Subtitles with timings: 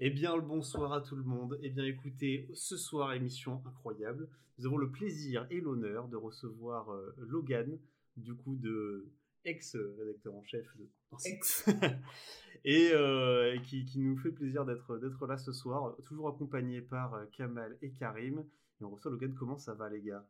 [0.00, 1.58] Eh bien, le bonsoir à tout le monde.
[1.62, 4.28] Eh bien, écoutez, ce soir, émission incroyable.
[4.58, 7.78] Nous avons le plaisir et l'honneur de recevoir euh, Logan,
[8.16, 9.06] du coup, de
[9.44, 10.88] ex-rédacteur en chef de
[11.24, 11.68] Ex.
[12.64, 17.14] et euh, qui, qui nous fait plaisir d'être d'être là ce soir, toujours accompagné par
[17.14, 18.44] euh, Kamal et Karim.
[18.80, 19.34] Et on reçoit Logan.
[19.34, 20.24] Comment ça va, les gars?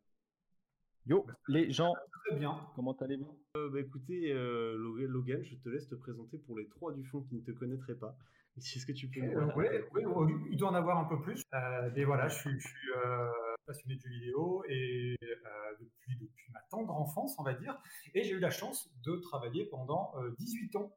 [1.06, 1.92] Yo, les gens,
[2.26, 2.58] Très bien.
[2.74, 3.38] comment allez-vous?
[3.56, 7.04] Euh, bah, écoutez, euh, Lo- Logan, je te laisse te présenter pour les trois du
[7.04, 8.16] fond qui ne te connaîtraient pas.
[8.76, 11.42] Est-ce que tu peux Euh, ouais, ouais, ouais, il doit en avoir un peu plus.
[11.54, 13.28] Euh, mais voilà, je suis, je suis, euh,
[13.66, 15.16] passionné de jeux vidéo et
[15.80, 17.78] depuis, depuis ma tendre enfance, on va dire.
[18.14, 20.96] Et j'ai eu la chance de travailler pendant euh, 18 ans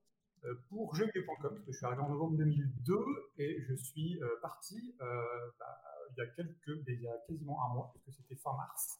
[0.70, 2.95] pour jeuxvideo.com, parce que je suis arrivé en novembre 2002
[3.38, 7.91] et je suis parti bah, il y a quelques, il y a quasiment un mois,
[7.94, 9.00] parce que c'était fin mars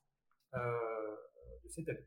[0.54, 2.06] de cette année.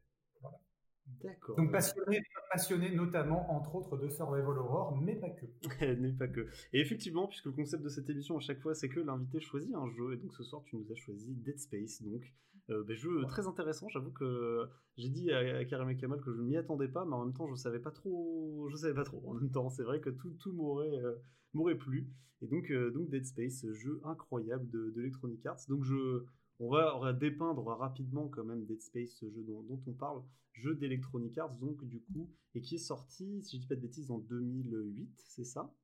[1.22, 1.56] D'accord.
[1.56, 5.46] Donc passionné, passionné notamment, entre autres, de Survival Horror, mais pas que.
[6.00, 6.48] N'est pas que.
[6.72, 9.74] Et effectivement, puisque le concept de cette émission à chaque fois, c'est que l'invité choisit
[9.74, 12.02] un jeu, et donc ce soir, tu nous as choisi Dead Space.
[12.02, 12.22] Donc,
[12.70, 13.88] euh, ben, jeu très intéressant.
[13.88, 17.04] J'avoue que j'ai dit à, à Karim et Kamal que je ne m'y attendais pas,
[17.04, 18.68] mais en même temps, je savais pas trop.
[18.70, 19.22] Je savais pas trop.
[19.26, 21.14] En même temps, c'est vrai que tout, tout m'aurait euh,
[21.52, 22.08] m'aurait plu.
[22.42, 25.60] Et donc, euh, donc Dead Space, ce jeu incroyable de, de Electronic Arts.
[25.68, 26.24] Donc, je.
[26.60, 29.92] On va, on va dépeindre rapidement quand même Dead Space, ce jeu dont, dont on
[29.92, 33.74] parle, jeu d'Electronic Arts, donc du coup, et qui est sorti, si je dis pas
[33.74, 35.74] de bêtises, en 2008, c'est ça?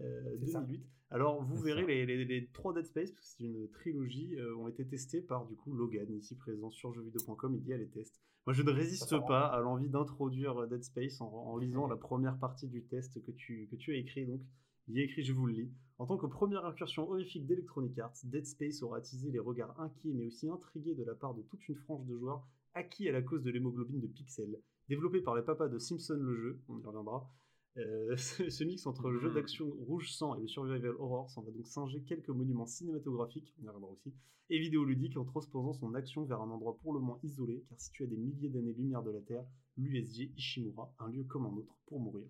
[0.00, 0.60] Euh, C'est ça.
[0.60, 0.86] 2008.
[1.10, 4.56] Alors vous verrez les, les, les trois Dead Space, parce que c'est une trilogie, euh,
[4.56, 7.88] ont été testés par du coup Logan, ici présent sur jeuxvideo.com, il y a les
[7.88, 8.22] tests.
[8.46, 12.38] Moi je ne résiste pas à l'envie d'introduire Dead Space en, en lisant la première
[12.38, 14.40] partie du test que tu, que tu as écrit, donc
[14.88, 15.70] il y a écrit, je vous le lis.
[16.02, 20.12] En tant que première incursion horrifique d'Electronic Arts, Dead Space aura attisé les regards inquiets
[20.12, 23.22] mais aussi intrigués de la part de toute une frange de joueurs acquis à la
[23.22, 24.60] cause de l'hémoglobine de Pixel.
[24.88, 27.30] Développé par les papas de Simpson le jeu, on y reviendra,
[27.76, 29.34] euh, ce, mix entre le jeu Mhm.
[29.36, 33.62] d'action rouge sang et le survival horror s'en va donc singer quelques monuments cinématographiques, on
[33.62, 34.12] y reviendra aussi,
[34.50, 38.06] et vidéoludiques en transposant son action vers un endroit pour le moins isolé, car situé
[38.06, 39.44] à des milliers d'années-lumière de la Terre,
[39.76, 42.26] l'USG Ishimura, un lieu comme un autre pour mourir.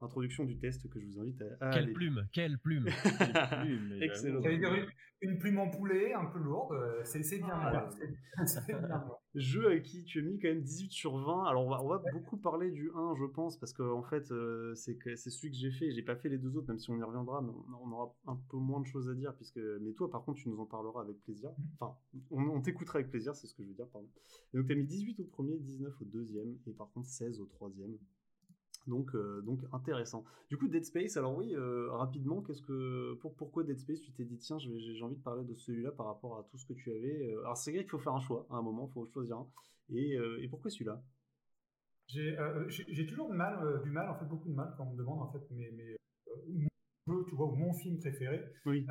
[0.00, 1.92] Introduction du test que je vous invite à, à Quelle aller.
[1.94, 2.84] plume, quelle plume.
[3.62, 4.42] Plume, mais Excellent.
[4.42, 4.86] Une,
[5.22, 7.48] une plume en poulet, un peu lourde, euh, c'est bien.
[7.54, 7.88] Ah,
[8.36, 9.04] bien.
[9.34, 11.44] Jeu à qui tu as mis quand même 18 sur 20.
[11.44, 14.30] Alors on va, on va beaucoup parler du 1, je pense, parce que en fait,
[14.30, 15.90] euh, c'est celui que j'ai fait.
[15.92, 18.14] J'ai pas fait les deux autres, même si on y reviendra, mais on, on aura
[18.26, 19.34] un peu moins de choses à dire.
[19.36, 19.60] Puisque...
[19.80, 21.50] Mais toi, par contre, tu nous en parleras avec plaisir.
[21.78, 21.96] Enfin,
[22.30, 24.08] on, on t'écoutera avec plaisir, c'est ce que je veux dire, pardon.
[24.52, 27.40] Et donc tu as mis 18 au premier, 19 au deuxième, et par contre 16
[27.40, 27.96] au troisième.
[28.86, 30.24] Donc, euh, donc intéressant.
[30.50, 34.12] Du coup, Dead Space, alors oui, euh, rapidement, qu'est-ce que pour, pourquoi Dead Space Tu
[34.12, 36.74] t'es dit tiens, j'ai envie de parler de celui-là par rapport à tout ce que
[36.74, 37.32] tu avais.
[37.32, 39.38] euh, Alors c'est vrai qu'il faut faire un choix à un moment, il faut choisir
[39.38, 39.48] un.
[39.90, 41.02] Et, euh, et pourquoi celui-là?
[42.08, 45.22] J'ai toujours de mal, du mal, en fait, beaucoup de mal quand on me demande
[45.22, 45.96] en fait mes, mes,
[47.06, 48.44] mon jeu, tu vois, ou mon film préféré.
[48.66, 48.86] Oui.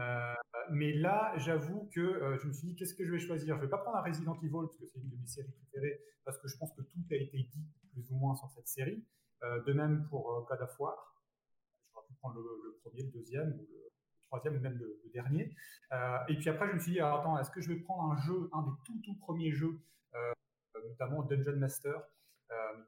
[0.72, 3.58] Mais là, j'avoue que je me suis dit, qu'est-ce que je vais choisir?
[3.58, 6.00] Je vais pas prendre un Resident Evil parce que c'est une de mes séries préférées,
[6.26, 9.04] parce que je pense que tout a été dit plus ou moins sur cette série.
[9.44, 11.16] Euh, de même pour euh, God of War.
[11.94, 13.92] J'aurais pu prendre le, premier, le deuxième, le,
[14.28, 15.54] troisième, ou même le, dernier.
[15.92, 18.18] Euh, et puis après, je me suis dit, attends, est-ce que je vais prendre un
[18.22, 19.80] jeu, un des tout tout premiers jeux,
[20.76, 22.02] notamment Dungeon Master,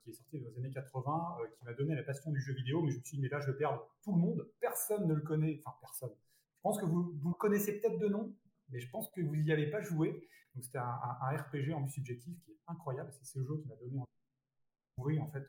[0.04, 2.54] qui est sorti dans les années 80, euh, qui m'a donné la passion du jeu
[2.54, 5.08] vidéo, mais je me suis dit, mais là, je vais perdre tout le monde, personne
[5.08, 6.12] ne le connaît, enfin personne.
[6.58, 8.34] Je pense que vous, vous le connaissez peut-être de nom,
[8.70, 10.28] mais je pense que vous n'y avez pas joué.
[10.54, 13.12] Donc c'était un, RPG en vue subjective qui est incroyable.
[13.12, 14.08] C'est ce jeu qui m'a donné envie
[14.98, 15.46] d'ouvrir en fait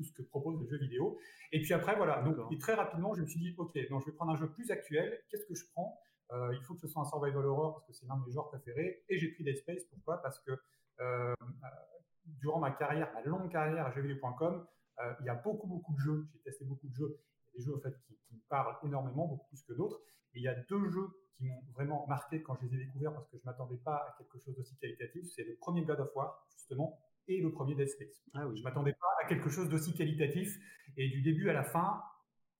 [0.00, 1.18] tout ce que propose le jeu vidéo.
[1.52, 2.22] Et puis après voilà.
[2.22, 4.48] Donc et très rapidement, je me suis dit ok, non, je vais prendre un jeu
[4.48, 5.20] plus actuel.
[5.28, 6.00] Qu'est-ce que je prends?
[6.32, 8.32] Euh, Il faut que ce soit un survival horror parce que c'est l'un de mes
[8.32, 9.04] genres préférés.
[9.08, 9.84] Et j'ai pris Dead Space.
[9.90, 10.22] Pourquoi?
[10.22, 10.56] Parce que euh,
[11.00, 11.34] euh,
[12.24, 14.66] durant ma carrière, ma longue carrière à jeuxvideo.com,
[15.00, 16.26] euh, il y a beaucoup beaucoup de jeux.
[16.32, 17.18] J'ai testé beaucoup de jeux.
[17.18, 19.74] Il y a des jeux en fait qui, qui me parlent énormément, beaucoup plus que
[19.74, 20.00] d'autres.
[20.34, 23.12] Et il y a deux jeux qui m'ont vraiment marqué quand je les ai découverts
[23.12, 25.24] parce que je m'attendais pas à quelque chose d'aussi qualitatif.
[25.34, 26.98] C'est le premier God of War, justement,
[27.30, 28.22] et le premier Dead Space.
[28.34, 28.58] Ah oui.
[28.58, 30.58] Je m'attendais pas à quelque chose d'aussi qualitatif.
[30.96, 32.02] Et du début à la fin,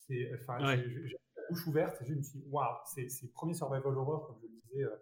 [0.06, 0.84] c'est, enfin, Ouais.
[0.88, 2.00] j'ai- la bouche ouverte.
[2.00, 4.52] et Je me suis dit, waouh, c'est c'est le premier survival horror, comme je le
[4.62, 4.96] disais, euh,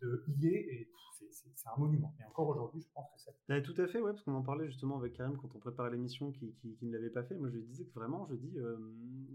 [0.00, 2.14] de EA, et c'est- c'est c'est un monument.
[2.20, 3.32] Et encore aujourd'hui, je pense que ça.
[3.48, 5.90] Ouais, tout à fait, ouais, parce qu'on en parlait justement avec Karim quand on préparait
[5.90, 7.34] l'émission qui, qui, qui ne l'avait pas fait.
[7.36, 8.76] Moi, je lui disais que vraiment, je dis, euh,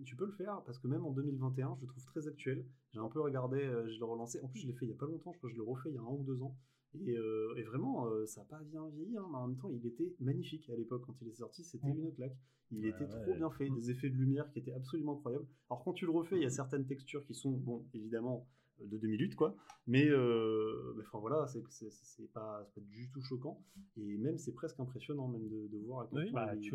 [0.06, 2.66] tu peux le faire parce que même en 2021, je le trouve très actuel.
[2.94, 4.40] J'ai un peu regardé, euh, je l'ai relancé.
[4.42, 5.68] En plus, je l'ai fait il y a pas longtemps, je crois que je l'ai
[5.68, 6.56] refait il y a un ou deux ans.
[6.96, 9.70] Et, euh, et vraiment, euh, ça n'a pas bien vieilli, hein, mais en même temps,
[9.70, 11.64] il était magnifique à l'époque quand il est sorti.
[11.64, 12.06] C'était Mm.
[12.06, 12.38] une claque.
[12.72, 13.22] Il Ouais, était ouais.
[13.24, 15.48] trop bien fait, des effets de lumière qui étaient absolument incroyables.
[15.70, 18.48] Alors, quand tu le refais, il y a certaines textures qui sont, bon, évidemment,
[18.80, 19.56] de 2008 quoi.
[19.86, 23.62] Mais, euh, enfin voilà, c'est c'est pas, pas du tout choquant
[23.98, 26.02] et même c'est presque impressionnant même de, de voir.
[26.02, 26.74] À quel oui, bah, tu,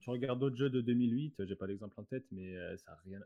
[0.00, 2.96] tu, regardes d'autres jeux de 2008, j'ai pas l'exemple en tête, mais euh, ça a
[3.04, 3.20] rien.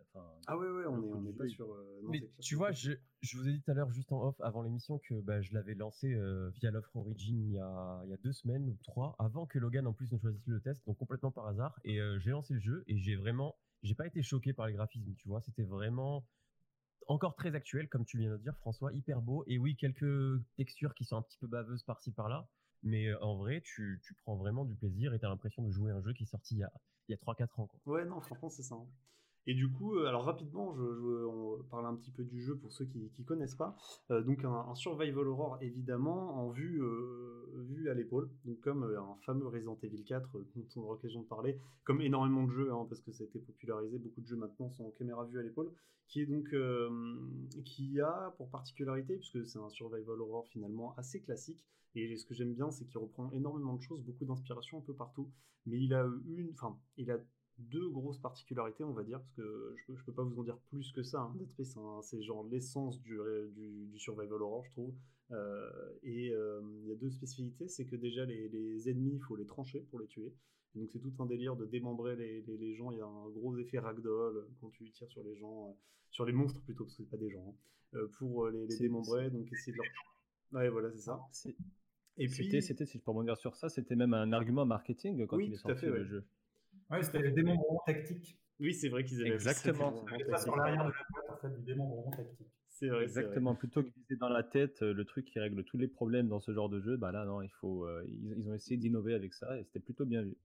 [0.47, 1.67] Ah ouais ouais, on est on est pas sur.
[1.67, 2.93] Non, mais tu vois, je,
[3.23, 5.53] je, vous ai dit tout à l'heure juste en off avant l'émission que bah, je
[5.55, 6.17] l'avais lancé
[6.55, 9.59] via l'offre Origin il y, a, il y a deux semaines ou trois avant que
[9.59, 12.61] Logan en plus ne choisisse le test, donc complètement par hasard et j'ai lancé le
[12.61, 16.27] jeu et j'ai vraiment j'ai pas été choqué par les graphismes, tu vois, c'était vraiment
[17.09, 19.45] encore très actuel, comme tu viens de dire, François, hyper beau.
[19.47, 22.49] Et oui, quelques textures qui sont un petit peu baveuses par-ci par-là.
[22.83, 25.91] Mais euh, en vrai, tu, prends vraiment du plaisir et tu as l'impression de jouer
[25.91, 26.73] un jeu qui est sorti il y a,
[27.09, 27.69] il y a 3-4 ans.
[27.87, 28.77] Ouais, non, franchement, c'est ça.
[29.47, 32.73] Et du coup, euh, alors rapidement, je, on parle un petit peu du jeu pour
[32.73, 33.77] ceux qui ne connaissent pas.
[34.11, 39.17] Euh, donc un, survival horror évidemment en vue, euh, vue à l'épaule, donc comme un
[39.23, 42.87] fameux Resident Evil 4 dont on aura l'occasion de parler, comme énormément de jeux, hein,
[42.89, 45.43] parce que ça a été popularisé, beaucoup de jeux maintenant sont en caméra vue à
[45.43, 45.73] l'épaule,
[46.09, 46.55] qui est donc
[47.65, 51.65] qui a pour particularité, puisque c'est un survival horror finalement assez classique,
[51.95, 54.95] et ce que j'aime bien, c'est qu'il reprend énormément de choses, beaucoup d'inspiration un peu
[54.95, 55.31] partout,
[55.67, 57.19] mais il a une, enfin, il a
[57.59, 60.59] deux grosses particularités, on va dire, parce que je peux, peux pas vous en dire
[60.71, 61.21] plus que ça.
[61.21, 61.35] Hein.
[61.37, 63.19] Dead Space, c'est genre l'essence du,
[63.55, 64.95] du, survival horror, je trouve.
[65.31, 65.71] Euh,
[66.03, 69.47] et euh, il y a deux spécificités, c'est que déjà les, ennemis, il faut les
[69.47, 70.35] trancher pour les tuer.
[70.75, 72.91] donc c'est tout un délire de démembrer les, gens.
[72.91, 75.73] Il y a un gros effet ragdoll quand tu tires sur les gens, euh,
[76.11, 77.57] sur les monstres plutôt, parce que c'est pas des gens,
[77.93, 79.31] hein, pour les, démembrer.
[79.31, 79.87] Donc essayer de leur.
[80.53, 81.21] Ouais, voilà, c'est ça.
[82.17, 85.39] Et puis, c'était, si je peux rebondir sur ça, c'était même un argument marketing quand
[85.39, 86.25] il est sorti le jeu.
[86.91, 88.39] Oui, c'était le démembrement tactique.
[88.61, 90.05] Oui, c'est vrai qu'ils avaient exactement.
[90.31, 92.49] Ça sur l'arrière de la boîte en fait du démembrement tactique.
[92.69, 93.05] C'est vrai.
[93.05, 93.55] Exactement.
[93.55, 96.41] Plutôt que viser dans la tête euh, le truc qui règle tous les problèmes dans
[96.41, 97.87] ce genre de jeu, bah là non, il faut.
[97.87, 100.37] Euh, ils, ont essayé d'innover avec ça et c'était plutôt bien vu.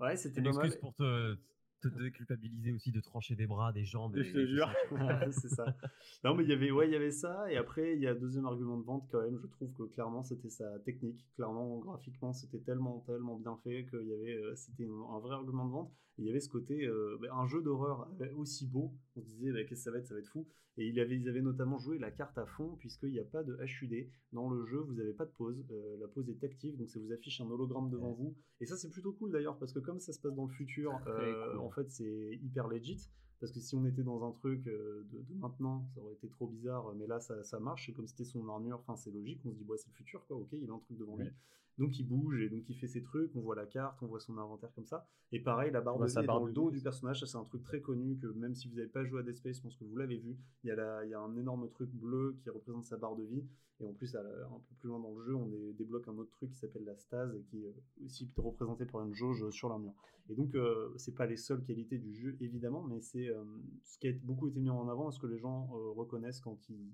[0.00, 1.36] Ouais, c'était une excuse pour te,
[1.80, 4.16] te déculpabiliser aussi de trancher des bras, des jambes.
[4.16, 4.70] Je te jure,
[5.30, 5.76] c'est ça.
[6.24, 7.50] Non, mais il y avait, ouais, il y avait ça.
[7.50, 9.38] Et après, il y a un deuxième argument de vente quand même.
[9.38, 11.24] Je trouve que clairement, c'était sa technique.
[11.34, 15.66] Clairement, graphiquement, c'était tellement, tellement bien fait qu'il y avait, euh, c'était un, vrai argument
[15.66, 15.92] de vente.
[16.18, 18.94] Et il y avait ce côté, euh, bah, un jeu d'horreur aussi beau.
[19.16, 20.46] On se disait, bah, qu'est-ce que ça va être, ça va être fou.
[20.78, 23.42] Et il avait, ils avaient notamment joué la carte à fond, puisqu'il n'y a pas
[23.42, 24.08] de HUD.
[24.32, 25.64] Dans le jeu, vous n'avez pas de pause.
[25.70, 28.34] Euh, la pause est active, donc ça vous affiche un hologramme devant vous.
[28.60, 31.00] Et ça, c'est plutôt cool d'ailleurs, parce que comme ça se passe dans le futur,
[31.06, 33.08] euh, en fait, c'est hyper legit.
[33.40, 36.46] Parce que si on était dans un truc euh, de, maintenant, ça aurait été trop
[36.46, 39.52] bizarre, mais là ça, ça marche, c'est comme c'était son armure, enfin c'est logique, on
[39.52, 41.28] se dit, ouais, c'est le futur, quoi, ok, il a un truc devant lui.
[41.78, 44.20] Donc il bouge et donc il fait ses trucs, on voit la carte, on voit
[44.20, 45.06] son inventaire comme ça.
[45.32, 47.44] Et pareil, la barre de vie est dans le dos du personnage, ça c'est un
[47.44, 49.76] truc très connu que même si vous n'avez pas joué à Dead Space, je pense
[49.76, 50.38] que vous l'avez vu.
[50.64, 53.24] Il y, a il y a un énorme truc bleu qui représente sa barre de
[53.24, 53.44] vie.
[53.78, 56.50] Et en plus, un peu plus loin dans le jeu, on débloque un autre truc
[56.50, 59.92] qui s'appelle la stase et qui est aussi représenté par une jauge sur l'armure.
[60.30, 63.44] Et donc, euh, c'est pas les seules qualités du jeu évidemment, mais c'est euh,
[63.84, 66.58] ce qui a beaucoup été mis en avant, ce que les gens euh, reconnaissent quand
[66.70, 66.90] ils,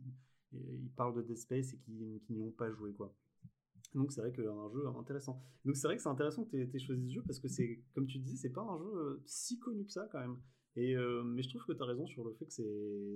[0.53, 3.15] ils, parlent de Dead Space et qui, qui n'y ont pas joué quoi.
[3.95, 5.43] Donc c'est vrai que un jeu intéressant.
[5.65, 7.83] Donc c'est vrai que c'est intéressant que tu aies, choisi ce jeu parce que c'est,
[7.95, 10.37] comme tu disais, c'est pas un jeu euh, si connu que ça quand même.
[10.77, 12.53] Et, euh, mais je trouve que tu as raison sur le fait que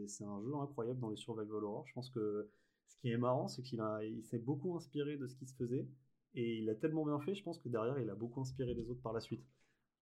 [0.06, 1.86] c'est, un jeu incroyable dans les survival horror.
[1.86, 2.50] Je pense que
[2.86, 5.88] ce qui est marrant, c'est qu'il il s'est beaucoup inspiré de ce qui se faisait
[6.34, 8.90] et il a tellement bien fait, je pense que derrière, il a beaucoup inspiré les
[8.90, 9.42] autres par la suite.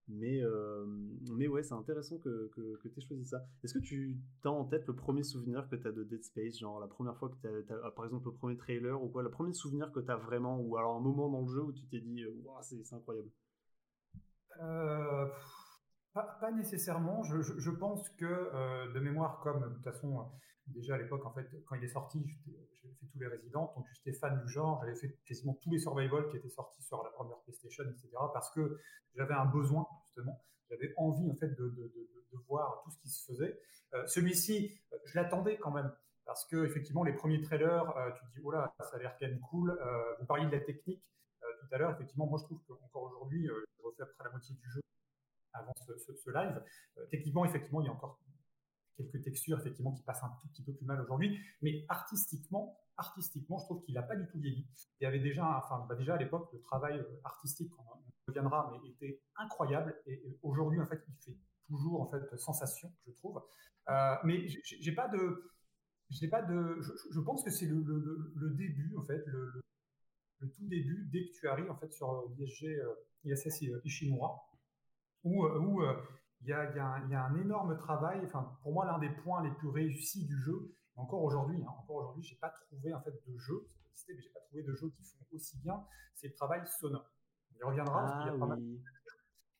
[0.07, 0.85] Mais, euh,
[1.31, 3.43] mais ouais, c'est intéressant que, que, que tu aies choisi ça.
[3.63, 6.59] Est-ce que tu as en tête le premier souvenir que tu as de Dead Space
[6.59, 9.23] Genre la première fois que tu as, ah, par exemple, le premier trailer ou quoi
[9.23, 11.71] Le premier souvenir que tu as vraiment Ou alors un moment dans le jeu où
[11.71, 13.29] tu t'es dit, waouh, c'est incroyable?
[14.61, 15.27] Euh,
[16.15, 17.23] pas, nécessairement.
[17.23, 20.31] Je, pense que euh, de mémoire, comme de toute façon,
[20.67, 23.85] déjà à l'époque, en fait, quand il est sorti, j'avais fait tous les résidents, donc
[23.93, 27.09] j'étais fan du genre, j'avais fait quasiment tous les survival qui étaient sortis sur la
[27.11, 28.09] première PlayStation, etc.
[28.33, 28.79] Parce que
[29.15, 30.41] j'avais un besoin, justement.
[30.69, 31.91] J'avais envie, en fait, de,
[32.47, 33.57] voir tout ce qui se faisait.
[33.93, 35.89] Euh, celui-ci, je l'attendais quand même.
[36.25, 37.85] Parce que, effectivement, les premiers trailers,
[38.17, 39.79] tu te dis, oh là, ça a l'air quand même cool.
[40.19, 41.01] vous parliez de la technique
[41.41, 41.91] tout à l'heure.
[41.91, 44.81] Effectivement, moi, je trouve qu'encore aujourd'hui, je refais après la moitié du jeu,
[45.55, 46.63] avant ce, live.
[46.97, 48.19] Euh, techniquement, effectivement, il y a encore
[48.97, 53.57] quelques textures effectivement qui passent un tout petit peu plus mal aujourd'hui, mais artistiquement, artistiquement,
[53.59, 54.65] je trouve qu'il n'a pas du tout vieilli.
[54.99, 57.83] Il y avait déjà, enfin, bah, déjà à l'époque, le travail euh, artistique, on,
[58.27, 59.95] reviendra, mais était incroyable.
[60.07, 63.41] Et, aujourd'hui, en fait, il fait toujours en fait sensation, je trouve.
[63.89, 65.51] Euh, mais j'ai pas de,
[66.09, 66.81] j'ai pas de,
[67.11, 69.61] je, pense que c'est le, début en fait, le,
[70.39, 72.81] tout début dès que tu arrives en fait sur l'ISG,
[73.25, 74.43] ISS Ishimura
[75.25, 75.95] où, euh, euh,
[76.41, 78.21] il y, a, un énorme travail.
[78.23, 81.97] Enfin, pour moi, l'un des points les plus réussis du jeu, encore aujourd'hui, hein, encore
[81.97, 84.89] aujourd'hui, j'ai pas trouvé en fait de jeu, ça mais j'ai pas trouvé de jeu
[84.89, 85.83] qui font aussi bien.
[86.13, 87.11] C'est le travail sonore.
[87.51, 88.01] On y reviendra.
[88.01, 88.61] parce y a pas ah mal...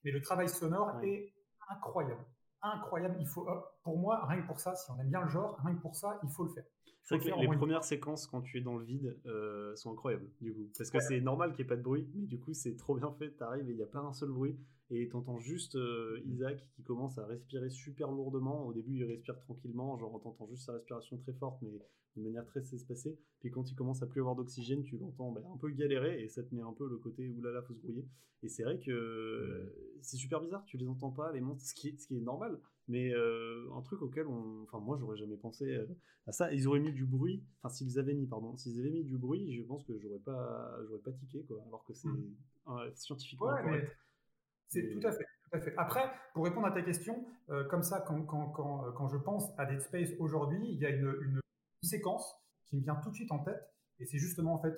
[0.03, 1.33] Mais le travail sonore est
[1.67, 2.23] incroyable,
[2.61, 3.17] incroyable.
[3.19, 3.47] Il faut,
[3.81, 5.95] pour moi, rien que pour ça, si on aime bien le genre, rien que pour
[5.95, 6.65] ça, il faut le faire.
[7.01, 10.27] C'est vrai que les premières séquences quand tu es dans le vide euh, sont incroyables,
[10.41, 10.71] du coup.
[10.75, 12.95] Parce que c'est normal qu'il n'y ait pas de bruit, mais du coup, c'est trop
[12.95, 13.31] bien fait.
[13.31, 14.57] T'arrives et il n'y a pas un seul bruit.
[14.91, 18.67] Et t'entends juste euh, Isaac qui commence à respirer super lourdement.
[18.67, 21.71] Au début, il respire tranquillement, genre t'entends juste sa respiration très forte, mais
[22.15, 23.17] de manière très espacée.
[23.39, 26.29] Puis quand il commence à plus avoir d'oxygène, tu l'entends ben, un peu galérer et
[26.29, 28.05] ça te met un peu le côté oulala, faut se grouiller.
[28.43, 31.89] Et c'est vrai que c'est super bizarre, tu les entends pas, les monstres, ce qui
[31.89, 32.59] est, ce qui est normal.
[32.87, 34.61] Mais euh, un truc auquel on.
[34.63, 35.87] Enfin, moi, j'aurais jamais pensé euh,
[36.27, 36.53] à ça.
[36.53, 37.43] Ils auraient mis du bruit.
[37.59, 40.77] Enfin, s'ils avaient mis, pardon, s'ils avaient mis du bruit, je pense que j'aurais pas,
[40.87, 41.63] j'aurais pas tiqué, quoi.
[41.67, 42.91] Alors que c'est mmh.
[42.93, 43.49] scientifiquement
[44.69, 45.25] C'est tout à fait.
[45.49, 45.73] Tout à fait.
[45.77, 49.51] Après, pour répondre à ta question, euh, comme ça, quand, quand, quand, quand, je pense
[49.57, 51.39] à Dead Space aujourd'hui, il y a une, une,
[51.83, 53.61] séquence qui me vient tout de suite en tête,
[53.99, 54.75] et c'est justement en fait,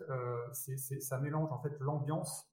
[0.51, 2.46] c'est, ça mélange en fait l'ambiance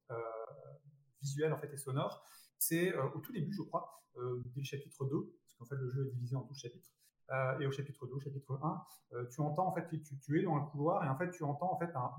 [1.21, 2.25] visuelle en fait et sonore.
[2.57, 6.11] C'est au tout début, je crois, dès le chapitre 2, en fait le jeu est
[6.11, 6.95] divisé en 12 chapitres.
[7.31, 10.39] Euh, et au chapitre 2, au chapitre 1, euh, tu entends en fait, tu, tu,
[10.39, 12.11] es dans un couloir et en fait tu entends en fait un,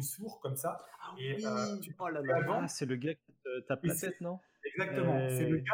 [0.00, 0.78] sourd comme ça.
[1.00, 4.20] Ah et euh, tu, oh là là, c'est le gars qui te tape la tête,
[4.20, 4.38] non?
[4.64, 5.72] Exactement, c'est le gars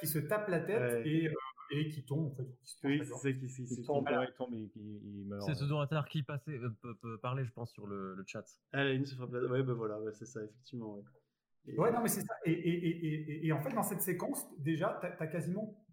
[0.00, 1.30] qui se, tape la tête et,
[1.72, 2.46] et qui tombe en fait.
[2.84, 5.42] oui, c'est qui, qui, tombe, il tombe et il, meurt.
[5.46, 8.44] C'est ce donateur qui passait, peut, parler, je pense, sur le, le chat.
[8.72, 10.96] Ah, une se frappe la Ouais, ben voilà, c'est ça, effectivement.
[10.96, 11.02] Ouais.
[11.76, 12.34] Ouais, non, mais c'est ça.
[12.44, 15.84] Et, et, et, et, en fait, dans cette séquence, déjà, tu as, quasiment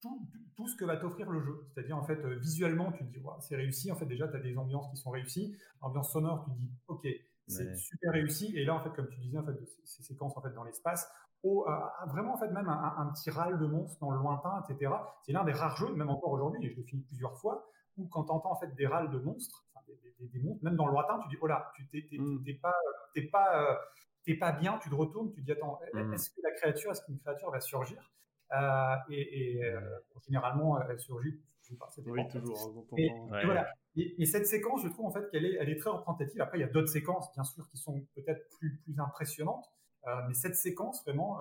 [0.00, 1.66] tout, tout, ce que va t'offrir le jeu.
[1.68, 3.90] C'est-à-dire, en fait, euh, visuellement, tu te dis, c'est réussi.
[3.90, 5.56] En fait, déjà, tu as des ambiances qui sont réussies.
[5.80, 7.06] Ambiance sonore, tu te dis, OK,
[7.46, 8.56] c'est super réussi.
[8.56, 11.10] Et là, en fait, comme tu disais, en fait, ces séquences en fait, dans l'espace,
[11.42, 11.66] au,
[12.08, 14.92] vraiment, en fait, même un, petit râle de monstre dans le lointain, etc.
[15.22, 18.06] C'est l'un des rares jeux, même encore aujourd'hui, et je l'ai fini plusieurs fois, où
[18.08, 20.92] quand tu entends en fait, des râles de monstres, des, des, monstres, même dans le
[20.92, 22.60] lointain, tu dis, oh là, tu t'es mmh.
[22.60, 22.74] pas,
[23.14, 23.70] t'es pas,
[24.26, 26.12] euh, pas bien, tu te retournes, tu te dis attends, mmh.
[26.12, 28.10] est-ce que la créature, est-ce qu'une créature va surgir?
[28.52, 29.80] Euh, Et, euh,
[30.26, 31.40] généralement, elle surgit.
[31.62, 32.86] Je sais pas, oui, toujours.
[32.96, 33.70] Et, voilà.
[33.96, 36.40] Et, cette séquence, je trouve en fait qu'elle est, elle est très représentative.
[36.40, 39.66] Après, il y a d'autres séquences, bien sûr, qui sont peut-être plus, plus impressionnantes.
[40.06, 41.40] Euh, mais cette séquence, vraiment,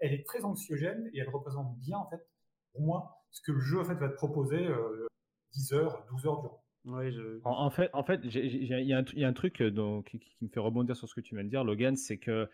[0.00, 2.26] elle, est très anxiogène et elle représente bien, en fait,
[2.72, 4.66] pour moi, ce que le jeu en fait, va te proposer
[5.52, 6.62] 10 heures, 12 heures durant.
[7.44, 10.96] En, fait, en fait, il y, a un truc euh, donc, qui, me fait rebondir
[10.96, 12.48] sur ce que tu viens de dire, Logan, c'est que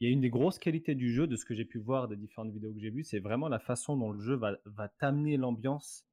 [0.00, 2.08] il y a une des grosses qualités du jeu, de ce que j'ai pu voir
[2.08, 5.36] des différentes vidéos que j'ai vues, c'est vraiment la façon dont le jeu va, t'amener
[5.36, 6.06] l'ambiance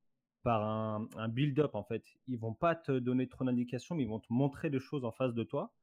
[0.44, 2.03] par un, build-up en fait.
[2.27, 5.12] Ils vont pas te donner trop d'indications, mais ils vont te montrer les choses en
[5.12, 5.74] face de toi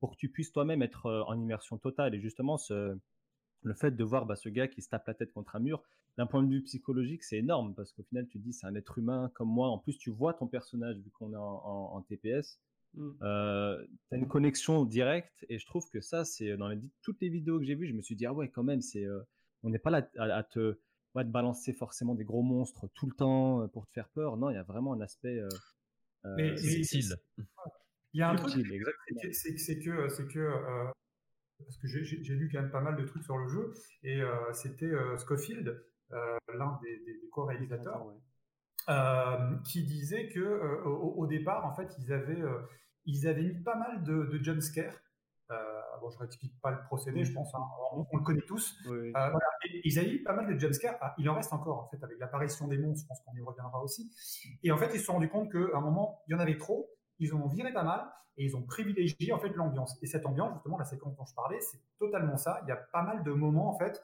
[0.00, 2.14] pour que tu puisses toi-même être euh, en immersion totale.
[2.14, 5.56] Et justement, le fait de voir bah, ce gars qui se tape la tête contre
[5.56, 5.82] un mur,
[6.16, 8.74] d'un point de vue psychologique, c'est énorme parce qu'au final, tu te dis, c'est un
[8.74, 9.68] être humain comme moi.
[9.68, 12.58] En plus, tu vois ton personnage vu qu'on est en, TPS.
[12.94, 13.10] Mm.
[13.22, 17.20] Euh, tu as une connexion directe et je trouve que ça, c'est dans les, toutes
[17.20, 19.20] les vidéos que j'ai vues, je me suis dit, ah ouais, quand même, c'est, euh,
[19.62, 23.62] on n'est pas là à, te, te, balancer forcément des gros monstres tout le temps
[23.62, 24.36] euh, pour te faire peur.
[24.36, 25.40] Non, il y a vraiment un aspect
[26.24, 27.16] euh, subtil.
[28.14, 28.52] Il y a un truc,
[29.32, 30.50] c'est que, c'est que
[31.58, 34.22] parce que j'ai lu quand même pas mal de trucs sur le jeu, et
[34.54, 35.76] c'était Scofield,
[36.12, 38.14] euh, l'un des, des, co-réalisateurs, euh,
[39.64, 42.42] qui disait que euh, au, départ, en fait, ils avaient,
[43.04, 44.94] ils avaient mis pas mal de, de jumpscares.
[46.00, 48.78] bon, je n'explique pas le procédé, je pense, hein, on, le connaît tous.
[49.84, 50.96] ils avaient mis pas mal de jumpscares.
[51.00, 53.42] Ah, il en reste encore, en fait, avec l'apparition des monstres, je pense qu'on y
[53.42, 54.10] reviendra aussi.
[54.62, 56.56] Et en fait, ils se sont rendus compte qu'à un moment, il y en avait
[56.56, 59.98] trop, ils ont viré pas mal et ils ont privilégié en fait l'ambiance.
[60.00, 62.60] Et cette ambiance, justement, la séquence dont je parlais, c'est totalement ça.
[62.62, 64.02] Il y a pas mal de moments en fait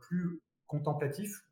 [0.00, 1.44] plus contemplatif.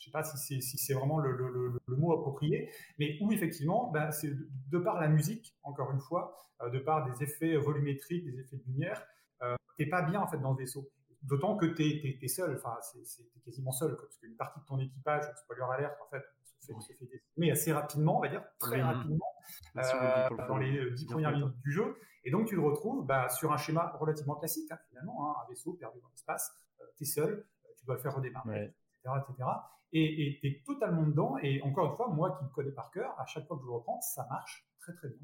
[0.00, 4.32] Je sais pas si c'est vraiment le, mot approprié, mais où effectivement, ben, c'est
[4.70, 8.56] de, par la musique, encore une fois, euh, de par des effets volumétriques, des effets
[8.56, 9.04] de lumière,
[9.42, 10.90] euh, t'es pas bien en fait dans le vaisseau.
[11.22, 11.82] D'autant que tu
[12.22, 16.08] es, seul, enfin c'est quasiment seul, parce qu'une partie de ton équipage, spoiler alerte, en
[16.08, 16.24] fait,
[16.60, 19.30] se fait, se décimer assez rapidement, on va dire très rapidement,
[19.76, 21.98] euh, dans les dix premières minutes du jeu.
[22.24, 25.48] Et donc tu te retrouves bah, sur un schéma relativement classique, hein, finalement, hein, un
[25.50, 26.54] vaisseau perdu dans l'espace,
[26.96, 28.72] tu es seul, tu dois le faire redémarrer,
[29.04, 29.48] etc., etc.
[29.92, 31.36] Et tu es totalement dedans.
[31.42, 33.66] Et encore une fois, moi qui le connais par cœur, à chaque fois que je
[33.66, 35.18] le reprends, ça marche très très bien.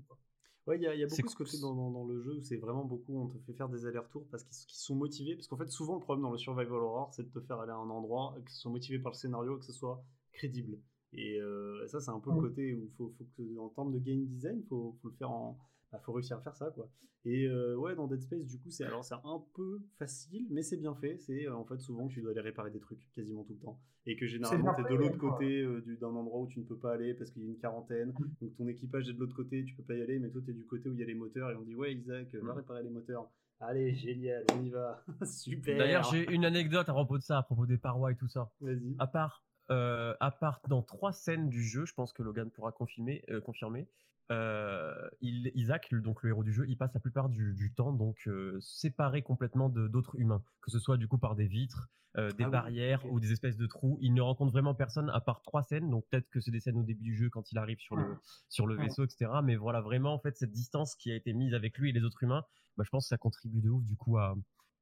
[0.67, 2.85] Ouais, il y, a beaucoup de ce côté dans, dans, le jeu où c'est vraiment
[2.85, 5.37] beaucoup, on te fait faire des allers-retours parce qu'ils sont motivés.
[5.37, 7.71] Parce qu'en fait, souvent, le problème dans le survival horror, c'est de te faire aller
[7.71, 10.77] à un endroit, que ce soit motivé par le scénario, que ce soit crédible.
[11.13, 14.01] Et euh, ça, c'est un peu le côté où faut, faut, que, en termes de
[14.01, 15.57] game design, il faut, faut, le faire en,
[15.93, 16.89] bah, faut réussir à faire ça quoi.
[17.25, 20.63] Et euh, ouais, dans Dead Space, du coup, c'est alors c'est un peu facile, mais
[20.63, 21.19] c'est bien fait.
[21.19, 23.59] C'est euh, en fait souvent que tu dois aller réparer des trucs quasiment tout le
[23.59, 26.65] temps, et que généralement tu es de l'autre côté euh, d'un endroit où tu ne
[26.65, 28.11] peux pas aller parce qu'il y a une quarantaine.
[28.11, 28.27] Mmh.
[28.41, 30.53] Donc ton équipage est de l'autre côté, tu peux pas y aller, mais toi tu
[30.53, 32.41] es du côté où il y a les moteurs et on dit ouais Isaac, va
[32.53, 32.57] mmh.
[32.57, 33.29] réparer les moteurs.
[33.59, 35.03] Allez, génial, on y va.
[35.25, 35.79] Super.
[35.79, 38.53] D'ailleurs, j'ai une anecdote à propos de ça, à propos des parois et tout ça.
[38.61, 38.95] Vas-y.
[38.99, 42.71] À part, euh, à part dans trois scènes du jeu, je pense que Logan pourra
[42.71, 43.25] confirmer.
[43.31, 43.89] euh, confirmer
[44.31, 47.73] euh, il, Isaac, le- donc le héros du jeu, il passe la plupart du, du
[47.73, 51.47] temps donc euh, séparé complètement de d'autres humains, que ce soit du coup par des
[51.47, 53.99] vitres, euh, des Ah oui, barrières ou des espèces de trous.
[54.01, 56.77] Il ne rencontre vraiment personne à part trois scènes, donc peut-être que c'est des scènes
[56.79, 58.17] au début du jeu quand il arrive sur le Ouais.
[58.49, 58.85] sur le Ouais.
[58.85, 59.43] vaisseau, etc.
[59.43, 62.03] Mais voilà vraiment en fait cette distance qui a été mise avec lui et les
[62.03, 62.45] autres humains,
[62.77, 64.35] bah, je pense que ça contribue de ouf du coup à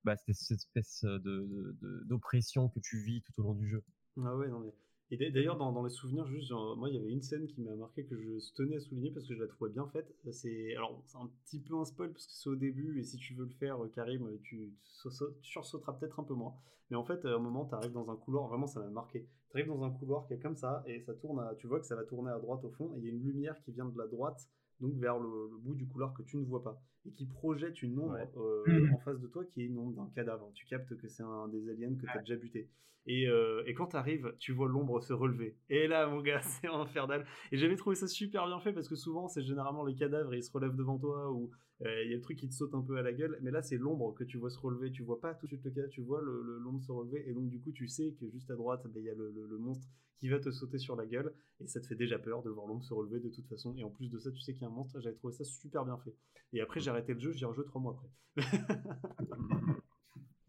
[0.05, 3.83] bah, cette, cette espèce de- d'oppression que tu vis tout au long du jeu.
[4.25, 4.73] Ah ouais, non mais.
[5.11, 7.75] Et d'a- d'ailleurs, dans, les souvenirs, juste, moi, il y avait une scène qui m'a
[7.75, 10.15] marqué que je tenais à souligner parce que je la trouvais bien faite.
[10.33, 13.17] C'est, alors, c'est un petit peu un spoil parce que c'est au début et si
[13.17, 16.35] tu veux le faire, euh, Karim, euh, tu, tu sau- tu sursauteras peut-être un peu
[16.35, 16.55] moins.
[16.91, 19.27] Mais en fait, à un moment, tu arrives dans un couloir, vraiment, ça m'a marqué.
[19.51, 21.87] Tu arrives dans un couloir qui est comme ça et ça tourne, tu vois que
[21.87, 23.87] ça va tourner à droite au fond et il y a une lumière qui vient
[23.87, 24.49] de la droite,
[24.81, 27.99] donc vers le bout du couloir que tu ne vois pas et qui projette une
[27.99, 28.31] ombre Ouais.
[28.37, 30.51] euh, en face de toi qui est une ombre d'un cadavre.
[30.55, 32.69] Tu captes que c'est un des aliens que tu as déjà buté.
[33.07, 35.59] Et, euh, et quand tu arrives, tu vois l'ombre se relever.
[35.69, 37.27] Et là, mon gars, c'est infernal.
[37.53, 40.43] Et j'avais trouvé ça super bien fait parce que souvent, c'est généralement les cadavres, ils
[40.43, 41.51] se relèvent devant toi ou
[41.85, 43.39] euh, il y a le truc qui te saute un peu à la gueule.
[43.43, 44.91] Mais là, c'est l'ombre que tu vois se relever.
[44.91, 47.29] Tu vois pas tout de suite le cadavre, tu vois le- le- l'ombre se relever.
[47.29, 49.31] Et donc, du coup, tu sais que juste à droite, ben, il y a le,
[49.33, 51.35] le- le monstre qui va te sauter sur la gueule.
[51.61, 53.75] Et ça te fait déjà peur de voir l'ombre se relever de toute façon.
[53.77, 54.99] Et en plus de ça, tu sais qu'il y a un monstre.
[55.01, 56.15] J'avais trouvé ça super bien fait.
[56.55, 57.97] Et après, j'ai arrêté le jeu, j'y ai rejoué trois mois
[58.37, 58.47] après.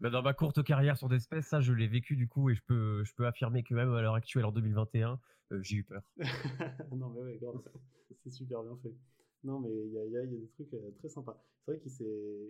[0.02, 2.54] Bah, dans ma courte carrière sur Dead Space, ça je l'ai vécu du coup et
[2.54, 5.20] je peux, je peux affirmer que même à l'heure actuelle en 2021,
[5.52, 6.04] euh, j'ai eu peur.
[6.92, 7.40] non, mais ouais,
[8.22, 8.94] c'est super bien fait.
[9.44, 11.10] Non, mais il y a, il y a- il y a des trucs euh, très
[11.10, 11.40] sympas.
[11.66, 12.06] C'est vrai qu'il s'est-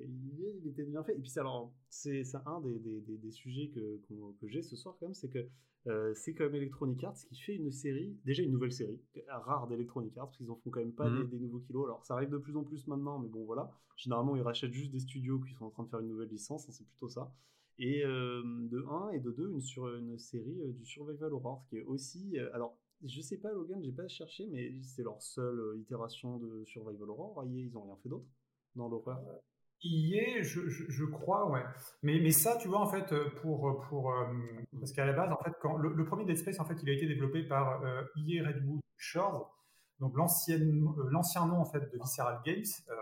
[0.08, 1.16] il, était bien fait.
[1.16, 4.00] Et puis, c'est alors, c'est un des, des, des- des sujets que,
[4.48, 5.48] j'ai ce soir, quand même, c'est que
[5.88, 9.68] euh, c'est quand même Electronic Arts qui fait une série, déjà une nouvelle série, rare
[9.68, 11.28] d'Electronic Arts, parce qu'ils en font quand même pas Mhm.
[11.28, 11.86] des, nouveaux kilos.
[11.86, 13.72] Alors, ça arrive de plus en plus maintenant, mais bon, voilà.
[13.98, 16.68] Généralement, ils rachètent juste des studios qui sont en train de faire une nouvelle licence,
[16.68, 17.32] hein, c'est plutôt ça.
[17.78, 21.64] Et euh, de 1 et de 2, une, sur, une série euh, du Survival Horror,
[21.70, 22.38] qui est aussi.
[22.54, 26.64] alors, je sais pas, Logan, j'ai pas cherché, mais c'est leur seule euh, itération de
[26.66, 27.44] Survival Horror.
[27.46, 28.26] EA, ils ont rien fait d'autre
[28.76, 29.22] dans l'horreur.
[29.84, 31.64] Y est, je, je, je crois, ouais.
[32.02, 34.26] Mais, mais ça, tu vois, en fait, euh, pour, pour euh,
[34.80, 36.90] parce qu'à la base, en fait, quand le, le premier Dead Space, en fait, il
[36.90, 39.56] a été développé par euh, EA Redwood Shores,
[40.00, 42.64] donc euh, l'ancien nom en fait de Visceral Games.
[42.90, 42.96] Euh,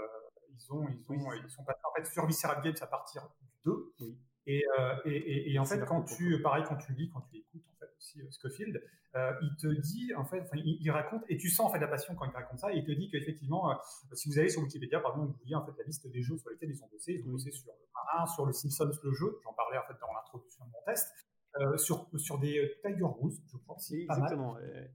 [0.55, 3.23] ils ont, ils ont, Oui, ils sont passés en fait sur Visceral Games à partir
[3.41, 3.93] du 2.
[3.99, 4.17] Oui.
[4.45, 7.37] Et, euh, et, et, et en fait, quand tu, pareil, quand tu lis, quand tu
[7.37, 7.63] écoutes,
[8.03, 8.83] aussi euh, Scofield,
[9.15, 11.79] euh, il te dit, en fait, enfin, il, il raconte, et tu sens en fait
[11.79, 13.75] la passion quand il raconte ça, et il te dit qu'effectivement, euh,
[14.13, 16.37] si vous allez sur Wikipédia, par exemple, vous voyez en fait la liste des jeux
[16.37, 17.13] sur lesquels ils ont bossé.
[17.13, 19.39] Ils ont bossé sur le Marin, sur le Simpsons, le jeu.
[19.43, 21.07] J'en parlais en fait dans l'introduction de mon test.
[21.77, 24.23] Sur, sur des Tiger Woods, je crois Oui, pas mal.
[24.23, 24.53] exactement.
[24.53, 24.91] ouais.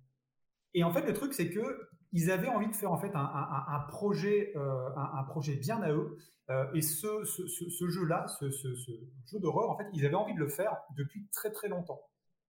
[0.75, 3.21] Et en fait, le truc, c'est que ils avaient envie de faire en fait un,
[3.21, 6.17] un- un- un projet, euh, un, un projet bien à eux.
[6.51, 10.35] Euh, et ce, ce, ce- ce jeu-là, ce jeu d'horreur, en fait, ils avaient envie
[10.35, 12.01] de le faire depuis très très longtemps,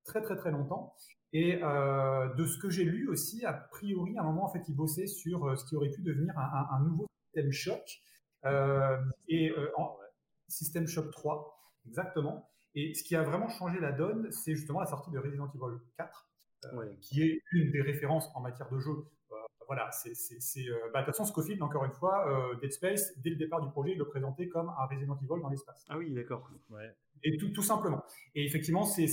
[0.09, 0.93] très très très longtemps.
[1.31, 4.63] Et euh, de ce que j'ai lu aussi, a priori, à un moment, en fait,
[4.67, 8.01] ils bossaient sur euh, ce qui aurait pu devenir un, un- un nouveau système choc.
[8.45, 9.95] Euh, et euh, en,
[10.47, 12.49] System Shock 3, exactement.
[12.73, 15.77] Et ce qui a vraiment changé la donne, c'est justement la sortie de Resident Evil
[15.97, 16.25] 4
[16.73, 16.97] Ouais.
[16.99, 18.91] qui est une des références en matière de jeu.
[19.31, 19.35] Euh,
[19.67, 22.71] voilà, c'est, c'est, c'est, euh, bah, de toute façon, Scofield, encore une fois, euh, Dead
[22.73, 25.85] Space, dès le départ du projet, il le présentait comme un Resident Evil dans l'espace.
[25.87, 26.49] Ah oui, d'accord.
[26.71, 26.91] Ouais.
[27.23, 28.03] Et tout, tout simplement.
[28.35, 29.07] Et effectivement, c'est,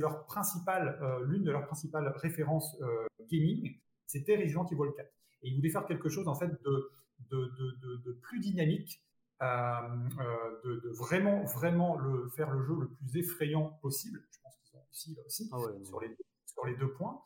[0.00, 5.08] leur principale, euh, l'une de leurs principales références euh, gaming, c'était Resident Evil 4.
[5.42, 6.90] Et ils voulaient faire quelque chose, en fait, de,
[7.30, 9.02] de, de, plus dynamique,
[9.42, 14.26] euh, euh, de, de vraiment, vraiment le, faire le jeu le plus effrayant possible.
[14.32, 17.20] Je pense qu'ils ont réussi là aussi Ah ouais, sur les, sur les deux points.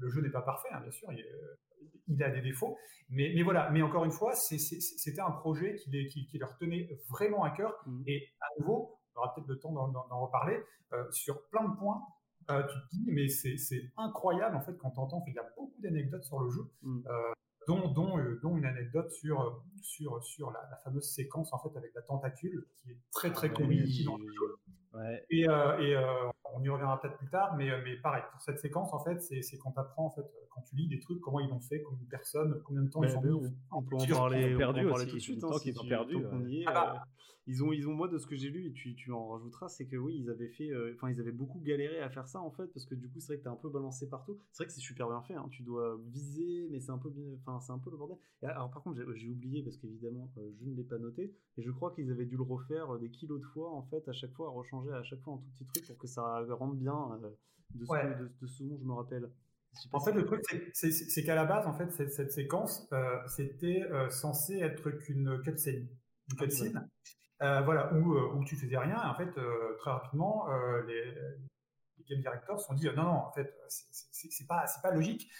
[0.00, 1.24] Le jeu n'est pas parfait, hein, bien sûr, il,
[2.08, 2.76] il a des défauts,
[3.08, 3.70] mais, mais voilà.
[3.70, 7.50] Mais encore une fois, c'était un projet qui, les- qui- qui leur tenait vraiment à
[7.50, 7.74] cœur.
[7.86, 8.04] Mhm.
[8.06, 12.02] Et à nouveau, on aura peut-être le temps d'en- reparler, euh, sur plein de points,
[12.50, 13.56] euh, tu te dis, mais c'est
[13.96, 17.04] incroyable en fait quand tu entends, il y a beaucoup d'anecdotes sur le jeu, Mhm.
[17.08, 17.32] euh,
[17.66, 21.76] dont, dont, euh, dont une anecdote sur, sur, sur la, la fameuse séquence en fait
[21.76, 24.56] avec la tentacule, qui est très très Ah ouais, commune oui, ici dans le jeu.
[24.94, 25.26] Ouais.
[25.30, 28.60] Et, euh, et, euh, on y reviendra peut-être plus tard, mais, mais pareil, pour cette
[28.60, 31.40] séquence, en fait, c'est quand tu apprends, en fait, quand tu lis des trucs, comment
[31.40, 33.46] ils l'ont fait, combien de personnes, combien de temps ils ont ben, mis.
[33.72, 35.44] on, on peut en Ils ont parler, on peut en perdu parler tout de suite.
[35.44, 36.64] hein, qu'ils ont perdu, ouais.
[36.66, 37.04] Ah bah.
[37.46, 39.68] Ils ont, ils ont moi de ce que j'ai lu et tu, tu en rajouteras,
[39.68, 42.40] c'est que oui, ils avaient fait, euh, enfin ils avaient beaucoup galéré à faire ça
[42.40, 44.38] en fait parce que du coup c'est vrai que t'es un peu balancé partout.
[44.52, 47.12] C'est vrai que c'est super bien fait, hein, tu dois viser, mais c'est un peu,
[47.40, 48.16] enfin c'est un peu le bordel.
[48.42, 51.62] Et alors par contre j'ai oublié parce qu'évidemment euh, je ne l'ai pas noté et
[51.62, 54.12] je crois qu'ils avaient dû le refaire euh, des kilos de fois en fait à
[54.12, 56.74] chaque fois, à rechanger à chaque fois un tout petit truc pour que ça rentre
[56.76, 57.30] bien euh,
[57.74, 58.02] de, ce Ouais.
[58.02, 59.30] que- de, de ce dont je me rappelle.
[59.92, 63.82] En fait, le truc, c'est- qu'à la base, en fait, cette, cette séquence, euh, c'était
[63.90, 65.86] euh, censé être qu'une cutscene.
[66.30, 66.36] Une
[66.74, 66.86] Ah
[67.38, 67.64] cutscene.
[67.64, 69.02] voilà, où, où tu faisais rien.
[69.02, 69.30] Et en fait,
[69.78, 70.46] très rapidement,
[70.86, 71.04] les,
[71.98, 75.30] les game directors se sont dit non, non, en fait, c'est pas, pas logique.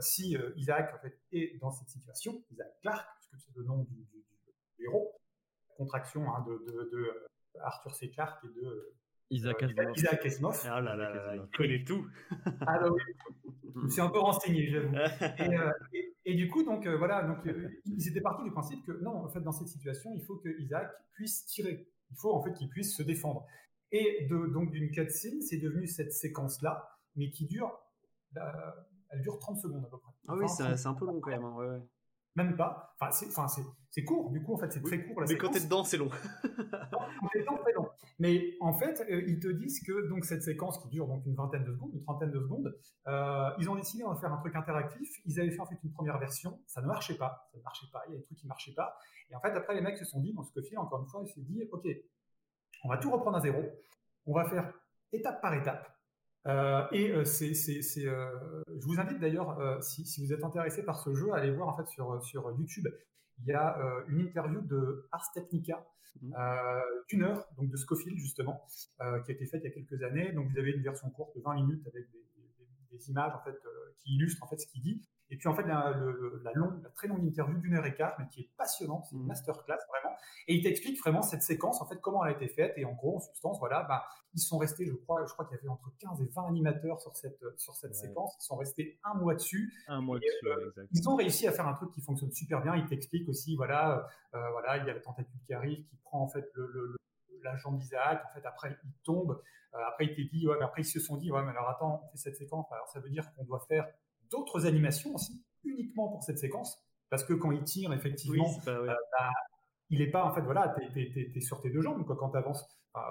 [0.00, 4.06] si Isaac en fait, est dans cette situation, Isaac Clark, puisque c'est le nom du,
[4.84, 5.12] héros,
[5.76, 7.28] contraction hein, de, de,
[7.60, 8.10] Arthur C.
[8.10, 8.94] Clarke et de
[9.30, 9.96] Isaac Asimov.
[9.96, 10.66] Isaac Asimov.
[10.68, 12.06] Ah là là, il connaît tout.
[12.66, 13.00] ah bah oui,
[13.74, 14.94] je me suis un peu renseigné, j'avoue.
[15.94, 17.38] et, et, du coup, donc voilà, donc
[17.84, 20.48] ils étaient partis du principe que non, en fait, dans cette situation, il faut que
[20.60, 21.88] Isaac puisse tirer.
[22.10, 23.46] Il faut en fait qu'il puisse se défendre.
[23.90, 27.78] Et de, donc d'une cutscene, c'est devenu cette séquence-là, mais qui dure,
[28.32, 30.12] bah, elle dure 30 secondes à peu près.
[30.28, 31.44] Ah oui, c'est un peu long quand même.
[31.44, 31.82] Hein, ouais,
[32.36, 32.94] Même pas.
[33.00, 33.62] Enfin, c'est
[34.04, 34.30] court.
[34.30, 35.20] Du coup, en fait, c'est très court.
[35.20, 36.08] La mais quand t'es dedans, c'est long.
[36.42, 37.88] quand t'es dedans, c'est long.
[38.18, 41.34] Mais en fait, euh, ils te disent que donc cette séquence qui dure donc une
[41.34, 42.74] vingtaine de secondes, une trentaine de secondes,
[43.06, 45.20] euh, ils ont décidé d'en faire un truc interactif.
[45.26, 47.86] Ils avaient fait en fait une première version, ça ne marchait pas, ça ne marchait
[47.92, 48.02] pas.
[48.08, 48.96] Il y a des trucs qui marchaient pas.
[49.30, 51.22] Et en fait, après, les mecs se sont dit, dans ce que encore une fois,
[51.24, 51.86] ils se sont dit, ok,
[52.84, 53.62] on va tout reprendre à zéro.
[54.26, 54.72] On va faire
[55.12, 55.88] étape par étape.
[56.48, 57.52] Euh, et euh, c'est,
[57.98, 61.68] euh, je vous invite d'ailleurs, si, vous êtes intéressé par ce jeu, à aller voir
[61.68, 62.88] en fait sur, sur YouTube.
[63.38, 63.76] Il y a
[64.08, 65.84] une interview de Ars Technica
[66.20, 66.34] mmh.
[67.08, 68.64] d'une heure, donc de Scofield justement,
[69.24, 70.32] qui a été faite il y a quelques années.
[70.32, 73.58] Donc vous avez une version courte de 20 minutes avec des, des images en fait
[73.98, 75.02] qui illustrent en fait ce qu'il dit.
[75.32, 75.94] Et puis en fait, la,
[76.42, 79.16] la, longue, la très longue interview d'une heure et quart, mais qui est passionnante, c'est
[79.16, 79.28] une mmh.
[79.28, 80.14] masterclass vraiment.
[80.46, 82.74] Et il t'explique vraiment cette séquence, en fait, comment elle a été faite.
[82.76, 85.56] Et en gros, en substance, voilà, bah, ils sont restés, je crois, je crois qu'il
[85.56, 88.36] y avait entre 15 et 20 animateurs sur cette, sur cette séquence.
[88.40, 89.72] Ils sont restés un mois dessus.
[89.88, 92.76] Un mois dessus, euh, Ils ont réussi à faire un truc qui fonctionne super bien.
[92.76, 96.20] Il t'explique aussi, voilà, euh, voilà, il y a la tentacule qui arrive, qui prend
[96.20, 96.94] en fait le,
[97.42, 98.22] la jambe d'Isaac.
[98.30, 99.40] En fait, après, il tombe.
[99.74, 101.70] Euh, après, il t'est dit, ouais, mais après, ils se sont dit, ouais, mais alors
[101.70, 102.70] attends, on fait cette séquence.
[102.70, 103.88] Alors, ça veut dire qu'on doit faire
[104.32, 106.76] d'autres animations aussi, uniquement pour cette séquence,
[107.10, 109.30] parce que quand il tire, effectivement, euh, bah,
[109.90, 112.38] il n'est pas, en fait, voilà, tu es, sur tes deux jambes quoi, quand tu
[112.38, 112.66] avances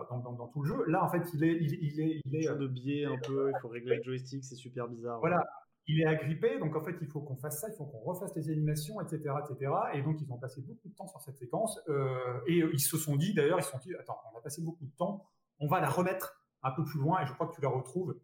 [0.10, 0.86] dans, dans, tout le jeu.
[0.88, 1.58] Là, en fait, il est.
[1.62, 4.56] Il, il est, il est de biais un peu, il faut régler le joystick, c'est
[4.56, 5.20] super bizarre.
[5.20, 5.44] Voilà.
[5.88, 8.36] Il est agrippé, donc en fait, il faut qu'on fasse ça, il faut qu'on refasse
[8.36, 9.72] les animations, etc., etc.
[9.94, 11.80] Et donc, ils ont passé beaucoup de temps sur cette séquence.
[11.90, 14.62] Euh, et ils se sont dit, d'ailleurs, ils se sont dit, attends, on a passé
[14.62, 15.26] beaucoup de temps,
[15.60, 18.16] on va la remettre un peu plus loin, et je crois que tu la retrouves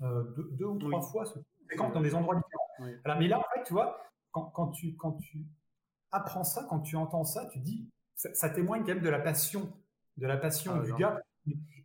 [0.00, 1.38] euh, deux, ou trois fois, ce
[1.76, 3.18] dans des endroits différents.
[3.18, 4.00] mais là, en fait, tu vois,
[4.32, 5.46] quand, tu, quand tu
[6.10, 9.72] apprends ça, quand tu entends ça, tu dis, ça, témoigne quand même de la passion,
[10.16, 11.22] de la passion ah, du gars.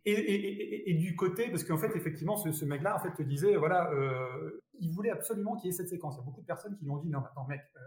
[0.04, 3.90] Et, et, du côté, parce qu'en fait, effectivement, ce, mec-là, en fait, te disait, voilà,
[3.92, 6.16] euh, il voulait absolument qu'il y ait cette séquence.
[6.16, 7.80] Il y a beaucoup de personnes qui lui ont dit, non, attends, mec, euh,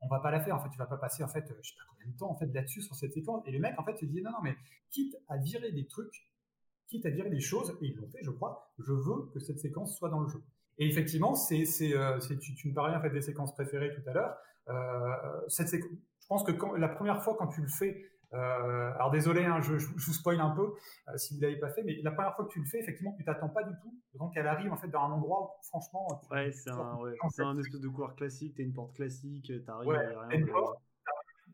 [0.00, 0.56] on va pas la faire.
[0.56, 2.36] En fait, tu vas pas passer, en fait, je sais pas combien de temps, en
[2.36, 3.42] fait, là-dessus sur cette séquence.
[3.46, 4.56] Et le mec, en fait, se disait, non, non, mais
[4.90, 6.30] quitte à virer des trucs,
[6.86, 9.60] quitte à virer des choses, et ils l'ont fait, je crois, je veux que cette
[9.60, 10.42] séquence soit dans le jeu.
[10.78, 14.12] Et effectivement, c'est, euh, tu, tu, me parlais en fait des séquences préférées tout à
[14.12, 14.36] l'heure.
[14.68, 19.10] Euh, cette je pense que quand, la première fois quand tu le fais, euh, alors
[19.10, 20.74] désolé, hein, je, je, vous spoil un peu
[21.08, 23.14] euh, si vous l'avez pas fait, mais la première fois que tu le fais, effectivement,
[23.16, 23.94] tu t'attends pas du tout.
[24.14, 26.06] Donc elle arrive en fait dans un endroit, où, franchement.
[26.30, 28.54] ouais, c'est un, ouais, c'est un espèce de couloir classique.
[28.56, 29.88] T'as une porte classique, t'arrives.
[29.88, 30.46] Ouais, rien.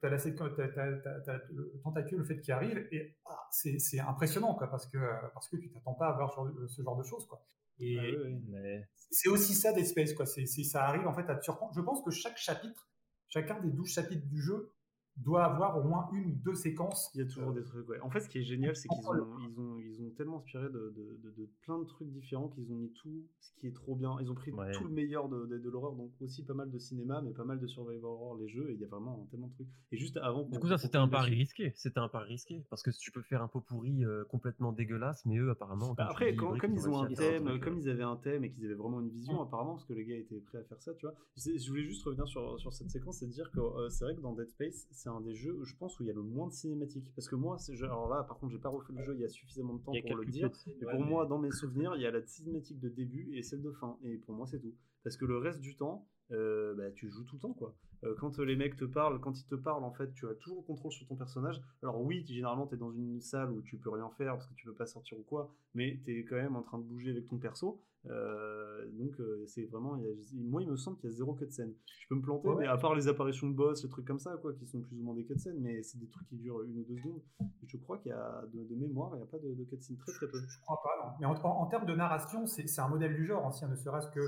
[0.05, 4.71] T'as la séquence, t'as, le tentacule, le fait qui arrive, et ah, c'est, impressionnant quoi,
[4.71, 4.99] parce que
[5.33, 7.43] parce que tu t'attends pas à voir ce genre de choses quoi.
[7.79, 10.27] Et ah c'est aussi ça des Space, quoi.
[10.27, 11.73] C'est, ça arrive en fait à te surprendre.
[11.75, 12.87] Je pense que chaque chapitre,
[13.31, 14.75] chacun des 12 chapitres du jeu
[15.17, 17.11] doit avoir au moins une ou deux séquences.
[17.15, 18.01] Il y a toujours des trucs, ouais.
[18.01, 20.65] En fait, ce qui est génial, c'est qu'ils ont, ils ont, ils ont tellement inspiré
[20.65, 23.95] de, de, de, plein de trucs différents qu'ils ont mis tout ce qui est trop
[23.95, 24.17] bien.
[24.21, 27.21] Ils ont pris tout le meilleur de, de, l'horreur, donc aussi pas mal de cinéma,
[27.23, 29.53] mais pas mal de survival horror, les jeux, et il y a vraiment tellement de
[29.53, 29.69] trucs.
[29.93, 30.45] Et juste avant.
[30.45, 31.73] Du coup, ça, c'était un pari risqué.
[31.77, 35.25] C'était un pari risqué, parce que tu peux faire un pot pourri euh, complètement dégueulasse,
[35.27, 35.95] mais eux, apparemment.
[35.95, 37.83] Bah, après, comme ils ont un thème, comme euh.
[37.83, 40.17] ils avaient un thème et qu'ils avaient vraiment une vision, apparemment, parce que les gars
[40.17, 41.15] étaient prêts à faire ça, tu vois.
[41.37, 44.21] Je voulais juste revenir sur, sur cette séquence et dire que euh, c'est vrai que
[44.21, 46.49] dans Dead Space, c'est un des jeux, je pense, où il y a le moins
[46.49, 47.13] de cinématiques.
[47.15, 49.29] Parce que moi, alors là, par contre, j'ai pas refait le jeu il y a
[49.29, 50.51] suffisamment de temps pour le dire.
[50.67, 53.61] Et pour moi, dans mes souvenirs, il y a la cinématique de début et celle
[53.61, 53.99] de fin.
[54.03, 54.75] Et pour moi, c'est tout.
[55.03, 57.77] Parce que le reste du temps, euh, bah, tu joues tout le temps, quoi.
[58.05, 60.59] Euh, quand les mecs te parlent, quand ils te parlent, en fait, tu as toujours
[60.59, 61.61] le contrôle sur ton personnage.
[61.83, 64.55] Alors oui, généralement, tu es dans une salle où tu peux rien faire parce que
[64.55, 67.11] tu peux pas sortir ou quoi, mais tu es quand même en train de bouger
[67.11, 67.81] avec ton perso.
[68.11, 69.99] Euh, donc euh, c'est vraiment,
[70.35, 71.73] moi il me semble qu'il y a zéro cutscene.
[72.01, 74.37] Je peux me planter, mais à part les apparitions de boss, les trucs comme ça,
[74.37, 76.81] quoi, qui sont plus ou moins des cutscenes, mais c'est des trucs qui durent une
[76.81, 77.23] ou deux secondes.
[77.67, 80.13] je crois qu'il y a de, mémoire, il n'y a pas de, de cutscene très
[80.13, 80.39] très peu.
[80.39, 81.13] Je, crois pas, non.
[81.21, 84.21] Mais en, termes de narration, c'est un modèle du genre ancien, ne serait-ce que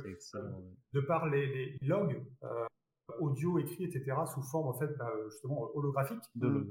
[0.95, 2.23] de par les, logs
[3.21, 6.23] audio, écrit, etc., sous forme en fait bah, justement holographique.
[6.35, 6.69] De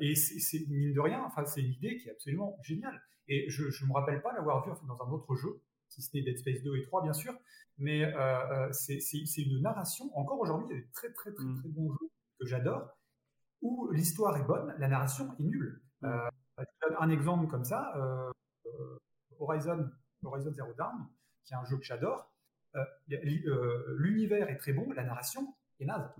[0.00, 3.00] et c'est mine de rien, enfin c'est une idée qui est absolument géniale.
[3.28, 6.02] Et je ne me rappelle pas l'avoir vu en fait, dans un autre jeu, si
[6.02, 7.34] ce n'est Dead Space 2 et 3 bien sûr,
[7.78, 10.10] mais euh, euh c'est une narration.
[10.16, 11.60] Encore aujourd'hui, il y a des très très très mm.
[11.60, 12.96] très bons jeux que j'adore.
[13.60, 15.80] où l'histoire est bonne, la narration est nulle.
[16.04, 16.28] Euh,
[16.98, 18.30] un exemple comme ça, euh,
[19.38, 19.88] Horizon,
[20.22, 21.06] Horizon Zero Dawn,
[21.44, 22.30] qui est un jeu que j'adore.
[23.98, 26.10] L'univers est très bon, la narration est naze.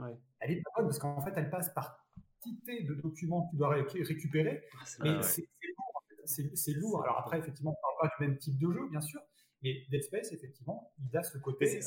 [0.41, 2.05] Elle est pas bonne parce qu'en fait, elle passe par
[2.41, 6.55] quantité de documents que tu dois récupérer, ah, mais c'est lourd.
[6.55, 7.03] C'est lourd.
[7.05, 9.21] Alors après, effectivement, on ne parle pas du même type de jeu, bien sûr,
[9.65, 11.81] et Dead Space, effectivement, il a ce côté.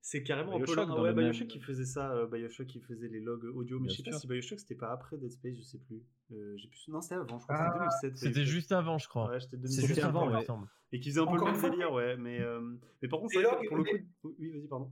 [0.00, 1.02] C'est carrément Bioshock un peu.
[1.02, 2.10] Ouais, Bioshock qui faisait ça.
[2.10, 3.78] Euh, Bioshock qui faisait les logs audio.
[3.78, 6.02] Mais je sais pas si Bioshock c'était pas après Dead Space, je sais plus.
[6.32, 6.88] Euh, plus...
[6.88, 7.56] Non, c'était avant, je crois.
[7.90, 8.12] c'était 2007.
[8.12, 9.30] Ah, c'était juste avant, je crois.
[9.30, 10.66] Ouais, c'était juste avant, il me semble.
[10.90, 12.16] Et qui faisait un peu le même délire, ouais.
[12.16, 12.60] Mais, euh...
[13.02, 14.34] mais par contre, c'est pour le coup.
[14.38, 14.90] Oui, vas-y, pardon.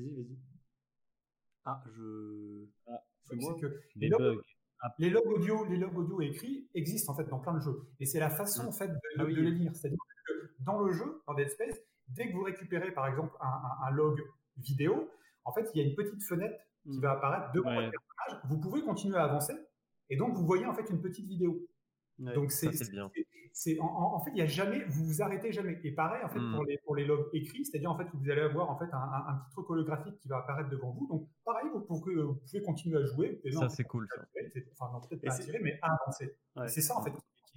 [0.00, 0.38] Vas-y, vas-y.
[1.64, 2.66] Ah, je.
[2.86, 3.56] Ah, c'est moi.
[3.60, 4.40] Que les bugs.
[4.98, 8.06] Les logs audio, les logs audio écrits existent en fait dans plein de jeux, et
[8.06, 9.76] c'est la façon en fait de, ah de les lire.
[9.76, 9.98] C'est-à-dire
[10.60, 14.18] dans le jeu, dans Dead Space, dès que vous récupérez par exemple un, log
[14.56, 15.10] vidéo,
[15.44, 17.02] en fait, il y a une petite fenêtre qui hmm.
[17.02, 18.44] va apparaître devant votre personnage.
[18.48, 19.54] Vous pouvez continuer à avancer
[20.08, 21.68] et donc vous voyez en fait une petite vidéo.
[22.20, 25.78] Donc c'est en, fait il y a jamais vous vous arrêtez jamais.
[25.84, 26.66] Et pareil en fait pour hmm.
[26.68, 29.34] les pour les logs écrits, c'est-à-dire en fait que vous allez avoir en fait un,
[29.34, 31.06] petit truc holographique qui va apparaître devant vous.
[31.08, 33.40] Donc pareil vous pouvez, vous pouvez continuer à jouer.
[33.52, 34.06] ça c'est cool.
[34.14, 34.22] Ça.
[34.78, 36.36] Enfin non peut-être pas tirer mais avancer.
[36.66, 37.12] C'est ça en fait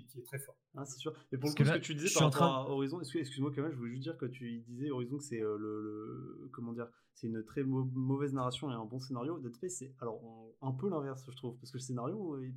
[0.07, 0.55] qui, est très fort.
[0.75, 1.13] Ah, c'est sûr.
[1.31, 3.71] Et pour le coup, ce que tu disais par rapport à Horizon, excuse-moi quand même,
[3.71, 7.27] je voulais juste dire que tu disais Horizon que c'est euh, le, comment dire, c'est
[7.27, 9.39] une très mauvaise narration et un bon scénario.
[9.39, 10.21] Dead Space, c'est alors
[10.61, 12.53] un peu l'inverse, je trouve, parce que le scénario est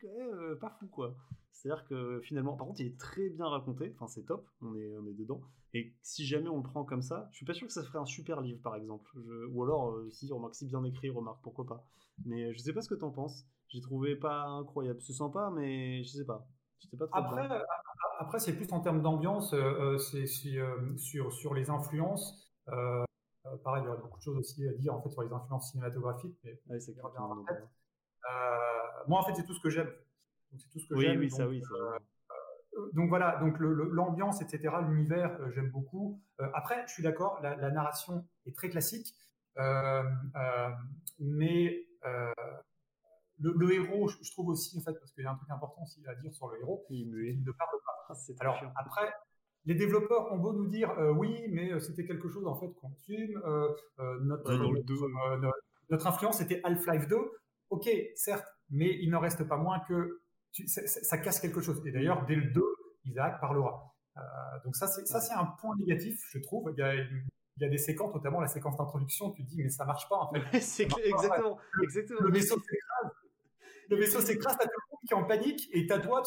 [0.00, 1.16] quand même euh, pas fou, quoi.
[1.52, 3.92] C'est-à-dire que finalement, par contre, il est très bien raconté.
[3.94, 4.46] Enfin, c'est top.
[4.60, 5.40] On est, on est dedans.
[5.72, 7.98] Et si jamais on le prend comme ça, je suis pas sûr que ça ferait
[7.98, 9.10] un super livre, par exemple.
[9.50, 11.86] Ou alors, euh, si remarque si bien écrit, remarque pourquoi pas.
[12.24, 13.46] Mais je sais pas ce que t'en penses.
[13.68, 15.00] J'ai trouvé pas incroyable.
[15.00, 16.46] C'est sympa, mais je sais pas
[17.12, 17.60] après, euh,
[18.18, 22.52] après c'est plus en termes d'ambiance, euh, euh, c'est sur, sur les influences.
[22.66, 25.70] pareil, il y aurait beaucoup de choses aussi à dire en fait sur les influences
[25.70, 26.60] cinématographiques, mais
[29.06, 29.90] moi, en fait, c'est tout ce que j'aime.
[30.56, 31.20] C'est tout ce que oui, j'aime.
[31.20, 31.62] Oui, ça, oui,
[32.94, 36.20] donc voilà, donc l'ambiance, etc., l'univers, j'aime beaucoup.
[36.38, 39.14] après, je suis d'accord, la, la, narration est très classique,
[41.20, 41.86] mais
[43.40, 46.00] le, héros, je, trouve aussi, en fait, parce qu'il y a un truc important aussi
[46.06, 47.94] à dire sur le héros, il, ne parle pas.
[48.08, 49.12] Ah, Alors, après,
[49.66, 52.72] les développeurs ont beau nous dire euh, oui, mais euh, c'était quelque chose en fait
[52.74, 53.40] qu'on assume.
[53.46, 53.68] Euh,
[54.22, 54.52] notre,
[55.90, 57.16] notre, influence était Half-Life 2.
[57.70, 60.20] Ok, certes, mais il n'en reste pas moins que
[60.66, 61.82] ça, casse quelque chose.
[61.86, 62.62] Et d'ailleurs, dès le 2,
[63.06, 63.94] Isaac parlera.
[64.64, 66.72] donc ça, c'est ça, c'est un point négatif, je trouve.
[66.76, 66.94] Il y a
[67.56, 70.08] il y a des séquences, notamment la séquence d'introduction, tu te dis mais ça marche
[70.08, 70.40] pas en fait.
[70.60, 72.20] c'est exactement, exactement.
[72.20, 72.93] Le vaisseau s'écrase
[73.90, 76.22] le vaisseau s'écrase, t'as tout le monde qui est en panique et t'as toi,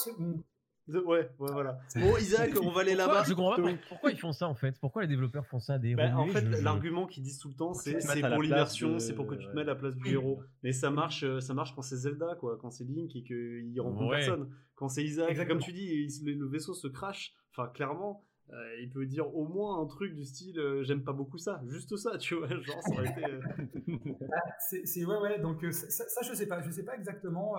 [0.88, 1.80] Ouais, ouais, voilà.
[1.96, 3.24] Bon, Isaac, on va aller là-bas.
[3.28, 4.80] Je comprends pas pourquoi ils font ça en fait?
[4.80, 7.74] Pourquoi les développeurs font ça des bah, En fait, l'argument qu'ils disent tout le temps,
[7.74, 10.42] c'est pour l'immersion, c'est pour que tu te mettes à la place du héros.
[10.64, 13.80] Mais ça marche, euh, ça marche quand c'est Zelda, quoi, quand c'est Link et qu'il
[13.82, 14.50] rencontre personne.
[14.76, 17.34] Quand c'est Isaac, comme tu dis, le vaisseau se crache.
[17.52, 21.12] Enfin, clairement, euh, il peut dire au moins un truc du style euh, j'aime pas
[21.12, 23.26] beaucoup ça, juste ça, tu vois, genre ça aurait été.
[23.26, 23.42] Euh,
[24.34, 27.58] ah, c'est ouais ouais donc ça, je sais pas, je sais pas exactement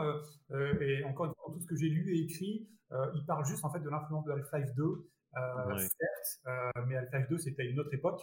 [0.51, 2.67] et encore une fois tout ce que j'ai lu et écrit,
[3.15, 7.63] il parle juste en fait de l'influence de Half-Life 2, certes, mais Half-Life 2 c'était
[7.63, 8.23] à une autre époque.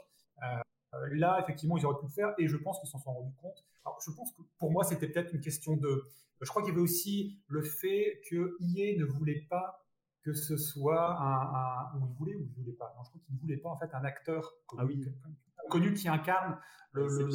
[1.12, 3.64] là effectivement ils auraient pu le faire et je pense qu'ils s'en sont rendus compte.
[3.86, 6.04] Alors je pense que pour moi c'était peut-être une question de,
[6.42, 9.85] je crois qu'il y avait aussi le fait que EA ne voulait pas
[10.26, 12.92] que ce soit un, ou il voulait ou il voulait pas.
[12.98, 16.10] Non, je crois qu'il ne voulait pas en fait un acteur connu, ah connu qui
[16.10, 16.58] incarne
[16.94, 17.28] le, jeu.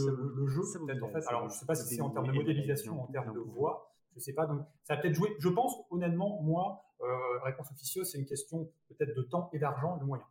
[1.03, 1.25] en fait.
[1.29, 3.95] Alors je ne sais pas si c'est en termes de modélisation, en termes de voix,
[4.11, 4.47] je ne sais pas.
[4.47, 5.37] Donc ça a peut-être joué.
[5.39, 9.97] Je pense honnêtement, moi, euh, réponse officieuse, c'est une question peut-être de temps et d'argent
[9.97, 10.29] et de moyens.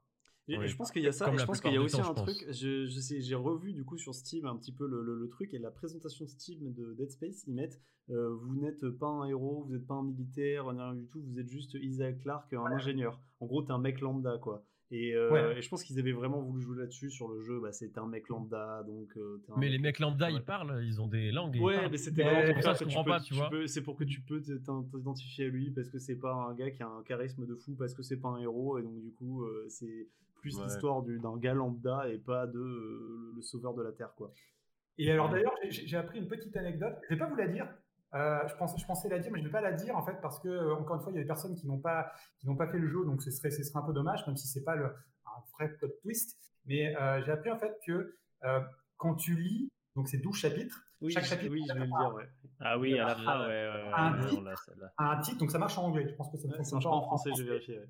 [0.50, 2.46] Je pense qu'il y a ça, et je pense qu'il y a aussi un truc.
[2.50, 5.72] Je, sais, j'ai revu du coup sur Steam un petit peu le, truc et la
[5.72, 7.44] présentation Steam de Dead Space.
[7.48, 7.80] Ils mettent
[8.12, 11.40] euh, vous n'êtes pas un héros, vous n'êtes pas un militaire, rien du tout, vous
[11.40, 13.20] êtes juste Isaac Clarke, un ingénieur.
[13.40, 14.64] En gros, t'es un mec lambda quoi.
[14.92, 17.60] Et, euh, et, je pense qu'ils avaient vraiment voulu jouer là-dessus sur le jeu.
[17.60, 19.16] Bah, c'était un mec lambda, donc.
[19.18, 21.56] Euh, mais les mecs lambda, ils parlent, ils ont des langues.
[21.62, 23.52] Ouais, mais c'était vraiment pour ça que tu pas, tu vois.
[23.68, 26.82] C'est pour que tu peux t'identifier à lui parce que c'est pas un gars qui
[26.82, 29.46] a un charisme de fou, parce que c'est pas un héros, et donc du coup,
[29.68, 30.08] c'est
[30.40, 34.32] plus l'histoire d'un gars lambda et pas de euh, le sauveur de la terre quoi.
[34.98, 36.96] Et alors d'ailleurs j'ai appris une petite anecdote.
[37.04, 37.68] Je vais pas vous la dire.
[38.16, 40.20] Euh, je, pensais, je pensais la dire, mais je vais pas la dire en fait
[40.22, 42.48] parce que euh, encore une fois il y a des personnes qui n'ont pas qui
[42.48, 44.48] n'ont pas fait le jeu, donc ce serait ce serait un peu dommage, même si
[44.48, 46.38] c'est pas le, un vrai plot twist.
[46.66, 46.94] Mais
[47.26, 48.16] j'ai appris en fait que
[48.98, 50.84] quand tu lis, donc c'est 12 chapitres.
[51.10, 51.52] chaque chapitre.
[51.52, 52.14] Oui, je vais le dire.
[52.14, 52.30] Ouais.
[52.60, 54.44] Ah oui, à la fin, ouais, ouais, un, titre,
[54.98, 56.08] un titre, donc ça marche en anglais.
[56.10, 57.30] Je pense que ça ne fonctionne pas en français.
[57.36, 57.82] J'ai vérifié.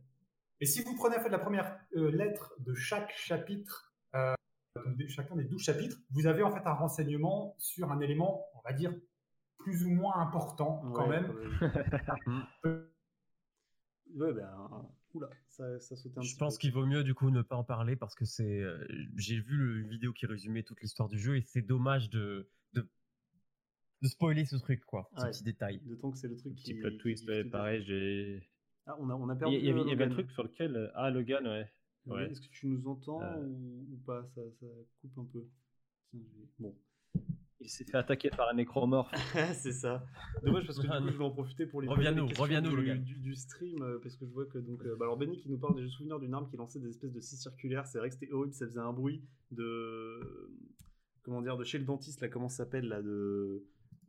[0.62, 4.34] Et si vous prenez en fait la première euh, lettre de chaque chapitre, euh,
[5.08, 8.74] chacun des 12 chapitres, vous avez en fait un renseignement sur un élément, on va
[8.74, 8.93] dire,
[9.58, 11.32] plus ou moins important quand Ouais, même.
[14.15, 17.41] Ouais, ben, oula, ça, ça un Je petit pense qu'il vaut mieux du coup ne
[17.41, 18.60] pas en parler parce que c'est.
[18.62, 22.50] euh, J'ai vu le vidéo qui résumait toute l'histoire du jeu et c'est dommage de,
[22.74, 22.88] de
[24.02, 25.80] de spoiler ce truc quoi, ce petit détail.
[25.86, 26.80] D'autant que c'est le truc Petit qui.
[26.80, 28.50] plot twist, qui ouais, fait- pareil, j'ai.
[28.91, 29.56] Ah, on a, on a Il perdu.
[29.58, 30.75] y, avait, euh, il y avait un truc sur lequel.
[30.75, 31.69] euh, Ah, Logan, ouais.
[32.08, 32.32] Ouais.
[32.32, 33.45] Est-ce que tu nous entends Euh.
[33.45, 34.25] ou, ou pas?
[34.34, 34.65] Ça, ça
[35.02, 35.45] coupe un peu.
[36.58, 36.75] Bon.
[37.62, 39.12] Il s'est fait attaquer par un nécromorphe.
[39.54, 40.04] c'est ça.
[40.43, 43.04] Dommage parce que du coup, je vais en profiter pour les Reviens-nous, reviens-nous, du, Logan.
[43.04, 45.75] du, du stream parce que je vois que donc bah alors Benny qui nous parle
[45.75, 47.86] des souvenirs d'une arme qui lançait des espèces de scies circulaires.
[47.86, 49.21] C'est vrai que c'était horrible, ça faisait un bruit
[49.52, 50.49] de
[51.21, 53.62] comment dire de chez le dentiste là comment ça s'appelle là de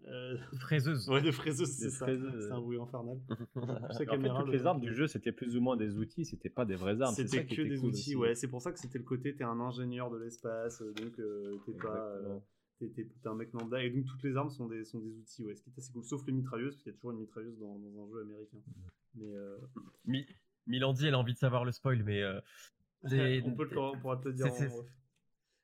[0.07, 1.09] euh, Fraiseuse.
[1.09, 2.07] ouais de fraiseuse c'est ça.
[2.07, 3.19] C'est un bruit infernal.
[3.55, 6.25] Sa En fait, toutes le- les armes du jeu, c'était plus ou moins des outils,
[6.25, 7.15] c'était pas des vraies armes.
[7.15, 8.17] ça C'était que des cool outils, aussi.
[8.17, 8.35] ouais.
[8.35, 11.57] C'est pour ça que c'était le côté, t'es un ingénieur de l'espace, euh, donc euh,
[11.67, 12.39] t'es pas, euh,
[12.81, 15.55] t'es, un mec lambda, et donc toutes les armes sont des, sont des outils, ouais.
[15.55, 17.59] Ce qui est assez cool, sauf les mitrailleuses, parce qu'il y a toujours une mitrailleuse
[17.59, 18.59] dans, dans un jeu américain.
[19.17, 19.57] Mais euh,
[20.07, 20.27] Mi-
[20.67, 22.41] Milandi, elle a envie de savoir le spoil, mais euh,
[23.05, 24.47] des- on, peut le, on pourra te le dire.
[24.47, 24.85] en.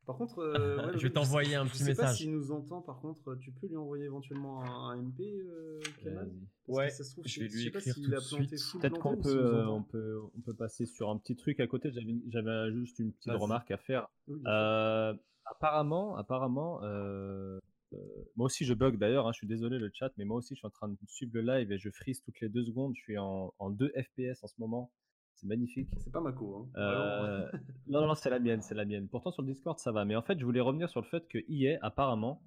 [0.06, 2.16] Par contre, euh, ouais, Je vais je- t'envoyer un je petit sais pas message.
[2.18, 5.80] s'il nous entend, par contre, tu peux lui envoyer éventuellement un, un MP, euh.
[6.04, 8.16] Parce Ouais, que ça se trouve, je vais lui sais pas écrire s'il tout a
[8.16, 8.80] de suite.
[8.80, 11.90] Peut-être qu'on peut, euh, on peut, on peut passer sur un petit truc à côté.
[11.92, 13.38] J'avais, j'avais juste une petite Vas-y.
[13.42, 14.08] remarque à faire.
[14.28, 14.40] Oui.
[14.46, 15.14] Euh,
[15.44, 17.58] apparemment, apparemment, euh,
[17.92, 17.98] euh,
[18.36, 19.26] moi aussi je bug d'ailleurs.
[19.28, 21.30] hein, je suis désolé le chat, mais moi aussi je suis en train de suivre
[21.34, 22.94] le live et je freeze toutes les deux secondes.
[22.96, 24.90] Je suis en, en 2 FPS en ce moment.
[25.36, 25.88] C'est magnifique.
[25.98, 26.68] C'est pas Mako, hein.
[26.74, 27.24] Vraiment.
[27.24, 27.50] Euh,
[27.88, 29.06] non, non, c'est la mienne, c'est la mienne.
[29.08, 30.04] Pourtant, sur le Discord, ça va.
[30.04, 32.40] Mais en fait, je voulais revenir sur le fait que EA, apparemment,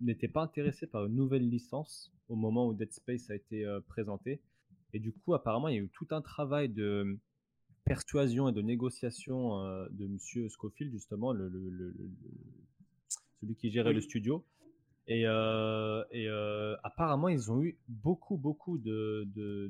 [0.00, 3.80] n'était pas intéressé par une nouvelle licence au moment où Dead Space a été euh,
[3.80, 4.40] présenté.
[4.94, 7.18] Et du coup, apparemment, il y a eu tout un travail de
[7.84, 12.10] persuasion et de négociation euh, de Monsieur Scofield, justement, le, le- le- le-
[13.40, 13.94] celui qui gérait Oui.
[13.96, 14.44] le studio.
[15.10, 19.26] Et, euh, euh, apparemment, ils ont eu beaucoup, beaucoup de,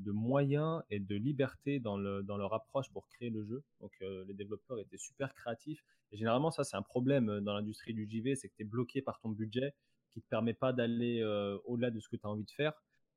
[0.07, 3.63] moyens et de liberté dans, le, dans leur approche pour créer le jeu.
[3.81, 5.81] Donc, euh, les développeurs étaient super créatifs.
[6.11, 9.01] Et généralement, ça, c'est un problème dans l'industrie du JV, c'est que tu es bloqué
[9.01, 9.75] par ton budget
[10.13, 11.23] qui te permet pas d'aller
[11.67, 12.73] au-delà de ce que tu as envie de faire.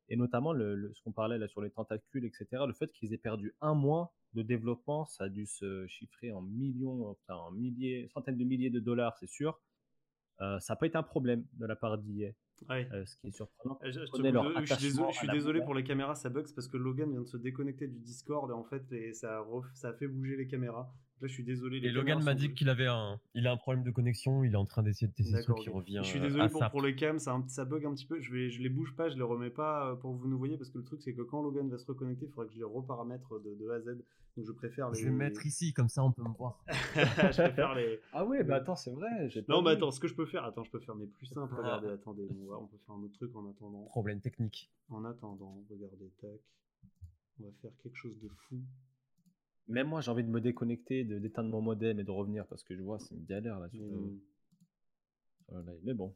[0.10, 3.56] Et notamment, ce qu'on parlait là sur les tentacules, etc., le fait qu'ils aient perdu
[3.62, 8.44] un mois de développement, ça a dû se chiffrer en millions, en milliers, centaines de
[8.44, 9.60] milliers de dollars, c'est sûr.
[10.42, 12.32] Euh, ça n'a pas été un problème de la part d'IA,
[12.70, 12.88] Ouais.
[12.94, 13.78] euh, ce qui est surprenant.
[13.84, 15.18] Euh, Je, je te Prenez leur coupe deux, je suis désolé, je
[15.60, 18.50] suis pour les caméras, ça bug parce que Logan vient de se déconnecter du Discord
[18.50, 20.92] et en fait les- ça, ref- ça a fait bouger les caméras.
[21.22, 21.80] Là je suis désolé.
[21.80, 24.44] Les Et Logan m'a dit qu'il avait un, il a un problème de connexion.
[24.44, 26.02] Il est en train d'essayer de tester ce D'accord, qui revient.
[26.04, 26.70] Je suis euh, désolé pour, ça.
[26.70, 28.20] pour les cams, ça, ça bug un petit peu.
[28.20, 30.40] Je, vais, je les bouge pas, je les remets pas euh, pour que vous nous
[30.40, 32.54] voyez parce que le truc c'est que quand Logan va se reconnecter, il faudra que
[32.54, 33.98] je les reparamètre de, de A à Z.
[34.36, 35.00] Donc je préfère les.
[35.00, 36.64] Je vais me mettre ici, comme ça on peut me voir.
[36.68, 38.00] je préfère les.
[38.14, 39.30] Ah ouais, bah attends, c'est vrai.
[39.48, 39.78] Non, mais vu.
[39.78, 41.54] attends, ce que je peux faire, attends, je peux faire mes plus simples.
[41.58, 41.62] Ah.
[41.62, 43.84] Regardez, attendez, on, va, on peut faire un autre truc en attendant.
[43.86, 44.72] Problème technique.
[44.90, 46.40] En attendant, regardez, tac.
[47.40, 48.62] On va faire quelque chose de fou.
[49.72, 52.64] Même moi, j'ai envie de me déconnecter, de d'éteindre mon modem et de revenir parce
[52.64, 53.70] que je vois, c'est une galère là.
[53.70, 54.20] Sur le-
[55.54, 55.80] le live.
[55.84, 56.16] Mais bon.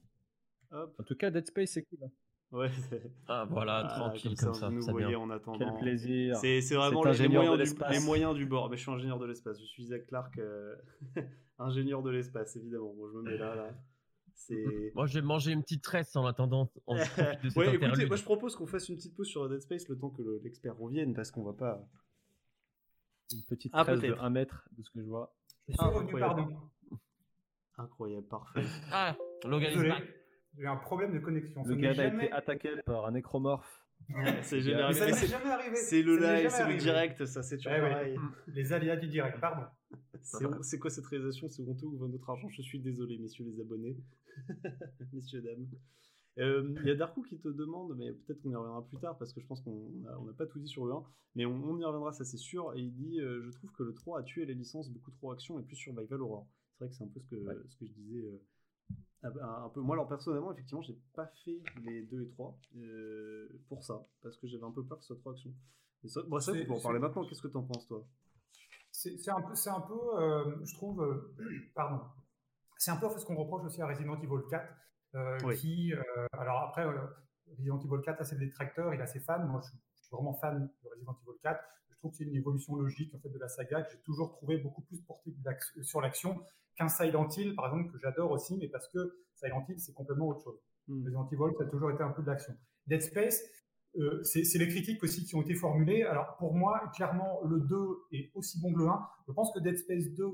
[0.71, 0.95] hop.
[0.99, 1.99] En tout cas, Dead Space, c'est cool.
[2.03, 2.11] hein.
[2.51, 2.69] Ouais.
[3.27, 5.19] Ah voilà, Ah, tranquille comme ça, vous nous ça voyez bien.
[5.19, 5.57] en attendant.
[5.57, 6.35] Quel plaisir.
[6.37, 8.69] C'est vraiment les, moyens du, les moyens du bord.
[8.69, 9.59] Mais je suis ingénieur de l'espace.
[9.59, 10.75] Je suis Isaac Clark, euh,
[11.59, 12.93] ingénieur de l'espace, évidemment.
[12.93, 13.69] Bon, je me mets là, là.
[14.35, 14.91] C'est.
[14.95, 16.71] Moi, je vais manger une petite tresse en attendant.
[16.87, 16.95] En
[17.57, 20.09] ouais, écoutez, moi je propose qu'on fasse une petite pause sur Dead Space le temps
[20.11, 21.85] que le- l'expert revienne parce qu'on va pas.
[23.33, 24.23] Une petite Ah, tresse de peut-être.
[24.23, 25.33] 1 mètre de ce que je vois.
[25.67, 26.35] Je suis Ah, revenu, incroyable.
[26.35, 26.59] pardon.
[27.77, 28.63] Incroyable, parfait.
[28.91, 30.03] Ah, Logan is Désolé, back.
[30.55, 31.63] j'ai eu un problème de connexion.
[31.65, 33.81] Le gars a été attaqué par un nécromorphe.
[34.43, 35.11] c'est jamais arrivé.
[35.75, 37.89] C'est le live, c'est le direct, ça c'est toujours Ouais, ouais.
[37.89, 38.17] pareil.
[38.47, 39.65] Les aléas du direct, pardon.
[40.61, 41.49] C'est quoi cette réalisation?
[41.49, 42.47] C'est honteux ou notre argent?
[42.49, 43.97] Je suis désolé, messieurs les abonnés.
[45.13, 45.67] messieurs, dames.
[46.37, 49.17] Euh, Il y a Darkou qui te demande, mais peut-être qu'on y reviendra plus tard
[49.17, 49.89] parce que je pense qu'on
[50.25, 51.03] n'a pas tout dit sur le 1,
[51.35, 52.73] mais on, on y reviendra, ça c'est sûr.
[52.75, 55.31] Et il dit euh, Je trouve que le 3 a tué les licences beaucoup trop
[55.31, 56.47] action et plus survival horror.
[56.73, 57.55] C'est vrai que c'est un peu ce que, Ouais.
[57.69, 58.25] ce que je disais.
[58.25, 58.41] euh,
[59.23, 59.79] un, un peu.
[59.81, 64.37] Moi, alors personnellement, effectivement, j'ai pas fait les 2 et 3 euh, pour ça, parce
[64.37, 65.51] que j'avais un peu peur que ce soit trop action.
[66.03, 67.25] Mais ça, bon, ça, on peut en parler maintenant.
[67.25, 68.05] Qu'est-ce que t'en penses, toi?
[68.91, 71.25] C'est un peu, un peu je trouve,
[71.75, 72.03] pardon,
[72.77, 74.73] c'est un peu ce qu'on reproche aussi à Resident Evil 4, euh,
[75.43, 75.55] Oui.
[75.57, 76.01] qui, euh,
[76.33, 76.91] alors après, euh,
[77.57, 80.09] Resident Evil 4 a ses détracteurs, il a ses fans, moi je, suis- je suis
[80.11, 83.29] vraiment fan de Resident Evil 4, je trouve que c'est une évolution logique en fait
[83.29, 85.33] de la saga que j'ai toujours trouvé beaucoup plus portée
[85.81, 86.41] sur l'action
[86.75, 90.27] qu'un Silent Hill par exemple que j'adore aussi, mais parce que Silent Hill c'est complètement
[90.27, 90.59] autre chose.
[90.87, 91.03] Hmm.
[91.03, 92.53] Resident Evil, ça a toujours été un peu de l'action.
[92.87, 93.41] Dead Space,
[93.97, 96.03] euh, c'est c'est les critiques aussi qui ont été formulées.
[96.03, 97.77] Alors pour moi, clairement, le 2
[98.11, 99.07] est aussi bon que le 1.
[99.27, 100.25] Je pense que Dead Space 2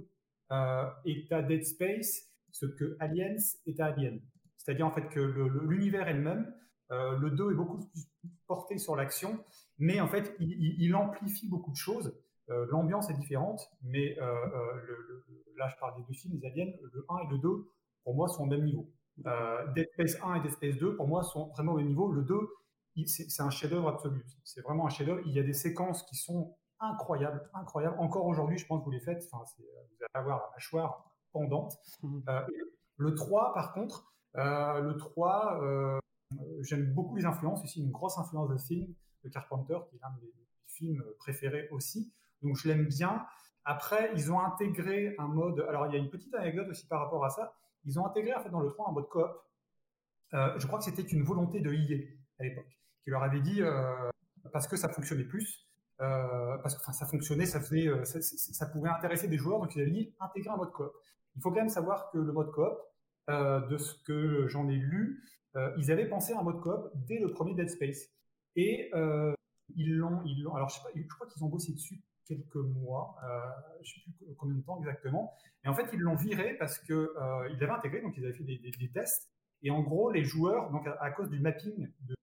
[0.51, 3.35] euh, est à Dead Space ce que Aliens
[3.67, 4.19] est à Alien.
[4.63, 6.53] C'est-à-dire en fait que l'univers est le même.
[6.89, 8.07] le 2 est beaucoup plus
[8.47, 9.43] porté sur l'action,
[9.79, 12.13] mais en fait, il, amplifie beaucoup de choses.
[12.47, 15.25] L'ambiance est différente, mais le,
[15.57, 17.49] là, je parle des deux films, les aliens, le 1 et le 2,
[18.03, 18.87] pour moi, sont au même niveau.
[19.75, 22.11] Dead Space 1 et Dead Space 2, pour moi, sont vraiment au même niveau.
[22.11, 22.35] Le 2,
[23.05, 24.23] c'est un chef-d'œuvre absolu.
[24.43, 25.21] C'est vraiment un chef-d'œuvre.
[25.25, 27.95] Il y a des séquences qui sont incroyables, incroyables.
[27.99, 29.27] Encore aujourd'hui, je pense que vous les faites.
[29.31, 29.63] Enfin, vous
[29.99, 31.77] allez avoir la mâchoire pendante.
[32.03, 32.19] Mmh.
[32.27, 32.41] Euh,
[32.97, 35.99] le 3, par contre, euh, le 3, euh,
[36.61, 37.63] j'aime beaucoup les influences.
[37.63, 40.33] Ici, une grosse influence de film de Carpenter, qui est l'un de mes
[40.67, 42.11] films préférés aussi.
[42.41, 43.25] Donc, je l'aime bien.
[43.65, 45.65] Après, ils ont intégré un mode.
[45.69, 47.53] Alors, il y a une petite anecdote aussi par rapport à ça.
[47.85, 49.29] Ils ont intégré en fait dans le 3 un mode coop.
[50.31, 51.97] je crois que c'était une volonté de EA
[52.39, 54.09] à l'époque qui leur avait dit euh,
[54.51, 55.67] parce que ça fonctionnait plus,
[56.01, 59.91] euh, parce que ça fonctionnait, ça euh, ça, pouvait intéresser des joueurs, donc ils avaient
[59.91, 60.91] dit intégrer un mode coop.
[61.35, 62.77] Il faut quand même savoir que le mode coop,
[63.27, 65.23] de ce que j'en ai lu,
[65.77, 68.09] ils avaient pensé à un mode coop dès le premier Dead Space.
[68.55, 68.91] Et
[69.75, 70.55] ils l'ont, ils l'ont.
[70.55, 73.15] Alors je, sais pas, je crois qu'ils ont bossé dessus quelques mois,
[73.83, 75.33] je sais plus combien de temps exactement.
[75.63, 77.13] Et en fait, ils l'ont viré parce que
[77.51, 79.29] ils l'avaient intégré, donc ils avaient fait des, tests.
[79.63, 82.15] Et en gros, les joueurs, donc à, à cause du mapping de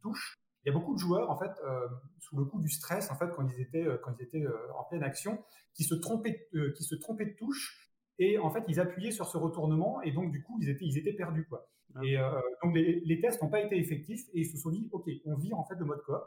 [0.00, 0.40] touche.
[0.64, 1.88] Il y a beaucoup de joueurs, en fait, euh,
[2.18, 4.72] sous le coup du stress, en fait, quand ils étaient, euh, quand ils étaient euh,
[4.78, 7.89] en pleine action, qui se, trompaient, qui se trompaient de touche.
[8.20, 10.96] Et en fait, ils appuyaient sur ce retournement et donc, du coup, ils étaient, ils
[10.96, 11.46] étaient perdus.
[11.46, 11.68] Quoi.
[11.96, 12.16] Ah et
[12.62, 15.58] donc, les, tests n'ont pas été effectifs et ils se sont dit, OK, on vire
[15.58, 16.22] en fait le mode coop.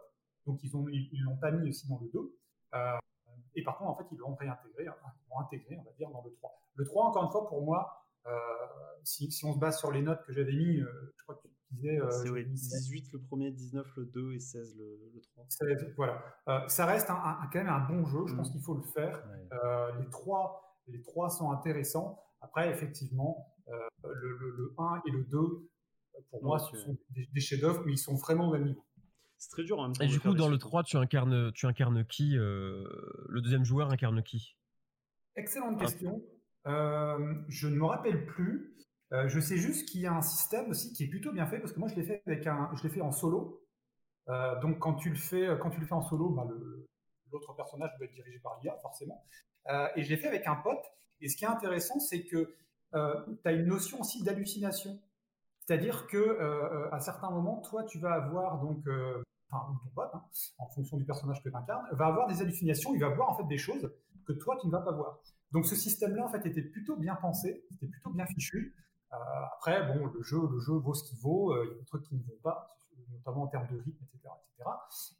[0.45, 2.37] Donc, ils l'ont ils, l'ont pas mis aussi dans le 2.
[3.55, 6.09] et par contre, en fait, ils l'ont réintégré, hein, ils l'ont intégré, on va dire,
[6.09, 6.61] dans le 3.
[6.75, 8.05] Le 3, encore une fois, pour moi,
[9.03, 11.47] si, si, on se base sur les notes que j'avais mis, je crois que
[11.85, 15.47] euh, c'est 18 le premier, 19 le 2 et 16 le, le 3.
[15.97, 16.23] voilà.
[16.47, 18.51] Euh, ça reste un, quand même un bon jeu, je pense mm.
[18.51, 19.23] qu'il faut le faire.
[19.51, 22.19] Euh, les, trois, les trois sont intéressants.
[22.41, 23.55] Après, effectivement,
[24.03, 25.39] le, le, 1 et le 2,
[26.29, 28.85] pour moi, ce sont des, chefs-d'œuvre, mais ils sont vraiment au même niveau.
[29.37, 30.03] C'est très dur en même temps.
[30.03, 34.21] Et du coup, dans le 3, tu incarnes, tu incarnes qui Le deuxième joueur incarne
[34.23, 34.57] qui?
[35.35, 36.21] Excellente question.
[36.65, 38.73] je ne me rappelle plus.
[39.13, 41.59] Euh, je sais juste qu'il y a un système aussi qui est plutôt bien fait
[41.59, 43.63] parce que moi je l'ai fait avec un, je l'ai fait en solo.
[44.29, 46.47] Euh, donc quand tu le fais, quand tu le fais en solo, bah,
[47.31, 49.23] l'autre personnage doit être dirigé par l'IA forcément.
[49.69, 50.83] Euh, et je l'ai fait avec un pote.
[51.21, 52.55] Et ce qui est intéressant, c'est que
[52.93, 52.99] tu
[53.47, 54.99] as une notion aussi d'hallucination.
[55.59, 58.85] C'est-à-dire que à certains moments, toi, tu vas avoir donc,
[59.49, 60.23] enfin, ton pote, hein,
[60.59, 62.93] en fonction du personnage que tu incarnes, va avoir des hallucinations.
[62.93, 63.89] Il va voir en fait des choses
[64.27, 65.19] que toi, tu ne vas pas voir.
[65.53, 68.75] Donc ce système-là, en fait, était plutôt bien pensé, c'était plutôt bien fichu.
[69.13, 69.15] Euh,
[69.53, 71.53] après, bon, le jeu, le jeu vaut ce qu'il vaut.
[71.53, 72.67] Euh, il y a des trucs qui ne vont pas,
[73.25, 74.69] notamment en termes de rythme, etc., etc.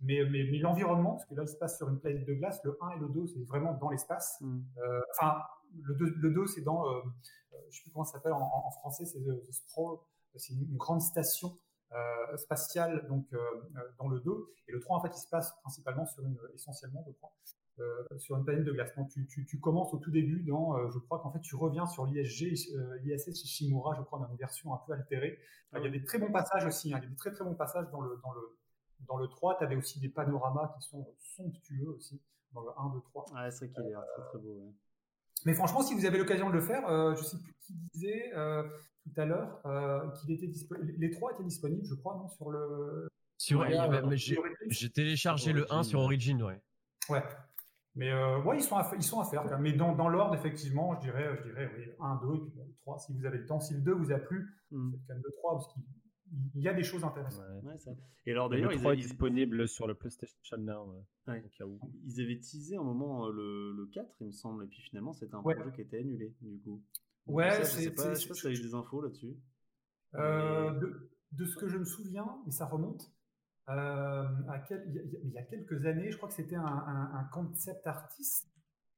[0.02, 2.60] Mais, mais, mais l'environnement, parce que là, il se passe sur une planète de glace.
[2.64, 4.38] Le 1 et le 2, c'est vraiment dans l'espace.
[4.42, 4.62] Mm.
[4.78, 5.42] Euh, enfin,
[5.82, 7.08] le 2, le 2 c'est dans, je
[7.58, 9.98] ne sais plus comment ça s'appelle en, français, c'est The, Sprawl.
[10.36, 11.58] C'est une, grande station
[12.38, 13.28] spatiale donc
[14.00, 14.32] dans le 2
[14.68, 17.63] et le 3 en fait il se passe principalement sur une essentiellement je crois euh,
[18.18, 18.92] sur une planète de glace.
[19.12, 21.86] tu, tu, tu, commences au tout début dans, euh, je crois qu'en fait, tu reviens
[21.86, 25.40] sur l'ISG, euh, l'ISS Shimura, je crois, dans une version un peu altérée.
[25.76, 27.00] il y a des très bons passages aussi, hein.
[27.00, 28.58] il y a des très très bons passages dans le, dans le,
[29.08, 29.58] dans le 3.
[29.58, 32.22] Tu avais aussi des panoramas qui sont somptueux aussi,
[32.54, 33.26] dans le 1, 2, 3.
[33.36, 34.74] Ah, c'est vrai qu'il est très très beau.
[35.46, 38.32] Mais franchement, si vous avez l'occasion de le faire, je sais plus qui disait
[39.04, 40.94] tout à l'heure qu'il était disponible.
[40.98, 43.10] Les trois étaient disponibles, je crois, non, sur le.
[43.38, 43.66] Sur,
[44.68, 46.62] j'ai téléchargé le 1 sur Origin, ouais.
[47.10, 47.22] Ouais,
[47.96, 49.60] mais euh, ouais, ils sont, à, ils sont à faire.
[49.60, 52.68] Mais dans, dans l'ordre, effectivement, je dirais, je dirais oui, 1, 2, et puis bon,
[52.82, 53.60] 3, si vous avez le temps.
[53.60, 54.92] Si le 2 vous a plu, mm.
[54.92, 57.46] faites quand même le 3, parce qu'il y a des choses intéressantes.
[57.64, 57.92] Ouais, ça.
[58.26, 61.06] Et alors d'ailleurs, le 3 est disponible sur le PlayStation Now.
[61.28, 61.44] Ouais.
[62.06, 65.14] Ils avaient teasé un moment euh, le, le 4, il me semble, et puis finalement,
[65.14, 66.82] c'était un projet qui était annulé, du coup.
[67.28, 69.38] ouais, ça, je sais pas, je sais pas si tu as eu des infos là-dessus.
[70.16, 73.12] Euh, de, de, ce que je me souviens, mais ça remonte,
[73.70, 78.50] euh, il, y a, quelques années, je crois que c'était un, concept artiste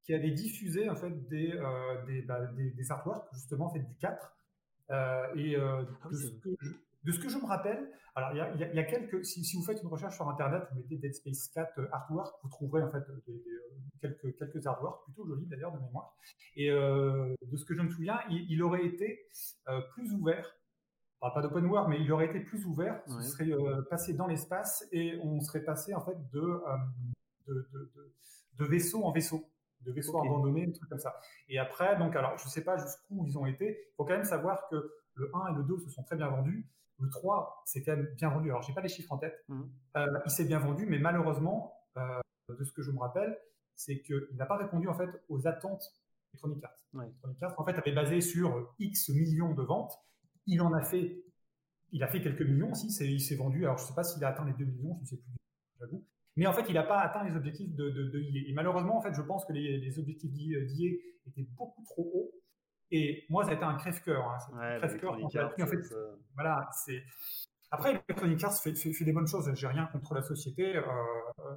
[0.01, 4.37] qui avait diffusé en fait des, euh, des, bah, des, artworks justement fait du 4.
[4.91, 6.71] Euh, et ah de, ce que je,
[7.03, 9.43] de, ce que je, me rappelle, alors il y a, il y a quelques, si,
[9.43, 12.83] si, vous faites une recherche sur internet, vous mettez Dead Space 4 artwork, vous trouverez
[12.83, 13.03] en fait
[14.01, 16.15] quelques, quelques artworks plutôt jolis d'ailleurs de mémoire.
[16.55, 19.27] Et de ce que je me souviens, il, il aurait été
[19.93, 20.55] plus ouvert
[21.19, 24.27] parle pas d'open world, mais il aurait été plus ouvert, ce serait euh, passé dans
[24.27, 26.77] l'espace et on serait passé en fait de, euh,
[27.47, 28.13] de, de,
[28.59, 29.49] de, vaisseau en vaisseau,
[29.81, 31.15] de vaisseau abandonné, un truc comme ça.
[31.49, 34.23] Et après, donc alors je sais pas jusqu'où ils ont été, il faut quand même
[34.23, 36.67] savoir que le 1 et le 2 se sont très bien vendus.
[36.99, 38.49] Le 3, c'est quand même bien vendu.
[38.49, 39.43] Alors, j'ai pas les chiffres en tête.
[39.49, 39.63] Mmh.
[39.97, 43.37] Euh, il s'est bien vendu, mais malheureusement, de ce que je me rappelle,
[43.75, 45.93] c'est qu'il n'a pas répondu en fait aux attentes
[46.33, 47.01] Electronic Arts.
[47.01, 49.97] Electronic Arts, en fait, avait basé sur X millions de ventes
[50.47, 51.23] il en a fait,
[51.91, 52.87] il a fait quelques millions aussi.
[53.03, 53.65] Il s'est vendu.
[53.65, 55.33] Alors, je sais pas s'il a atteint les 2 millions, je ne sais plus,
[55.79, 56.03] j'avoue.
[56.37, 59.13] Mais en fait, il n'a pas atteint les objectifs de, de, Et malheureusement, en fait,
[59.13, 60.59] je pense que les, objectifs d'IA
[61.27, 62.31] étaient beaucoup trop hauts.
[62.91, 64.27] Et moi, ça a été un crève-cœur.
[64.29, 64.37] Hein.
[64.59, 65.29] un crève-cœur En
[65.67, 65.95] fait,
[66.33, 67.03] voilà, c'est.
[67.71, 69.51] Après, Electronic Arts fait, fait, des bonnes choses.
[69.55, 70.75] J'ai rien contre la société.
[70.75, 70.81] Euh,
[71.39, 71.55] euh,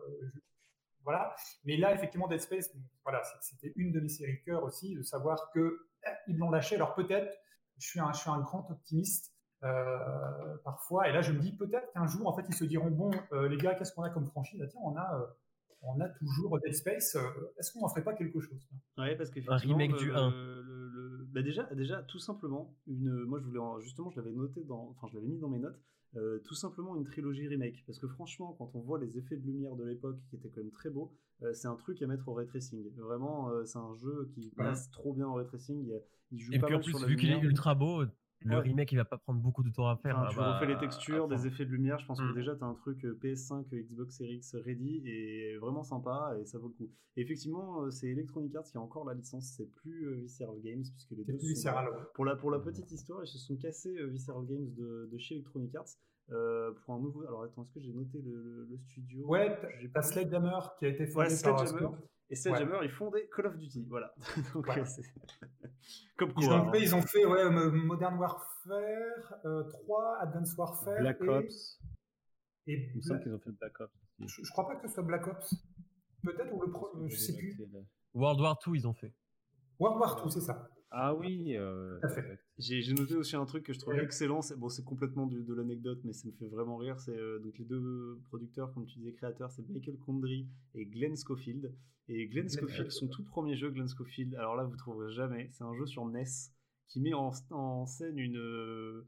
[1.04, 1.34] voilà.
[1.64, 2.70] Mais là, effectivement, Dead Space,
[3.02, 6.76] voilà, c'était une de mes séries cœur aussi, de savoir que eh, ils l'ont lâché.
[6.76, 7.34] Alors peut-être,
[7.78, 9.32] je suis un, je suis un grand optimiste.
[9.64, 11.08] Euh, parfois.
[11.08, 13.48] Et là, je me dis peut-être qu'un jour, en fait, ils se diront bon, euh,
[13.48, 14.60] les gars, qu'est-ce qu'on a comme franchise?
[14.62, 15.26] Ah, Tiens, on a, euh,
[15.82, 17.16] on a toujours Dead Space.
[17.58, 20.32] Est-ce qu'on en ferait pas quelque chose Ouais, parce que un remake du 1.
[21.32, 23.10] Bah, déjà, déjà, tout simplement, une.
[23.24, 25.80] Moi, je voulais justement, je l'avais noté dans, enfin, je l'avais mis dans mes notes.
[26.44, 29.76] tout simplement une trilogie remake parce que franchement quand on voit les effets de lumière
[29.76, 31.14] de l'époque qui étaient quand même très beaux
[31.52, 35.12] c'est un truc à mettre au ray tracing vraiment c'est un jeu qui passe trop
[35.12, 35.88] bien au ray tracing
[36.30, 38.04] il, joue et puis en plus vu qu'il est ultra beau
[38.40, 40.28] le remake, il va pas prendre beaucoup de temps à faire.
[40.30, 41.98] tu refais les textures, des effets de lumière.
[41.98, 42.34] Je pense que mm.
[42.34, 46.36] déjà, tu as un truc euh, PS5, euh, Xbox Series X ready et vraiment sympa
[46.40, 46.90] et ça vaut le coup.
[47.16, 49.54] effectivement, euh, c'est Electronic Arts qui a encore la licence.
[49.56, 51.38] C'est plus Visceral Games puisque les deux.
[51.54, 51.70] Sont...
[52.14, 55.34] Pour la, pour la petite histoire, ils se sont cassés Visceral Games de, de, chez
[55.34, 55.96] Electronic Arts.
[56.28, 57.22] Pour un nouveau.
[57.26, 59.26] Alors attends, est-ce que j'ai noté le, le, studio?
[59.26, 59.58] Ouais,
[59.92, 61.64] t'as Sledgehammer qui a été fondé par.
[62.30, 64.14] Et Sledgehammer, ils font des Call of Duty, voilà.
[64.54, 64.66] Donc,
[66.16, 68.44] Comme quoi, ils, ont fait, ils ont fait ouais, Modern Warfare
[69.40, 71.00] 3, euh, Advanced Warfare.
[71.00, 71.80] Black Ops.
[72.66, 73.92] Et Il me semble qu'ils ont fait Black Ops.
[74.20, 75.54] Je, je, crois pas que ce soit Black Ops.
[76.22, 76.90] Peut-être, ou le pro...
[77.06, 77.58] je sais plus.
[78.12, 79.14] World War 2, ils ont fait.
[79.78, 80.68] World War 2, c'est ça.
[80.90, 81.56] Ah oui.
[81.56, 82.00] Euh,
[82.58, 84.40] J'ai noté aussi un truc que je trouve excellent.
[84.56, 86.98] Bon, c'est complètement de, l'anecdote, mais ça me fait vraiment rire.
[86.98, 91.16] C'est euh, donc les deux producteurs, comme tu disais, créateurs, c'est Michael Condry et Glenn
[91.16, 91.74] Schofield.
[92.08, 94.34] Et Glenn Schofield, son tout premier jeu, Glenn Schofield.
[94.36, 95.50] Alors là, vous trouverez jamais.
[95.52, 96.24] C'est un jeu sur NES
[96.86, 99.06] qui met en, scène une euh,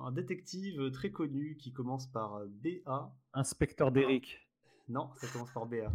[0.00, 3.14] un détective très connu qui commence par BA.
[3.34, 4.40] Inspecteur d'Eric.
[4.88, 5.92] Non, ça commence par BA.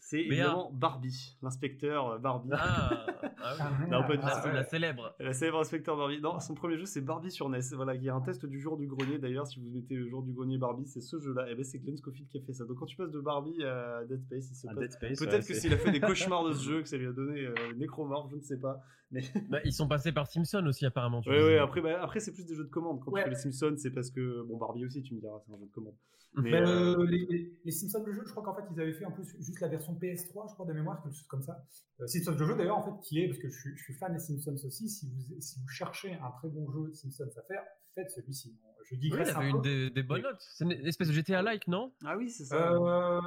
[0.00, 2.50] C'est évidemment Barbie, l'inspecteur euh, Barbie.
[2.52, 3.06] Ah,
[3.42, 3.90] ah, oui.
[3.90, 5.14] non, pas du ah, la célèbre.
[5.20, 6.20] La célèbre inspecteur Barbie.
[6.20, 7.60] Non, son premier jeu c'est Barbie sur NES.
[7.74, 9.46] Voilà, il y a un test du jour du grenier d'ailleurs.
[9.46, 11.48] Si vous mettez le jour du grenier Barbie, c'est ce jeu-là.
[11.48, 12.64] Et eh ben c'est Glenn Scofield qui a fait ça.
[12.64, 15.18] Donc quand tu passes de Barbie à Dead Space, il se passe.
[15.18, 17.46] Peut-être que s'il a fait des cauchemars de ce jeu, que ça lui a donné
[17.46, 18.80] euh, nécromorph, je ne sais pas.
[19.14, 21.22] Mais bah, ils sont passés par Simpson aussi apparemment.
[21.26, 21.56] Oui.
[21.56, 23.00] Après, bah, après c'est plus des jeux de commande.
[23.00, 25.52] Quand tu fais les Simpsons, c'est parce que bon Barbie aussi, tu me diras, c'est
[25.52, 25.94] un jeu de commande.
[26.36, 29.12] Mais, ben, euh, les, Simpsons de jeu, je crois qu'en fait ils avaient fait en
[29.12, 31.64] plus juste la version PS3, je crois de mémoire, quelque chose comme ça.
[32.00, 33.94] Euh, Simpsons de jeu d'ailleurs en fait qui est parce que je suis, je suis,
[33.94, 34.88] fan des Simpsons aussi.
[34.88, 37.62] Si vous si vous cherchez un très bon jeu de Simpsons à faire,
[37.94, 38.58] faites celui-ci.
[38.90, 40.44] Je dis oui, il avait une des, des, bonnes notes.
[40.56, 41.92] C'est une espèce de GTA-like, non?
[42.04, 42.72] Ah oui, c'est ça.
[42.72, 43.20] Euh,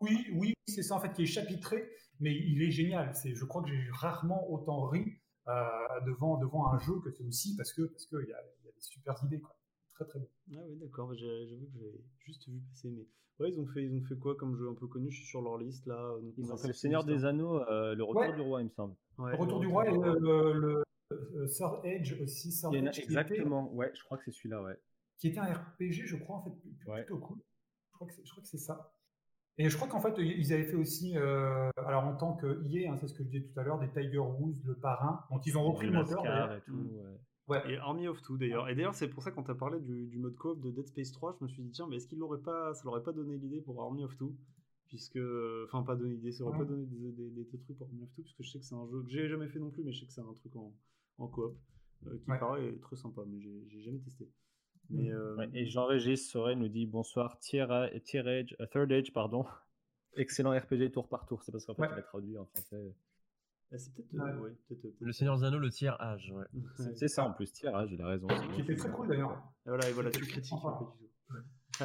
[0.00, 1.90] oui, oui, c'est ça en fait qui est chapitré,
[2.20, 3.14] mais il est génial.
[3.14, 5.16] C'est, je crois que j'ai rarement autant ri
[5.48, 5.64] euh,
[6.06, 8.80] devant devant un jeu que celui-ci parce que parce qu'il y a, y a des
[8.80, 9.56] super idées quoi
[10.04, 10.28] très bon.
[10.54, 13.06] Ah oui, d'accord, j'avoue que j'ai juste vu passer, mais
[13.38, 15.10] ouais, ils ont fait, ils ont fait quoi comme jeu un peu connu?
[15.10, 16.14] Je suis sur leur liste là.
[16.36, 18.94] ils ont fait Le Seigneur des Anneaux, euh, Le Retour du Roi, il me semble.
[19.18, 22.52] le Retour du Roi et le, le, euh, Sword Edge aussi.
[22.52, 24.78] Sword Edge exactement, ouais, je crois que c'est celui-là, ouais.
[25.18, 27.38] Qui était un RPG, je crois, en fait, plutôt cool.
[27.92, 28.94] Je crois que c'est ça.
[29.60, 32.90] Et je crois qu'en fait, ils avaient fait aussi, euh, alors en tant que IA,
[32.90, 35.22] hein, c'est ce que je disais tout à l'heure, des Tiger Woods, le parrain.
[35.30, 36.24] Donc ils ont repris le moteur.
[36.54, 36.88] Et tout,
[37.48, 37.70] ouais.
[37.70, 38.70] Et Army of Two d'ailleurs.
[38.70, 41.12] Et d'ailleurs, c'est pour ça quand tu as parlé du, mode coop de Dead Space
[41.12, 43.36] 3, je me suis dit, tiens, mais est-ce qu'il l'aurait pas, ça l'aurait pas donné
[43.36, 44.34] l'idée pour Army of Two?
[44.88, 45.18] Puisque,
[45.66, 48.42] enfin, pas donné l'idée, ça aurait pas donné des, trucs pour Army of Two, puisque
[48.42, 50.06] je sais que c'est un jeu que j'ai jamais fait non plus, mais je sais
[50.06, 50.72] que c'est un truc en,
[51.18, 51.54] en coop
[52.06, 53.38] euh, qui paraît très sympa, mais
[53.68, 54.26] j'ai jamais testé.
[54.90, 57.66] Mais, euh, et Jean-Régis Sorel nous dit bonsoir, tier,
[58.04, 59.44] tier Age, uh, Third Age, pardon.
[60.16, 62.92] Excellent RPG tour par tour, c'est parce qu'en fait, il est traduit en français.
[63.72, 64.14] Ah, c'est peut-être.
[64.14, 64.50] Euh, ouais.
[64.68, 66.32] peut peut le Seigneur Zano, le tiers âge.
[66.34, 66.46] Ouais.
[66.96, 68.26] C'est ça en plus, tiers âge, il a raison.
[68.54, 69.40] Qui était très cool d'ailleurs.
[69.64, 70.58] Et voilà, et voilà, tu critiques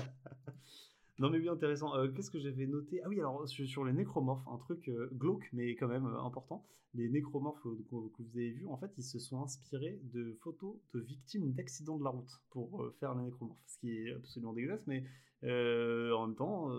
[1.20, 1.95] non mais oui, intéressant.
[1.95, 3.01] Euh, qu'est-ce que j'avais noté?
[3.03, 6.66] Ah oui, alors sur, les nécromorphes, un truc euh, glauque, mais quand même important.
[6.93, 11.01] Les nécromorphes que, vous avez vus, en fait, ils se sont inspirés de photos de
[11.01, 13.59] victimes d'accidents de la route pour faire les nécromorphes.
[13.68, 15.03] Ce qui est absolument dégueulasse, mais
[15.43, 16.72] en même temps,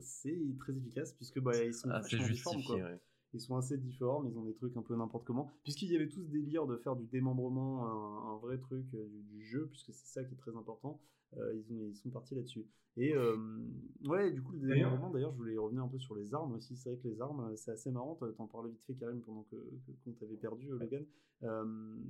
[0.00, 2.62] c'est très efficace puisque bah, ils sont ah, difformes.
[2.64, 2.78] Quoi
[3.32, 5.52] ils sont assez difformes, ils ont des trucs un peu n'importe comment.
[5.62, 7.86] Puisqu'il y avait tout ce délire de faire du démembrement
[8.32, 11.00] un, vrai truc euh, du, jeu, puisque c'est ça qui est très important,
[11.36, 12.66] euh, ils, ont, ils sont partis là-dessus.
[12.96, 13.36] Et euh,
[14.04, 16.76] ouais, du coup, le démembrement, d'ailleurs, je voulais revenir un peu sur les armes aussi.
[16.76, 18.18] C'est vrai que les armes, c'est assez marrant.
[18.36, 19.56] T'en parlais vite fait, Karim, pendant que,
[20.04, 21.04] qu'on t'avait perdu, Logan.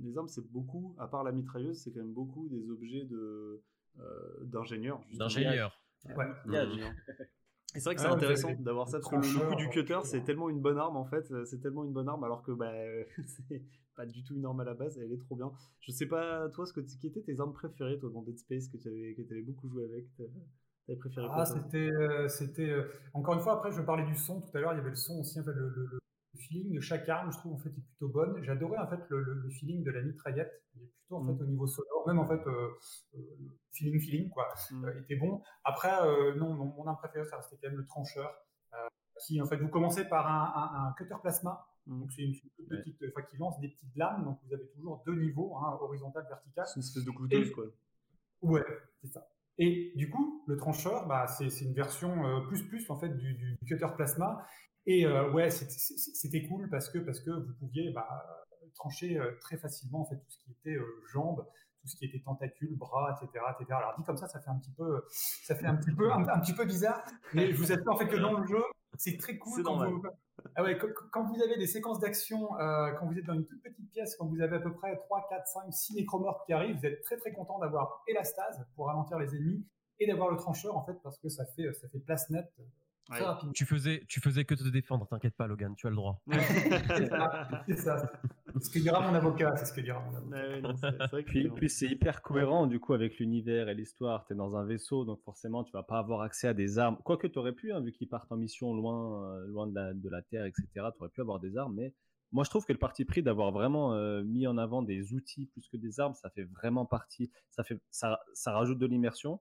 [0.03, 3.61] les armes, c'est beaucoup, à part la mitrailleuse, c'est quand même beaucoup des objets de,
[4.41, 5.01] d'ingénieurs.
[5.13, 5.77] D'ingénieurs.
[6.15, 6.25] Ouais.
[7.75, 9.65] Et c'est vrai que c'est Ah intéressant d'avoir ça parce que le, le coup du
[9.67, 12.23] euh, cutter c'est tellement une bonne arme en fait, euh, c'est tellement une bonne arme
[12.23, 12.71] alors que bah
[13.25, 13.61] c'est
[13.95, 15.51] pas du tout une arme à la base, elle est trop bien.
[15.81, 18.67] Je sais pas toi ce que qui étaient tes armes préférées toi dans Dead Space
[18.67, 20.23] que tu avais que avais beaucoup joué avec, t'as-
[20.87, 22.69] t'avais préféré quoi Ah, c'était, euh, c'était.
[22.69, 24.73] euh, encore une fois, après, je parlais du son tout à l'heure.
[24.73, 25.99] Il y avait le son aussi, en fait, le, le- le
[26.41, 28.41] feeling de chaque arme, je trouve en fait est plutôt bonne.
[28.43, 30.51] J'adorais en fait le, feeling de la mitraillette.
[30.75, 31.37] Il est plutôt en Mm.
[31.37, 32.69] fait au niveau sonore, même en fait euh,
[33.15, 33.19] euh,
[33.71, 34.85] feeling feeling quoi, Mm.
[34.85, 35.41] euh, était bon.
[35.63, 35.91] Après,
[36.37, 38.31] non, mon, mon arme préférée, ça restait quand même le trancheur,
[39.25, 41.67] qui en fait vous commencez par un, un- un cutter plasma.
[41.87, 41.99] Mm.
[41.99, 42.33] Donc c'est une,
[42.69, 44.23] petite, enfin qui lance des petites lames.
[44.23, 46.65] Donc vous avez toujours deux niveaux, hein, horizontal, vertical.
[46.67, 47.65] C'est une espèce de couteuse Et- quoi.
[48.41, 48.63] Ouais,
[49.01, 49.27] c'est ça.
[49.57, 53.09] Et du coup, le trancheur, bah, c'est c'est une version euh, plus plus en fait
[53.09, 54.43] du, du cutter plasma.
[54.85, 58.07] Et euh, ouais, c'était cool parce que parce que vous pouviez bah,
[58.73, 61.45] trancher euh, très facilement en fait tout ce qui était euh, jambes,
[61.81, 63.73] tout ce qui était tentacules, bras, etc., etc.
[63.77, 65.05] Alors dit comme ça, ça fait un petit peu,
[65.43, 67.03] ça fait un petit peu un, un petit peu bizarre.
[67.33, 68.63] Mais je vous assure en fait que dans le jeu,
[68.97, 70.01] c'est très cool quand vous,
[70.55, 70.77] ah ouais,
[71.11, 74.15] quand, vous avez des séquences d'action, euh, quand vous êtes dans une toute petite pièce,
[74.15, 77.01] quand vous avez à peu près 3, 4, 5, 6 nécromorphes qui arrivent, vous êtes
[77.03, 79.65] très très content d'avoir et la stase pour ralentir les ennemis
[79.99, 82.51] et d'avoir le trancheur en fait parce que ça fait, ça fait place nette
[83.11, 83.27] très Ouais.
[83.27, 83.53] rapidement.
[83.53, 86.21] Tu faisais, tu faisais que te défendre, t'inquiète pas, Logan, tu as le droit.
[86.97, 88.11] C'est ça, c'est ça.
[88.59, 90.35] Ce que dira mon avocat, c'est ce que dira mon avocat.
[90.35, 92.93] Ouais, ouais, non, c'est c'est vrai que Puis, c'est- puis c'est hyper cohérent du coup
[92.93, 94.25] avec l'univers et l'histoire.
[94.25, 96.97] Tu es dans un vaisseau, donc forcément tu vas pas avoir accès à des armes.
[97.03, 99.93] Quoique tu aurais pu, hein, vu qu'ils partent en mission loin, euh, loin de la,
[99.93, 100.67] de la Terre, etc.
[100.75, 101.93] Tu aurais pu avoir des armes, mais
[102.33, 105.45] moi je trouve que le parti pris d'avoir vraiment euh, mis en avant des outils
[105.47, 107.31] plus que des armes, ça fait vraiment partie.
[107.51, 109.39] Ça, fait, ça, ça rajoute de l'immersion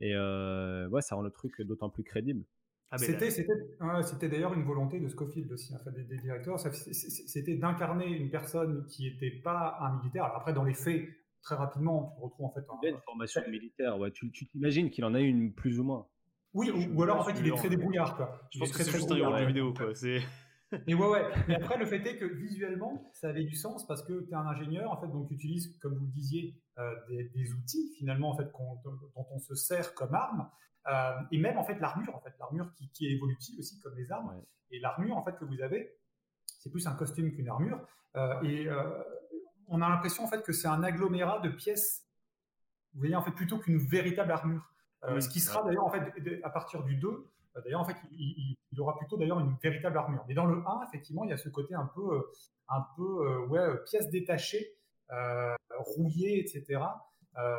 [0.00, 2.44] et euh, ouais, ça rend le truc d'autant plus crédible.
[2.90, 3.30] Ah, mais C'était,
[3.80, 6.58] là- c'était, d'ailleurs une volonté de Scofield aussi, enfin, des, des directeurs.
[6.60, 10.24] C'était d'incarner une personne qui n'était pas un militaire.
[10.24, 11.08] Alors après, dans les faits,
[11.42, 12.60] très rapidement, tu te retrouves en fait.
[12.60, 14.10] un- Il a une formation militaire, ouais.
[14.12, 16.06] Tu tu t'imagines qu'il en a une plus ou moins?
[16.52, 18.16] Oui, ou, ou alors en fait, il est très débrouillard.
[18.16, 18.48] Quoi.
[18.52, 19.94] je Il pense que très, c'est juste un héros jeu vidéo quoi.
[19.94, 20.20] C'est
[20.86, 21.22] Et ouais, ouais.
[21.48, 24.34] Mais après, le fait est que visuellement, ça avait du sens parce que tu es
[24.34, 26.54] un ingénieur, en fait, donc tu utilises, comme vous le disiez,
[27.08, 28.50] des, des outils finalement, en fait,
[28.84, 30.48] dont on se sert comme arme.
[30.86, 33.96] Euh, et même en fait l'armure, en fait, l'armure qui, qui est évolutive aussi comme
[33.96, 34.28] les armes.
[34.28, 34.42] Ouais.
[34.70, 35.96] Et l'armure en fait que vous avez,
[36.46, 37.86] c'est plus un costume qu'une armure.
[38.16, 39.02] Euh, et euh,
[39.68, 42.06] on a l'impression en fait que c'est un agglomérat de pièces.
[42.92, 44.70] Vous voyez en fait plutôt qu'une véritable armure.
[45.04, 47.96] Euh, ce qui sera d'ailleurs en fait à partir du 2 euh, D'ailleurs, en fait,
[48.12, 50.24] il, aura plutôt d'ailleurs une véritable armure.
[50.26, 52.32] Mais dans le 1, effectivement, il y a ce côté un peu, euh,
[52.68, 54.74] un peu, euh, ouais, euh, pièce détachée,
[55.10, 56.80] euh, rouillée, etc.
[57.36, 57.56] euh,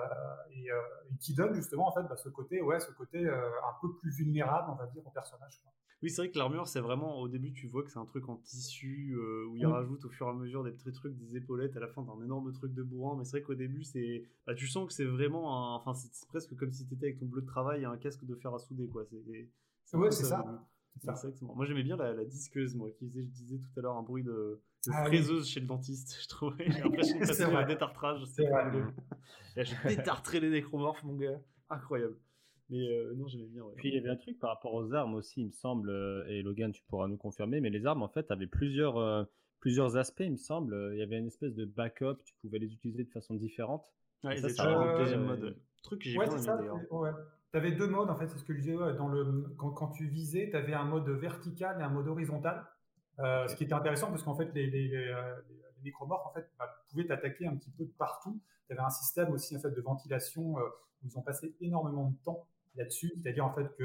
[0.52, 0.76] et, euh,
[1.12, 4.12] et qui donne justement en fait bah, ce côté, ouais, ce côté un peu plus
[4.12, 5.60] vulnérable, on va dire, au personnage.
[5.64, 5.72] quoi.
[6.02, 8.28] Oui, c'est vrai que l'armure, c'est vraiment au début, tu vois que c'est un truc
[8.30, 9.72] en tissu euh, où il Mm.
[9.72, 12.22] rajoute au fur et à mesure des petits trucs, des épaulettes, à la fin d'un
[12.24, 13.16] énorme truc de bourrin.
[13.18, 15.76] Mais c'est vrai qu'au début, c'est, bah, tu sens que c'est vraiment, un...
[15.78, 18.36] enfin, c'est presque comme si t'étais avec ton bleu de travail et un casque de
[18.36, 19.04] fer à souder, quoi.
[19.06, 20.44] C'est, Ouais, c'est ça.
[21.04, 21.12] ça.
[21.12, 21.56] Exactement.
[21.56, 24.04] Moi, j'aimais bien la, la disqueuse, moi, qui faisait, je disais tout à l'heure, un
[24.04, 24.62] bruit de,
[24.94, 25.08] Ah oui.
[25.18, 26.18] fraiseuse chez le dentiste.
[26.22, 28.24] Je trouvais, j'ai l'impression de C'est passer un détartrage.
[28.26, 28.72] C'est vrai.
[29.56, 31.40] Là, je détartrerai les nécromorphes, mon gars.
[31.70, 32.16] Incroyable.
[32.70, 33.64] Mais euh, non, j'aimais bien.
[33.64, 33.74] Ouais.
[33.78, 36.26] Puis il y avait un truc par rapport aux armes aussi, il me semble, euh,
[36.28, 39.24] et Logan, tu pourras nous confirmer, mais les armes en fait avaient plusieurs, euh,
[39.60, 40.76] plusieurs aspects, il me semble.
[40.94, 43.92] Il y avait une espèce de backup, tu pouvais les utiliser de façon différente.
[44.24, 45.56] Ouais, ça, ça deuxième mode.
[45.84, 46.58] Truc que j'ai Ouais, bien c'est aimé ça.
[46.58, 46.80] d'ailleurs.
[46.82, 47.12] c'est- Ouais.
[47.52, 48.76] Tu avais deux modes, en fait, c'est ce que je disais.
[48.76, 52.08] ouais, dans le, quand, quand tu visais, tu avais un mode vertical et un mode
[52.08, 52.66] horizontal.
[53.20, 56.26] Euh, Ce qui était intéressant parce qu'en fait, les, les, les, euh, les- les nécromorphes
[56.28, 58.40] en fait, bah, pouvaient t'attaquer un petit peu de partout.
[58.68, 60.64] Tu avais un système aussi en fait, de ventilation euh,
[61.04, 62.46] où ils ont passé énormément de temps
[62.76, 63.14] là-dessus.
[63.22, 63.84] C'est-à-dire en fait que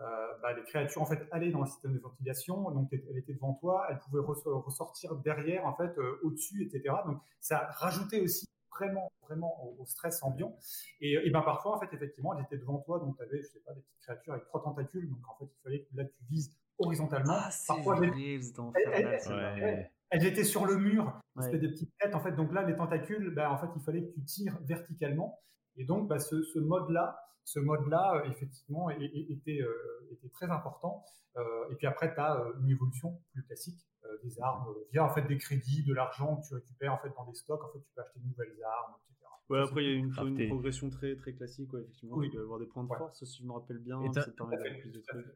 [0.00, 3.34] euh, bah, les créatures en fait allaient dans le système de ventilation, donc elle était
[3.34, 6.96] devant toi, elle pouvait res- ressortir derrière, en fait, au-dessus, etc.
[7.06, 10.56] Donc ça rajoutait aussi vraiment, vraiment au, au stress ambiant.
[11.00, 13.46] Et, et ben parfois, en fait, effectivement, elle était devant toi, donc tu avais, je
[13.48, 16.04] sais pas, des petites créatures avec trois tentacules, donc en fait, il fallait que là
[16.04, 17.34] tu vises horizontalement.
[17.36, 21.42] Ah, c'est parfois, elles- elles étaient sur le mur, Ouais.
[21.42, 22.32] c'était des petites têtes, en fait.
[22.32, 25.40] Donc là, les tentacules, bah, en fait, il fallait que tu tires verticalement.
[25.76, 31.04] Et donc, bah, ce, ce mode-là, ce mode-là, euh, effectivement, était, euh, était très important.
[31.36, 35.04] Euh, et puis après, tu as une évolution plus classique euh, des armes euh, via
[35.04, 37.62] en fait des crédits, de l'argent que tu récupères en fait dans des stocks.
[37.64, 39.26] En fait, tu peux acheter de nouvelles armes, etc.
[39.50, 42.16] Ouais, Ça, après, il y a une, progression très, très classique, ouais, effectivement.
[42.16, 42.30] Oui.
[42.30, 42.98] Tu peux avoir des points de Ouais.
[42.98, 44.00] force, si je me rappelle bien.
[44.02, 45.26] Et t'as- ça te permet d'avoir fait, plus de trucs.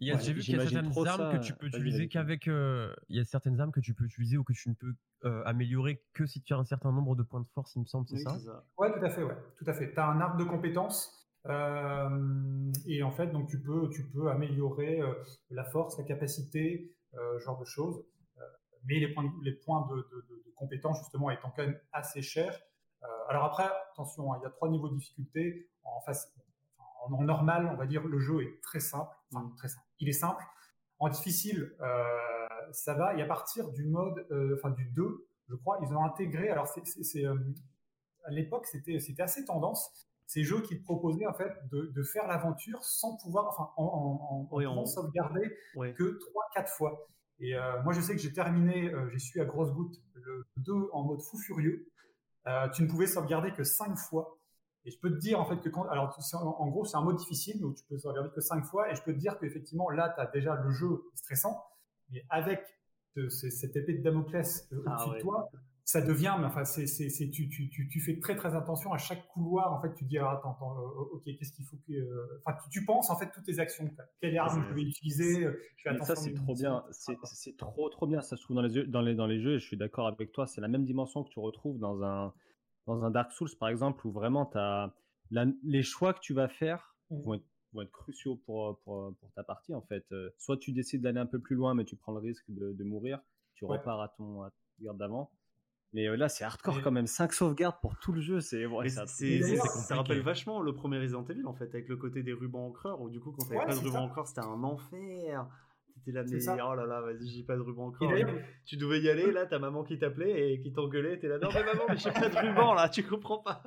[0.00, 0.04] Fait.
[0.04, 1.38] Il y a- Ouais, J'ai vu qu'il y a certaines armes ça.
[1.38, 2.08] que tu peux utiliser vas-y.
[2.08, 2.48] qu'avec.
[2.48, 4.94] euh, Il y a certaines armes que tu peux utiliser ou que tu ne peux
[5.24, 7.84] euh, améliorer que si tu as un certain nombre de points de force, il me
[7.86, 8.64] semble, c'est Oui, ça c'est ça.
[8.78, 9.92] Ouais, tout à fait, ouais, tout à fait.
[9.92, 14.30] Tu as un arbre de compétences euh, et en fait, donc tu peux, tu peux
[14.30, 15.12] améliorer euh,
[15.50, 18.02] la force, la capacité, euh, ce genre de choses.
[18.38, 18.42] Euh,
[18.84, 21.78] mais les points, de, les points de, de, de, de compétences justement étant quand même
[21.92, 22.58] assez chers.
[23.02, 25.70] Euh, alors après, attention, hein, il y a trois niveaux de difficulté.
[25.82, 26.32] En, face,
[27.02, 29.14] en, normal, on va dire, le jeu est très simple.
[29.32, 29.86] Enfin, très simple.
[30.00, 30.42] Il est simple.
[30.98, 32.04] En difficile, euh,
[32.72, 33.14] ça va.
[33.16, 36.48] Et à partir du mode, euh, enfin du 2, je crois, ils ont intégré.
[36.50, 37.34] Alors, c'est, c'est- c'est, euh,
[38.24, 40.06] à l'époque, c'était, c'était assez tendance.
[40.26, 44.46] Ces jeux qui te proposaient en fait de, de faire l'aventure sans pouvoir, enfin, en,
[44.52, 45.56] Oui, sauvegarder
[45.94, 47.08] que 3-4 fois.
[47.40, 50.46] Et euh, moi, je sais que j'ai terminé, euh, j'ai su à grosse goutte le
[50.58, 51.88] 2 en mode fou furieux.
[52.46, 54.38] Euh, tu ne pouvais sauvegarder que 5 fois.
[54.84, 57.16] Et je peux te dire en fait que quand, alors en, gros, c'est un mode
[57.16, 58.90] difficile où tu peux sauvegarder que 5 fois.
[58.90, 61.62] Et je peux te dire qu'effectivement, là, tu as déjà le jeu stressant.
[62.10, 62.60] Mais avec
[63.14, 65.16] ce- ce- cette épée de Damoclès euh, Ah au-dessus ouais.
[65.18, 65.50] de toi,
[65.84, 68.98] ça devient, mais enfin, c'est, c'est, tu, tu, tu, tu fais très très attention à
[68.98, 69.72] chaque couloir.
[69.72, 72.56] En fait, tu dis, ah, attends, attends, euh, ok, qu'est-ce qu'il faut que, euh, enfin,
[72.62, 73.90] tu, tu penses en fait toutes tes actions.
[74.20, 76.14] Quelle arme je vais utiliser Je fais attention.
[76.14, 76.84] ça, c'est trop bien.
[76.92, 78.20] C'est c'est trop, trop bien.
[78.22, 79.54] Ça se trouve dans les, jeux- dans les, dans les jeux.
[79.56, 80.46] et Je suis d'accord avec toi.
[80.46, 82.32] C'est la même dimension que tu retrouves dans un,
[82.86, 84.94] dans un Dark Souls, par exemple, où vraiment as
[85.62, 87.22] les choix que tu vas faire Mhm.
[87.22, 90.04] vont être, vont être cruciaux pour, pour, pour ta partie, en fait.
[90.12, 92.72] Euh, Soit tu décides d'aller un peu plus loin, mais tu prends le risque de,
[92.72, 93.20] de mourir.
[93.54, 93.76] Tu Ouais.
[93.78, 95.30] repars à ton, à ton garde d'avant.
[95.92, 97.06] Mais euh, là, c'est hardcore Et- quand même.
[97.08, 98.40] 5 sauvegardes pour tout le jeu.
[98.40, 99.06] C'est ouais, c'est
[99.66, 103.00] ça rappelle vachement le premier Resident Evil en fait, avec le côté des rubans encreurs,
[103.00, 104.00] où du coup quand t'avais Ouais, pas de c'est ruban ça.
[104.02, 105.48] encreur, c'était un enfer.
[106.04, 108.10] T'étais là, mais oh là là, vas-y, j'ai pas de ruban encreur.
[108.10, 108.30] d'ailleurs,
[108.64, 111.48] Tu devais y aller, là, ta maman qui t'appelait et qui t'engueulait, t'es là, non
[111.52, 113.62] mais maman, mais j'ai pas de ruban là, tu comprends pas.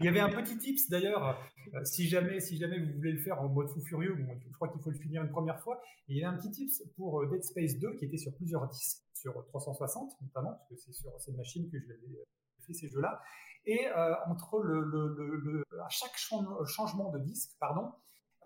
[0.00, 1.38] Il y avait un petit tips d'ailleurs,
[1.74, 4.54] euh, si jamais, si jamais vous voulez le faire en mode fou furieux, bon, je
[4.54, 5.80] crois qu'il faut le finir une première fois.
[6.08, 8.34] Et il y avait un petit tips pour euh, Dead Space 2 qui était sur
[8.34, 12.24] plusieurs disques, sur 360 notamment, parce que c'est sur cette machine que je l'avais euh,
[12.66, 13.20] fait ces jeux-là.
[13.66, 17.92] Et euh, entre le, le- le- le- à chaque chan- changement de disque, pardon,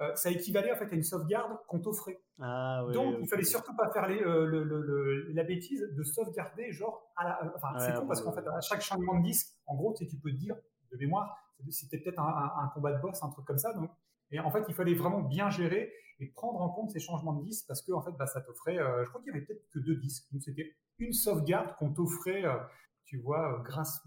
[0.01, 2.21] euh, ça équivalait en fait à une sauvegarde qu'on t'offrait.
[2.41, 2.85] Ah.
[2.93, 3.21] Donc, ok.
[3.23, 7.11] il fallait surtout pas faire les, euh, le- le- le- la bêtise de sauvegarder, genre,
[7.17, 8.43] à la- enfin, Ouais, c'est con ouais, parce qu'en ouais.
[8.43, 10.57] fait, à chaque changement de disque, en gros, tu sais, tu peux te dire,
[10.93, 11.37] de mémoire,
[11.71, 13.73] c'était peut-être un, un- un combat de boss, un truc comme ça.
[13.75, 13.91] Donc,
[14.31, 17.43] et en fait, il fallait vraiment bien gérer et prendre en compte ces changements de
[17.45, 19.69] disques parce que, en fait, bah, ça t'offrait, euh, je crois qu'il y avait peut-être
[19.71, 20.27] que deux disques.
[20.33, 22.57] Donc, c'était une sauvegarde qu'on t'offrait, euh,
[23.05, 24.01] tu vois, euh, grâce,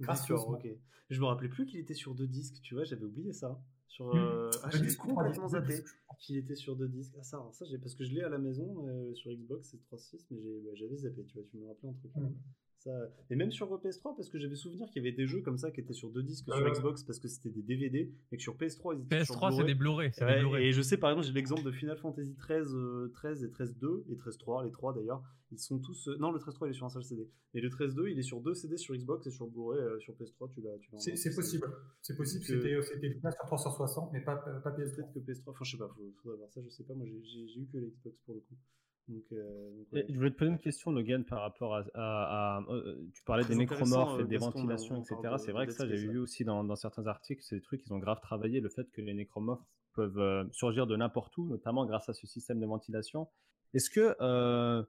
[0.00, 0.54] gracieusement.
[0.58, 0.66] ok.
[1.10, 3.58] Je me rappelais plus qu'il était sur deux disques, tu vois, j'avais oublié ça.
[3.88, 5.82] Sur, euh, Ah, trois complètement zappé
[6.18, 7.14] qu'il était sur deux disques.
[7.18, 9.68] Ah ça, alors ça j'ai- parce que je l'ai à la maison euh, sur Xbox,
[9.70, 12.12] c'est 3.6, mais j'ai- bah, j'avais zappé, tu vois, tu me rappelais un truc.
[12.14, 12.34] Hmm.
[12.88, 13.08] Ça...
[13.30, 15.70] Et même sur PS3, parce que j'avais souvenir qu'il y avait des jeux comme ça
[15.70, 16.70] qui étaient sur deux disques sur Euh.
[16.70, 19.64] Xbox parce que c'était des DVD, et que sur PS3 ils étaient sur PS3, c'est
[19.64, 20.10] des Blu-ray.
[20.12, 20.66] c'est des Ouais, Blu-ray.
[20.68, 24.04] et je sais par exemple, j'ai l'exemple de Final Fantasy 13, euh, 13 et 13.2
[24.10, 26.08] et 13.3, les trois d'ailleurs, ils sont tous.
[26.08, 28.22] euh, Non, le 13.3 il est sur un seul CD, mais le 13.2 il est
[28.22, 30.70] sur deux CD sur Xbox et sur Blu-ray, euh, sur PS3 tu l'as.
[30.98, 31.66] C'est possible.
[32.00, 32.44] C'est possible.
[32.44, 34.96] Que- C'était c'était là sur 360, mais pas, pas PS3.
[34.96, 35.88] Peut-être que PS3, enfin je sais pas,
[36.22, 38.40] faudrait voir ça, je sais pas, moi j'ai- j'ai j'ai eu que l'Xbox pour le
[38.40, 38.54] coup.
[39.08, 40.06] Donc, euh, donc, Et ouais.
[40.08, 41.84] Je voulais te poser une question, Logan, par rapport à.
[41.94, 45.36] à- à- euh, tu parlais des nécromorphes euh, et des Gaston, ventilations, on etc.
[45.38, 47.92] C'est vrai que ça, j'ai vu aussi dans, dans certains articles, c'est des trucs qu'ils
[47.94, 51.86] ont grave travaillé, le fait que les nécromorphes peuvent euh, surgir de n'importe où, notamment
[51.86, 53.28] grâce à ce système de ventilation.
[53.74, 54.14] Est-ce que.
[54.20, 54.82] euh,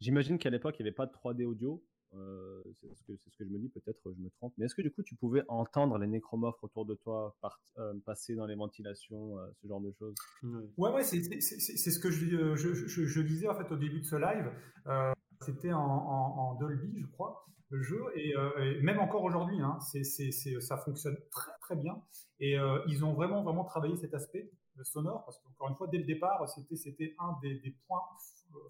[0.00, 1.82] J'imagine qu'à l'époque, il n'y avait pas de 3D audio.
[2.14, 4.54] Euh, c'est ce, que, c'est ce que je me dis, peut-être je me trompe.
[4.56, 7.34] Mais est-ce que du coup, tu pouvais entendre les nécromorphes autour de toi
[7.78, 10.14] euh, passer dans les ventilations, euh, ce genre de choses?
[10.42, 10.64] Ouais.
[10.78, 13.70] Ouais, ouais, c'est c'est- c'est- c'est ce que je, je, je, je disais en fait
[13.72, 14.50] au début de ce live.
[14.86, 19.22] Euh, C'était en, en, en Dolby, je crois, le jeu, et, euh, et même encore
[19.22, 22.02] aujourd'hui, hein, c'est c'est- c'est- ça fonctionne très très bien.
[22.40, 25.86] Et euh, ils ont vraiment vraiment travaillé cet aspect le sonore, parce qu'encore une fois,
[25.88, 28.02] dès le départ, c'était c'était un des, des points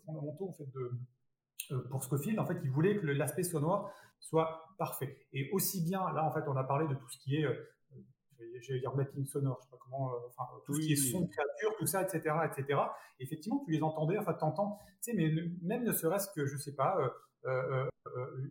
[0.04, 0.90] fondamentaux en fait de
[1.90, 2.38] pour Scofield.
[2.38, 3.90] En fait, ils voulaient que l'aspect sonore
[4.20, 5.18] soit parfait.
[5.32, 7.54] Et aussi bien, là, en fait, on a parlé de tout ce qui est euh,
[8.60, 10.96] je vais dire mapping sonore, je sais pas comment, euh, enfin, tout ce qui est
[10.96, 12.80] son créature, tout ça, etc., etc.
[13.18, 15.28] Et effectivement, tu les entendais, enfin, t'entends, tu sais, mais
[15.62, 17.08] même ne serait-ce que, je sais pas, euh,
[17.46, 18.48] euh, euh,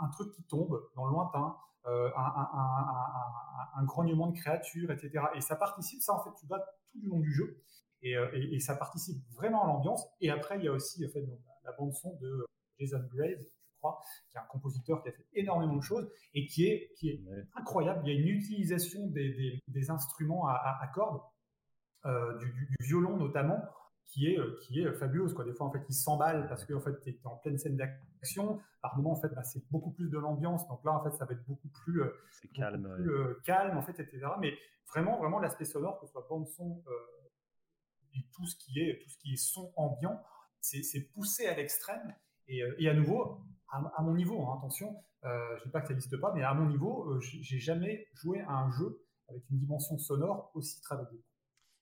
[0.00, 4.36] un truc qui tombe dans le lointain, euh, un, un, un, un- un grognement de
[4.36, 5.24] créature, etc.
[5.34, 6.58] Et ça participe, ça, en fait, tu vas
[6.92, 7.62] tout du long du jeu.
[8.02, 10.06] Et, euh, et, et ça participe vraiment à l'ambiance.
[10.20, 12.46] Et après, il y a aussi, en fait, donc, la bande son de
[12.78, 14.00] Jason Graves, je crois,
[14.30, 17.20] qui est un compositeur qui a fait énormément de choses et qui est, qui est
[17.26, 17.44] Ouais.
[17.54, 18.02] incroyable.
[18.06, 21.20] Il y a une utilisation des, des, des instruments à, à, à cordes,
[22.06, 23.60] euh, du, du, du violon notamment,
[24.04, 25.32] qui est, euh, qui est fabuleuse.
[25.34, 25.44] Quoi.
[25.44, 27.76] Des fois, en fait, il s'emballe parce que en fait, tu es en pleine scène
[27.76, 28.60] d'action.
[28.82, 30.66] Par moment, en fait, bah, c'est beaucoup plus de l'ambiance.
[30.68, 32.06] Donc là, en fait, ça va être beaucoup plus, euh,
[32.42, 32.86] beaucoup calme.
[32.86, 32.96] ouais.
[32.96, 34.26] plus, euh, calme, en fait, etc.
[34.40, 34.54] Mais
[34.88, 36.92] vraiment, vraiment, l'aspect sonore, que ce soit bande son euh,
[38.14, 40.20] et tout ce qui est, tout ce qui est son ambiant,
[40.62, 42.14] c'est poussé à l'extrême.
[42.48, 43.40] Et, euh, et à nouveau,
[43.70, 46.42] à, à mon niveau, hein, attention, euh, je dis pas que ça n'existe pas, mais
[46.42, 50.80] à mon niveau, euh, j'ai jamais joué à un jeu avec une dimension sonore aussi
[50.80, 51.22] travaillée.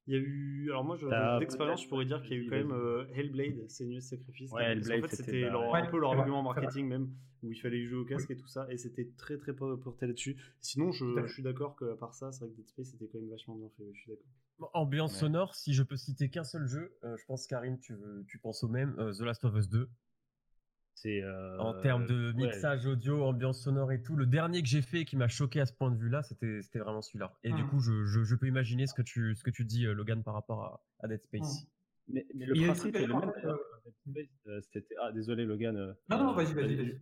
[0.07, 0.71] Il y a eu.
[0.71, 0.97] Alors, moi,
[1.39, 4.51] d'expérience, je pourrais dire qu'il y a eu quand même euh, Hellblade, Senua's Sacrifice.
[4.53, 7.11] Ouais, Hellblade, en fait, c'était un peu leur argument marketing même,
[7.43, 10.37] où il fallait jouer au casque et tout ça, et c'était très très porté là-dessus.
[10.61, 13.19] Sinon, je, je suis d'accord qu'à part ça, c'est vrai que Dead Space c'était quand
[13.19, 13.85] même vachement bien fait.
[13.93, 14.71] Je suis d'accord.
[14.75, 17.95] Ambiance sonore, si je peux citer qu'un seul jeu, je pense, Karine, tu,
[18.29, 19.89] tu penses au même, The Last of Us 2.
[21.07, 25.05] Euh, en termes de mixage audio, ambiance sonore et tout, le dernier que j'ai fait
[25.05, 27.35] qui m'a choqué à ce point de vue-là, c'était vraiment celui-là.
[27.43, 27.69] Et du mmh.
[27.69, 30.35] coup, je, je, peux imaginer ce que tu, ce que tu dis, euh, Logan, par
[30.35, 31.63] rapport à, Dead Space.
[31.63, 31.67] Mmh.
[32.13, 33.33] Mais, le principe est le même.
[34.47, 34.61] Euh,
[35.01, 35.97] ah, désolé, Logan.
[36.09, 36.99] non, non, vas-y, vas-y.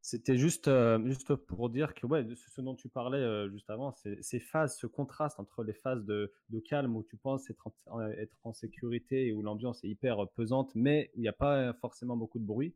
[0.00, 0.70] C'était juste,
[1.04, 5.40] juste pour dire que ouais, ce dont tu parlais juste avant, ces phases, ce contraste
[5.40, 9.32] entre les phases de, de calme où tu penses être en, être en sécurité et
[9.32, 12.74] où l'ambiance est hyper pesante, mais où il n'y a pas forcément beaucoup de bruit,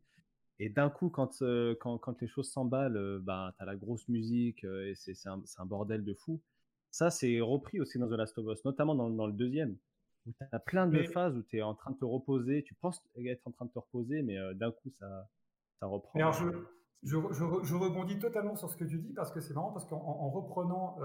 [0.59, 1.39] et d'un coup, quand,
[1.79, 5.65] quand, quand, les choses s'emballent, bah, tu as la grosse musique et c'est un, un,
[5.65, 6.41] bordel de fou.
[6.91, 9.77] Ça, c'est repris aussi dans The Last of Us, notamment dans, dans le deuxième,
[10.25, 12.73] où tu as plein de phases où tu es en train de te reposer, tu
[12.75, 15.29] penses être en train de te reposer, mais d'un coup, ça,
[15.79, 16.17] ça reprend.
[16.19, 16.47] Alors, je,
[17.03, 17.17] je,
[17.63, 20.97] je, rebondis totalement sur ce que tu dis parce que c'est marrant, parce qu'en reprenant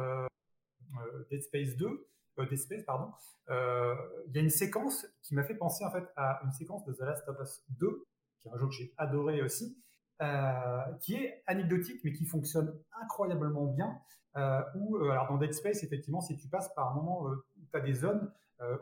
[1.31, 2.09] Dead Space 2,
[2.39, 3.13] Dead Space, pardon,
[3.49, 6.93] il y a une séquence qui m'a fait penser en fait à une séquence de
[6.93, 8.07] The Last of Us 2
[8.41, 9.77] qui est un jeu que j'ai adoré aussi,
[10.23, 14.01] euh, qui est anecdotique mais qui fonctionne incroyablement bien.
[14.37, 17.35] Euh, où, euh, alors dans Dead Space, effectivement, si tu passes par un moment où
[17.35, 18.31] tu as des zones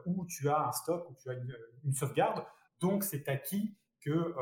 [0.06, 2.44] où tu as un stock, où tu as une, sauvegarde,
[2.80, 4.34] donc c'est acquis que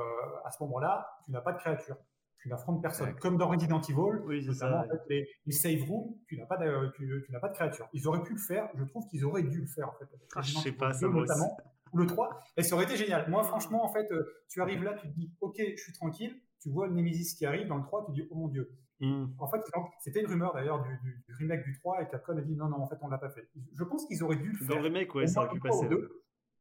[0.45, 1.97] à ce moment-là, tu n'as pas de créature
[2.45, 3.15] tu n'affrontes personne.
[3.15, 6.93] Comme dans Resident Evil, oui, notamment en fait, les, save rooms, tu n'as pas, de,
[6.95, 7.89] tu, n'as pas de créature.
[7.95, 10.05] Ils auraient pu le faire, je trouve qu'ils auraient dû le faire en fait.
[10.37, 11.57] Ah, je sais pas, ça notamment
[11.95, 13.31] le 3, et ça aurait été génial.
[13.31, 16.39] Moi, franchement, en fait, euh, tu arrives là, tu te dis, ok, je suis tranquille,
[16.61, 18.71] tu vois le Nemesis qui arrive dans le 3, tu te dis, oh mon dieu.
[19.05, 19.35] Hmm.
[19.39, 19.61] En fait,
[20.01, 22.89] c'était une rumeur d'ailleurs du, remake du 3 et Capcom a dit non, non, en
[22.89, 23.49] fait, on l'a pas fait.
[23.75, 24.69] Je pense qu'ils auraient dû le faire.
[24.69, 25.89] Dans le remake, ouais, ça aurait pu passer.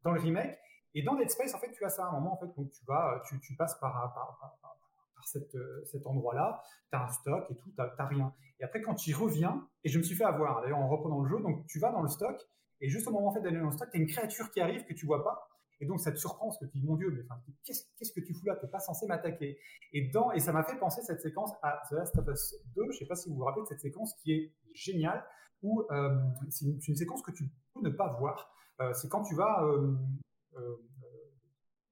[0.03, 0.57] dans le remake.
[0.95, 2.71] Et dans Dead Space, en fait, tu as ça à un moment, en fait, donc
[2.71, 4.77] tu vas, tu, tu passes par, par, par,
[5.25, 8.33] cette, euh, cet endroit-là, tu as un stock et tout, tu n'as rien.
[8.59, 11.21] Et après, quand tu y reviens, et je me suis fait avoir, d'ailleurs, en reprenant
[11.21, 12.37] le jeu, donc tu vas dans le stock,
[12.81, 14.59] et juste au moment en fait, d'aller dans le stock, tu as une créature qui
[14.59, 15.47] arrive que tu vois pas,
[15.84, 17.25] et donc, ça te surprend parce que tu dis, mon Dieu, mais
[17.65, 18.55] qu'est-ce que tu fous là?
[18.55, 19.59] Tu n'es pas censé m'attaquer.
[19.91, 22.84] Et, dans, et ça m'a fait penser cette séquence à The Last of Us 2.
[22.84, 25.25] Je ne sais pas si vous vous rappelez de cette séquence qui est géniale,
[25.61, 26.17] où euh,
[26.49, 28.49] c'est une, séquence que tu peux ne pas voir.
[28.79, 29.93] Euh, c'est quand tu vas euh,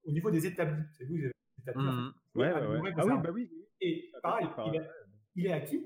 [0.06, 0.86] au niveau des établis.
[0.98, 1.84] C'est vous, les établis.
[1.84, 3.52] Mmh ouais, ouais, Ah oui, bah oui.
[3.82, 4.48] Et pareil,
[5.36, 5.86] il est, acquis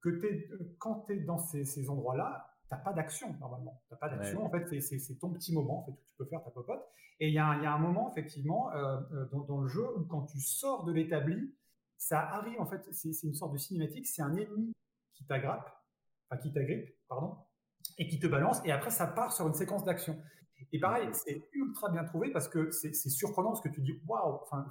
[0.00, 3.82] que quand tu es dans ces, ces endroits-là, t'as pas d'action normalement.
[3.88, 4.44] T'as pas d'action.
[4.44, 6.82] En fait, c'est ton petit moment en fait, où tu peux faire ta popote.
[7.20, 10.04] Et il y, y, a un moment effectivement euh, euh, dans, dans, le jeu où
[10.04, 11.54] quand tu sors de l'établi,
[11.96, 12.82] ça arrive en fait.
[12.92, 14.06] C'est une sorte de cinématique.
[14.06, 14.72] C'est un ennemi
[15.14, 15.64] qui t'agrippe,
[16.28, 17.36] enfin qui t'agrippe, pardon,
[17.98, 18.60] et qui te balance.
[18.64, 20.18] Et après, ça part sur une séquence d'action.
[20.72, 24.00] Et pareil, c'est ultra bien trouvé parce que c'est surprenant ce que tu dis.
[24.06, 24.40] Waouh.
[24.42, 24.66] Enfin,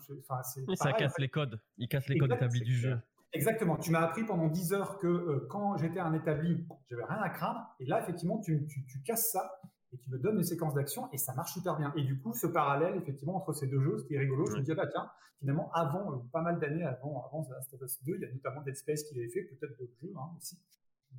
[0.76, 1.62] ça casse les codes.
[1.78, 3.00] Il casse les codes établis du jeu.
[3.34, 3.78] Exactement.
[3.78, 7.30] Tu m'as appris pendant 10 heures que euh, quand j'étais un établi, j'avais rien à
[7.30, 7.62] craindre.
[7.80, 9.60] Et là, effectivement, tu, tu, casses ça
[9.92, 11.92] et tu me donnes une séquence d'action et ça marche super bien.
[11.96, 14.56] Et du coup, ce parallèle, effectivement, entre ces deux jeux, ce qui est rigolo, je
[14.56, 15.10] me disais, bah tiens,
[15.40, 18.26] finalement, avant, euh, pas mal d'années avant, avant The Last of Us 2, il y
[18.26, 20.58] a notamment Dead Space qui l'avait fait, peut-être d'autres jeux hein, aussi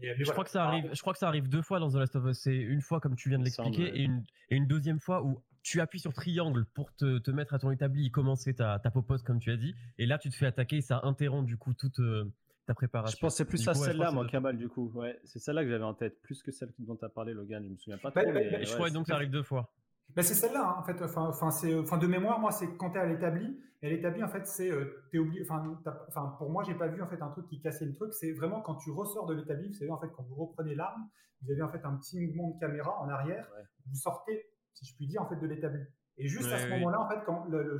[0.00, 2.16] je, crois que ça arrive, je crois que ça arrive deux fois dans The Last
[2.16, 2.38] of Us.
[2.38, 5.42] C'est une fois, comme tu viens de l'expliquer, et, une, et une deuxième fois où
[5.64, 8.90] tu appuies sur triangle pour te, te mettre à ton établi et commencer ta, ta
[8.90, 9.74] popote, comme tu as dit.
[9.98, 12.30] Et là, tu te fais attaquer et ça interrompt du coup toute euh,
[12.66, 13.16] ta préparation.
[13.16, 14.92] Je pensais plus à celle-là, moi, Kamal, du coup.
[14.94, 17.64] Ouais, c'est celle-là que j'avais en tête, plus que celle dont tu as parlé, Logan.
[17.64, 18.32] Je me souviens pas bah, trop.
[18.32, 19.72] Bah, mais, je crois donc que ça arrive deux fois.
[20.14, 21.02] Bah, c'est celle-là, hein, en fait.
[21.02, 23.58] Enfin, enfin, c'est, enfin, de mémoire, moi, c'est quand tu es à l'établi.
[23.80, 25.42] Et l'établi, en fait, c'est, euh, t'es oublié.
[25.42, 28.12] Enfin, enfin, pour moi, j'ai pas vu en fait un truc qui cassait le truc.
[28.12, 29.68] C'est vraiment quand tu ressors de l'établi.
[29.68, 31.08] Vous savez, en fait, quand vous reprenez l'arme,
[31.40, 33.48] vous avez en fait un petit mouvement de caméra en arrière.
[33.86, 35.82] Vous sortez, si je puis dire, en fait, de l'établi.
[36.18, 37.78] Et juste à ce moment-là, en fait, quand le,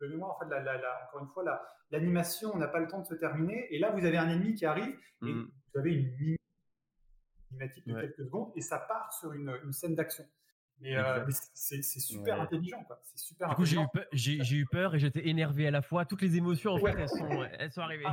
[0.00, 1.44] le, mémoire, en fait, la, la, encore une fois,
[1.90, 3.66] l'animation n'a pas le temps de se terminer.
[3.74, 5.50] Et là, vous avez un ennemi qui arrive et mmh.
[5.72, 6.36] vous avez une
[7.48, 10.24] cinématique de quelques secondes et ça part sur une, une scène d'action.
[10.80, 12.98] Mais, euh, c'est super intelligent, quoi.
[13.02, 16.06] C'est super du coup, j'ai eu, peur et j'étais énervé à la fois.
[16.06, 18.06] Toutes les émotions, en fait, elles sont, elles sont arrivées.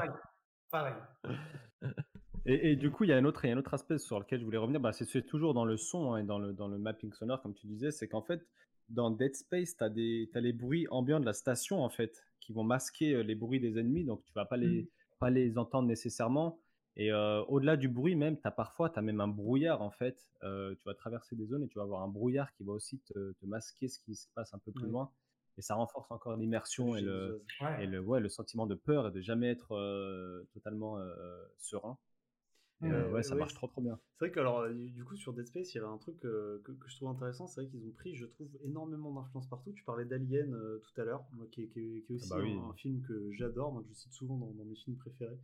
[0.70, 0.96] Pareil.
[2.50, 4.20] Et, du coup, il y, a un autre, il y a un autre aspect sur
[4.20, 4.80] lequel je voulais revenir.
[4.80, 7.54] Bah, c'est toujours dans le son hein, et dans le, dans le mapping sonore, comme
[7.54, 7.92] tu disais.
[7.92, 8.48] C'est qu'en fait,
[8.88, 12.54] dans Dead Space, tu as, as, les bruits ambiants de la station, en fait, qui
[12.54, 14.06] vont masquer euh, les bruits des ennemis.
[14.06, 14.88] Donc, tu vas pas les, mmh.
[15.20, 16.58] pas les entendre nécessairement.
[17.00, 19.92] Et euh, au-delà du bruit même, tu as parfois, tu as même un brouillard en
[19.92, 20.20] fait.
[20.44, 23.00] Euh, tu vas traverser des zones et tu vas avoir un brouillard qui va aussi
[23.00, 25.12] te, masquer ce qui se passe un peu plus loin.
[25.60, 27.44] Et ça renforce encore l'immersion et, le,
[27.80, 30.98] et le, ouais, le sentiment de peur et de jamais être euh, totalement
[31.60, 31.98] serein.
[32.82, 34.00] Ouais, ça marche trop trop bien.
[34.16, 36.62] C'est vrai que alors du coup sur Dead Space, il y avait un truc que,
[36.64, 39.72] que, je trouve intéressant, c'est vrai qu'ils ont pris, je trouve, énormément d'influence partout.
[39.74, 42.38] Tu parlais d'Alien tout à l'heure, qui, qui, est ah aussi bah
[42.70, 45.40] un, film que j'adore, moi que je cite souvent dans, mes films préférés,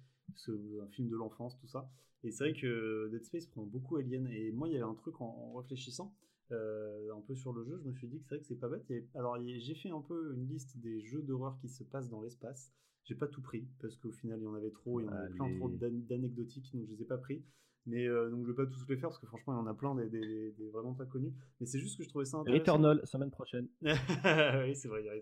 [0.47, 1.89] un film de l'enfance, tout ça.
[2.23, 4.27] Et c'est vrai que Dead Space prend beaucoup Alien.
[4.27, 6.15] Et moi, il y avait un truc en, réfléchissant.
[6.51, 8.69] un peu sur le jeu, je me suis dit que c'est vrai que c'est pas
[8.69, 8.85] bête.
[9.15, 12.71] alors j'ai fait un peu une liste des jeux d'horreur qui se passent dans l'espace.
[13.05, 15.11] J'ai pas tout pris parce qu'au final il y en avait trop, il y en
[15.11, 17.43] avait plein trop d'anecdotiques donc je les ai pas pris.
[17.85, 19.67] Mais euh, donc je vais pas tous les faire parce que franchement il y en
[19.67, 21.33] a plein des, vraiment pas connus.
[21.59, 22.73] Mais c'est juste que je trouvais ça intéressant.
[22.73, 23.67] Returnal semaine prochaine.
[23.81, 25.15] oui c'est vrai, il y a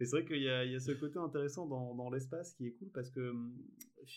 [0.00, 2.90] Mais c'est vrai qu'il y, a ce côté intéressant dans, dans l'espace qui est cool
[2.92, 3.56] parce que hum,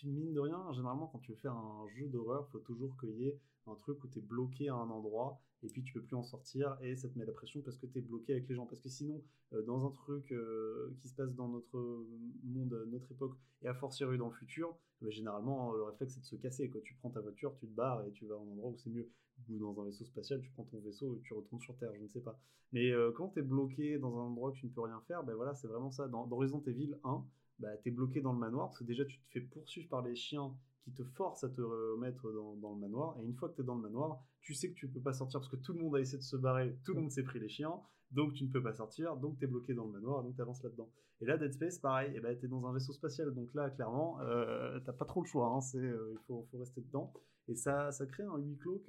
[0.05, 3.21] mine de rien, généralement quand tu veux faire un jeu d'horreur, il faut toujours qu'il
[3.21, 3.39] y ait
[3.71, 6.23] un truc où tu es bloqué à un endroit et puis tu peux plus en
[6.23, 8.65] sortir et ça te met la pression parce que tu es bloqué avec les gens.
[8.65, 9.21] Parce que sinon,
[9.53, 12.05] euh, dans un truc euh, qui se passe dans notre
[12.43, 16.25] monde, notre époque et à fortiori dans le futur, bah, généralement le réflexe c'est de
[16.25, 16.69] se casser.
[16.69, 18.77] Quand tu prends ta voiture, tu te barres et tu vas à un endroit où
[18.77, 19.09] c'est mieux.
[19.49, 22.01] Ou dans un vaisseau spatial, tu prends ton vaisseau et tu retournes sur Terre, je
[22.01, 22.37] ne sais pas.
[22.71, 25.23] Mais euh, quand tu es bloqué dans un endroit où tu ne peux rien faire,
[25.23, 26.07] ben voilà, c'est vraiment ça.
[26.07, 27.25] Dans, Resident Evil 1,
[27.59, 30.01] bah, tu es bloqué dans le manoir parce que déjà tu te fais poursuivre par
[30.01, 30.53] les chiens
[30.89, 33.17] qui te forcent à te remettre dans, le manoir.
[33.19, 35.13] Et une fois que tu es dans le manoir, tu sais que tu peux pas
[35.13, 37.23] sortir parce que tout le monde a essayé de se barrer, tout le monde s'est
[37.23, 37.79] pris les chiens,
[38.11, 40.41] donc tu ne peux pas sortir, donc tu es bloqué dans le manoir, donc tu
[40.41, 40.89] avances là-dedans.
[41.21, 43.53] Et là, Dead Space, pareil, et eh ben, tu es dans un vaisseau spatial, donc
[43.53, 47.13] là, clairement, euh, t'as pas trop le choix, hein, c'est, euh, il faut, rester dedans.
[47.47, 48.81] Et ça, ça crée un huis clos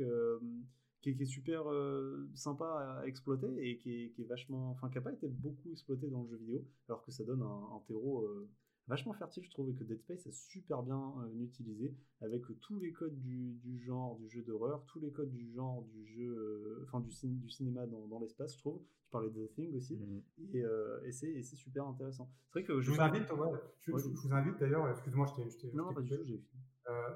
[1.01, 5.13] qui, est super euh, sympa à exploiter et qui est, vachement, enfin, qui n'a pas
[5.13, 8.49] été beaucoup exploité dans le jeu vidéo, alors que ça donne un, un terreau euh,
[8.91, 12.93] vachement fertile, je trouve, que Dead Space est super bien euh, utilisé, avec tous les
[12.93, 17.01] codes du, genre du jeu d'horreur, tous les codes du genre du jeu, euh, enfin
[17.01, 18.83] du, du cinéma dans, l'espace, je trouve.
[19.05, 20.23] Tu parlais de The Thing aussi, mhm.
[20.55, 22.31] et, euh, et c'est super intéressant.
[22.53, 23.23] C'est vrai que je, vous invite,
[23.81, 25.73] je, vous invite d'ailleurs, excuse-moi, je t'ai.
[25.73, 26.63] Non, pas du tout, j'ai fini.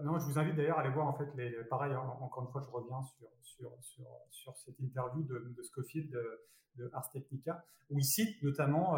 [0.04, 1.94] non, je vous invite d'ailleurs à aller voir en fait les, pareil.
[1.94, 6.84] encore une fois, je reviens sur sur sur, sur cette interview de, de Scofield de,
[6.84, 8.96] de, Ars Technica où il cite notamment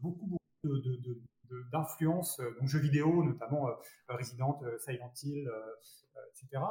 [0.00, 1.20] beaucoup beaucoup de,
[1.72, 3.72] d'influence, euh, donc jeux vidéo, notamment euh,
[4.08, 5.50] Resident, euh, Silent Hill,
[6.30, 6.62] etc.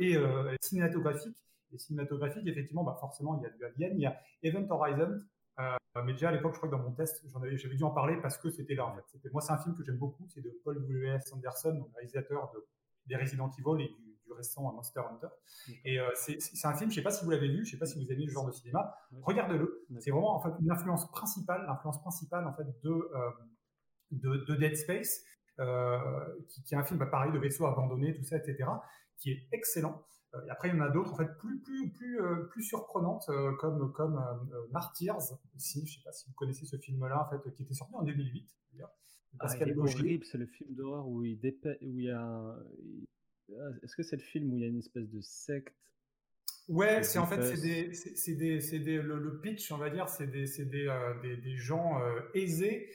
[0.00, 0.16] et
[0.60, 1.36] cinématographique.
[1.72, 5.18] Et cinématographique, effectivement, bah forcément, il y a du Alien, il y a Event Horizon,
[6.04, 7.90] mais déjà à l'époque, je crois que dans mon test, j'en avais, j'avais dû en
[7.90, 8.86] parler parce que c'était là.
[8.86, 9.02] En fait.
[9.08, 10.26] C'était, moi, c'est un film que j'aime beaucoup.
[10.28, 11.32] C'est de Paul W.S.
[11.32, 12.64] Anderson, donc réalisateur de,
[13.06, 15.26] des Resident Evil et du, du récent Monster Hunter.
[15.84, 17.86] Et c'est, c'est un film, je sais pas si vous l'avez vu, je sais pas
[17.86, 18.94] si vous aimez le genre de cinéma.
[19.22, 19.86] Regardez-le.
[19.98, 23.10] C'est vraiment en fait une influence principale, l'influence principale en fait de
[24.12, 25.24] de, Dead Space,
[25.60, 25.98] euh,
[26.48, 28.68] qui, est un film bah, pareil de vaisseaux abandonnés, tout ça, etc.,
[29.16, 30.04] qui est excellent.
[30.34, 32.62] Euh, et après, il y en a d'autres, en fait, plus, plus, plus, euh, plus
[32.62, 33.28] surprenantes,
[33.58, 34.22] comme, comme
[34.70, 35.18] Martyrs,
[35.56, 35.86] aussi.
[35.86, 38.48] Je sais pas si vous connaissez ce film-là, en fait, qui était sorti en 2008,
[38.72, 38.92] d'ailleurs.
[39.40, 41.38] Ah, c'est horrible, c'est le film d'horreur où il
[41.82, 42.56] où il y a
[43.82, 45.74] Est-ce que c'est le film où il y a une espèce de secte
[46.66, 50.08] Ouais, c'est en fait c'est des, c'est des, c'est des le, pitch, on va dire,
[50.08, 50.88] c'est des, c'est des,
[51.22, 51.98] des, des, gens
[52.34, 52.90] aisés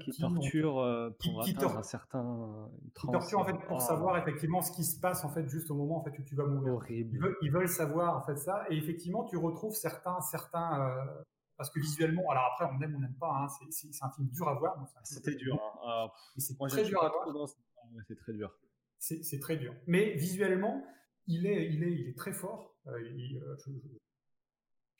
[0.00, 4.72] qui, torture euh, pour atteindre un certain qui torture en fait pour savoir effectivement ce
[4.72, 6.74] qui se passe en fait juste au moment en fait où tu vas mourir.
[6.74, 7.36] Horrible.
[7.42, 11.22] Ils veulent, savoir en fait ça et effectivement tu retrouves certains certains euh,
[11.56, 14.48] parce que visuellement alors après on aime on n'aime pas hein, c'est un film dur
[14.48, 14.76] à voir.
[15.04, 15.58] C'était dur.
[15.84, 16.08] Hein.
[16.36, 17.48] C'est très dur à voir.
[18.06, 18.52] C'est très dur.
[18.98, 19.74] C'est très dur.
[19.86, 20.84] Mais visuellement
[21.26, 22.76] il est il est il est très fort.
[22.88, 22.98] Euh,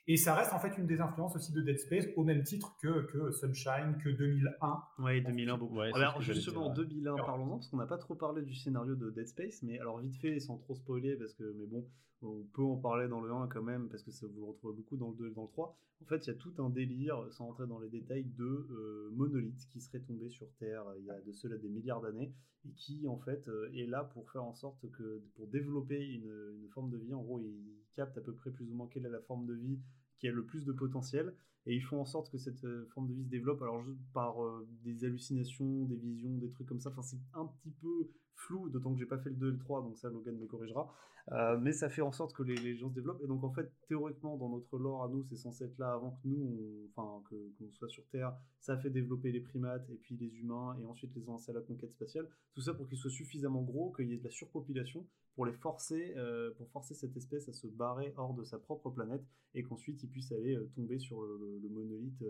[0.08, 2.76] et ça reste en fait une des influences aussi de Dead Space, au même titre
[2.82, 4.82] que, que Sunshine, que 2001.
[4.98, 5.80] Oui, 2001 beaucoup.
[5.80, 9.62] alors justement, 2001, parlons-en, parce qu'on n'a pas trop parlé du scénario de Dead Space,
[9.62, 11.86] mais alors vite fait, sans trop spoiler, parce que, mais bon,
[12.22, 14.74] on peut en parler dans le 1 quand même, parce que ça vous le retrouvez
[14.74, 15.78] beaucoup dans le 2 et dans le 3.
[16.02, 19.10] En fait, il y a tout un délire, sans rentrer dans les détails, de euh,
[19.12, 22.32] monolithes qui seraient tombés sur Terre il y a de cela des milliards d'années,
[22.66, 26.60] et qui en fait euh, est là pour faire en sorte que, pour développer une,
[26.60, 27.54] une forme de vie, en gros, il
[27.94, 29.78] capte à peu près plus ou moins quelle est la forme de vie
[30.22, 31.34] qui a le plus de potentiel
[31.66, 34.00] et ils font en sorte que cette euh, forme de vie se développe alors juste
[34.12, 36.90] par euh, des hallucinations, des visions, des trucs comme ça.
[36.90, 39.58] Enfin, c'est un petit peu flou, d'autant que j'ai pas fait le 2 et le
[39.58, 40.92] 3, donc ça Logan me corrigera.
[41.30, 43.22] Euh, mais ça fait en sorte que les, gens se développent.
[43.22, 46.10] Et donc en fait, théoriquement, dans notre lore à nous, c'est censé être là avant
[46.10, 48.34] que nous, enfin que qu'on soit sur Terre.
[48.60, 51.60] Ça fait développer les primates et puis les humains et ensuite les lancer à la
[51.60, 52.28] conquête spatiale.
[52.54, 55.54] Tout ça pour qu'ils soient suffisamment gros, qu'il y ait de la surpopulation pour les
[55.54, 56.14] forcer,
[56.58, 59.24] pour forcer cette espèce à se barrer hors de sa propre planète
[59.54, 62.22] et qu'ensuite ils puissent aller tomber sur le monolithe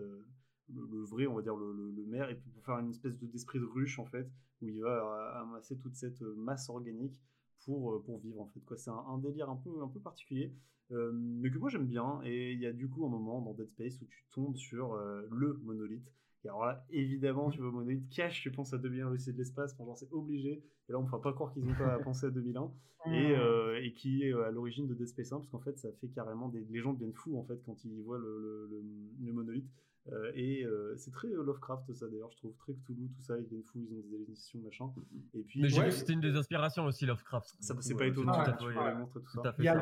[0.69, 3.59] le, vrai, on va dire le, le, maire, et puis pour faire une espèce d'esprit
[3.59, 7.21] de ruche en fait, où il va amasser toute cette masse organique
[7.65, 8.61] pour, euh, pour vivre en fait.
[8.61, 8.77] Quoi.
[8.77, 10.53] C'est un, délire un peu, un peu particulier,
[10.93, 12.21] euh, mais que moi j'aime bien.
[12.25, 14.95] Et il y a du coup un moment dans Dead Space où tu tombes sur
[14.95, 16.13] euh, le monolithe
[16.45, 19.73] Et alors là, évidemment, tu vois, Monolith cache, je pense, à 2001 l'Odyssée de l'espace,
[19.75, 20.63] enfin, genre c'est obligé.
[20.89, 22.73] Et là, on ne fera pas croire qu'ils n'ont pas pensé à 2001.
[23.05, 25.89] Et, euh, et qui est à l'origine de Dead Space 1, parce qu'en fait, ça
[26.01, 26.65] fait carrément des.
[26.71, 28.81] Les gens deviennent fous, en fait, quand ils voient le, le,
[29.25, 29.69] le, monolithe.
[30.11, 33.47] Euh, et euh, c'est très Lovecraft ça d'ailleurs je trouve très Cthulhu tout ça ils
[33.47, 34.93] viennent fous ils ont des émissions machin
[35.33, 38.07] et puis mais j'ai vu que c'était une des inspirations aussi Lovecraft ça c'est pas
[38.07, 39.81] étonnant tout à fait, il y a,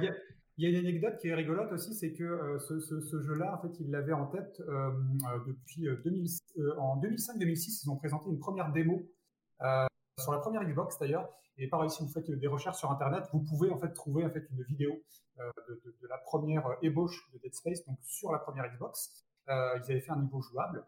[0.61, 3.55] il y a une anecdote qui est rigolote aussi, c'est que euh, ce, ce, jeu-là,
[3.55, 6.29] en fait, il l'avait en tête euh, euh, depuis 2000,
[6.77, 7.85] en 2005-2006.
[7.85, 9.03] Ils ont présenté une première démo
[10.19, 11.31] sur la première Xbox d'ailleurs.
[11.57, 14.31] Et pareil, si vous faites des recherches sur Internet, vous pouvez en fait trouver en
[14.31, 15.03] fait une vidéo
[15.39, 19.27] de, de, la première ébauche de Dead Space, donc sur la première Xbox.
[19.51, 20.85] Ils avaient fait un niveau jouable.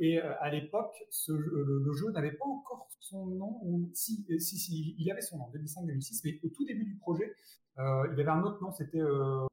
[0.00, 5.38] Et à l'époque, le, jeu n'avait pas encore son nom, ou si, il avait son
[5.38, 7.34] nom, 2005-2006, mais au tout début du projet,
[7.78, 9.46] euh, il avait un autre nom, c'était euh,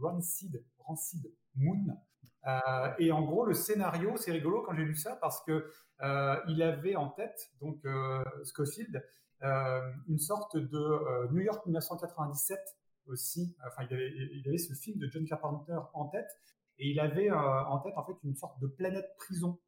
[0.00, 1.98] Rancid, Rancid Moon.
[2.46, 5.70] Euh, et en gros, le scénario, c'est rigolo quand j'ai lu ça parce que
[6.48, 7.86] il avait en tête, donc
[8.42, 9.02] Scofield,
[9.42, 12.58] une sorte de New York 1997
[13.06, 13.56] aussi.
[13.66, 16.28] Enfin, il avait, il avait ce film de John Carpenter en tête
[16.78, 19.58] et il avait en tête en fait une sorte de planète prison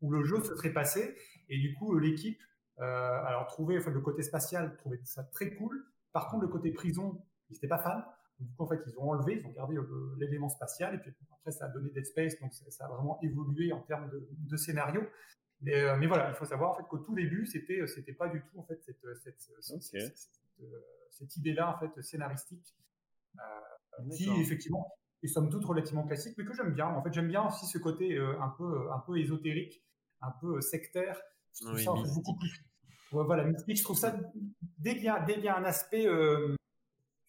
[0.00, 1.16] où le jeu se serait passé.
[1.48, 2.40] Et du coup l'équipe
[2.78, 5.84] alors trouvait enfin, le côté spatial trouvait ça très cool.
[6.12, 8.02] Par contre le côté prison ils n'étaient pas fans.
[8.38, 11.12] Du coup, en fait, ils ont enlevé, ils ont gardé euh, l'élément spatial, et puis
[11.32, 15.02] après, ça a donné Dead Space, donc ça, a vraiment évolué en termes de, scénario.
[15.68, 18.28] Euh, mais, voilà, il faut savoir en fait qu'au tout début, c'était euh, c'était pas
[18.28, 19.40] du tout en fait cette cette,
[21.10, 22.74] cette, idée-là en fait scénaristique.
[24.16, 24.92] Qui effectivement
[25.22, 26.86] est somme toute relativement classique, mais que j'aime bien.
[26.86, 29.84] En fait, j'aime bien aussi ce côté un peu un peu ésotérique,
[30.20, 31.20] un peu sectaire.
[31.58, 32.64] Je trouve ça beaucoup plus
[33.10, 33.76] voilà mystique.
[33.76, 34.16] Je trouve ça
[34.78, 36.06] dès qu'il y, y, a un aspect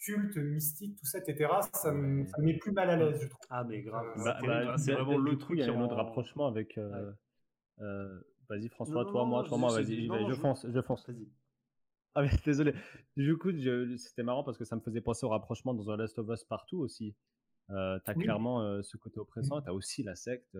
[0.03, 3.45] culte, mystique, tout ça, etc., ça me, met plus mal à l'aise, je trouve.
[3.49, 4.05] Ah, mais grave.
[4.17, 5.57] Euh, bah, bah, c'est vraiment le truc.
[5.59, 6.77] Il y a un autre rapprochement avec.
[6.77, 7.11] Euh,
[7.79, 8.19] euh,
[8.49, 11.07] vas-y, François, toi, moi, toi, moi, vas-y, je, fonce, je fonce.
[11.07, 11.27] Vas-y.
[12.15, 12.73] Ah, mais désolé.
[13.15, 13.51] Du coup,
[13.97, 16.43] c'était marrant parce que ça me faisait penser au rapprochement dans The Last of Us
[16.43, 17.15] partout aussi.
[17.69, 20.55] Euh, t'as clairement ce côté oppressant, t'as aussi la secte.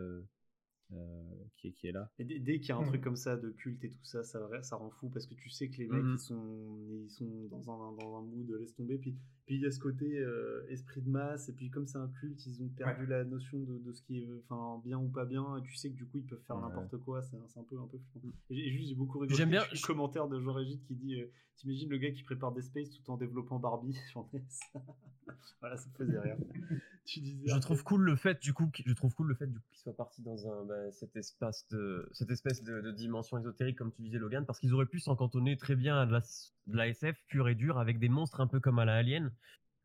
[0.92, 2.12] Euh, qui, est, qui est là.
[2.20, 3.04] Et dès, qu'il y a un truc mmh.
[3.04, 5.70] comme ça de culte et tout ça, ça, ça rend fou parce que tu sais
[5.70, 6.14] que les mecs mmh.
[6.14, 8.98] ils, sont, ils sont dans un, dans un mood laisse tomber.
[8.98, 9.16] Puis
[9.46, 12.08] puis il y a ce côté euh, esprit de masse et puis comme c'est un
[12.20, 15.26] culte, ils ont perdu la notion de, de, ce qui est enfin bien ou pas
[15.26, 15.58] bien.
[15.58, 17.22] Et tu sais que du coup ils peuvent faire n'importe quoi.
[17.22, 18.30] C'est un peu un peu flippant.
[18.50, 19.38] Juste j'ai beaucoup rigolé.
[19.38, 22.52] J'aime bien le commentaire de Jean Régis qui dit euh, T'imagines le gars qui prépare
[22.52, 23.98] des space tout en développant Barbie
[25.62, 26.38] voilà, ça me faisait rire.
[27.06, 29.80] je trouve cool le fait du coup, je trouve cool le fait du coup qu'il
[29.80, 34.02] soit parti dans un bah, cet espace de cette espèce de, dimension ésotérique comme tu
[34.02, 36.22] disais Logan, parce qu'ils auraient pu s'en cantonner très bien à de la,
[36.68, 39.32] de la SF pure et dure avec des monstres un peu comme à la Alien,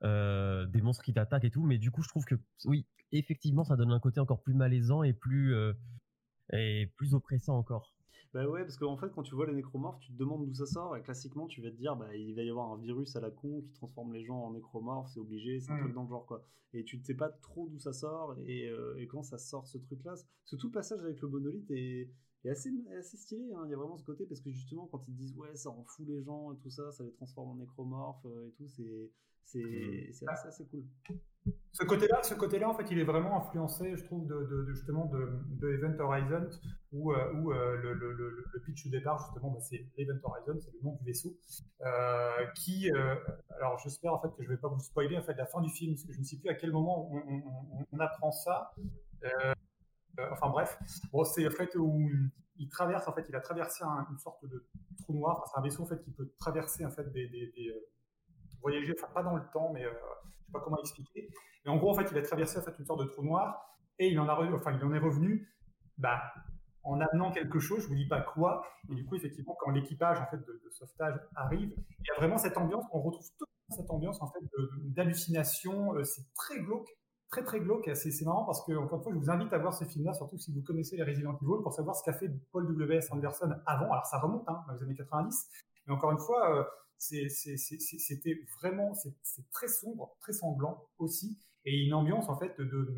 [0.04, 1.64] euh, des monstres qui t'attaquent et tout.
[1.64, 5.02] Mais du coup, je trouve que oui, effectivement, ça donne un côté encore plus malaisant
[5.02, 5.72] et plus euh,
[6.52, 7.92] et plus oppressant encore.
[8.34, 10.66] Bah ouais, parce qu'en fait, quand tu vois les nécromorphes, tu te demandes d'où ça
[10.66, 13.20] sort, et classiquement, tu vas te dire, bah, il va y avoir un virus à
[13.20, 15.94] la con qui transforme les gens en nécromorphes, c'est obligé, c'est un truc mmh.
[15.94, 16.44] dans le genre, quoi.
[16.74, 19.66] Et tu ne sais pas trop d'où ça sort, et, euh, et, quand ça sort
[19.66, 20.14] ce truc-là.
[20.44, 22.10] ce tout passage avec le monolithe est,
[22.44, 23.62] est assez, assez stylé, hein.
[23.64, 25.84] il y a vraiment ce côté, parce que justement, quand ils disent, ouais, ça rend
[25.84, 29.10] fou les gens et tout ça, ça les transforme en nécromorphes euh, et tout, c'est
[29.44, 30.28] c'est mmh.
[30.28, 30.84] assez, cool.
[31.72, 35.06] Ce côté-là, ce côté-là, en fait, il est vraiment influencé, je trouve, de, de, justement
[35.06, 35.30] de,
[35.60, 36.48] de, Event Horizon,
[36.92, 40.58] où, euh, où euh, le, le, le, pitch de départ, justement, bah, c'est Event Horizon,
[40.60, 41.38] c'est le nom du vaisseau,
[41.82, 42.90] euh, qui,
[43.56, 45.60] alors j'espère en fait que je ne vais pas vous spoiler en fait la fin
[45.60, 48.74] du film, parce que je ne sais plus à quel moment on, on, apprend ça.
[50.32, 50.78] enfin bref,
[51.12, 52.10] bon, c'est en fait où
[52.56, 54.66] il traverse, en fait, il a traversé une sorte de
[55.02, 55.44] trou noir.
[55.52, 57.72] c'est un vaisseau en fait qui peut traverser en fait des, des
[58.60, 59.90] voyager, enfin pas dans le temps, mais euh,
[60.28, 61.28] je sais pas comment expliquer.
[61.64, 63.76] Mais en gros, en fait, il a traversé en fait une sorte de trou noir
[63.98, 65.48] et il en a, enfin, il en est revenu,
[65.96, 66.20] bah,
[66.84, 68.64] en amenant quelque chose, je vous dis pas quoi.
[68.90, 72.38] Et du coup, effectivement, quand l'équipage en fait de, sauvetage arrive, il y a vraiment
[72.38, 72.84] cette ambiance.
[72.92, 74.40] On retrouve toute cette ambiance en fait
[74.84, 75.94] d'hallucination.
[75.94, 76.88] Euh, c'est très glauque,
[77.30, 77.90] très très glauque.
[77.94, 80.38] C'est marrant parce que encore une fois, je vous invite à voir ce film-là, surtout
[80.38, 82.96] si vous connaissez les Resident Evil, pour savoir ce qu'a fait Paul W.
[82.96, 83.12] S.
[83.12, 83.90] Anderson avant.
[83.90, 85.50] Alors ça remonte hein, dans années 90,
[85.88, 86.56] mais encore une fois.
[86.56, 86.64] Euh,
[86.98, 92.92] c'était vraiment, c'est très sombre, très sanglant aussi, et une ambiance en fait de,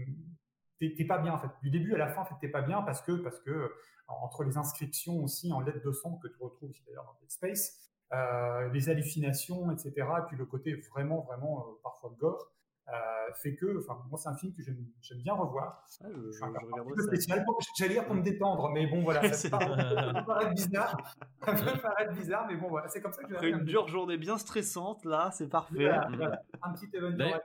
[0.78, 1.50] t'es pas bien en fait.
[1.62, 3.70] Du début à la fin, en fait, t'es pas bien parce que parce que
[4.08, 7.90] entre les inscriptions aussi en lettres de sang que tu retrouves d'ailleurs dans Dead Space,
[8.12, 9.92] euh, les hallucinations, etc.
[9.96, 12.52] Et puis le côté vraiment vraiment euh, parfois gore.
[12.92, 15.84] Euh, fait que, enfin, moi, c'est un film que j'aime bien revoir.
[16.02, 17.44] Ah, je, je, spécial.
[17.78, 19.58] J'allais dire pour me détendre, mais bon, voilà, ça, peut
[20.26, 20.96] paraître bizarre.
[21.44, 23.86] Ça peut paraître bizarre, mais bon, voilà, c'est comme ça que je Après une dure
[23.86, 25.88] journée bien stressante, là, c'est parfait.
[25.88, 27.38] Un petit événement,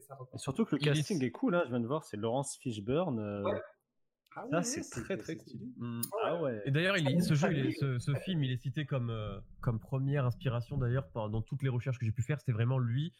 [0.00, 3.18] ça Surtout que le casting est cool, hein, je viens de voir, c'est Laurence Fishburne.
[3.18, 3.42] Euh,
[4.52, 5.66] Ah ça, c'est très très stylé.
[5.76, 6.00] Mmh.
[6.24, 6.62] Ah ouais.
[6.64, 9.78] Et d'ailleurs, ce jeu, il est, ce, ce, film, il est cité comme, euh, comme
[9.78, 12.38] première inspiration d'ailleurs dans toutes les recherches que j'ai pu faire.
[12.40, 13.12] C'était vraiment lui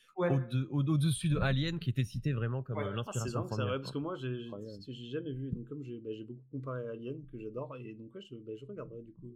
[0.71, 3.47] au-dessus de, Alien qui était cité vraiment comme euh, l'inspiration.
[3.49, 5.51] c'est vrai, parce que moi, j'ai jamais vu.
[5.53, 8.53] Donc, comme j'ai bah, beaucoup comparé à Alien, que j'adore, et donc, ouais, je, bah,
[8.59, 9.33] je regarderai du coup.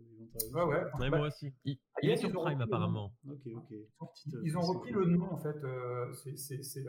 [0.52, 0.82] Ouais, ouais.
[0.98, 1.52] moi bah, aussi.
[1.64, 3.12] Il, est sur Prime apparemment.
[3.28, 4.08] Ok, ok.
[4.42, 5.56] Ils ont repris le nom en fait.
[6.36, 6.84] C'est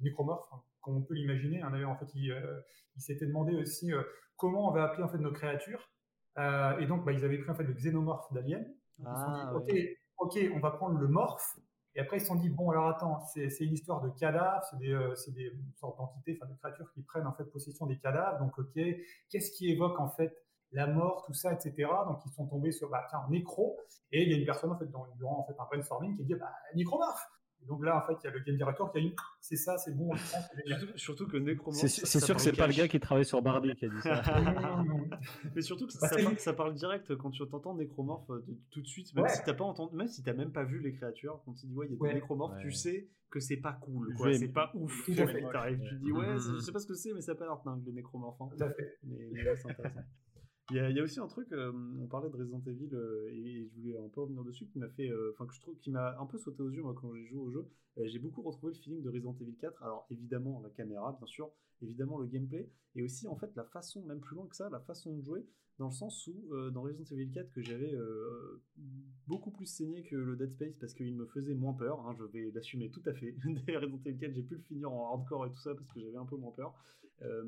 [0.00, 1.60] Necromorph, hein, comme on peut l'imaginer.
[1.60, 1.70] Hein.
[1.70, 2.60] D'ailleurs, en fait, il, euh,
[2.96, 4.02] s'était demandé aussi euh,
[4.36, 5.90] comment on va appeler en fait nos créatures.
[6.38, 8.64] Euh, et donc, bah, ils avaient pris en fait le xénomorphe d'Alien.
[9.04, 9.70] Ah, ok,
[10.18, 11.58] ok, on va prendre le morphe.
[11.94, 14.78] Et après, ils se sont dit, bon, alors attends, c'est une histoire de cadavres, c'est
[14.78, 14.94] des,
[15.32, 18.38] des, sortes d'entités, enfin de créatures qui prennent en fait possession des cadavres.
[18.38, 18.78] Donc, ok,
[19.30, 20.36] qu'est-ce qui évoque en fait
[20.72, 21.88] la mort, tout ça, etc.
[22.06, 23.80] Donc, ils sont tombés sur, bah, tiens, nécro.
[24.12, 26.24] Et il y a une personne, en fait, dans, durant en fait, un brainstorming qui
[26.24, 27.26] dit, bah, nécromorphe
[27.68, 29.76] donc là, en fait, il y a le game director qui a une, c'est ça,
[29.78, 30.10] c'est bon.
[30.96, 31.86] surtout, que Necromorph.
[31.86, 34.22] C'est sûr que c'est pas le gars qui travaille sur Barbie qui a dit ça.
[35.54, 38.86] Mais surtout que ça, parle, ça, parle, direct quand tu entends Necromorph euh, tout de
[38.86, 41.54] suite, même si t'as pas entendu, même si t'as même pas vu les créatures, quand
[41.54, 44.32] tu dis ouais, il y a des Necromorphes, tu sais que c'est pas cool, quoi.
[44.34, 45.04] C'est pas ouf.
[45.04, 47.84] Tu dis ouais, je sais pas ce que c'est, mais ça a pas l'air dingue
[47.84, 48.40] les Necromorphes.
[48.40, 48.48] Hein.
[48.56, 48.98] Tout à fait.
[49.02, 50.00] Mais, mais c'est intéressant.
[50.70, 51.70] Il y, a, aussi un truc, euh,
[52.02, 54.88] on parlait de Resident Evil euh, et, je voulais un peu revenir dessus, qui m'a
[54.88, 55.46] fait, euh, enfin
[55.80, 57.68] qui m'a un peu sauté aux yeux quand j'ai joué au jeu.
[57.96, 59.80] j'ai beaucoup retrouvé le feeling de Resident Evil 4.
[59.84, 61.52] Alors évidemment la caméra, bien sûr,
[61.82, 64.80] évidemment le gameplay, et aussi en fait la façon, même plus loin que ça, la
[64.80, 65.46] façon de jouer,
[65.78, 67.94] dans le sens où dans Resident Evil 4 que j'avais
[69.28, 72.00] beaucoup plus saigné que le Dead Space parce qu'il me faisait moins peur.
[72.00, 73.36] Hein, je vais l'assumer tout à fait.
[73.44, 76.16] Resident Evil 4, j'ai pu le finir en hardcore et tout ça parce que j'avais
[76.16, 76.74] un peu moins peur.
[77.22, 77.44] Euh,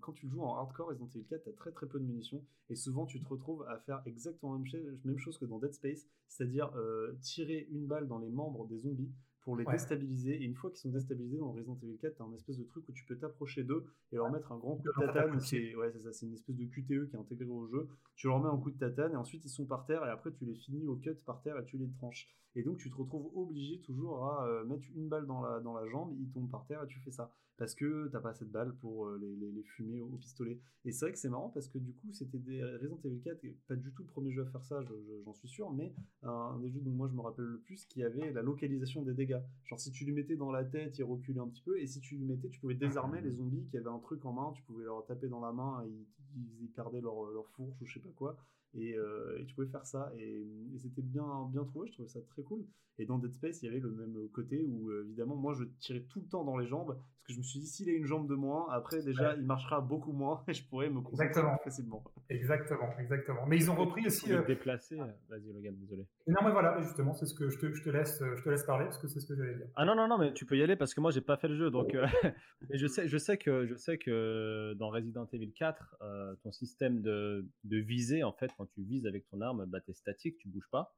[0.00, 2.04] quand tu le joues en hardcore Resident Evil 4, tu as très très peu de
[2.04, 5.72] munitions et souvent tu te retrouves à faire exactement la même chose que dans Dead
[5.72, 9.12] Space, c'est-à-dire euh, tirer une balle dans les membres des zombies
[9.44, 10.42] pour les déstabiliser.
[10.42, 12.88] Et une fois qu'ils sont déstabilisés dans Resident Evil 4, t'as un espèce de truc
[12.88, 15.38] où tu peux t'approcher d'eux et leur mettre un grand coup de tatane.
[15.40, 17.88] C'est ouais, ça, c'est une espèce de QTE qui est intégré au jeu.
[18.16, 20.32] Tu leur mets un coup de tatane et ensuite ils sont par terre et après
[20.32, 22.28] tu les finis au cut par terre et tu les tranches.
[22.56, 25.74] Et donc tu te retrouves obligé toujours à euh, mettre une balle dans la, dans
[25.74, 27.32] la jambe, ils tombent par terre et tu fais ça.
[27.56, 30.60] Parce que t'as pas assez de balles pour euh, les, fumer au, pistolet.
[30.84, 33.40] Et c'est vrai que c'est marrant parce que du coup c'était des Resident Evil 4,
[33.68, 34.80] pas du tout le premier jeu à faire ça,
[35.24, 38.02] j'en suis sûr, mais un, des jeux dont moi je me rappelle le plus qui
[38.02, 39.40] avait la localisation des dégâts.
[39.64, 42.00] Genre si tu lui mettais dans la tête, il reculait un petit peu, et si
[42.00, 44.62] tu lui mettais, tu pouvais désarmer les zombies qui avaient un truc en main, tu
[44.62, 47.94] pouvais leur taper dans la main, et ils, ils perdaient leur, leur fourche ou je
[47.94, 48.36] sais pas quoi.
[48.76, 50.12] Euh, et, tu pouvais faire ça.
[50.18, 50.46] Et,
[50.78, 51.88] c'était bien bien trouvé.
[51.88, 52.64] Je trouvais ça très cool.
[52.98, 55.64] Et dans Dead Space il y avait le même côté où euh, évidemment moi je
[55.80, 57.92] tirais tout le temps dans les jambes parce que je me suis dit s'il a
[57.92, 61.42] une jambe de moins après déjà il marchera beaucoup moins et je pourrais me concentrer
[61.64, 62.04] facilement.
[62.28, 63.46] Exactement exactement.
[63.46, 64.44] Mais ils ont repris aussi euh...
[64.44, 64.96] déplacer
[65.28, 66.06] vas-y Logan désolé.
[66.28, 68.64] Non mais voilà justement c'est ce que je te, je te, laisse je te laisse
[68.64, 69.66] parler parce que c'est ce que j'allais dire.
[69.74, 71.48] Ah non non non mais tu peux y aller parce que moi j'ai pas fait
[71.48, 71.70] le jeu.
[71.70, 72.06] Donc euh,
[72.70, 75.96] mais je sais je sais que je sais que dans Resident Evil 4
[76.44, 79.94] ton système de, de visée en fait tu vises avec ton arme, bah, tu es
[79.94, 80.94] statique, tu bouges pas.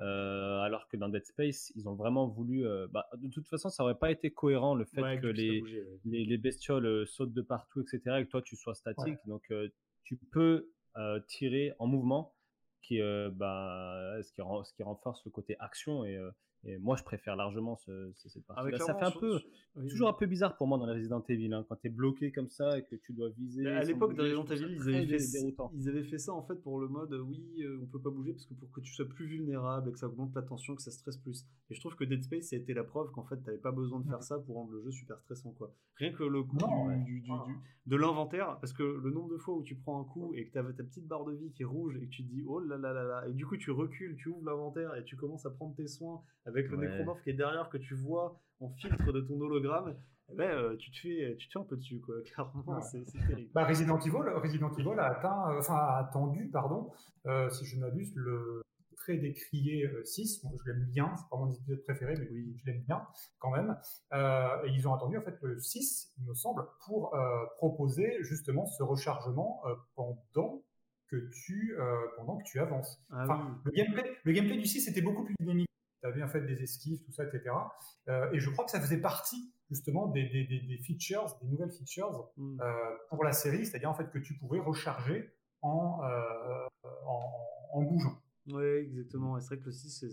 [0.00, 2.66] Euh, alors que dans Dead Space, ils ont vraiment voulu.
[2.66, 5.62] Euh, bah, de toute façon, ça aurait pas été cohérent le fait que, les,
[6.04, 9.18] les, bestioles euh, sautent de partout, etc., et que toi tu sois statique.
[9.26, 9.52] Donc,
[10.04, 10.70] tu peux
[11.26, 12.34] tirer en mouvement,
[12.82, 13.00] qui,
[13.32, 16.18] bah, ce, qui, ce qui renforce le côté action et
[16.64, 18.78] et moi, je préfère largement ce, cette ah, partie.
[18.78, 19.40] ça fait un peu,
[19.88, 22.32] toujours un peu bizarre pour moi dans les Resident Evil, hein, quand tu es bloqué
[22.32, 23.66] comme ça et que tu dois viser.
[23.66, 26.78] à l'époque de Resident Evil, ils avaient, fait, ils avaient fait ça en fait pour
[26.78, 29.26] le mode oui, euh, on peut pas bouger parce que pour que tu sois plus
[29.26, 31.46] vulnérable et que ça augmente la tension, que ça stresse plus.
[31.70, 33.72] Et je trouve que Dead Space, ça a été la preuve qu'en fait, t'avais pas
[33.72, 35.72] besoin de faire ça pour rendre le jeu super stressant, quoi.
[35.96, 36.58] Rien que le coup
[37.06, 37.30] du, du,
[37.86, 40.52] de l'inventaire, parce que le nombre de fois où tu prends un coup et que
[40.52, 42.60] t'avais ta petite barre de vie qui est rouge et que tu te dis oh
[42.60, 45.46] là là là là, et du coup tu recules, tu ouvres l'inventaire et tu commences
[45.46, 49.12] à prendre tes soins avec le nécromorphe qui est derrière que tu vois en filtre
[49.12, 49.94] de ton hologramme,
[50.32, 52.14] eh ben, euh, tu, te fais, tu te fais un peu dessus, quoi.
[52.24, 53.50] Clairement, c'est terrible.
[53.52, 56.92] Bah, Resident, Evil, Resident Evil a, atteint, euh, enfin, a attendu, pardon,
[57.26, 58.62] euh, si je m'abuse, le
[58.96, 60.44] très décrié 6.
[60.44, 63.02] Moi, je l'aime bien, c'est pas mon épisode préféré, mais oui, je l'aime bien
[63.38, 63.76] quand même.
[64.12, 67.16] et ils ont attendu en fait le 6, il me semble, pour
[67.56, 69.62] proposer justement ce rechargement
[69.94, 70.62] pendant
[71.08, 71.74] que tu
[72.18, 73.02] pendant que tu avances.
[73.10, 75.69] Ah enfin, le gameplay, le gameplay du 6 était beaucoup plus dynamique
[76.00, 77.54] tu avais en fait des esquives, tout ça, etc.
[78.08, 81.70] Euh, et je crois que ça faisait partie justement des, des, des, features, des nouvelles
[81.70, 82.60] features mm.
[82.60, 82.74] euh,
[83.08, 85.32] pour la série, c'est-à-dire en fait que tu pouvais recharger
[85.62, 87.32] en, euh, en,
[87.72, 88.20] en, bougeant.
[88.48, 89.38] Oui, exactement.
[89.38, 90.04] Et c'est vrai que le 6,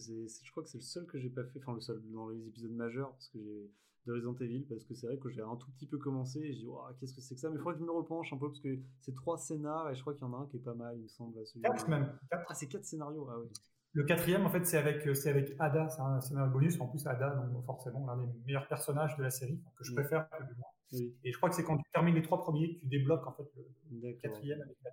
[0.44, 2.48] je crois que c'est le seul que j'ai pas fait, enfin le seul dans les
[2.48, 3.72] épisodes majeurs, parce que j'ai
[4.06, 6.54] de Resident Evil, parce que c'est vrai que j'ai un tout petit peu commencé et
[6.54, 6.68] je dis,
[7.00, 7.50] qu'est-ce que c'est que ça?
[7.50, 9.96] Mais il faudrait que je me repenche un peu, parce que c'est trois scénars et
[9.96, 11.40] je crois qu'il y en a un qui est pas mal, il me semble.
[11.64, 12.18] Quatre même.
[12.32, 13.48] Ah, c'est quatre scénarios, ah oui.
[13.98, 16.80] Le quatrième, en fait, c'est avec, c'est avec Ada, c'est un scénario bonus.
[16.80, 20.28] En plus, Ada, donc forcément, l'un des meilleurs personnages de la série, que je préfère,
[20.48, 21.10] du moins.
[21.24, 23.34] Et je crois que c'est quand tu termines les trois premiers que tu débloques en
[23.34, 23.52] fait
[24.22, 24.92] quatrième avec la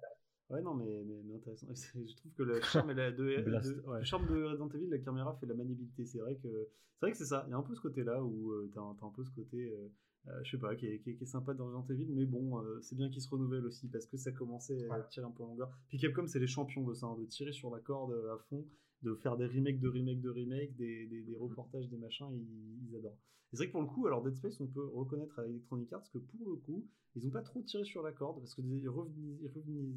[0.51, 1.66] Ouais, non, mais, mais, intéressant.
[1.74, 5.55] Je trouve que le charme, de, le charme de Resident Evil, la caméra fait la
[5.55, 6.05] maniabilité.
[6.05, 7.44] C'est vrai que c'est vrai que c'est ça.
[7.47, 9.56] Il y a un peu ce côté-là où euh, tu as, un peu ce côté,
[9.56, 9.89] euh,
[10.28, 12.94] euh, je sais pas, qui est, qui, est, sympa dans Resident Evil, mais bon, c'est
[12.94, 15.70] bien qu'il se renouvelle aussi parce que ça commençait à tirer un peu en longueur.
[15.89, 18.64] Puis Capcom, c'est les champions de ça, hein, de tirer sur la corde à fond,
[19.05, 22.97] de faire des remakes de remakes de remakes, des, des, reportages, des machins, ils, ils
[22.97, 23.18] adorent.
[23.55, 26.10] C'est vrai que pour le coup, alors Dead Space, on peut reconnaître à Electronic Arts
[26.12, 28.62] que pour le coup, ils n'ont pas trop tiré sur la corde parce que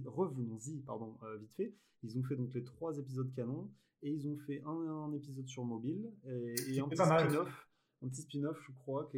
[0.05, 1.73] revenons-y, pardon, euh, vite fait.
[2.03, 3.71] Ils ont fait donc les trois épisodes canon
[4.03, 7.67] et ils ont fait un, épisode sur mobile et, un petit spin-off.
[8.03, 9.17] Un petit spin-off, je crois, que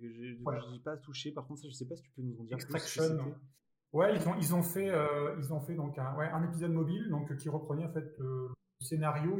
[0.00, 0.36] j'ai
[0.82, 1.30] pas touché.
[1.30, 3.16] Par contre, ça, je sais pas si tu peux nous en dire Extraction.
[3.18, 3.32] plus.
[3.92, 6.72] Ouais, ils ont, ils ont fait, euh, ils ont fait donc un, ouais, un épisode
[6.72, 8.48] mobile donc qui reprenait en fait le
[8.80, 9.38] scénario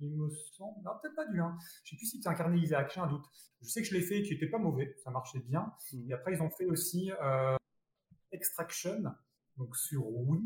[0.00, 0.82] il me semble.
[0.84, 1.56] Non, peut-être pas du 1.
[1.84, 3.24] Je sais plus si tu incarné Isaac, j'ai un doute.
[3.62, 5.72] Je sais que je l'ai fait et qu'il n'était pas mauvais, ça marchait bien.
[5.92, 6.10] Mhm.
[6.10, 7.56] Et après, ils ont fait aussi euh,
[8.32, 9.04] Extraction,
[9.56, 10.42] donc sur Wii,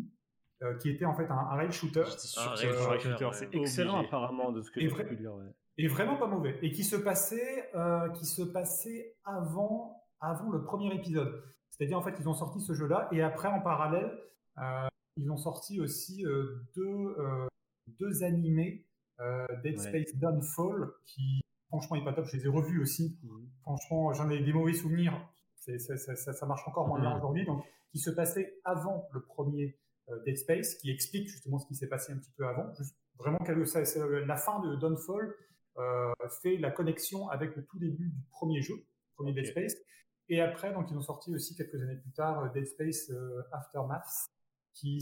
[0.62, 2.04] euh, qui était en fait un, rail shooter.
[2.36, 5.32] Ah, rail shooter, c'est excellent apparemment de ce que j'ai pu lire.
[5.78, 6.58] Et vraiment pas mauvais.
[6.62, 11.42] Et qui se passait, euh, qui se passait avant, avant le premier épisode.
[11.70, 14.12] C'est-à-dire, en fait, ils ont sorti ce jeu-là et après, en parallèle,
[15.16, 16.24] ils ont sorti aussi
[16.74, 17.16] deux,
[17.98, 18.84] deux animés
[19.20, 22.26] euh, Dead Space Downfall, qui franchement est pas top.
[22.26, 23.18] Je les ai revus aussi.
[23.22, 23.48] Mhm.
[23.62, 25.28] Franchement, j'en ai des mauvais souvenirs.
[25.56, 27.16] Ça, marche encore moins bien mhm.
[27.16, 27.44] aujourd'hui.
[27.44, 29.76] Donc, qui se passait avant le premier
[30.08, 32.72] euh, Dead Space, qui explique justement ce qui s'est passé un petit peu avant.
[32.74, 35.34] Juste, vraiment, la fin de Downfall
[35.78, 36.12] euh,
[36.42, 38.86] fait la connexion avec le tout début du premier jeu,
[39.16, 39.74] premier Dead Space.
[40.28, 43.10] Et après, donc, ils ont sorti aussi quelques années plus tard Dead Space
[43.50, 44.30] Aftermath,
[44.74, 45.00] qui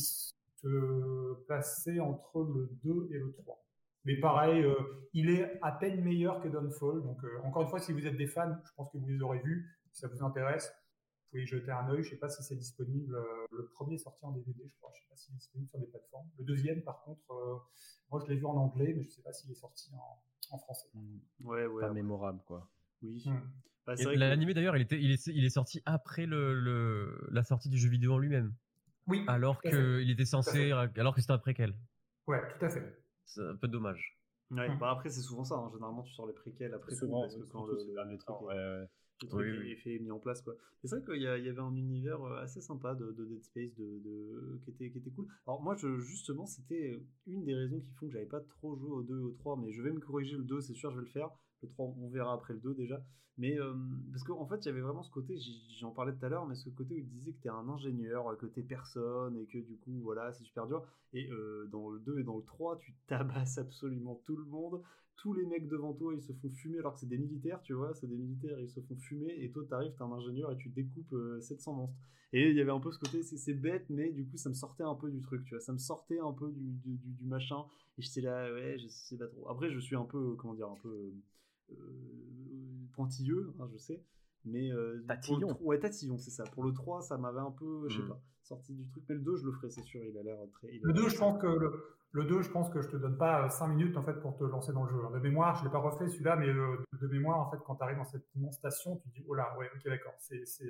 [0.67, 3.63] se passait entre le 2 et le 3.
[4.05, 4.75] Mais pareil, euh,
[5.15, 7.03] il est à peine meilleur que Downfall.
[7.03, 9.21] Donc, euh, encore une fois, si vous êtes des fans, je pense que vous les
[9.21, 9.69] aurez vus.
[9.93, 12.03] Si ça vous intéresse, vous pouvez y jeter un œil.
[12.03, 13.17] Je ne sais pas si c'est disponible.
[13.17, 14.93] Euh, le premier est sorti en DVD, je crois.
[14.95, 16.29] Je ne sais pas s'il est disponible sur des plateformes.
[16.39, 17.65] Le deuxième, par contre,
[18.11, 19.91] moi, je l'ai vu en anglais, mais je ne sais pas s'il est sorti
[20.51, 20.89] en, français.
[20.95, 21.49] Mmh.
[21.49, 21.81] Ouais, ouais.
[21.81, 22.71] Pas mémorable, quoi.
[23.03, 23.25] Oui.
[23.27, 23.41] Mmh.
[23.87, 27.79] Bah, L'animé, d'ailleurs, il, était, il, est, il est sorti après le, la sortie du
[27.79, 28.55] jeu vidéo en lui-même.
[29.07, 29.25] Oui.
[29.29, 31.75] Alors qu'il était censé, alors que c'était un préquel.
[32.27, 34.19] Ouais, tout à fait c'est un peu dommage.
[34.51, 35.57] Ouais, bah après, c'est souvent ça.
[35.57, 35.71] Hein.
[35.73, 39.67] Généralement, tu sors les préquels après souvent, parce que quand le, dernier truc, est, truc
[39.67, 40.41] est fait mis en place.
[40.41, 40.55] quoi.
[40.85, 43.99] C'est vrai qu'il y, y, avait un univers euh, assez sympa de, Dead Space de,
[44.05, 45.27] de, qui, était, qui était cool.
[45.49, 48.91] Alors, moi, je, justement, c'était une des raisons qui font que j'avais pas trop joué
[48.91, 50.97] au 2 et au 3, mais je vais me corriger le 2, c'est sûr, je
[50.97, 51.31] vais le faire.
[51.63, 53.03] Le 3, on verra après le 2 déjà.
[53.39, 53.75] Mais euh,
[54.13, 55.39] parce qu'en fait, il y avait vraiment ce côté,
[55.79, 57.69] j'en parlais tout à l'heure, mais ce côté où il disait que tu es un
[57.69, 60.87] ingénieur, que tu personne, et que du coup, voilà, c'est super dur.
[61.13, 64.83] Et euh, dans le 2 et dans le 3, tu tabasses absolument tout le monde.
[65.17, 67.73] Tous les mecs devant toi, ils se font fumer alors que c'est des militaires, tu
[67.73, 70.57] vois, c'est des militaires, ils se font fumer, et toi, t'arrives, t'es un ingénieur et
[70.57, 71.97] tu découpes 700 euh, monstres.
[72.33, 74.55] Et il y avait un peu ce côté, c'est bête, mais du coup, ça me
[74.55, 77.65] sortait un peu du truc, tu vois, ça me sortait un peu du, du, machin,
[77.99, 79.49] et j'étais là, ouais, je sais pas trop.
[79.49, 81.15] Après, je suis un peu, comment dire, un peu euh,
[82.97, 84.03] pointilleux, hein, je sais.
[84.45, 85.57] Mais euh, tatillon.
[85.61, 86.45] ouais, tatillon, c'est ça.
[86.45, 88.09] Pour le 3, ça m'avait un peu, je sais hmm.
[88.09, 89.05] pas, sorti du truc.
[89.09, 90.03] Mais le 2, je le ferai, c'est sûr.
[90.05, 90.69] Il a l'air très.
[90.83, 91.47] le 2, je pense que
[92.13, 94.45] le, 2, je pense que je te donne pas 5 minutes en fait pour te
[94.45, 94.99] lancer dans le jeu.
[95.13, 97.99] De mémoire, je l'ai pas refait celui-là, mais de, mémoire, en fait, quand tu arrives
[97.99, 100.69] dans cette immense station, tu te dis, oh là, ouais, ok, d'accord, c'est 5-10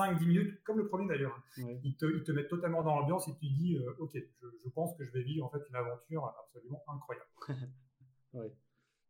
[0.00, 1.42] euh, minutes, comme le premier d'ailleurs.
[1.56, 4.68] Ils, te, ils te mettent totalement dans l'ambiance et tu te dis, ok, je, je,
[4.70, 7.28] pense que je vais vivre en fait une aventure absolument incroyable.
[8.34, 8.52] ouais.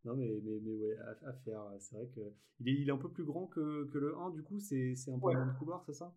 [0.05, 0.97] Non, mais, mais, mais ouais,
[1.27, 1.63] à, faire.
[1.79, 2.21] C'est vrai que
[2.61, 4.95] il est, il est un peu plus grand que, que le 1, du coup, c'est
[5.09, 6.15] un peu moins de couloir, c'est ça?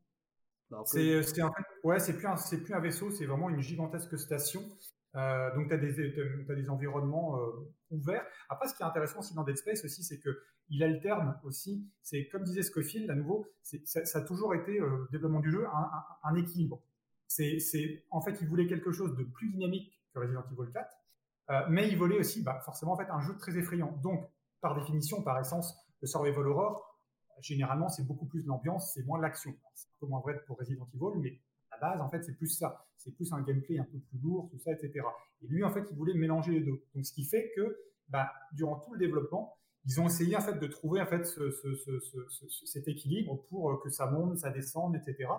[0.69, 4.17] Bah, C'est en fait, ouais, c'est plus, un, plus un vaisseau, c'est vraiment une gigantesque
[4.17, 4.63] station.
[5.15, 5.99] Euh, donc, tu as des,
[6.49, 7.51] as des environnements euh,
[7.91, 8.25] ouverts.
[8.49, 11.87] Après, ce qui est intéressant aussi dans Dead Space aussi, c'est que il alterne aussi.
[12.01, 15.51] C'est comme disait Scofield, à nouveau, ça, ça, a toujours été euh, le développement du
[15.51, 15.89] jeu un,
[16.23, 16.81] un, équilibre.
[17.27, 20.87] C'est en fait, il voulait quelque chose de plus dynamique que Resident Evil 4, euh,
[21.69, 23.91] mais il volait aussi, bah, forcément, en fait, un jeu très effrayant.
[24.01, 24.29] Donc,
[24.61, 26.93] par définition, par essence, le Survival Horror,
[27.41, 29.53] généralement, c'est beaucoup plus l'ambiance, c'est moins l'action.
[29.75, 31.39] C'est un peu moins vrai pour Resident Evil, mais
[31.71, 32.85] à la base, en fait, c'est plus ça.
[32.97, 35.05] C'est plus un gameplay un peu plus lourd, tout ça, etc.
[35.41, 36.81] Et lui, en fait, il voulait mélanger les deux.
[36.95, 40.59] Donc, ce qui fait que, bah, durant tout le développement, ils ont essayé en fait
[40.59, 44.95] de trouver en fait ce, ce, ce, cet équilibre pour que ça monte, ça descende,
[44.95, 45.29] etc.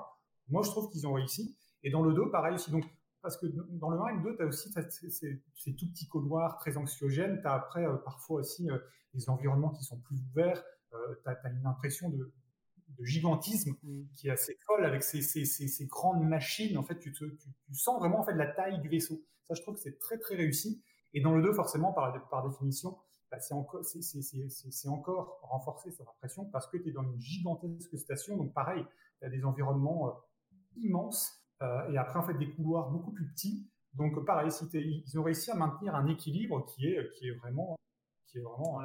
[0.49, 1.57] Moi, je trouve qu'ils ont réussi.
[1.83, 2.71] Et dans le 2, pareil aussi.
[2.71, 2.85] Donc,
[3.25, 4.71] parce que dans le 1 et le 2, tu as aussi
[5.09, 7.41] ces, tout petits couloirs très anxiogènes.
[7.41, 8.79] Tu as après euh, parfois aussi euh,
[9.15, 10.63] des environnements qui sont plus ouverts.
[10.93, 12.31] Euh, tu as, une impression de,
[13.01, 14.09] gigantisme mm.
[14.15, 16.77] qui est assez folle avec ces, ces, grandes machines.
[16.77, 17.35] En fait, tu, tu,
[17.73, 19.25] sens vraiment en fait la taille du vaisseau.
[19.49, 20.85] Ça, je trouve que c'est très très réussi.
[21.15, 22.99] Et dans le 2, forcément, par, par définition,
[23.31, 23.81] bah, c'est encore,
[24.89, 28.37] encore renforcé cette impression parce que tu es dans une gigantesque station.
[28.37, 28.85] Donc pareil,
[29.19, 30.21] tu as des environnements
[30.77, 33.69] immenses et après en fait des couloirs beaucoup plus petits.
[33.95, 37.77] Donc pareil, ils ont réussi à maintenir un équilibre qui est, qui est vraiment
[38.27, 38.81] qui est vraiment,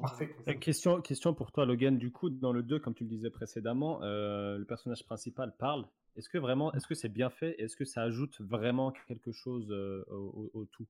[0.00, 0.34] parfait.
[0.58, 1.98] Question, question pour toi, Logan.
[1.98, 5.86] Du coup, dans le 2, comme tu le disais précédemment, le personnage principal parle.
[6.16, 7.54] Est-ce que vraiment, est-ce que c'est bien fait?
[7.60, 9.70] Est-ce que ça ajoute vraiment quelque chose
[10.08, 10.86] au, tout?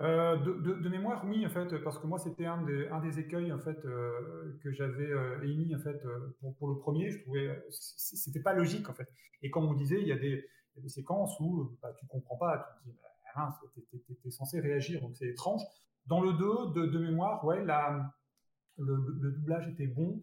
[0.00, 3.52] Euh, de, mémoire, oui, en fait, parce que moi, c'était un des, un des écueils
[3.52, 6.00] en fait euh, que j'avais euh, émis en fait
[6.58, 7.10] pour, le premier.
[7.10, 9.08] Je trouvais c'était pas logique en fait.
[9.42, 12.80] Et comme on disait, il y a des, des séquences où bah, tu comprends pas,
[12.84, 12.98] tu te dis,
[13.34, 15.62] bah, t'es censé réagir, donc c'est étrange.
[16.06, 18.14] Dans le 2, de, mémoire, ouais, la,
[18.78, 20.22] le, doublage était bon.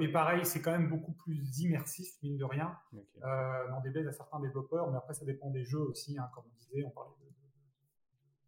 [0.00, 2.74] et pareil, c'est quand même beaucoup plus immersif, mine de rien.
[3.22, 6.44] dans des bases à certains développeurs, mais après, ça dépend des jeux aussi, hein, comme
[6.46, 7.25] on disait, on parlait de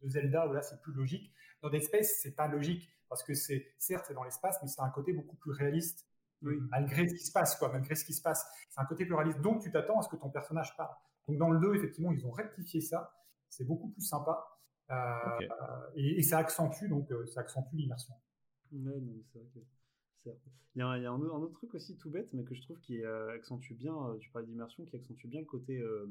[0.02, 1.32] de Zelda où là c'est plus logique.
[1.62, 4.82] Dans Dead Space, c'est pas logique parce que c'est certes c'est dans l'espace, mais c'est
[4.82, 6.06] un côté beaucoup plus réaliste.
[6.40, 9.14] Malgré ce qui se passe, quoi, malgré ce qui se passe, c'est un côté plus
[9.14, 9.40] réaliste.
[9.40, 10.94] Donc tu t'attends à ce que ton personnage parle.
[11.26, 13.12] Donc dans le 2, effectivement, ils ont rectifié ça.
[13.48, 14.46] C'est beaucoup plus sympa
[14.90, 15.40] euh,
[15.96, 18.14] et, ça accentue donc euh, ça accentue l'immersion.
[18.72, 19.00] Ouais,
[19.32, 20.38] c'est vrai
[20.74, 23.34] il y a, un, autre truc aussi tout bête, mais que je trouve qui euh,
[23.34, 26.06] accentue bien, tu parlais d'immersion, qui accentue bien le côté euh,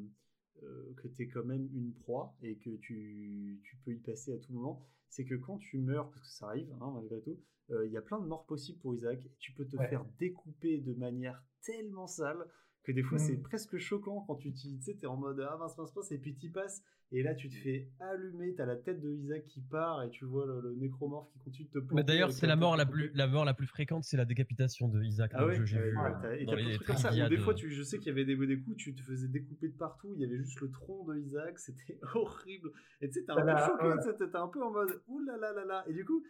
[0.97, 4.37] que tu es quand même une proie et que tu, tu, peux y passer à
[4.37, 7.39] tout moment, c'est que quand tu meurs, parce que ça arrive hein, malgré tout,
[7.71, 9.19] euh, il y a plein de morts possibles pour Isaac.
[9.25, 12.47] Et tu peux te faire découper de manière tellement sale
[12.83, 13.41] que des fois c'est mmh.
[13.41, 16.81] presque choquant quand tu t'es en mode ah mince mince mince et puis t'y passes
[17.11, 20.25] et là tu te fais allumer, t'as la tête de Isaac qui part et tu
[20.25, 23.27] vois le, nécromorphe qui continue de te Mais d'ailleurs c'est la mort la plus la
[23.27, 25.31] mort la plus fréquente, c'est la décapitation de Isaac.
[25.33, 25.97] Ah ouais, j'ai vu.
[26.39, 27.29] et t'as des trucs comme ça.
[27.29, 29.69] Des fois tu, je sais qu'il y avait des, des coups, tu te faisais découper
[29.69, 32.71] de partout, il y avait juste le tronc de Isaac, c'était horrible.
[33.01, 35.53] Et tu sais t'es un peu choqué, t'es un peu en mode ouh là là
[35.53, 36.23] là là et du coup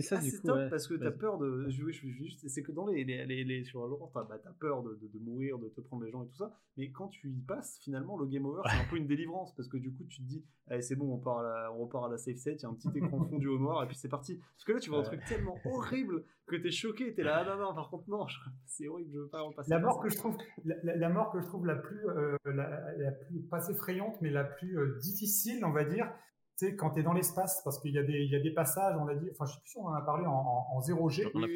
[0.00, 3.04] ça du coup, top parce que t'as peur de jouer, juste c'est que dans les
[3.04, 6.10] les, les, sur Valorant t'as bah, peur de, de, de mourir, de te prendre les
[6.10, 8.88] gens et tout ça mais quand tu y passes, finalement, le game over, c'est un
[8.88, 11.38] peu une délivrance parce que du coup, tu te dis, allez, c'est bon, on, part
[11.38, 13.48] à la, on repart à la safe set, il y a un petit écran fondu
[13.48, 14.36] au noir et puis c'est parti.
[14.36, 17.56] Parce que là, tu vois un truc tellement horrible que t'es choqué, t'es là, ah
[17.56, 18.26] non, non, par contre, non,
[18.66, 19.70] c'est horrible, je veux pas en passer.
[19.70, 23.40] La mort, que je trouve, la, mort que je trouve la plus, euh, la, plus,
[23.50, 26.10] pas effrayante, mais la plus euh, difficile, on va dire,
[26.56, 28.96] c'est quand tu es dans l'espace, parce qu'il y, a des, y a des passages,
[29.00, 31.30] on a dit, enfin, je sais plus si on en a parlé en, en, 0G.
[31.34, 31.48] On a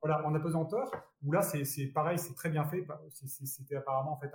[0.00, 0.90] voilà, en apesanteur,
[1.24, 2.86] où là, c'est pareil, c'est très bien fait.
[3.10, 4.30] C'était apparemment en fait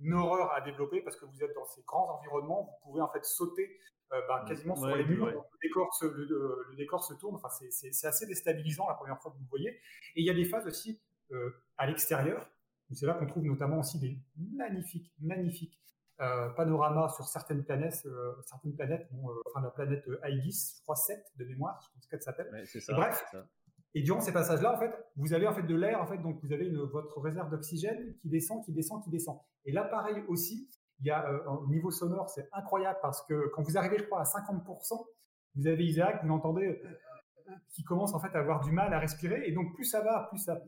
[0.00, 3.08] une horreur à développer parce que vous êtes dans ces grands environnements, vous pouvez en
[3.08, 3.78] fait sauter
[4.12, 8.06] euh, bah, quasiment sur les murs, le, décor se, le, décor se tourne, enfin, c'est
[8.06, 9.70] assez déstabilisant la première fois que vous le voyez.
[10.16, 11.00] Et il y a des phases aussi
[11.30, 12.50] euh, à l'extérieur,
[12.92, 15.78] c'est là qu'on trouve notamment aussi des magnifiques, magnifiques
[16.20, 18.04] euh, panoramas sur certaines planètes,
[18.46, 19.08] certaines planètes,
[19.46, 22.50] enfin la planète Aegis, je crois 7 de mémoire, je pense qu'elle s'appelle.
[22.88, 23.24] bref,
[23.94, 26.38] et durant ces passages-là, en fait, vous avez en fait de l'air, en fait, donc
[26.42, 29.38] vous avez une, votre réserve d'oxygène qui descend, qui descend, qui descend.
[29.64, 30.68] Et là, pareil aussi,
[31.00, 34.04] il y a euh, au niveau sonore, c'est incroyable parce que quand vous arrivez, je
[34.04, 35.06] crois, à 50%,
[35.56, 38.98] vous avez Isaac, vous l'entendez, euh, qui commence en fait à avoir du mal à
[38.98, 39.42] respirer.
[39.48, 40.60] Et donc plus ça va, plus ça,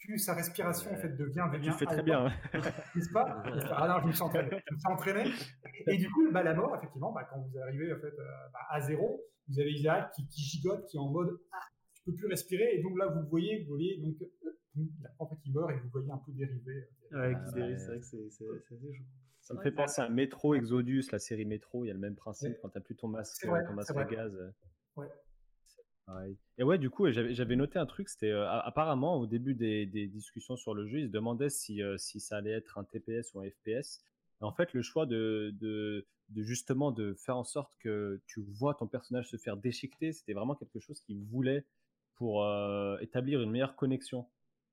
[0.00, 1.70] plus sa respiration en fait devient, devient.
[1.70, 2.24] Tu fais très bien.
[2.94, 3.42] N'est-ce pas?
[3.70, 4.50] Ah non, je me suis entraîné.
[4.50, 5.30] Je me suis entraîné.
[5.86, 8.60] Et du coup, bah, la mort, effectivement, bah, quand vous arrivez en fait euh, bah,
[8.70, 11.58] à zéro, vous avez Isaac qui, qui gigote, qui est en mode ah,
[12.06, 12.76] peut plus respirer.
[12.76, 14.82] Et donc là, vous voyez, vous voyez, donc, euh,
[15.18, 16.88] en fait, il meurt et vous voyez un peu dériver.
[17.12, 19.04] Ouais, qui dérive, c'est vrai que c'est assez chaud.
[19.40, 22.16] Ça me fait penser à Metro Exodus, la série Metro, il y a le même
[22.16, 24.36] principe quand tu n'as plus ton masque, ton masque à gaz.
[24.96, 25.06] Ouais.
[26.04, 26.36] Pareil.
[26.58, 30.06] Et ouais, du coup, j'avais noté un truc, c'était euh, apparemment au début des, des,
[30.06, 33.34] discussions sur le jeu, ils se demandaient si, euh, si ça allait être un TPS
[33.34, 34.00] ou un FPS.
[34.40, 38.40] Et en fait, le choix de, de, de, justement de faire en sorte que tu
[38.40, 41.64] vois ton personnage se faire déchiqueter, c'était vraiment quelque chose qu'ils voulaient
[42.16, 44.26] pour euh, établir une meilleure connexion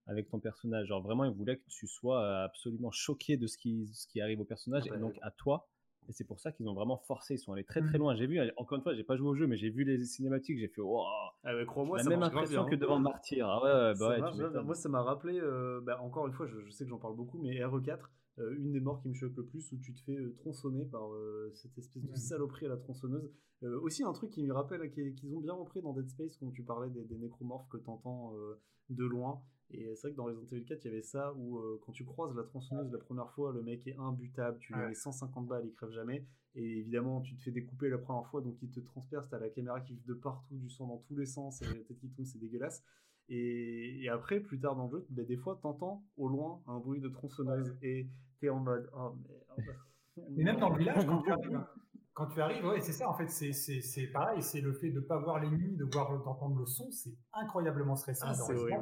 [0.07, 0.87] avec ton personnage.
[0.87, 4.21] Genre vraiment, il voulait que tu sois euh, absolument choqué de ce qui, ce qui
[4.21, 5.67] arrive au personnage et donc à toi.
[6.09, 7.35] Et c'est pour ça qu'ils ont vraiment forcé.
[7.35, 8.01] Ils sont allés très très mmh.
[8.01, 8.15] loin.
[8.15, 10.59] J'ai vu, encore une fois, j'ai pas joué au jeu, mais j'ai vu les cinématiques.
[10.59, 11.05] J'ai fait, wow,
[11.45, 13.47] ah crois-moi, la même impression que devant Martyr.
[13.47, 15.39] Ah ouais, bah moi, ça m'a rappelé.
[15.39, 17.99] Euh, bah, encore une fois, je, sais que j'en parle beaucoup, mais RE4,
[18.37, 21.07] une des morts qui me choque le plus, où tu te fais tronçonner par
[21.53, 23.31] cette espèce de saloperie à la tronçonneuse.
[23.63, 26.51] Euh, aussi, un truc qui me rappelle qu'ils ont bien repris dans Dead Space quand
[26.51, 29.41] tu parlais des, nécromorphes que tu entends euh, de loin.
[29.71, 31.93] Et c'est vrai que dans Resident Evil 4, il y avait ça où euh, quand
[31.93, 35.47] tu croises la tronçonneuse la première fois, le mec est imbutable, tu lui mets 150
[35.47, 36.27] balles, il crève jamais.
[36.55, 39.49] Et évidemment, tu te fais découper la première fois, donc il te transperce, t'as la
[39.49, 42.09] caméra qui vit de partout, du sang dans tous les sens, et la tête qui
[42.09, 42.83] tombe, c'est dégueulasse.
[43.29, 46.99] Et, après, plus tard dans le jeu, bah, des fois, t'entends au loin un bruit
[46.99, 48.07] de tronçonneuse, et
[48.39, 49.15] t'es en mode, oh
[49.57, 49.77] merde.
[50.35, 51.65] Mais même dans le village, quand tu arrives,
[52.13, 55.05] quand tu arrives, ouais, c'est ça, en fait, c'est pareil, c'est le fait de ne
[55.05, 58.27] pas voir l'ennemi, de voir, d'entendre le son, c'est incroyablement stressant.
[58.27, 58.33] Ah,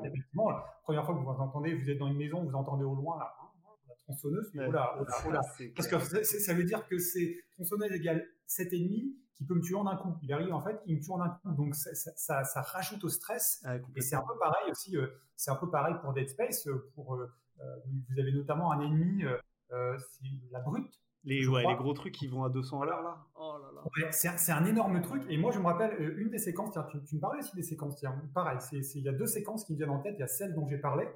[0.05, 2.95] effectivement, la première fois que vous entendez, vous êtes dans une maison, vous entendez au
[2.95, 3.33] loin, là,
[4.03, 4.51] tronçonneuse.
[4.55, 5.41] Oh là, oh là, oh là.
[5.75, 9.87] Parce que ça veut dire que c'est tronçonneuse égale 7,5 qui peut me tuer en
[9.87, 10.15] un coup.
[10.21, 11.51] Il arrive en fait, il me tue en un coup.
[11.51, 13.61] Donc ça, ça, ça rajoute au stress.
[13.65, 14.97] Ah, et c'est un peu pareil aussi.
[14.97, 16.67] Euh, c'est un peu pareil pour Dead Space.
[16.67, 17.27] Euh, pour euh,
[17.57, 19.23] vous avez notamment un ennemi,
[19.69, 20.99] c'est la brute.
[21.23, 23.27] Les, ouais, les gros trucs qui vont à 200 à l'heure là.
[23.35, 24.11] Oh là, là.
[24.11, 25.23] c'est un, énorme truc.
[25.29, 26.71] Et moi je me rappelle une des séquences.
[26.71, 27.97] Tiens, tu, me parlais aussi des séquences.
[27.97, 30.15] Tiens, pareil, il y a deux séquences qui me viennent en tête.
[30.17, 31.07] Il y a celle dont j'ai parlé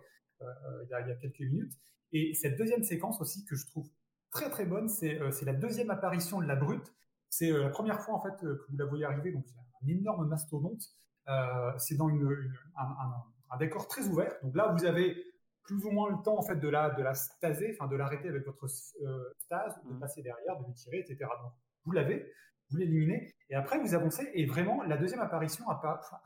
[0.41, 1.73] il y, a, il, y a, quelques minutes.
[2.11, 3.89] Et cette deuxième séquence aussi que je trouve
[4.29, 6.93] très très bonne, c'est la deuxième apparition de la brute.
[7.37, 9.57] C'est euh, la première fois en fait euh, que vous la voyez arriver, donc c'est
[9.57, 10.81] un énorme mastodonte.
[11.27, 14.33] Euh, c'est dans une, un, décor très ouvert.
[14.41, 15.17] Donc là, vous avez
[15.63, 18.29] plus ou moins le temps en fait de la de la staser, enfin de l'arrêter
[18.29, 19.99] avec votre stase, de mmh.
[19.99, 21.17] passer derrière, de lui tirer, etc.
[21.41, 21.51] Donc
[21.83, 22.31] vous l'avez,
[22.69, 24.29] vous l'éliminez, et après vous avancez.
[24.33, 25.65] Et vraiment, la deuxième apparition,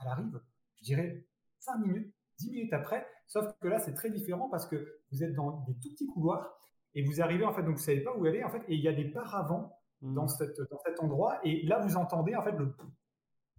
[0.02, 0.40] elle arrive,
[0.76, 1.26] je dirais,
[1.60, 3.08] 5 minutes, 10 minutes après.
[3.26, 6.56] Sauf que là, c'est très différent parce que vous êtes dans des tout petits couloirs
[6.94, 8.82] et vous arrivez en fait, donc vous savez pas où aller en fait, et il
[8.82, 11.40] y a des paravents dans, cette, dans cet endroit.
[11.44, 12.74] Et là, vous entendez en fait le,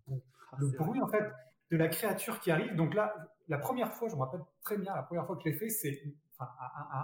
[0.09, 1.25] ah, le bruit en fait
[1.71, 2.75] de la créature qui arrive.
[2.75, 3.15] Donc là,
[3.49, 5.71] la première fois, je me rappelle très bien, la première fois que je l'ai fait,
[5.71, 6.03] c'est
[6.39, 6.51] enfin,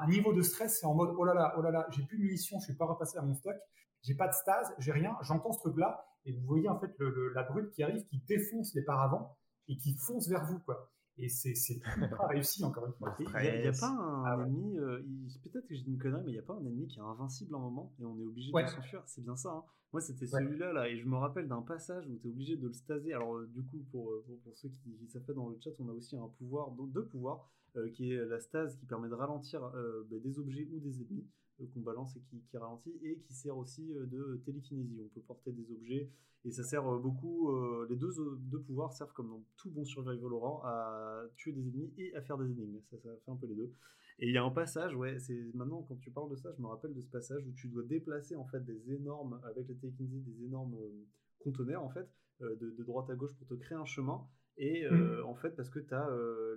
[0.02, 2.18] un, niveau de stress, c'est en mode oh là là, oh là là, j'ai plus
[2.18, 3.56] de munitions, je suis pas repassé à mon stock,
[4.02, 7.32] j'ai pas de stase, j'ai rien, j'entends ce truc-là, et vous voyez en fait le,
[7.34, 9.36] la brute qui arrive, qui défonce les paravents
[9.68, 10.90] et qui fonce vers vous, quoi.
[11.18, 11.80] Et c'est
[12.10, 13.16] pas réussi, encore une fois.
[13.18, 15.02] Il n'y a, pas un ah ennemi, euh,
[15.43, 17.55] peut-être que j'ai une connerie, mais il n'y a pas un ennemi qui est invincible
[17.55, 19.02] à un moment et on est obligé de s'enfuir.
[19.06, 19.51] C'est bien ça.
[19.51, 19.64] Hein.
[19.93, 22.66] Moi, c'était celui-là, là, et je me rappelle d'un passage où tu es obligé de
[22.66, 23.14] le staser.
[23.14, 25.88] Alors, euh, du coup, pour, euh, pour, ceux qui, savent pas dans le chat, on
[25.88, 27.48] a aussi un pouvoir, deux pouvoirs,
[27.94, 31.26] qui est la stase qui permet de ralentir bah, des objets ou des ennemis
[31.72, 35.00] qu'on balance et qui, qui, ralentit, et qui sert aussi de télékinésie.
[35.04, 36.10] On peut porter des objets
[36.46, 39.84] et ça sert euh, beaucoup, euh, les deux, deux pouvoirs servent comme dans tout bon
[39.84, 42.80] survival horror à tuer des ennemis et à faire des énigmes.
[42.88, 43.72] Ça, fait un peu les deux.
[44.20, 46.62] Et il y a un passage, ouais, c'est maintenant quand tu parles de ça, je
[46.62, 49.74] me rappelle de ce passage où tu dois déplacer en fait des énormes, avec la
[49.74, 51.04] technologie, des énormes euh,
[51.42, 52.08] conteneurs en fait,
[52.40, 54.24] de, droite à gauche pour te créer un chemin.
[54.58, 55.24] Et mmh.
[55.26, 56.08] en fait, parce que tu as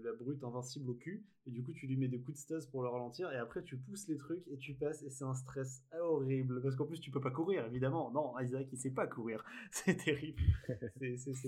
[0.03, 2.67] la brute invincible au cul, et du coup, tu lui mets des coups de stase
[2.67, 5.33] pour le ralentir, et après, tu pousses les trucs et tu passes, et c'est un
[5.33, 6.61] stress horrible.
[6.61, 8.11] Parce qu'en plus, tu peux pas courir, évidemment.
[8.11, 9.43] Non, Isaac, il sait pas courir.
[9.71, 10.41] c'est terrible.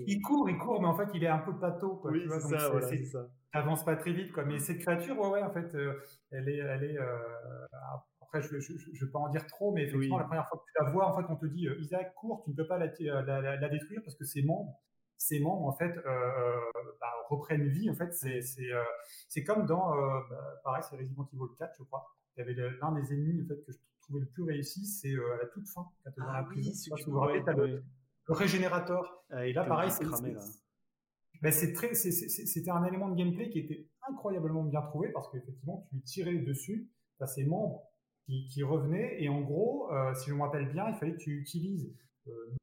[0.06, 1.96] Il court, il court, mais en fait, il est un peu pâteau.
[1.96, 3.28] Quoi, oui, c'est ça, voilà, ça.
[3.52, 4.44] T'avances pas très vite, quoi.
[4.44, 5.94] Mais cette créature, ouais, ouais, en fait, euh,
[6.30, 6.58] elle est.
[6.58, 7.18] Elle est euh,
[8.20, 10.84] après, je ne vais pas en dire trop, mais effectivement, la première fois que tu
[10.84, 12.90] la vois, en fait, on te dit, euh, Isaac, cours, tu ne peux pas la,
[13.22, 14.80] la, la détruire parce que ses membres
[15.22, 16.56] ces membres en fait euh,
[17.00, 17.88] bah, reprennent vie.
[17.88, 21.84] En fait, c'est c'est euh, comme dans euh, bah, pareil, c'est Resident Evil 4, je
[21.84, 22.06] crois.
[22.36, 25.14] Il y avait l'un des ennemis en fait que je trouvais le plus réussi, c'est
[25.14, 26.72] à la toute fin quand dans la ah prison.
[26.96, 27.84] tu vous rappelez, le,
[28.28, 29.24] régénérateur.
[29.30, 30.04] Ah, et là, pareil, c'est
[31.42, 36.36] ben, c'était un élément de gameplay qui était incroyablement bien trouvé parce qu'effectivement, tu tirais
[36.36, 36.88] dessus,
[37.18, 37.82] tu as ces membres
[38.24, 41.40] qui, qui, revenaient et en gros, si je me rappelle bien, il fallait que tu
[41.40, 41.92] utilises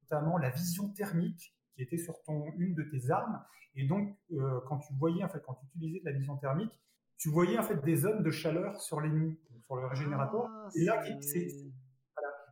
[0.01, 3.41] notamment la vision thermique qui était sur ton, une de tes armes.
[3.75, 6.71] Et donc, euh, quand tu voyais, en fait, quand tu utilisais de la vision thermique,
[7.17, 10.47] tu voyais en fait des zones de chaleur sur l'ennemi, sur le régénérateur.
[10.49, 11.47] Ah, et là, c'est,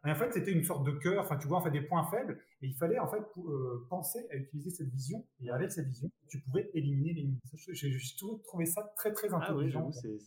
[0.05, 1.21] en fait, c'était une sorte de cœur.
[1.25, 2.39] Enfin, tu vois, en fait, des points faibles.
[2.61, 5.25] Et il fallait en fait euh, penser à utiliser cette vision.
[5.41, 7.39] Et avec cette vision, tu pouvais éliminer l'ennemi.
[7.73, 7.97] J'ai
[8.45, 9.81] trouvé ça très très intelligent.
[9.81, 10.19] Ah oui, c'est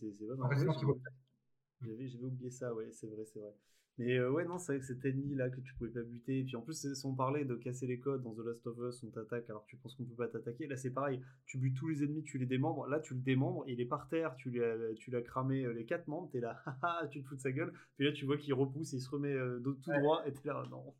[1.81, 2.71] J'avais oublié ça.
[2.75, 3.53] Ouais, c'est vrai, c'est vrai.
[4.01, 6.39] Mais euh, ouais, non, c'est vrai que cet ennemi-là que tu pouvais pas buter.
[6.39, 8.77] Et puis en plus, si on parlait de casser les codes dans The Last of
[8.79, 10.65] Us, on t'attaque alors tu penses qu'on peut pas t'attaquer.
[10.65, 11.21] Là, c'est pareil.
[11.45, 12.87] Tu butes tous les ennemis, tu les démembres.
[12.87, 15.73] Là, tu le démembres, il est par terre, tu lui as, tu l'as cramé euh,
[15.73, 16.59] les quatre membres, t'es là,
[17.11, 17.73] tu te fous de sa gueule.
[17.97, 20.63] Puis là, tu vois qu'il repousse, il se remet euh, tout droit, et t'es là,
[20.71, 20.95] non.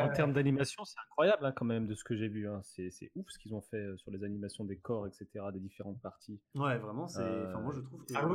[0.00, 2.48] En termes d'animation, c'est incroyable hein, quand même de ce que j'ai vu.
[2.48, 2.60] Hein.
[2.62, 6.40] C'est, ouf ce qu'ils ont fait sur les animations des corps, etc., des différentes parties.
[6.54, 7.22] Ouais, vraiment, c'est.
[7.22, 8.28] Enfin, moi je trouve que ah,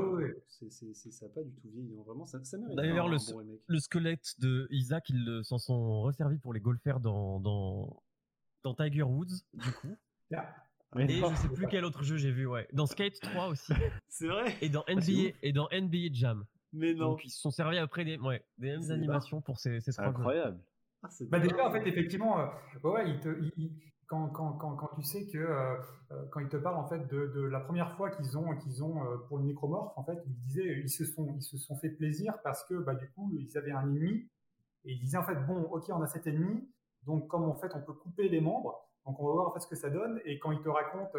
[0.50, 1.96] c'est, ça n'a pas du tout vieilli.
[1.98, 2.04] Hein.
[2.06, 2.76] Vraiment, ça, ça mérite.
[2.76, 3.18] D'ailleurs, le,
[3.66, 8.04] le squelette de Isaac, ils s'en sont resservis pour les golfers dans, dans,
[8.64, 9.96] dans Tiger Woods, du coup.
[11.00, 12.68] Et je sais plus quel autre jeu j'ai vu, ouais.
[12.74, 13.74] Dans Skate 3 aussi.
[14.10, 14.56] C'est vrai.
[14.62, 16.46] Et dans NBA, ah, et dans NBA Jam.
[16.72, 17.12] Mais non.
[17.12, 20.60] Donc ils se sont servis après des, ouais, des mêmes animations pour ces, ces incroyable.
[21.04, 22.48] Ah, bah déjà, en fait, effectivement, euh,
[22.84, 23.72] ouais, il te, il,
[24.08, 25.76] quand, quand, quand, quand, tu sais que euh,
[26.12, 28.84] euh, quand ils te parlent en fait de, de la première fois qu'ils ont qu'ils
[28.84, 31.76] ont euh, pour le nécromorphe en fait ils disaient ils se sont ils se sont
[31.78, 34.30] fait plaisir parce que bah du coup ils avaient un ennemi
[34.86, 36.70] et ils disaient en fait bon ok on a cet ennemi
[37.04, 39.62] donc comme en fait on peut couper les membres donc on va voir en fait
[39.62, 41.18] ce que ça donne et quand ils te racontent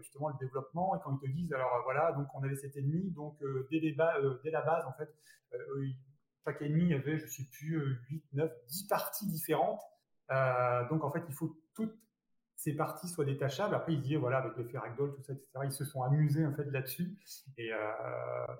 [0.00, 3.10] justement le développement et quand ils te disent alors voilà donc on avait cet ennemi
[3.10, 3.36] donc
[3.70, 3.96] dès, les
[4.44, 5.12] dès la base en fait
[6.44, 9.82] chaque ennemi avait je sais plus 8 9 10 parties différentes
[10.90, 11.96] donc en fait il faut toutes
[12.62, 13.74] ces parties soient détachables.
[13.74, 16.52] Après, ils disent, voilà, avec l'effet ragdoll, tout ça, etc., ils se sont amusés en
[16.52, 17.18] fait là-dessus.
[17.58, 17.76] Et, euh,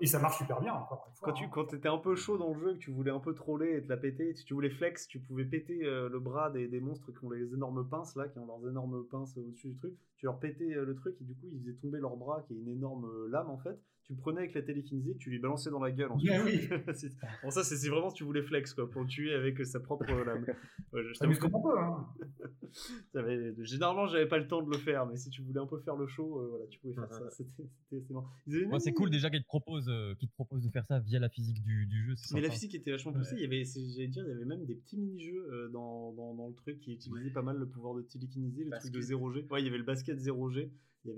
[0.01, 1.29] et ça marche super bien, encore une fois.
[1.29, 1.49] Quand tu hein.
[1.49, 3.81] quand étais un peu chaud dans le jeu, que tu voulais un peu troller et
[3.81, 6.81] te la péter, si tu voulais flex, tu pouvais péter euh, le bras des, des
[6.81, 9.93] monstres qui ont les énormes pinces là, qui ont leurs énormes pinces au-dessus du truc.
[10.17, 12.55] Tu leur pétais euh, le truc et du coup, ils faisaient tomber leur bras, qui
[12.55, 13.79] est une énorme euh, lame en fait.
[14.05, 16.31] Tu le prenais avec la télékinisée, tu lui balançais dans la gueule ensuite.
[16.43, 16.67] Oui.
[16.93, 19.63] C'est- bon, ça, c'est vraiment si tu voulais flex quoi, pour le tuer avec euh,
[19.63, 20.45] sa propre lame.
[20.91, 21.79] Ouais, je- Ça comme on peut.
[21.79, 22.05] Hein.
[23.59, 25.95] Généralement, j'avais pas le temps de le faire, mais si tu voulais un peu faire
[25.95, 27.23] le show, euh, voilà, tu pouvais faire Ouais, ça.
[27.23, 27.29] ouais.
[27.89, 28.25] C'était Moi,
[28.71, 31.19] même c'est cool déjà qu'ils te proposent, euh, qu'ils te proposent de faire ça via
[31.19, 32.15] la physique du, du jeu.
[32.33, 33.35] Mais la physique était vachement poussée.
[33.37, 36.33] Il y avait, j'allais dire, il y avait même des petits mini-jeux euh, dans, dans,
[36.33, 39.17] dans le truc qui utilisaient pas mal le pouvoir de télékiniser, le truc de Basket.
[39.17, 39.47] 0G.
[39.49, 40.69] Ouais, il y avait le basket 0G.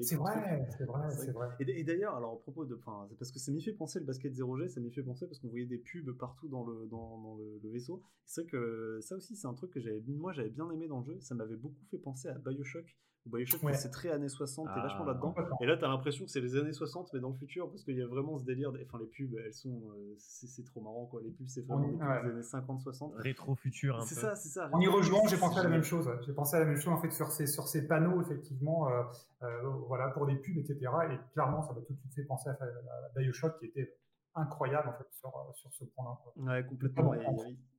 [0.02, 1.48] C'est vrai, c'est vrai, C'est vrai.
[1.60, 4.06] Et, d'ailleurs, alors à propos de, enfin, c'est parce que ça m'y fait penser le
[4.06, 7.20] basket 0G, ça m'y fait penser parce qu'on voyait des pubs partout dans le dans,
[7.20, 8.02] dans le, le vaisseau.
[8.26, 11.02] C'est vrai que ça aussi, c'est un truc que j'avais, moi, j'avais bien aimé dans
[11.02, 11.20] le jeu.
[11.20, 12.96] Ça m'avait beaucoup fait penser à Bioshock.
[13.30, 13.74] Bioshock, Ouais.
[13.74, 14.82] c'est très années 60, t'es Ah.
[14.84, 15.28] vachement là-dedans.
[15.30, 15.58] Complètement.
[15.62, 17.98] Et là, t'as l'impression que c'est les années 60, mais dans le futur, parce qu'il
[17.98, 18.72] y a vraiment ce délire.
[18.86, 21.22] Enfin, les pubs, elles sont, euh, c'est trop marrant, quoi.
[21.24, 22.24] Les pubs, c'est vraiment des pubs ouais.
[22.24, 23.14] des années 50-60.
[23.16, 24.06] Rétro-futur un peu.
[24.06, 24.70] C'est ça, c'est ça.
[24.72, 26.10] En y rejoignant, j'ai pensé à la même chose.
[26.26, 29.04] J'ai pensé à la même chose en fait sur ces sur ces panneaux effectivement, euh,
[29.44, 30.80] euh, voilà pour des pubs, etc.
[31.12, 33.96] Et clairement, ça m'a tout de suite fait penser à, à Bioshock qui était
[34.36, 36.18] incroyable en fait sur sur ce point-là.
[36.38, 37.14] Ouais, complètement.
[37.14, 37.32] Ah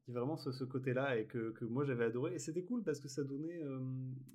[0.08, 2.34] Vraiment ce, ce côté-là et que, que moi j'avais adoré.
[2.34, 3.80] Et c'était cool parce que ça donnait, euh,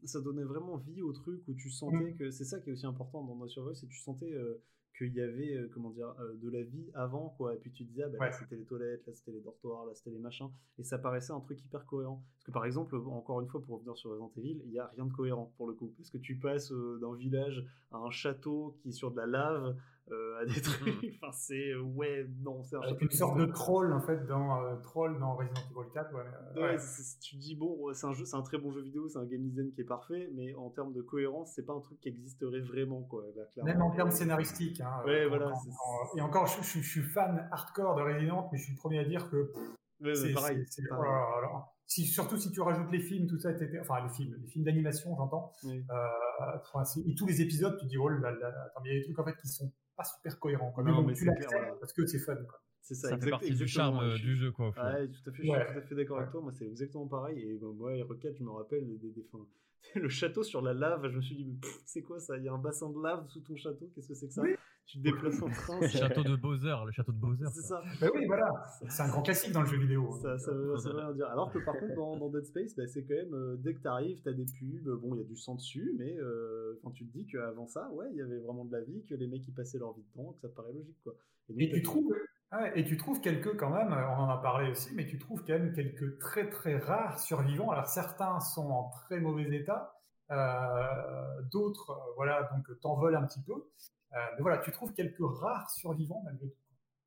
[0.03, 2.15] ça donnait vraiment vie au truc où tu sentais Mm.
[2.18, 4.61] que c'est ça qui est aussi important dans No Survival, c'est que tu sentais euh,
[4.98, 7.56] qu'il y avait euh, comment dire euh, de la vie avant quoi.
[7.56, 9.85] Et puis tu te disais ah, bah, là c'était les toilettes, là c'était les dortoirs,
[9.85, 10.49] là c'était les machins.
[10.77, 12.22] Et ça paraissait un truc hyper cohérent.
[12.35, 14.88] Parce que par exemple, encore une fois pour revenir sur Resident Evil, il y a
[14.88, 15.93] rien de cohérent pour le coup.
[15.98, 19.76] Parce que tu passes d'un village à un château qui est sur de la lave.
[20.11, 20.88] Euh, à des trucs,
[21.23, 24.75] enfin c'est euh, ouais non c'est un une sorte de troll en fait dans euh,
[24.77, 26.13] troll dans Resident Evil 4.
[26.13, 26.21] Ouais,
[26.57, 26.77] euh, Ouais,
[27.21, 29.41] tu dis bon, c'est un jeu, c'est un très bon jeu vidéo, c'est un game
[29.41, 32.59] design qui est parfait, mais en termes de cohérence, c'est pas un truc qui existerait
[32.61, 33.23] vraiment quoi.
[33.35, 33.63] Là.
[33.63, 34.81] Même en termes scénaristiques.
[34.81, 38.01] Hein, Ouais, voilà, quand- c'est- quand- et encore, je, je- je suis fan hardcore de
[38.01, 39.51] Resident, mais je suis le premier à dire que
[40.13, 40.63] c'est pareil.
[40.69, 41.59] c'est- oh.
[41.85, 43.79] Si, surtout si tu rajoutes les films, tout ça, etc.
[43.81, 45.51] Enfin, les films, les films d'animation, j'entends.
[45.65, 45.83] Oui.
[45.91, 48.95] Euh, et tous les épisodes, tu te dis, oh là là, attends, mais il y
[48.95, 50.72] a des trucs en fait qui sont pas super cohérents.
[50.72, 50.84] Quoi.
[50.84, 51.73] Non, mais tu clair, voilà.
[51.80, 52.35] parce que c'est fun.
[52.35, 52.61] Quoi.
[52.81, 54.69] C'est ça, Ça fait exact- partie du exactement, charme euh, je du suis- jeu, quoi.
[54.69, 54.93] au final.
[55.01, 55.65] Ouais, tout à fait, je suis Ouais.
[55.73, 56.41] tout à fait d'accord avec toi.
[56.41, 57.39] Moi, c'est exactement pareil.
[57.39, 59.26] Et bah, moi, R4, je me rappelle des, des,
[59.95, 61.07] le château sur la lave.
[61.09, 62.37] Je me suis dit, c'est quoi ça?
[62.37, 63.89] Il y a un bassin de lave sous ton château.
[63.93, 64.41] Qu'est-ce que c'est que ça?
[64.41, 64.55] Oui.
[64.87, 65.79] Tu te déplaces en train.
[65.79, 67.45] Le château de Bowser, le château de Bowser.
[67.53, 67.81] C'est ça.
[67.81, 67.83] ça.
[68.01, 68.51] Bah oui, voilà.
[68.89, 70.09] C'est un grand classique dans le jeu vidéo.
[70.11, 70.19] hein.
[70.21, 71.27] Ça, ça, veut, ça veut rien dire.
[71.27, 73.79] Alors que par contre, dans, dans Dead Space, bah, c'est quand même, euh, dès que
[73.81, 77.05] t'arrives, t'as des pubs, bon, il y a du sang dessus, mais euh, quand tu
[77.05, 79.47] te dis qu'avant ça, ouais, il y avait vraiment de la vie, que les mecs
[79.47, 81.13] ils passaient leur vie dedans, que ça paraît logique, quoi.
[81.47, 82.13] donc, Et tu trouves,
[82.60, 85.18] ouais, et tu trouves quelques quand même, euh, on en a parlé aussi, mais tu
[85.19, 87.69] trouves quand même quelques très très rares survivants.
[87.72, 89.95] Alors certains sont en très mauvais état,
[90.32, 93.53] euh, d'autres, euh, voilà, donc t'envolent un petit peu.
[94.14, 96.57] Mais voilà, tu trouves quelques rares survivants malgré tout.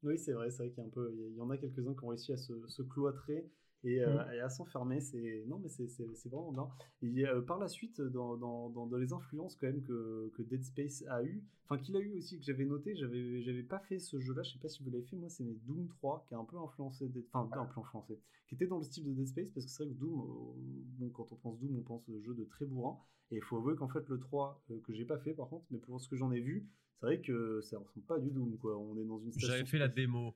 [0.05, 2.39] Oui, c'est vrai, c'est vrai qu'il y, y en a quelques-uns qui ont réussi à
[2.39, 3.51] se cloîtrer
[3.85, 4.33] et, euh, Mm.
[4.35, 5.01] et à s'enfermer.
[5.01, 6.69] C'est non, mais c'est vraiment bien.
[7.03, 10.43] Et euh, par la suite, dans, dans, dans, dans les influences quand même que, que
[10.43, 13.79] Dead Space a eu, enfin qu'il a eu aussi que j'avais noté, j'avais j'avais pas
[13.79, 14.43] fait ce jeu-là.
[14.43, 15.17] Je sais pas si vous l'avez fait.
[15.17, 18.67] Moi, c'est Doom 3 qui a un peu influencé, enfin un peu influencé, qui était
[18.67, 20.61] dans le style de Dead Space parce que c'est vrai que Doom, euh,
[20.99, 22.99] bon, quand on pense Doom, on pense jeu de très bourrin.
[23.31, 25.65] Et il faut avouer qu'en fait le 3 euh, que j'ai pas fait par contre,
[25.71, 26.69] mais pour ce que j'en ai vu,
[27.01, 28.77] c'est vrai que ça ressemble pas à du Doom quoi.
[28.79, 30.35] On est dans une J'avais fait la démo.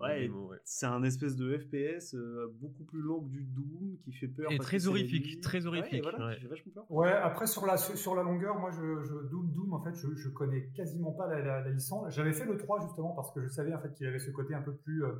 [0.00, 0.58] Ouais, démo, ouais.
[0.64, 4.50] c'est un espèce de FPS euh, beaucoup plus long que du Doom qui fait peur.
[4.52, 6.34] Et parce très horrifique, très Ouais, horrifique, voilà, ouais.
[6.36, 6.90] qui fait vachement peur.
[6.90, 10.14] Ouais, après sur la sur la longueur, moi je, je Doom Doom en fait, je,
[10.14, 12.12] je connais quasiment pas la, la, la licence.
[12.14, 14.54] J'avais fait le 3 justement parce que je savais en fait qu'il avait ce côté
[14.54, 15.12] un peu plus euh,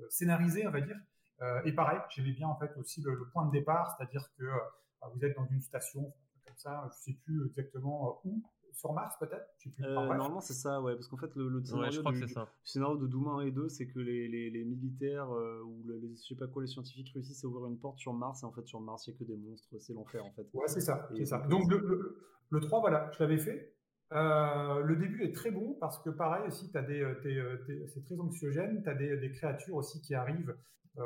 [0.00, 0.96] euh, scénarisé, on va dire.
[1.42, 4.44] Euh, et pareil, j'aimais bien en fait aussi le, le point de départ, c'est-à-dire que
[4.44, 6.12] euh, vous êtes dans une station
[6.46, 9.46] comme ça, je sais plus exactement où, sur Mars peut-être?
[9.82, 12.18] Euh, normalement, c'est ça, ouais, parce qu'en fait, le, le Ouais, scénario, je crois que
[12.18, 12.40] du, c'est ça.
[12.42, 15.82] le scénario de Doom 1 et 2, c'est que les, les, les militaires euh, ou
[15.86, 18.42] le- les, je sais pas quoi, les scientifiques réussissent à ouvrir une porte sur Mars,
[18.42, 20.46] et en fait, sur Mars, il n'y a que des monstres, c'est l'enfer en fait.
[20.52, 21.38] Ouais, c'est ça, c'est ça.
[21.48, 22.18] donc, Donc le, le,
[22.50, 23.74] le 3, voilà, je l'avais fait.
[24.12, 27.58] Euh, le début est très bon parce que pareil aussi, t'as des, euh, t'es, euh,
[27.66, 30.56] t'es- c'est très anxiogène, tu as des, des créatures aussi qui arrivent,
[30.98, 31.02] euh,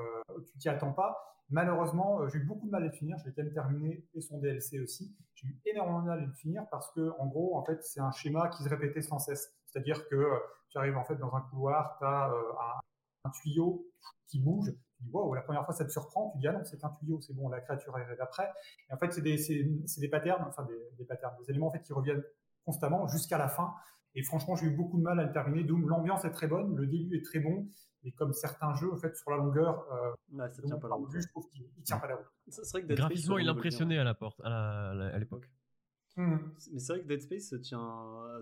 [0.51, 1.43] tu t'y attends pas.
[1.51, 4.07] Malheureusement, euh, j'ai eu beaucoup de mal à le finir, je l'ai quand même terminé
[4.15, 5.15] et son DLC aussi.
[5.67, 8.49] Énormément de mal à le finir parce que en gros, en fait, c'est un schéma
[8.49, 9.53] qui se répétait sans cesse.
[9.67, 10.39] C'est-à-dire que euh,
[10.69, 12.81] tu arrives en fait dans un couloir, tu as un,
[13.25, 13.87] un tuyau
[14.27, 16.65] qui bouge, tu dis wow, la première fois ça te surprend, tu dis ah non,
[16.65, 18.51] c'est un tuyau, c'est bon, la créature arrive après.
[18.89, 21.83] Et en fait, c'est des, des patterns, enfin des, des patterns, des éléments en fait
[21.83, 22.25] qui reviennent
[22.65, 23.75] constamment jusqu'à la fin.
[24.15, 25.65] Et franchement, j'ai eu beaucoup de mal à le terminer.
[25.65, 27.69] Doom, l'ambiance est très bonne, le début est très bon,
[28.05, 30.95] et comme certains jeux, en fait, sur la longueur, euh, Ouais, ça tient pas la
[30.95, 31.11] route.
[31.13, 32.27] je trouve qu'il tient pas la route.
[32.47, 35.51] Vrai que Dead Space Graphiquement, il impressionnait à la porte, à la- la- l'époque.
[36.17, 36.37] Mmh.
[36.73, 37.83] Mais c'est vrai que Dead Space tient,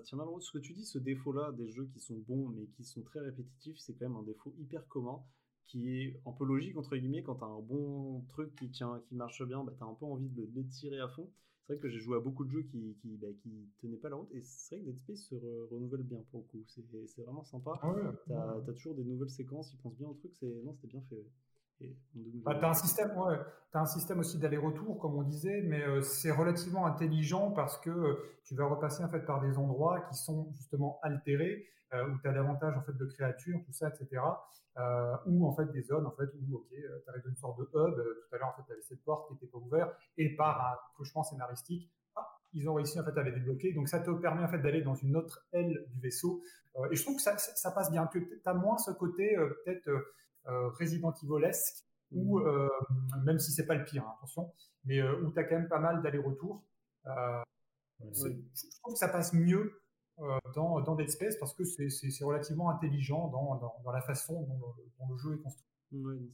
[0.04, 2.84] tient mal Ce que tu dis, ce défaut-là des jeux qui sont bons mais qui
[2.84, 5.20] sont très répétitifs, c'est quand même un défaut hyper commun
[5.66, 9.14] qui est un peu logique entre guillemets quand t'as un bon truc qui tient qui
[9.14, 11.30] marche bien bah t'as un peu envie de l'étirer à fond
[11.66, 14.08] c'est vrai que j'ai joué à beaucoup de jeux qui qui, bah, qui tenaient pas
[14.08, 15.34] la route et c'est vrai que Dead Space se
[15.70, 16.64] renouvelle bien pour le coup.
[16.66, 17.72] C'est vraiment sympa.
[17.82, 17.94] Ah
[18.28, 21.02] t'as as toujours des nouvelles séquences ils pensent bien au truc c'est non c'était bien
[21.08, 21.24] fait
[22.44, 22.68] bah, tu as,
[23.80, 28.14] un système, aussi d'aller-retour, comme on disait, mais euh, c'est relativement intelligent parce que euh,
[28.44, 32.28] tu vas repasser en fait par des endroits qui sont justement altérés, euh, où tu
[32.28, 34.22] as davantage en fait de créatures, tout ça, etc.
[35.26, 37.94] ou en fait des zones en fait où ok, tu arrives une sorte de hub.
[37.94, 40.60] tout à l'heure en fait, tu avais cette porte qui n'était pas ouverte et par
[40.60, 41.90] un couchement scénaristique,
[42.54, 43.72] ils ont réussi en fait à les débloquer.
[43.72, 46.42] Donc ça te permet en fait d'aller dans une autre aile du vaisseau.
[46.90, 48.06] et je trouve que ça passe bien.
[48.06, 49.90] Tu as moins ce côté peut-être
[50.48, 52.46] euh, Resident Evilesque, ou mmh.
[52.46, 52.68] euh,
[53.24, 54.52] même si c'est pas le pire, hein, attention,
[54.84, 56.62] mais euh, où tu as quand même pas mal d'allers-retours.
[57.04, 59.80] Je trouve que ça passe mieux
[60.54, 65.16] dans, dans, Dead Space parce que c'est relativement intelligent dans, dans, la façon dont le,
[65.16, 65.68] jeu est construit.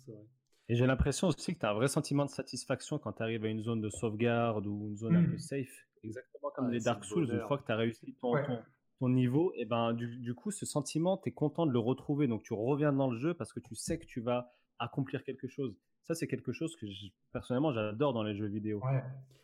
[0.04, 0.26] c'est vrai.
[0.70, 3.44] Et j'ai l'impression aussi que tu as un vrai sentiment de satisfaction quand tu arrives
[3.44, 5.30] à une zone de sauvegarde ou une zone un mmh.
[5.30, 5.86] peu safe.
[6.02, 8.62] Exactement comme les Dark Souls, une fois que tu as réussi ton, ton
[9.06, 12.26] niveau, et ben du, coup, ce sentiment, tu es content de le retrouver.
[12.26, 15.46] Donc tu reviens dans le jeu parce que tu sais que tu vas accomplir quelque
[15.46, 15.76] chose.
[16.02, 16.86] Ça, c'est quelque chose que
[17.32, 18.80] personnellement, j'adore dans les jeux vidéo.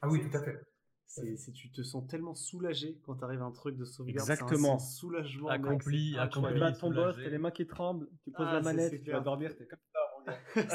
[0.00, 0.60] Ah oui, tout à fait.
[1.06, 4.28] C'est, tu te sens tellement soulagé quand tu arrives à un truc de sauvegarde.
[4.28, 4.78] Exactement.
[4.78, 5.48] C'est un soulagement.
[5.48, 6.60] Accompli, accompli.
[6.72, 9.20] Tu ton boss, t'as les mains qui tremblent, tu poses la ah, manette, tu vas
[9.20, 9.78] dormir, t'es comme
[10.54, 10.72] ça,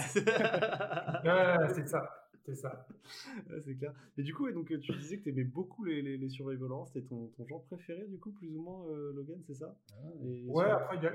[1.74, 2.10] c'est ça.
[2.50, 2.88] C'est ça.
[3.66, 3.94] c'est clair.
[4.18, 6.88] Et du coup, donc, tu disais que tu aimais beaucoup les, les, les survival horror.
[6.88, 9.76] C'était ton, ton, genre préféré, du coup, plus ou moins, euh, Logan, c'est ça?
[9.94, 9.96] Ah,
[10.48, 11.14] Ouais, après, il y a,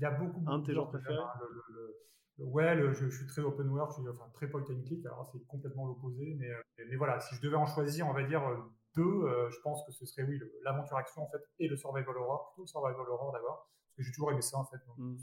[0.00, 1.16] y a, beaucoup, Un de tes genres préférés?
[1.16, 1.96] hein, le,
[2.38, 5.46] Ouais, je, suis très open world, je suis enfin, très point and click, alors c'est
[5.46, 6.34] complètement l'opposé.
[6.38, 8.56] Mais, euh, mais, voilà, si je devais en choisir, on va dire euh,
[8.96, 12.52] deux, je pense que ce serait, oui, l'aventure action, en fait, et le survival horror.
[12.52, 14.78] Plutôt le survival horror d'abord, parce que j'ai toujours aimé ça, en fait.
[14.96, 15.16] Mm.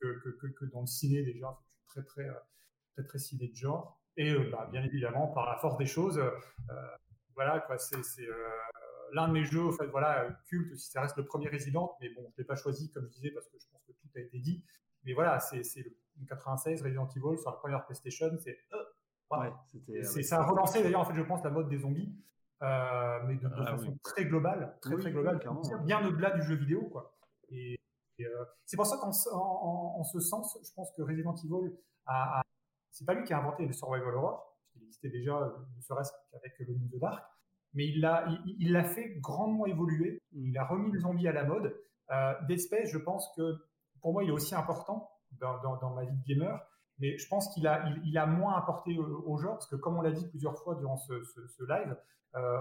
[0.00, 2.28] que, que, que, dans le ciné, déjà, c'est très, très,
[2.94, 4.00] très, très ciné de genre.
[4.16, 6.30] Et euh, bah, bien évidemment, par la force des choses, euh,
[7.34, 8.32] voilà, quoi, c'est euh,
[9.12, 12.08] l'un de mes jeux, en fait, voilà, culte, si ça reste le premier Resident, mais
[12.10, 14.20] bon, je l'ai pas choisi, comme je disais, parce que je pense que tout a
[14.20, 14.64] été dit.
[15.04, 18.58] Mais voilà, c'est le 96 Resident Evil sur la première PlayStation, c'est
[19.30, 22.16] ouais, ça a relancé d'ailleurs, en fait, je pense, la mode des zombies,
[22.60, 25.40] mais de, ah façon très globale, très très globale,
[25.84, 27.14] bien au-delà du jeu vidéo, quoi.
[27.50, 27.78] Et,
[28.64, 31.76] c'est pour ça qu'en en, ce sens, je pense que Resident Evil
[32.06, 32.42] a
[32.96, 36.10] c'est pas lui qui a inventé le survival horror, puisqu'il existait déjà, euh, ne serait-ce
[36.32, 37.22] qu'avec le New the Dark,
[37.74, 40.18] mais il l'a il, l'a fait grandement évoluer.
[40.32, 41.78] Il a remis le zombie à la mode.
[42.10, 43.58] Euh, Dead je pense que
[44.00, 46.58] pour moi, il est aussi important dans, dans, ma vie de gamer,
[46.98, 50.00] mais je pense qu'il a, il, a moins apporté au, genre, parce que comme on
[50.00, 51.96] l'a dit plusieurs fois durant ce, ce, live,
[52.34, 52.58] euh,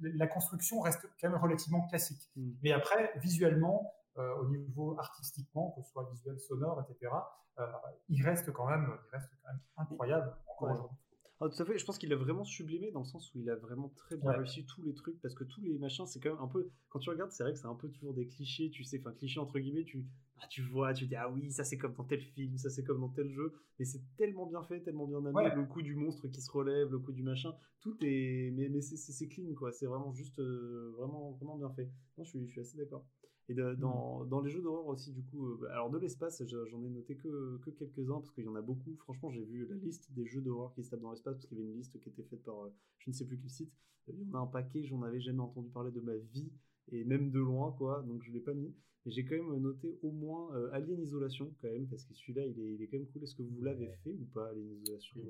[0.00, 2.30] la construction reste quand même relativement classique.
[2.36, 2.52] Mm.
[2.62, 7.12] Mais après, visuellement, euh, au niveau artistiquement, que ce soit visuel, sonore, etc.,
[7.58, 7.66] euh,
[8.08, 10.98] il reste quand même, il reste quand même incroyable encore aujourd'hui.
[11.40, 13.48] Ah, tout à fait, je pense qu'il a vraiment sublimé dans le sens où il
[13.48, 16.30] a vraiment très bien réussi tous les trucs parce que tous les machins, c'est quand
[16.30, 16.68] même un peu.
[16.88, 19.12] Quand tu regardes, c'est vrai que c'est un peu toujours des clichés, tu sais, enfin,
[19.12, 20.04] clichés entre guillemets, tu,
[20.40, 22.82] ah, tu vois, tu dis, ah oui, ça c'est comme dans tel film, ça c'est
[22.82, 25.94] comme dans tel jeu, mais c'est tellement bien fait, tellement bien amené, le coup du
[25.94, 28.50] monstre qui se relève, le coup du machin, tout est.
[28.56, 31.88] Mais, mais c'est clean, quoi, c'est vraiment juste, euh, vraiment, vraiment bien fait.
[32.18, 33.04] Je suis, je suis assez d'accord.
[33.48, 33.76] Et mmh.
[33.76, 37.16] dans, dans, les jeux d'horreur aussi, du coup, euh, alors de l'espace, j'en ai noté
[37.16, 38.94] que, que quelques-uns parce qu'il y en a beaucoup.
[38.96, 41.58] Franchement, j'ai vu la liste des jeux d'horreur qui se tapent dans l'espace parce qu'il
[41.58, 43.72] y avait une liste qui était faite par euh, je ne sais plus quel site.
[44.08, 46.52] Euh, il y en a un paquet, j'en avais jamais entendu parler de ma vie
[46.90, 48.74] et même de loin, quoi, donc je l'ai pas mis.
[49.06, 52.58] Mais j'ai quand même noté au moins Alien Isolation, quand même, parce que celui-là, il
[52.58, 53.22] est, il est quand même cool.
[53.22, 55.20] Est-ce que vous l'avez fait ou pas, Alien Isolation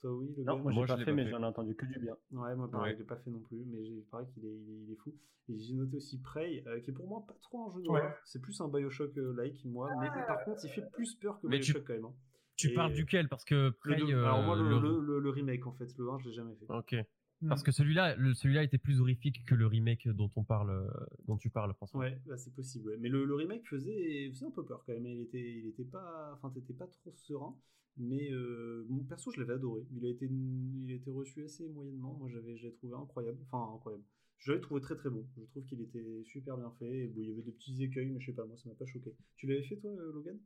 [0.00, 2.16] toi, oui, le Non, moi, j'ai pas fait, mais j'en ai entendu que du bien.
[2.32, 4.92] Ouais, moi, pareil, je l'ai pas fait non plus, mais j'ai pareil qu'il est, il
[4.92, 5.14] est, fou.
[5.48, 8.14] Et j'ai noté aussi Prey, euh, qui est pour moi pas trop un jeu d'horreur.
[8.24, 9.90] C'est plus un Bioshock-like, moi.
[10.00, 12.04] Mais par contre, il fait plus peur que Bioshock quand même.
[12.04, 12.14] Hein.
[12.56, 13.28] Tu parles duquel?
[13.28, 14.00] Parce que Prey.
[14.02, 15.86] Alors, moi, euh, le, le, remake, en fait.
[15.98, 16.66] Le 1, je l'ai jamais fait.
[16.68, 16.96] Ok.
[17.42, 17.48] Hmm.
[17.48, 20.88] Parce que celui-là, celui-là était plus horrifique que le remake dont on parle, euh,
[21.26, 22.00] dont tu parles, François.
[22.00, 22.96] Ouais, bah, c'est possible.
[22.98, 25.06] Mais le, remake faisait, faisait un peu peur quand même.
[25.06, 27.54] Il était, il était pas, enfin, t'étais pas trop serein.
[27.98, 29.82] Mais euh, mon perso, je l'avais adoré.
[29.92, 32.14] Il a été, il a été reçu assez moyennement.
[32.18, 33.38] Moi, j'avais, j'ai trouvé incroyable.
[33.50, 34.04] Enfin, incroyable.
[34.38, 35.26] Je l'avais trouvé très très bon.
[35.36, 37.04] Je trouve qu'il était super bien fait.
[37.04, 38.74] Et bon, il y avait des petits écueils, mais je sais pas, moi, ça m'a
[38.74, 39.14] pas choqué.
[39.36, 40.38] Tu l'avais fait toi, euh, Logan?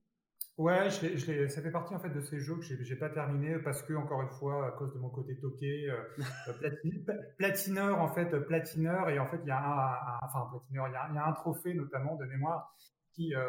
[0.56, 3.58] Ouais, je je ça fait partie en fait de ces jeux que j'ai, pas terminé
[3.58, 6.02] parce que encore une fois à cause de mon côté toqué, euh,
[7.38, 10.96] platineur en fait, platineur et en fait il y a un, enfin platineur, il y
[10.96, 12.76] a, il y a un trophée notamment de mémoire
[13.12, 13.44] qui, euh,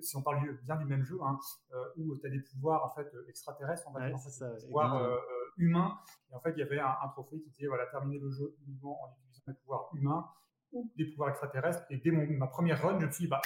[0.00, 1.38] si on parle bien du même jeu, hein,
[1.72, 5.16] euh, où tu as des pouvoirs en fait extraterrestres, on va dire, des pouvoirs euh,
[5.56, 5.98] humains.
[6.30, 9.02] Et en fait, il y avait un, trophée qui disait voilà, terminer le jeu uniquement
[9.02, 10.26] en utilisant des pouvoirs humains
[10.72, 11.84] ou des pouvoirs extraterrestres.
[11.90, 13.40] Et dès ma première run, je me suis dit, bah,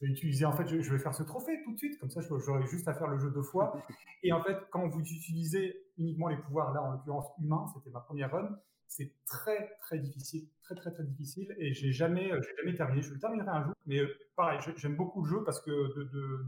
[0.00, 2.20] je vais utiliser, en fait, je, vais faire ce trophée tout de suite, comme ça,
[2.20, 3.72] j'aurai juste à faire le jeu deux fois.
[4.22, 8.00] Et en fait, quand vous utilisez uniquement les pouvoirs, là, en l'occurrence humains, c'était ma
[8.00, 8.48] première run,
[8.88, 11.54] c'est très, très difficile, très, très, très difficile.
[11.58, 13.02] Et j'ai jamais, j'ai jamais terminé.
[13.02, 16.04] Je le terminerai un jour, mais euh, pareil, j'aime beaucoup le jeu parce que de,
[16.04, 16.46] de,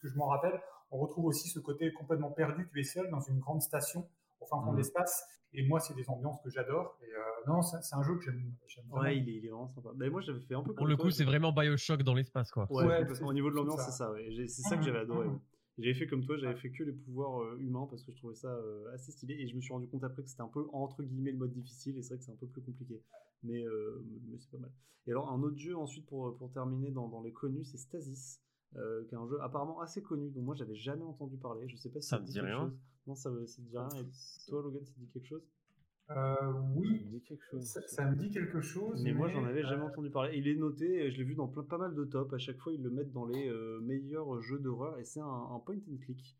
[0.00, 0.60] que je m'en rappelle,
[0.90, 2.68] on retrouve aussi ce côté complètement perdu.
[2.72, 4.08] Tu es seul dans une grande station
[4.40, 4.78] au fin fond de mmh.
[4.78, 5.24] l'espace.
[5.54, 6.98] Et moi, c'est des ambiances que j'adore.
[7.02, 8.52] Et euh, non, c'est un jeu que j'aime.
[8.90, 9.90] Ouais, il est, il est, vraiment sympa.
[9.96, 10.74] Mais moi, j'avais fait un peu.
[10.74, 12.66] Pour le coup, c'est vraiment Bioshock dans l'espace, quoi.
[12.70, 14.10] Ouais, au niveau de l'ambiance, c'est ça.
[14.12, 14.28] Ouais.
[14.46, 15.26] C'est ça que j'avais adoré.
[15.26, 15.40] Mmh.
[15.78, 18.34] J'avais fait comme toi, j'avais fait que les pouvoirs euh, humains parce que je trouvais
[18.34, 20.66] ça euh, assez stylé et je me suis rendu compte après que c'était un peu
[20.72, 23.00] entre guillemets le mode difficile et c'est vrai que c'est un peu plus compliqué.
[23.44, 23.64] Mais,
[24.26, 24.72] mais c'est pas mal.
[25.06, 28.42] Et alors, un autre jeu ensuite pour, pour terminer dans, dans les connus, c'est Stasis.
[28.76, 31.66] Euh, qui est un jeu apparemment assez connu, dont moi j'avais jamais entendu parler.
[31.68, 32.60] Je sais pas si ça, me dit, rien.
[32.60, 32.78] Chose.
[33.06, 33.88] Non, ça, ça te dit rien.
[33.88, 35.42] Et toi, Logan, ça te dit quelque chose?
[36.10, 37.06] Euh, oui,
[37.60, 39.02] ça, me dit quelque chose.
[39.04, 40.36] Mais, moi, j'en avais jamais euh, entendu parler.
[40.36, 42.32] Il est noté, je l'ai vu dans plein, pas mal de tops.
[42.32, 43.50] À chaque fois, ils le mettent dans les
[43.82, 44.98] meilleurs jeux d'horreur.
[44.98, 46.36] Et c'est un, point and click.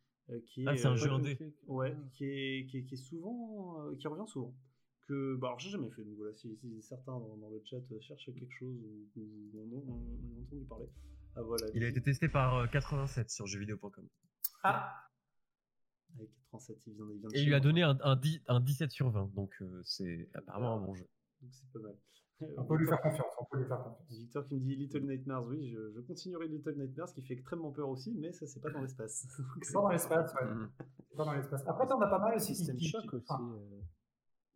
[0.46, 1.38] qui ah, c'est un jeu indé.
[1.66, 3.92] Ouais, qui est, qui est, qui est souvent.
[3.98, 4.54] qui revient souvent.
[5.06, 6.02] Que, bah, alors, j'ai jamais fait.
[6.02, 8.76] Donc voilà, si, certains dans, le chat cherchent quelque chose
[9.16, 10.88] ou, ou, ont entendu parler.
[11.38, 11.42] Ah,
[11.74, 14.08] il a été testé par 87 euh, sur jeuxvideo.com.
[14.64, 14.92] Ah
[16.18, 19.10] Avec 87, il vient, il vient Et il lui a donné un, un, 17 sur
[19.10, 21.06] 20, donc euh, c'est apparemment un bon jeu.
[21.40, 21.94] Donc c'est pas mal.
[22.56, 24.16] On peut lui faire confiance, on peut lui faire confiance.
[24.16, 27.72] Victor qui me dit Little Nightmares, oui, je, je continuerai Little Nightmares, qui fait extrêmement
[27.72, 29.26] peur aussi, mais ça c'est pas dans l'espace.
[29.62, 30.46] c'est pas dans l'espace, ouais.
[30.46, 30.70] Mm.
[31.16, 31.62] Pas dans l'espace.
[31.66, 32.54] Après, on a pas mal aussi.
[32.54, 33.32] System Shock aussi.
[33.32, 33.80] Euh.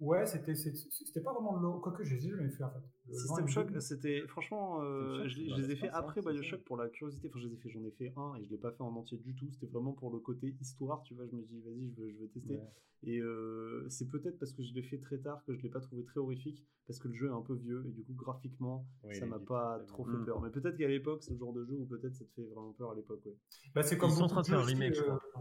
[0.03, 1.79] Ouais, c'était c'était pas vraiment de l'eau.
[1.79, 3.15] Quoique, j'ai jamais fait en fait.
[3.15, 7.29] System Shock, c'était franchement, euh, je, les ai fait après Bioshock pour la curiosité.
[7.29, 8.97] Enfin, je les ai fait, j'en ai fait un et je l'ai pas fait en
[8.97, 9.49] entier du tout.
[9.53, 11.25] C'était vraiment pour le côté histoire, tu vois.
[11.31, 12.59] Je me dis, vas-y, je veux, je veux tester.
[13.05, 15.81] Et euh, c'est peut-être parce que je l'ai fait très tard que je l'ai pas
[15.81, 18.87] trouvé très horrifique parce que le jeu est un peu vieux et du coup graphiquement
[19.13, 20.41] ça m'a pas trop fait peur.
[20.41, 22.73] Mais peut-être qu'à l'époque c'est le genre de jeu où peut-être ça te fait vraiment
[22.73, 23.21] peur à l'époque.
[23.27, 23.37] Ouais.
[23.75, 25.21] Bah, c'est comme Ils sont en train de faire un remake, je crois.
[25.37, 25.41] Euh,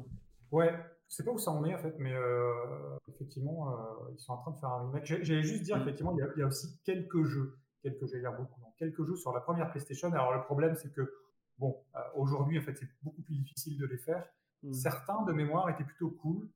[0.51, 0.73] ouais,
[1.11, 4.31] je sais pas où ça en est en fait, mais euh, effectivement, euh, ils sont
[4.31, 5.05] en train de faire un remake.
[5.05, 5.81] J'allais juste dire, mm.
[5.81, 9.17] effectivement, il y, a, aussi quelques jeux, quelques jeux, il y a beaucoup, quelques jeux
[9.17, 10.11] sur la première PlayStation.
[10.13, 11.13] Alors le problème, c'est que,
[11.57, 14.25] bon, euh, aujourd'hui, en fait, c'est beaucoup plus difficile de les faire.
[14.63, 14.71] Mm.
[14.71, 16.49] Certains de mémoire étaient plutôt cool,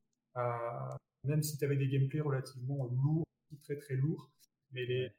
[1.26, 3.26] même si tu avais des gameplays relativement lourds,
[3.64, 4.32] très très lourds,
[4.72, 5.12] mais les,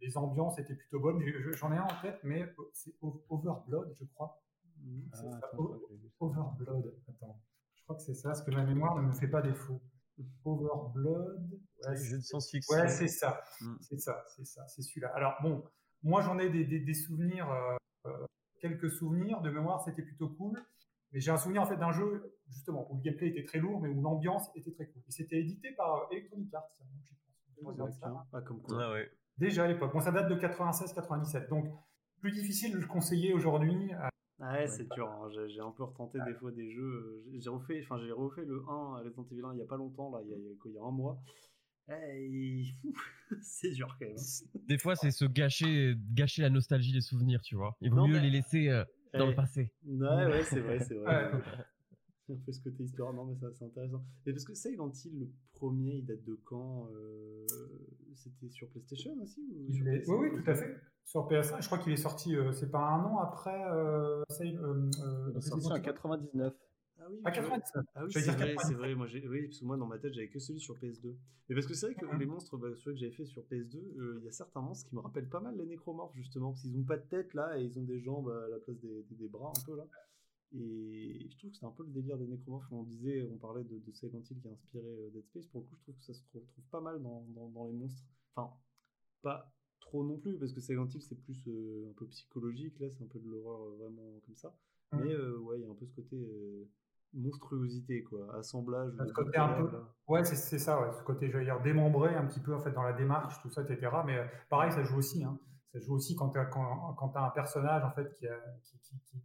[0.00, 1.20] les ambiances étaient plutôt bonnes.
[1.56, 4.40] J'en ai un en tête, mais c'est Overblood, je crois.
[4.78, 5.00] Mm.
[5.14, 5.50] Ah,
[6.20, 7.40] Overblood, attends
[7.96, 9.80] que c'est ça, parce que ma mémoire ne me fait pas défaut.
[10.44, 11.60] Overblood.
[11.86, 12.76] Ouais, jeu de science-fiction.
[12.76, 13.42] Ouais, c'est ça.
[13.60, 13.76] Mm.
[13.80, 15.10] C'est ça, c'est ça, c'est celui-là.
[15.14, 15.64] Alors bon,
[16.02, 17.76] moi j'en ai des, des, souvenirs, euh,
[18.06, 18.26] euh,
[18.60, 20.62] quelques souvenirs de mémoire, c'était plutôt cool.
[21.12, 23.80] Mais j'ai un souvenir en fait d'un jeu justement où le gameplay était très lourd,
[23.80, 25.02] mais où l'ambiance était très cool.
[25.08, 26.68] Et c'était édité par Electronic Arts,
[28.32, 28.78] ah, comme quoi.
[28.82, 29.10] Ah, ouais.
[29.38, 29.92] Déjà à l'époque.
[29.92, 31.66] Bon, ça date de 96-97, donc
[32.20, 33.92] plus difficile de le conseiller aujourd'hui.
[34.40, 35.08] Ouais, c'est dur.
[35.08, 35.28] Hein.
[35.48, 37.24] J'ai un peu retenté des fois des jeux.
[37.32, 39.76] Euh, j'ai refait, enfin j'ai refait le 1 Resident Evil 1 il y a pas
[39.76, 41.20] longtemps là, il y a, il y a un mois.
[43.42, 44.16] c'est dur quand même.
[44.16, 44.60] Hein.
[44.68, 47.76] Des fois, c'est se gâcher, gâcher la nostalgie des souvenirs, tu vois.
[47.80, 48.84] Il vaut mieux les laisser euh,
[49.14, 49.72] dans le passé.
[49.84, 51.32] Ouais, ouais, c'est vrai, c'est vrai.
[52.32, 54.02] un peu ce côté histoire, non mais ça c'est intéressant.
[54.26, 57.46] Et parce que Silent Hill, le premier, il date de quand euh,
[58.14, 60.76] C'était sur PlayStation aussi ou sur Oui, oui, tout à fait.
[61.04, 63.64] Sur PS1, je crois qu'il est sorti, euh, c'est pas un an après.
[63.70, 66.54] Euh, il est sorti en 99.
[67.02, 67.86] Ah oui, ah, 99.
[67.94, 68.94] Ah oui, c'est vrai, c'est vrai.
[68.94, 71.14] Moi, oui, parce que moi, dans ma tête, j'avais que celui sur PS2.
[71.48, 73.78] Mais parce que c'est vrai que les monstres, bah, ceux que j'avais fait sur PS2,
[74.18, 76.76] il y a certains monstres qui me rappellent pas mal les nécromorphes, justement, parce qu'ils
[76.76, 79.28] ont pas de tête là et ils ont des jambes à la place des, des
[79.28, 79.86] bras, un peu là.
[80.52, 82.70] Et je trouve que c'est un peu le délire des nécromorphes.
[82.72, 85.46] On disait, on parlait de, de Silent Hill qui a inspiré euh, Dead Space.
[85.46, 88.02] Pour le coup, je trouve que ça se trouve, pas mal dans, dans, les monstres.
[88.34, 88.52] Enfin,
[89.22, 92.78] pas trop non plus, parce que Silent Hill c'est plus euh, un peu psychologique.
[92.80, 94.54] Là, c'est un peu de l'horreur euh, vraiment comme ça.
[94.92, 96.18] Mais ouais, il y a un peu ce côté
[97.12, 98.34] monstruosité, quoi.
[98.36, 98.92] Assemblage.
[99.06, 99.70] Ce côté un peu.
[100.08, 100.92] Ouais, c'est ça, ouais.
[100.98, 103.62] Ce côté, j'allais dire, démembré un petit peu en fait dans la démarche, tout ça,
[103.62, 103.88] etc.
[104.04, 104.18] Mais
[104.48, 105.22] pareil, ça joue aussi.
[105.22, 105.38] Hein.
[105.72, 108.36] Ça joue aussi quand tu as, quand, quand as un personnage en fait qui, a,
[108.64, 109.22] qui, qui qui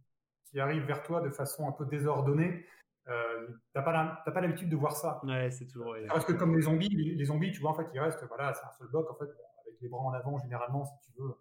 [0.58, 2.64] arrive vers toi de façon un peu désordonnée,
[3.08, 5.20] euh, t'as pas l'habitude de voir ça.
[5.24, 5.94] Ouais, c'est toujours.
[6.08, 8.64] Parce que comme les zombies, les, zombies, tu vois, en fait, ils restent, voilà, c'est
[8.64, 9.30] un seul bloc, en fait,
[9.66, 11.34] avec les bras en avant, généralement, si tu veux,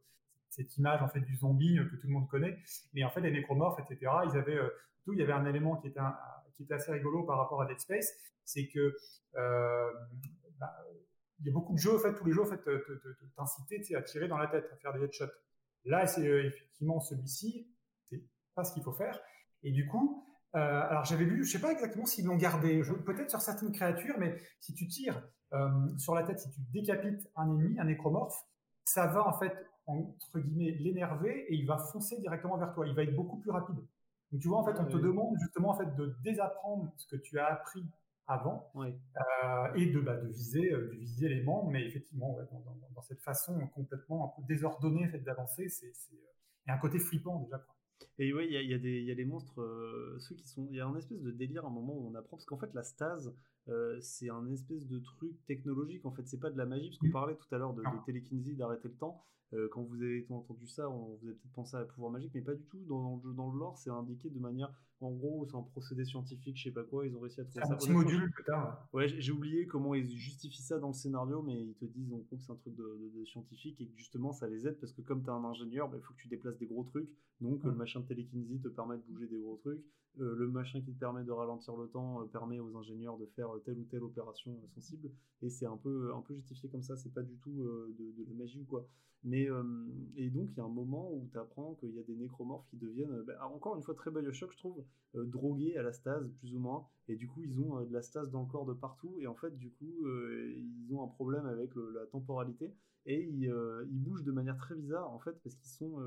[0.49, 2.57] cette image, en fait, du zombie euh, que tout le monde connaît.
[2.93, 4.69] Mais en fait, les nécromorphes, etc., ils avaient, euh,
[5.03, 5.99] tout, il y avait un élément qui était,
[6.53, 8.11] qui était assez rigolo par rapport à Dead Space,
[8.43, 8.95] c'est que,
[9.35, 9.91] euh,
[10.59, 10.73] bah,
[11.39, 12.61] il y a beaucoup de jeux, en fait, tous les jeux, en fait,
[13.35, 15.25] t'incitaient à tirer dans la tête, à faire des headshots.
[15.83, 17.67] Là, c'est effectivement celui-ci,
[18.55, 19.19] pas ce qu'il faut faire.
[19.63, 20.25] Et du coup,
[20.55, 24.15] euh, alors j'avais lu, je sais pas exactement s'ils l'ont gardé, peut-être sur certaines créatures,
[24.17, 25.21] mais si tu tires
[25.97, 28.37] sur la tête, si tu décapites un ennemi, un nécromorphe,
[28.83, 29.53] ça va en fait
[29.87, 32.87] entre guillemets l'énerver et il va foncer directement vers toi.
[32.87, 33.77] Il va être beaucoup plus rapide.
[34.31, 37.15] Donc tu vois, en fait, on te demande justement en fait de désapprendre ce que
[37.15, 37.85] tu as appris
[38.27, 41.69] avant euh, et de, bah, de viser, euh, de viser les membres.
[41.69, 42.35] Mais effectivement,
[42.93, 46.99] dans, cette façon complètement un peu désordonnée fait, d'avancer, c'est, il y a un côté
[46.99, 47.59] flippant déjà.
[47.59, 48.04] Quoi.
[48.17, 50.67] Et oui, il y a, y, a y a, des monstres, euh, ceux qui sont.
[50.69, 52.57] Il y a un espèce de délire à un moment où on apprend, parce qu'en
[52.57, 53.33] fait, la stase,
[53.99, 56.05] c'est un espèce de truc technologique.
[56.05, 57.11] En fait, c'est pas de la magie, parce qu'on mmh.
[57.11, 59.23] parlait tout à l'heure de, de télékinésie, d'arrêter le temps.
[59.53, 62.41] Euh, quand vous avez entendu ça, on, vous avez peut-être pensé à pouvoir magique, mais
[62.41, 62.83] pas du tout.
[62.87, 64.71] Dans, le, dans le lore, c'est indiqué de manière,
[65.01, 67.65] en gros, c'est un procédé scientifique, je sais pas quoi, ils ont réussi à trouver
[67.65, 67.73] ça.
[67.73, 68.89] Un petit module, peut-être.
[68.93, 72.17] Ouais, j'ai oublié comment ils justifient ça dans le scénario, mais ils te disent en
[72.17, 75.01] gros que c'est un truc de, scientifique et que justement ça les aide parce que
[75.01, 77.09] comme tu es un ingénieur, il bah, faut que tu déplaces des gros trucs.
[77.41, 79.83] Donc le machin télékinésie te permet de bouger des gros trucs.
[80.21, 83.25] Euh, le machin qui te permet de ralentir le temps euh, permet aux ingénieurs de
[83.25, 85.11] faire telle ou telle opération sensible.
[85.41, 87.65] Et c'est un peu, un peu justifié comme ça, c'est pas du tout
[87.97, 88.87] de, la magie ou quoi.
[89.25, 89.63] Mais, euh,
[90.15, 92.67] et donc, il y a un moment où tu apprends qu'il y a des nécromorphes
[92.67, 95.93] qui deviennent, euh, bah, encore une fois, très Bioshock, je trouve, euh, drogués à la
[95.93, 96.87] stase, plus ou moins.
[97.07, 99.17] Et du coup, ils ont de la stase dans le corps de partout.
[99.19, 102.71] Et en fait, du coup, ils ont un problème avec la temporalité.
[103.07, 103.51] Et ils,
[103.89, 105.99] bougent de manière très bizarre, en fait, parce qu'ils sont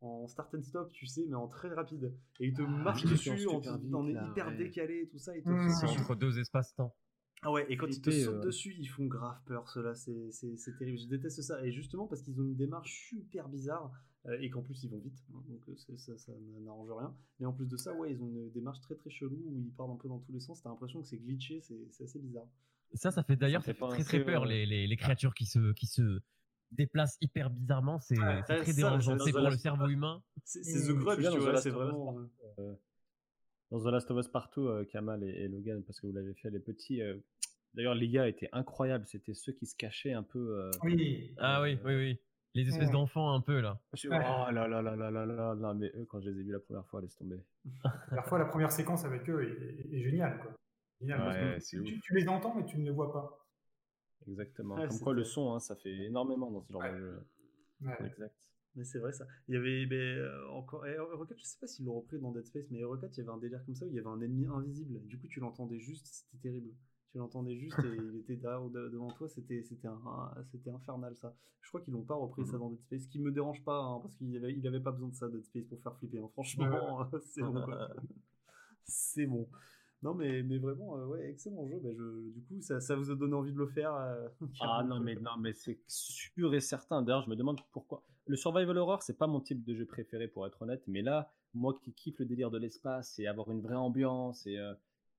[0.00, 2.14] en start and stop, tu sais, mais en très rapide.
[2.40, 3.60] Et ils te ah, marchent dessus, en,
[3.92, 5.32] en, hyper décalé, tout ça.
[5.32, 5.48] Te...
[5.48, 5.70] Mmh.
[5.70, 6.94] C'est entre deux espaces-temps.
[7.42, 10.76] Ah ouais, et quand ils te sautent euh, dessus, ils font grave peur, cela, c'est
[10.78, 10.98] terrible.
[10.98, 11.64] Je déteste ça.
[11.64, 13.92] Et justement, parce qu'ils ont une démarche super bizarre,
[14.26, 17.14] euh, et qu'en plus ils vont vite, hein, donc euh, ça, ça n'arrange rien.
[17.38, 19.72] Mais en plus de ça, ouais, ils ont une démarche très très chelou où ils
[19.72, 20.60] partent un peu dans tous les sens.
[20.62, 22.48] T'as l'impression que c'est glitché, c'est assez bizarre.
[22.94, 26.20] Ça, ça fait d'ailleurs très très peur, les, les, créatures qui se, qui se
[26.70, 28.00] déplacent hyper bizarrement.
[28.00, 29.18] C'est très dérangeant.
[29.18, 30.22] C'est pour le cerveau humain.
[30.44, 32.28] C'est The Grudge, tu vois, c'est vraiment
[33.70, 36.50] dans The Last of Us Partout, euh, Kamal et, Logan, parce que vous l'avez fait,
[36.50, 37.02] les petits.
[37.02, 37.16] Euh,
[37.74, 39.06] d'ailleurs, les gars étaient incroyables.
[39.06, 40.58] C'était ceux qui se cachaient un peu.
[40.58, 41.34] Euh, oui.
[41.38, 42.20] Ah oui, oui, oui.
[42.54, 43.78] Les espèces d'enfants un peu là.
[43.92, 45.74] Oh là là là là là là là.
[45.74, 47.38] Mais eux, quand je les ai vus la première fois, laisse tomber.
[48.10, 49.42] Parfois, la première séquence avec eux
[49.92, 50.40] est, géniale.
[50.40, 50.52] Quoi.
[51.00, 53.37] Génial, tu, les entends, mais tu ne les vois pas.
[54.26, 54.76] Exactement.
[54.76, 57.26] Comme quoi, le son, hein, ça fait énormément dans ce genre de jeu.
[58.04, 58.34] Exact.
[58.78, 59.26] Mais c'est vrai ça.
[59.48, 62.66] Il y avait ben, encore Rocket, je sais pas s'ils l'ont repris dans Dead Space,
[62.70, 64.46] mais Rocket, il y avait un délire comme ça où il y avait un ennemi
[64.46, 65.00] invisible.
[65.06, 66.70] Du coup, tu l'entendais juste, c'était terrible.
[67.10, 69.88] Tu l'entendais juste et il était derrière, devant toi, c'était c'était
[70.52, 71.34] c'était infernal ça.
[71.60, 73.80] Je crois qu'ils l'ont pas repris ça dans Dead Space, ce qui me dérange pas
[73.80, 76.18] hein, parce qu'il avait il avait pas besoin de ça Dead Space pour faire flipper.
[76.18, 76.28] Hein.
[76.32, 77.66] Franchement, c'est bon.
[78.84, 79.48] c'est bon.
[80.02, 81.80] Non, mais, mais vraiment, ouais, excellent jeu.
[81.82, 83.92] Bah, je, du coup, ça, ça, vous a donné envie de le faire.
[84.60, 87.02] ah non, mais, non, mais c'est sûr et certain.
[87.02, 90.28] D'ailleurs, je me demande pourquoi le survival horror, c'est pas mon type de jeu préféré
[90.28, 93.62] pour être honnête, mais là, moi qui kiffe le délire de l'espace et avoir une
[93.62, 94.74] vraie ambiance et, euh,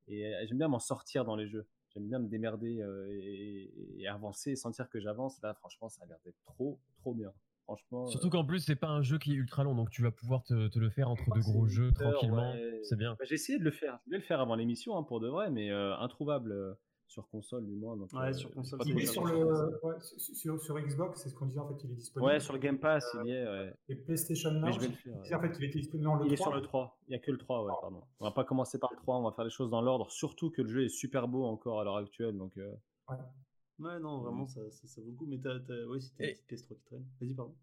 [0.08, 1.66] et euh, j'aime bien m'en sortir dans les jeux.
[1.90, 5.42] J'aime bien me démerder euh, et, avancer et sentir que j'avance.
[5.42, 7.34] Là, franchement, ça a l'air d'être trop, trop bien.
[7.70, 8.08] Franchement.
[8.08, 10.44] Surtout qu'en plus, c'est pas un jeu qui est ultra long, donc tu vas pouvoir
[10.44, 12.56] te, le faire entre deux gros jeux tranquillement.
[12.82, 13.12] C'est bien.
[13.20, 14.00] Bah, j'ai essayé de le faire.
[14.02, 16.76] Je voulais le faire avant l'émission hein, pour de vrai, mais introuvable
[17.10, 17.98] sur console du moins.
[17.98, 18.80] Donc, ouais, sur console.
[19.06, 22.32] sur, le, sur, sur, Xbox, c'est ce qu'on disait en fait, il est disponible.
[22.32, 23.48] Ouais, sur le Game Pass, il y est.
[23.48, 23.74] Ouais.
[23.90, 26.38] Et PlayStation Now, je vais le faire, en fait, il était disponible le Il est
[26.38, 27.00] sur le 3.
[27.08, 28.04] Il n'y a que le 3, ouais, pardon.
[28.20, 30.10] On va pas commencer par le 3, on va faire les choses dans l'ordre.
[30.12, 32.58] Surtout que le jeu est super beau encore à l'heure actuelle, donc.
[32.58, 32.72] Euh...
[33.10, 33.18] Ouais.
[33.80, 35.26] Ouais, non, vraiment, ça, ça, ça, vaut le coup.
[35.26, 37.06] Mais t'as, ouais, si t'as une petite PS3 qui traîne.
[37.22, 37.56] Vas-y, pardon.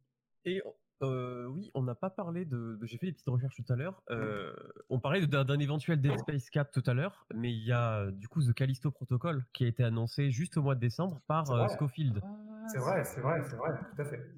[0.44, 0.62] Et
[1.02, 2.78] euh, oui, on n'a pas parlé de.
[2.82, 4.02] J'ai fait des petites recherches tout à l'heure.
[4.10, 4.55] Euh,
[4.88, 8.28] on parlait d'un éventuel Dead Space 4 tout à l'heure, mais il y a du
[8.28, 11.68] coup The Callisto Protocol qui a été annoncé juste au mois de décembre par euh,
[11.68, 12.20] Scofield.
[12.22, 14.34] Ah, c'est vrai, c'est vrai, c'est vrai, tout à fait.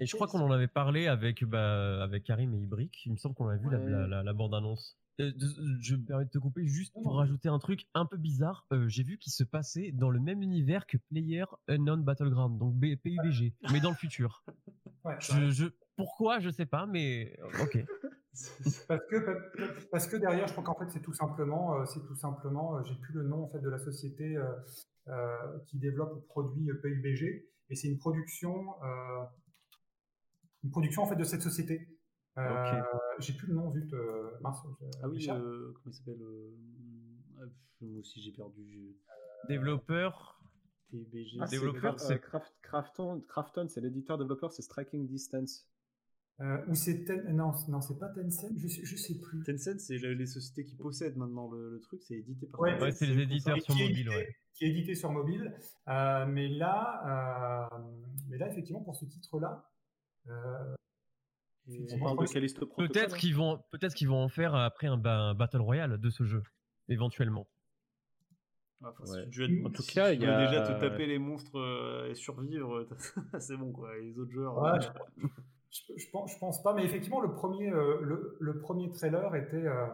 [0.00, 3.06] Et je crois qu'on en avait parlé avec, bah, avec Karim et Ibrick.
[3.06, 4.98] Il me semble qu'on a vu la, la, bande-annonce.
[5.80, 8.66] Je me permets de te couper juste pour rajouter un truc un peu bizarre.
[8.86, 13.54] J'ai vu qu'il se passait dans le même univers que Player Unknown Battleground, donc PUBG,
[13.72, 14.44] mais dans le futur.
[15.02, 17.84] Ouais, je, pourquoi, je sais pas, mais euh, ok.
[18.88, 22.14] parce que parce que derrière, je crois qu'en fait c'est tout simplement, euh, c'est tout
[22.14, 24.38] simplement, euh, j'ai plus le nom en fait de la société
[25.66, 28.66] qui développe ou produit PUBG, et c'est une production,
[30.62, 31.89] une production en fait de cette société.
[33.18, 33.94] J'ai plus le nom vite.
[34.40, 34.58] Mince,
[35.02, 36.22] ah oui, comment il s'appelle
[37.80, 38.96] Moi aussi j'ai perdu.
[39.48, 40.40] Développeur.
[41.40, 42.20] Ah, développeur, c'est
[42.62, 43.20] Crafton.
[43.28, 45.66] Crafton, c'est l'éditeur développeur, c'est Striking Distance.
[46.40, 49.42] Euh, ou c'est non, non c'est pas Tencent, je sais, je sais plus.
[49.44, 52.60] Tencent, c'est les sociétés qui possèdent maintenant le, truc, c'est édité par.
[52.60, 54.34] Ouais, ouais c'est les éditeurs sur mobile, ouais.
[54.54, 55.54] Qui est édité sur mobile,
[55.88, 57.78] euh, mais là, euh,
[58.28, 59.70] mais là effectivement pour ce titre-là.
[61.68, 61.72] Euh,
[62.76, 66.24] Peut-être qu'ils vont, peut-être qu'ils vont en faire après un, un, battle royale de ce
[66.24, 66.42] jeu,
[66.88, 67.46] éventuellement.
[68.82, 69.24] Enfin, Ouais.
[69.24, 71.58] si tu veux, En tout si cas, il y a- déjà te taper les monstres
[71.58, 72.88] euh, et survivre,
[73.38, 73.96] c'est bon quoi.
[73.98, 74.56] Et les autres joueurs.
[74.58, 75.28] Ouais, euh,
[75.70, 78.90] je, je- je pense, je pense pas, mais effectivement, le premier, euh, le, le premier
[78.90, 79.86] trailer était, euh,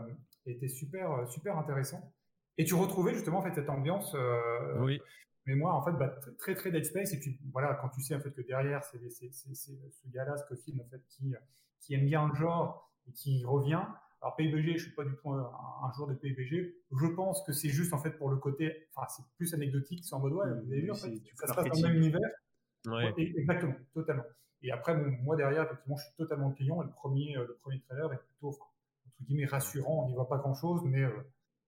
[0.47, 2.13] était super, euh, super intéressant.
[2.59, 4.15] Et tu retrouvais justement en fait cette ambiance.
[4.15, 5.01] euh, Oui.
[5.47, 7.12] Mais moi, en fait, bah, tr- très très Dead Space.
[7.12, 10.89] Et puis voilà, quand tu sais en fait que derrière, c'est ce gars-là, Scofield, en
[10.89, 11.35] fait, qui,
[11.81, 13.82] qui aime bien le genre et qui revient.
[14.23, 15.52] Alors PUBG, je suis pas du tout un,
[15.85, 16.74] un joueur de PUBG.
[16.90, 20.14] Je pense que c'est juste en fait pour le côté, enfin c'est plus anecdotique, c'est
[20.14, 21.97] en mode ouais, vous avez vu en fait, du ça se passe dans le même
[21.98, 22.20] univers.
[22.86, 23.12] Ouais.
[23.12, 24.24] Ouais, exactement, totalement.
[24.62, 26.82] Et après, bon, moi derrière, effectivement, je suis totalement client.
[26.82, 28.64] Et le premier, euh, le premier trailer est plutôt, enfin,
[29.06, 30.05] entre guillemets, rassurant.
[30.05, 31.10] On n'y voit pas grand-chose, mais euh,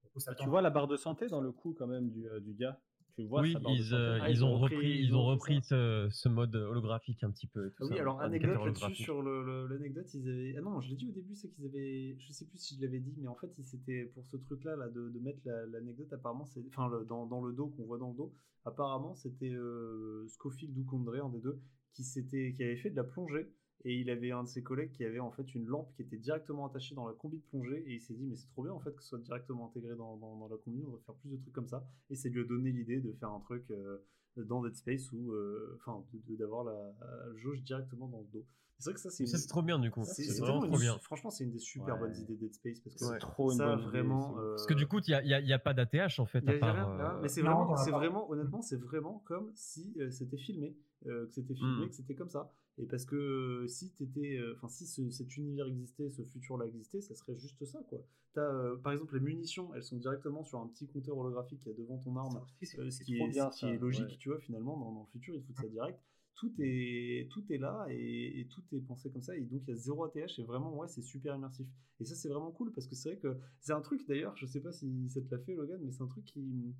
[0.04, 2.40] on peut Tu vois la barre de santé dans le cou quand même du, euh,
[2.40, 2.80] du gars?
[3.18, 6.54] Tu vois Oui, ils, euh, Ah, ils ont repris, ils ont repris ce, ce mode
[6.54, 7.70] holographique un petit peu.
[7.70, 10.54] tout oui, ça, alors anecdote là-dessus sur l'anecdote, ils avaient.
[10.56, 12.16] Ah non, je l'ai dit au début, c'est qu'ils avaient.
[12.20, 14.88] Je sais plus si je l'avais dit, mais en fait, c'était pour ce truc-là là,
[14.88, 16.12] de, de mettre la- l'anecdote.
[16.12, 16.64] apparemment, c'est.
[16.68, 18.32] Enfin, le- dans, dans le dos qu'on voit dans le dos.
[18.64, 21.60] Apparemment, c'était euh, Scofield ou Condré, un des deux,
[21.94, 23.48] qui s'était, qui avait fait de la plongée.
[23.84, 26.16] Et il avait un de ses collègues qui avait en fait une lampe qui était
[26.18, 27.84] directement attachée dans la combi de plongée.
[27.86, 29.94] Et il s'est dit, mais c'est trop bien en fait que ce soit directement intégré
[29.94, 30.82] dans, dans- dans la combi.
[30.86, 31.86] On va faire plus de trucs comme ça.
[32.10, 33.64] Et ça lui a donné l'idée de faire un truc.
[33.70, 33.98] euh,
[34.36, 38.26] dans Dead Space ou euh, enfin de- de- d'avoir la, la jauge directement dans le
[38.32, 38.46] dos.
[38.78, 40.04] C'est vrai que ça c'est une- c'est trop bien du coup.
[40.04, 40.98] c'est- vraiment vraiment trop une- bien.
[41.00, 42.00] Franchement, c'est une des super Ouais.
[42.02, 43.18] bonnes idées de Dead Space parce que C'est Ouais.
[43.18, 44.38] trop une ça bonne vraiment.
[44.38, 46.26] euh, Parce que du coup, il n'y a, a- il y a pas d'ATH en
[46.26, 46.38] fait.
[46.44, 49.22] y a- à y a part, rien, euh, mais c'est vraiment, vraiment, honnêtement, c'est vraiment
[49.26, 50.76] comme si euh, c'était filmé,
[51.06, 51.88] euh, que c'était filmé, Mm.
[51.88, 52.52] que c'était comme ça.
[52.78, 57.00] Et parce que si t'étais, euh, enfin si ce- cet univers existait, ce futur-là existait,
[57.00, 57.98] ça serait juste ça, quoi.
[58.34, 61.70] T'as, euh, par exemple, les munitions, elles sont directement sur un petit compteur holographique qui
[61.70, 62.36] est devant ton arme,
[62.78, 64.16] euh, ce qui, est, bien, ce qui ça, est logique, ouais.
[64.18, 65.98] tu vois, finalement, dans, dans le futur, ils te foutent ça direct.
[66.36, 69.36] Tout est, tout est là et, et tout est pensé comme ça.
[69.36, 71.66] Et donc, il y a zéro ATH et vraiment, ouais, c'est super immersif.
[71.98, 74.46] Et ça, c'est vraiment cool parce que c'est vrai que c'est un truc, d'ailleurs, je
[74.46, 76.74] sais pas si ça te l'a fait, Logan, mais c'est un truc qui.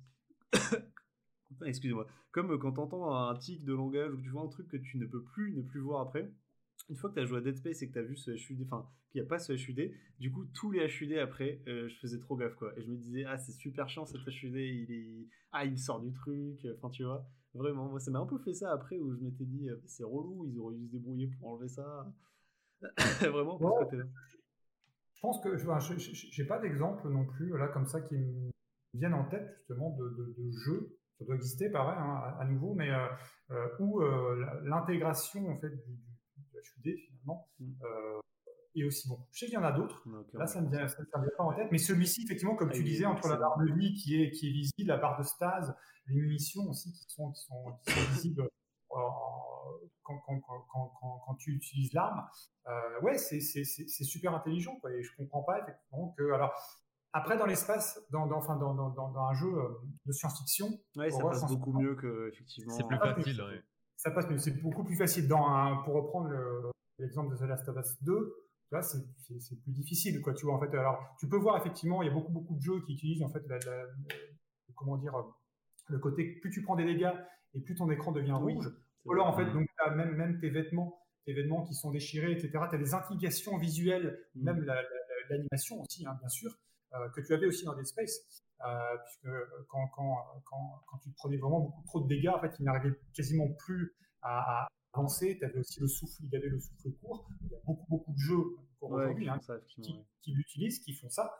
[1.65, 2.07] Excusez-moi.
[2.31, 4.77] Comme euh, quand t'entends un tic de langage ou que tu vois un truc que
[4.77, 6.31] tu ne peux plus ne plus voir après.
[6.89, 8.31] Une fois que tu as joué à Dead Space et que tu as vu ce
[8.31, 11.87] HUD, enfin, qu'il n'y a pas ce HUD, du coup, tous les HUD après, euh,
[11.87, 12.73] je faisais trop gaffe, quoi.
[12.77, 15.27] Et je me disais, ah, c'est super chiant cet HUD, il est.
[15.51, 17.27] Ah, il me sort du truc, enfin, tu vois.
[17.53, 20.03] Vraiment, moi, ça m'a un peu fait ça après où je m'étais dit, euh, c'est
[20.03, 22.11] relou, ils auraient dû se débrouiller pour enlever ça.
[23.21, 24.05] Vraiment, pour ce côté-là.
[25.15, 28.49] Je pense que je n'ai pas d'exemple non plus là comme ça qui me
[28.93, 30.98] viennent en tête justement de, de, de jeux.
[31.19, 33.05] Ça doit exister pareil hein, à, nouveau, mais euh,
[33.51, 35.99] euh, où euh, l'intégration en fait du,
[36.85, 37.73] HUD finalement Mm.
[38.75, 39.19] est aussi bon.
[39.33, 40.01] Je sais qu'il y en a d'autres.
[40.33, 41.67] Là, ça me vient, ça, ça me vient pas en tête.
[41.71, 44.47] Mais celui-ci, effectivement, comme Ah, tu disais, entre la barre de vie qui est, qui
[44.47, 45.75] est visible, la barre de stase,
[46.07, 48.97] les munitions aussi qui sont, qui sont, qui sont visibles euh,
[50.03, 52.25] quand, quand, quand, quand, quand- quand tu utilises l'arme.
[52.67, 53.41] Euh, ouais, c'est
[54.03, 54.75] super intelligent.
[54.79, 56.31] Quoi, et je comprends pas effectivement que.
[56.31, 56.53] Alors,
[57.13, 59.69] après, dans l'espace, dans, dans, enfin, dans, dans, dans, dans un jeu euh,
[60.05, 62.73] de science-fiction, Ouais, ça passe beaucoup mieux que, effectivement.
[62.75, 63.35] C'est plus Ah, facile.
[63.37, 63.63] mais- ouais.
[63.97, 64.37] ça passe mieux.
[64.37, 65.27] C'est beaucoup plus facile.
[65.27, 68.13] Dans un, pour reprendre le- l'exemple de The Last of Us 2,
[68.69, 68.99] tu vois, c'est,
[69.63, 70.33] plus difficile, quoi.
[70.33, 72.61] Tu vois, en fait, alors, tu peux voir effectivement, il y a beaucoup, beaucoup de
[72.61, 75.23] jeux qui utilisent, en fait, la, la- le- comment dire, euh,
[75.87, 77.11] le côté, plus tu prends des dégâts
[77.55, 78.69] et plus ton écran devient Oui, rouge.
[79.11, 82.51] alors, en fait, donc, t'as même, même tes vêtements, tes vêtements qui sont déchirés, etc.
[82.69, 84.43] Tu as des indications visuelles, Mm.
[84.43, 86.55] même la- la- la- l'animation aussi, hein, bien sûr, euh,
[87.15, 88.43] que tu avais aussi dans Dead Space.
[88.65, 89.29] Euh, puisque
[89.69, 92.99] quand, quand, quand, quand tu prenais vraiment beaucoup trop de dégâts, en fait, il n'arrivait
[93.13, 95.37] quasiment plus à, à avancer.
[95.37, 97.29] Tu avais aussi le souffle, il avait le souffle court.
[97.41, 98.43] Il y a beaucoup, beaucoup de jeux
[98.81, 100.05] Ouais, aujourd'hui qui hein, qui, ouais.
[100.21, 101.37] qui l'utilisent, qui font ça.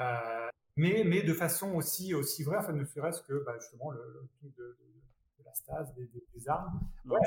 [0.00, 4.00] Euh, mais, mais de façon aussi, aussi vraie, enfin, ne serait-ce que bah, justement le,
[4.00, 4.78] le truc de,
[5.58, 6.80] stase, des, des- des armes.
[7.06, 7.18] Ouais,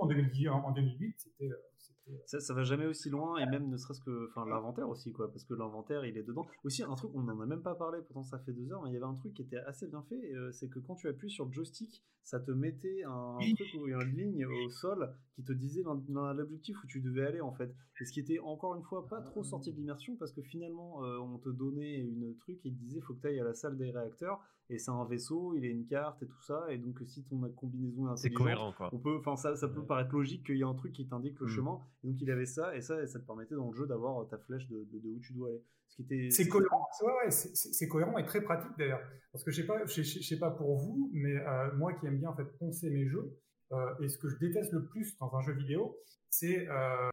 [0.00, 1.50] en, 2010, en, en 2008, c'était.
[1.50, 4.88] euh, c'était- Ça, ça va jamais aussi loin et même ne serait-ce que enfin l'inventaire
[4.88, 7.62] aussi quoi parce que l'inventaire il est dedans aussi un truc on n'en a même
[7.62, 9.58] pas parlé pourtant ça fait deux heures mais il y avait un truc qui était
[9.58, 13.04] assez bien fait euh, c'est que quand tu appuies sur le joystick ça te mettait
[13.04, 13.54] un Oui.
[13.54, 17.00] truc où il y a une ligne au sol qui te disait l'objectif où tu
[17.00, 19.76] devais aller en fait et ce qui était encore une fois pas trop sorti de
[19.76, 23.14] l'immersion parce que finalement euh, on te donnait une truc et il te disait faut
[23.14, 24.40] que tu ailles à la salle des réacteurs
[24.72, 27.38] et c'est un vaisseau il a une carte et tout ça et donc si ton
[27.56, 28.90] combinaison est C'est intelligente, cohérent quoi.
[28.92, 29.86] on peut, enfin ça, ça peut Ouais.
[29.86, 31.50] paraître logique qu'il y ait un truc qui t'indique le Mm.
[31.50, 31.80] chemin.
[32.02, 34.38] Et donc il avait ça et ça, ça te permettait dans le jeu d'avoir ta
[34.38, 35.62] flèche de, de, de où tu dois aller.
[35.88, 36.30] Ce qui était.
[36.30, 39.00] C'est cohérent, c'est- ouais, ouais, c'est- c'est c'est cohérent et très pratique d'ailleurs.
[39.30, 41.92] Parce que je sais pas, je sais, je sais pas pour vous, mais euh, moi
[41.92, 43.36] qui aime bien en fait poncer mes jeux,
[43.72, 45.96] euh, et ce que je déteste le plus dans un jeu vidéo,
[46.30, 47.10] c'est euh,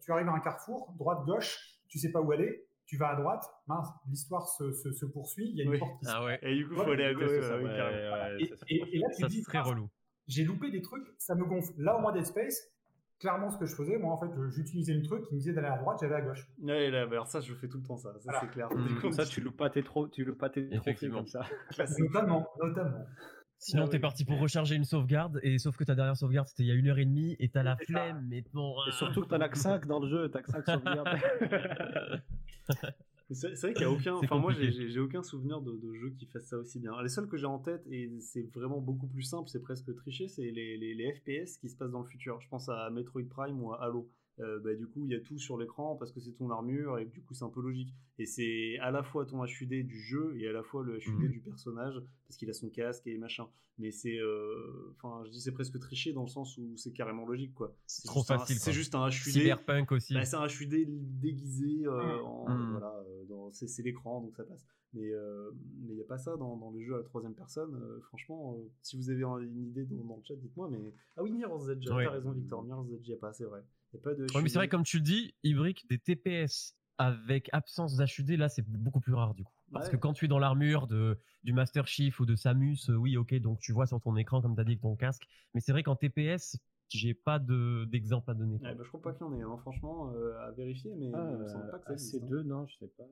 [0.00, 1.58] tu arrives à un carrefour, droite gauche,
[1.88, 5.48] tu sais pas où aller, tu vas à droite, mince, l'histoire se, se, se poursuit,
[5.50, 5.78] il y a une Oui.
[5.78, 6.38] porte qui se Ah ouais.
[6.42, 7.30] Et du coup, Ouais, faut aller à gauche.
[8.68, 9.88] et, là tu Ça, dis c'est très relou.
[10.26, 11.72] j'ai loupé des trucs, ça me gonfle.
[11.78, 12.70] Là au moins Dead Space,
[13.18, 13.96] clairement ce que je faisais.
[13.98, 16.46] Moi, en fait, j'utilisais le truc qui me disait d'aller à droite, j'allais à gauche.
[16.60, 18.12] Ouais, là, alors ça, je fais tout le temps ça.
[18.20, 18.68] Ça, c'est clair.
[19.00, 21.44] Comme ça, tu loupes pas tes trop, tu loupes pas tes trophées comme ça.
[21.98, 23.06] notamment, notamment.
[23.58, 26.66] Sinon, t'es parti pour recharger une sauvegarde, et sauf que ta dernière sauvegarde c'était il
[26.66, 28.74] y a une heure et demie, et t'as la flemme, mais bon.
[28.88, 31.08] Et surtout que t'en as que 5 dans le jeu, t'as que 5 sauvegardes.
[33.30, 34.14] C'est vrai qu'il n'y a aucun.
[34.14, 36.92] Enfin, moi, j'ai aucun souvenir de, de, jeu qui fasse ça aussi bien.
[37.02, 40.28] Les seuls que j'ai en tête, et c'est vraiment beaucoup plus simple, c'est presque triché,
[40.28, 42.40] c'est les, les, les, FPS qui se passent dans le futur.
[42.40, 44.10] Je pense à Metroid Prime ou à Halo.
[44.40, 46.98] Euh, bah, du coup il y a tout sur l'écran parce que c'est ton armure
[46.98, 47.94] et du coup c'est un peu logique.
[48.18, 51.20] Et c'est à la fois ton HUD du jeu et à la fois le HUD
[51.20, 51.30] mhm.
[51.30, 51.94] du personnage
[52.26, 53.46] parce qu'il a son casque et machin.
[53.78, 57.24] Mais c'est euh, enfin je dis c'est presque triché dans le sens où c'est carrément
[57.26, 57.76] logique quoi.
[57.86, 60.14] C'est trop facile c'est juste un HUD cyberpunk aussi.
[60.14, 62.70] Bah, c'est un HUD déguisé euh, en, mhm.
[62.72, 62.94] voilà
[63.52, 64.66] c'est l'écran donc ça passe.
[64.94, 65.10] Mais
[65.82, 68.56] mais il n'y a pas ça dans, dans les jeux à la troisième personne franchement
[68.82, 72.10] si vous avez une idée dans, le chat dites-moi mais ah oui Mirror's Edge t'as
[72.10, 73.64] raison Victor Mirror's Edge il n'y a pas c'est vrai
[74.42, 78.66] mais c'est vrai, comme tu le dis, Ibrick, des TPS avec absence d'HUD, là, c'est
[78.66, 79.52] beaucoup plus rare du coup.
[79.72, 82.94] Parce que quand tu es dans l'armure de, du Master Chief ou de Samus, euh,
[82.94, 85.26] oui, ok, donc tu vois sur ton écran, comme tu as dit, avec ton casque.
[85.52, 86.58] Mais c'est vrai qu'en TPS,
[86.88, 88.58] j'ai pas d'exemple à donner.
[88.62, 91.24] bah, je crois pas qu'il y en ait, hein, franchement, euh, à vérifier, mais ah,
[91.24, 92.44] me semble pas que c'est deux, hein.
[92.44, 93.08] non, je sais pas.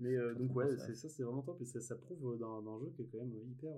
[0.00, 2.90] Mais euh, donc, ouais, c'est ça, c'est vraiment top et ça, ça prouve d'un jeu
[2.96, 3.74] qui est quand même hyper.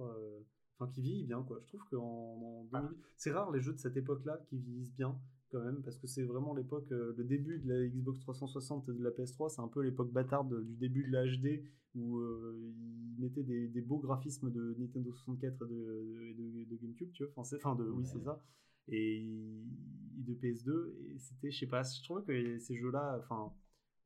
[0.79, 1.61] Enfin, qui vieillit bien, quoi.
[1.63, 5.17] Je trouve qu'en en c'est rare les jeux de cette époque-là qui vieillissent bien
[5.63, 9.03] même, parce que c'est vraiment l'époque, euh, le début de la Xbox 360 et de
[9.03, 11.63] la PS3, c'est un peu l'époque bâtarde du début de la HD,
[11.95, 12.73] où euh,
[13.17, 17.57] ils mettaient des, beaux graphismes de Nintendo 64 et de, de, GameCube, tu vois, enfin,
[17.57, 18.43] enfin de, oui c'est ça,
[18.89, 19.25] et
[20.17, 23.53] de PS2, et c'était, je sais pas, je trouvais que ces jeux-là, enfin,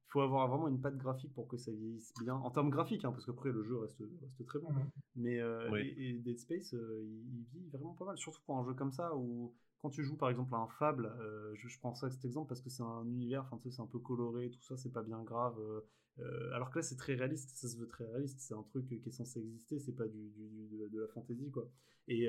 [0.08, 3.04] il faut avoir vraiment une patte graphique pour que ça vieillisse bien, en termes graphiques,
[3.04, 4.90] hein, parce qu'après le jeu reste, reste très bon, mmh.
[5.16, 8.92] mais euh, et, Dead Space, il, vit vraiment pas mal, surtout pour un jeu comme
[8.92, 12.10] ça, où quand tu joues par exemple à un Fable, euh, je, je, pense à
[12.10, 14.62] cet exemple parce que c'est un univers, enfin tu sais, c'est un peu coloré, tout
[14.62, 15.56] ça, c'est pas bien grave.
[15.60, 15.80] Euh,
[16.18, 18.40] euh, alors que là, c'est très réaliste, ça se veut très réaliste.
[18.40, 21.68] C'est un truc qui est censé exister, c'est pas du, du de, la fantaisie quoi.
[22.08, 22.28] Et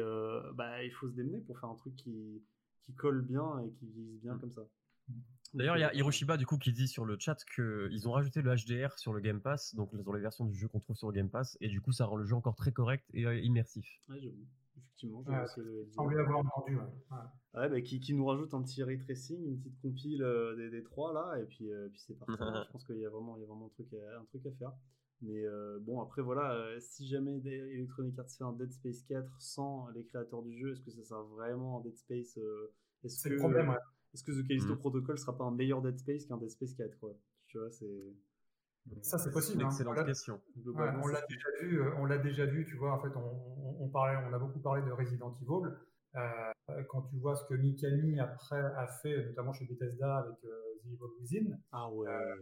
[0.55, 2.43] bah il faut se démener pour faire un truc qui,
[2.83, 4.39] qui colle bien et qui vise bien mm.
[4.39, 4.67] comme ça.
[5.55, 8.43] D'ailleurs, il y a Hiroshiba du coup qui dit sur le chat qu'ils ont rajouté
[8.43, 11.07] le HDR sur le Game Pass, donc dans les versions du jeu qu'on trouve sur
[11.07, 13.87] le Game Pass, et du coup ça rend le jeu encore très correct et immersif.
[14.07, 14.45] Ouais, j'avoue
[14.99, 15.23] effectivement.
[15.25, 16.77] Je avoir entendu.
[16.77, 17.69] Ouais.
[17.69, 20.83] Bah, qui, qui, nous rajoute un petit ray tracing, une petite compile euh, des, des,
[20.83, 22.33] trois là, et puis, euh, puis c'est parti.
[22.67, 24.45] je pense qu'il y a vraiment, il y a vraiment un truc à, un truc
[24.45, 24.71] à faire.
[25.21, 29.89] Mais euh, bon, après voilà, si jamais Electronic Arts fait un Dead Space 4 sans
[29.89, 32.39] les créateurs du jeu, est-ce que ça sert vraiment un Dead Space
[33.03, 33.75] Est-ce que, le problème,
[34.13, 34.79] est-ce que The Callisto mm.
[34.79, 37.17] Protocol sera pas un meilleur Dead Space qu'un Dead Space 4 quoi?
[37.47, 38.13] Tu vois, c'est.
[39.01, 39.61] Ça, c'est possible.
[39.61, 39.69] Une hein.
[39.69, 40.41] excellente question.
[40.65, 44.17] on l'a déjà vu, on l'a déjà vu, tu vois, en fait, on, on, parlait,
[44.29, 45.73] on a beaucoup parlé de Resident Evil.
[46.15, 50.79] Euh, quand tu vois ce que Mikami après a fait, notamment chez Bethesda avec euh,
[50.83, 51.57] The Evil Within.
[51.71, 52.09] Ah ouais.
[52.09, 52.35] Euh,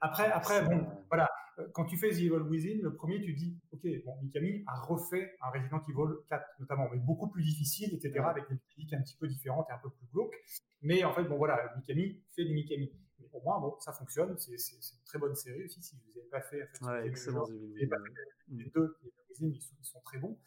[0.00, 1.28] après, après, bon, voilà,
[1.72, 5.36] quand tu fais The Evil Within, le premier, tu dis, ok, bon, Mikami a refait
[5.40, 9.16] un Resident Evil 4, notamment, mais beaucoup plus difficile, etc., avec des mécaniques un petit
[9.16, 10.34] peu différentes et un peu plus glauques.
[10.82, 12.90] Mais en fait, bon, voilà, Mikami fait du Mikami.
[13.36, 15.82] Pour moi, bon, ça fonctionne, c'est une très bonne série aussi.
[15.82, 17.44] Si vous n'avez pas fait, en fait, ouais, excellent,
[17.74, 17.86] les,
[18.48, 19.10] les deux, les
[19.40, 20.38] ils sont, ils sont très bons.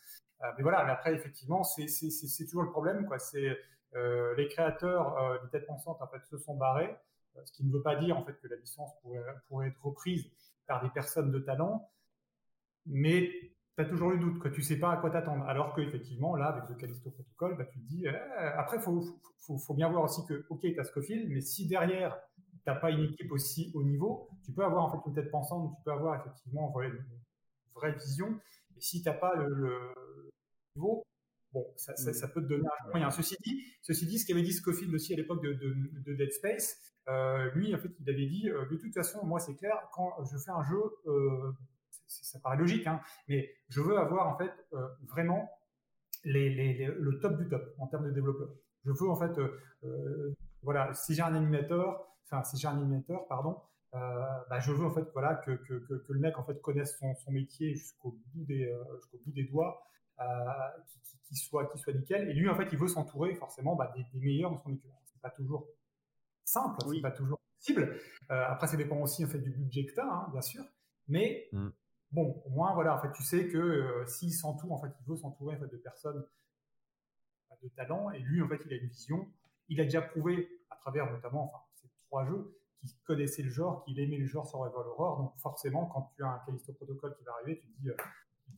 [0.41, 3.19] Euh, mais voilà, mais après, effectivement, c'est toujours le problème, quoi.
[3.19, 3.57] C'est
[3.95, 6.95] euh, les créateurs euh, des têtes pensantes, en fait, se sont barrés,
[7.45, 10.25] ce qui ne veut pas dire, en fait, que la licence pourrait, pourrait être reprise
[10.67, 11.91] par des personnes de talent,
[12.87, 13.29] mais
[13.75, 14.49] tu as toujours le doute, quoi.
[14.49, 15.45] Tu sais pas à quoi t'attendre.
[15.45, 19.03] Alors qu'effectivement, là, avec le Callisto Protocol, bah, tu te dis, après, faut,
[19.39, 22.17] faut, faut, bien voir aussi que, ok, tu as Scofield, mais si derrière,
[22.69, 25.75] t'as pas une équipe aussi haut niveau, tu peux avoir, en fait, une tête pensante,
[25.75, 27.03] tu peux avoir, effectivement, une
[27.73, 28.39] vraie vision,
[28.77, 29.91] et si t'as pas le,
[30.75, 31.03] niveau,
[31.51, 33.09] bon, ça, ça, peut te donner un moyen.
[33.09, 36.77] Ceci dit, ceci dit, ce qu'avait dit Scofield aussi à l'époque de, de, Dead Space,
[37.07, 40.23] euh, lui, en fait, il avait dit, euh, de toute façon, moi, c'est clair, quand
[40.31, 41.51] je fais un jeu, euh,
[42.05, 44.51] ça paraît logique, hein, mais je veux avoir, en fait,
[45.07, 45.49] vraiment
[46.23, 48.53] les, les, le top du top en termes de développeurs.
[48.85, 49.31] Je veux, en fait,
[50.61, 53.57] voilà, si j'ai un animateur, enfin, si j'ai un animateur, pardon,
[53.91, 57.15] bah, je veux en fait voilà que, que, que, le mec en fait connaisse son,
[57.15, 59.83] son métier jusqu'au bout des jusqu'au bout des doigts
[60.21, 60.23] euh,
[61.27, 62.27] qui, soit qui soit nickel.
[62.29, 64.91] Et lui, en fait, il veut s'entourer forcément bah, des, meilleurs dans son équipe.
[65.05, 65.67] C'est pas toujours
[66.43, 67.95] simple, c'est pas toujours possible.
[68.31, 70.63] Euh, après, ça dépend aussi en fait du budget que tu as, hein, bien sûr.
[71.07, 71.69] Mais mm.
[72.11, 75.07] bon, au moins, voilà, en fait, tu sais que euh, s'il s'entoure, en fait, il
[75.07, 76.25] veut s'entourer en fait, de personnes
[77.49, 78.09] bah, de talent.
[78.11, 79.25] Et lui, en fait, il a une vision.
[79.69, 81.63] Il a déjà prouvé à travers notamment enfin,
[82.09, 85.17] trois jeux qu'il connaissait le genre, qu'il aimait le genre sur Survival Horror.
[85.17, 87.89] Donc forcément, quand tu as un Callisto Protocol qui va arriver, tu te dis,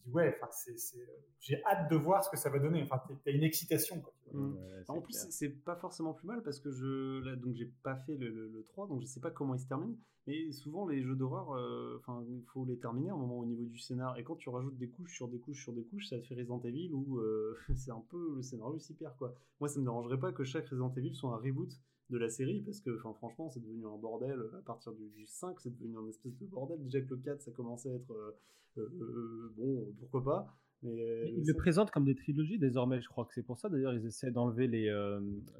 [0.04, 1.00] dis ouais, enfin, c'est,
[1.40, 2.82] j'ai hâte de voir ce que ça va donner.
[2.84, 4.00] Enfin, t'as une excitation.
[4.02, 4.14] Quoi.
[4.34, 4.56] Mmh.
[4.88, 8.16] en plus, c'est pas forcément plus mal parce que je, là, donc j'ai pas fait
[8.16, 9.98] le, le, 3, donc je sais pas comment il se termine.
[10.28, 13.46] Mais souvent, les jeux d'horreur, euh, enfin, il faut les terminer à un moment au
[13.46, 14.18] niveau du scénar.
[14.20, 16.36] Et quand tu rajoutes des couches sur des couches sur des couches, ça te fait
[16.36, 19.36] Resident Evil où euh, c'est un peu le scénario s'y perd, quoi.
[19.60, 21.72] Moi, ça me dérangerait pas que chaque Resident Evil soit un reboot
[22.12, 24.40] de la série parce que, enfin, franchement, c'est devenu un bordel.
[24.54, 26.84] À partir du, 5, c'est devenu un espèce de bordel.
[26.84, 28.36] Déjà que le 4, ça commençait à être
[28.78, 30.58] euh, bon, pourquoi pas.
[30.84, 33.70] Mais, ils le présentent comme des trilogies désormais, je crois que c'est pour ça.
[33.70, 34.92] D'ailleurs, ils essaient d'enlever les,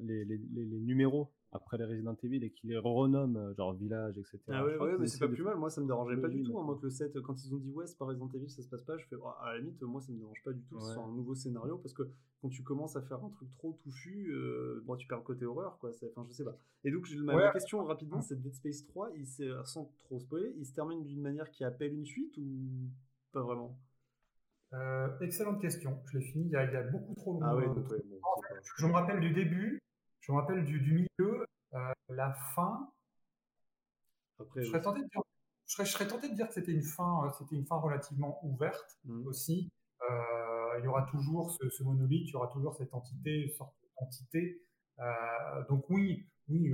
[0.00, 4.16] les, les, les, numéros après les Resident Evil et qui les renomment, euh, genre village,
[4.18, 4.38] etc.
[4.48, 5.56] Ah ouais, ouais mais c'est pas plus mal.
[5.56, 6.58] Moi, ça me dérangeait pas du tout.
[6.58, 8.62] Hein, moi, que le 7, quand ils ont dit ouais, c'est pas Resident Evil, ça
[8.62, 10.62] se passe pas, je fais, oh, à la limite, moi, ça me dérange pas du
[10.62, 10.80] tout.
[10.80, 12.02] C'est un nouveau scénario parce que
[12.40, 15.44] quand tu commences à faire un truc trop touffu, euh, bon, tu perds le côté
[15.44, 15.90] horreur, quoi.
[15.90, 16.56] Enfin, je sais pas.
[16.84, 19.26] Et donc, ma, question rapidement, c'est Dead Space 3, il
[19.64, 22.42] sans trop spoiler, il se termine d'une manière qui appelle une suite ou
[23.32, 23.78] pas vraiment?
[24.74, 25.98] Euh, excellente question.
[26.06, 27.46] Je l'ai fini il y, a, beaucoup trop longtemps.
[27.46, 27.66] Ah ouais,
[28.78, 29.82] je me rappelle du début,
[30.22, 32.88] je me rappelle du, du milieu, euh, la fin.
[34.56, 35.22] je, serais tenté de dire,
[35.66, 38.98] je, serais, tenté de dire que c'était une fin, euh, c'était une fin relativement ouverte
[39.04, 39.26] mmh.
[39.26, 39.70] aussi.
[40.08, 44.62] Euh, il y aura toujours ce, monolithe, il y aura toujours cette entité, sorte d'entité.
[45.68, 46.72] donc oui, oui,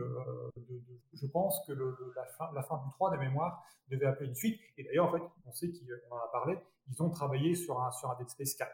[1.12, 4.60] je pense que la, fin, la fin du 3 de mémoire devait appeler une suite.
[4.76, 6.58] Et d'ailleurs, en fait, on sait qu'on en a parlé,
[6.90, 8.70] ils ont travaillé sur un, sur un Dead Space 4,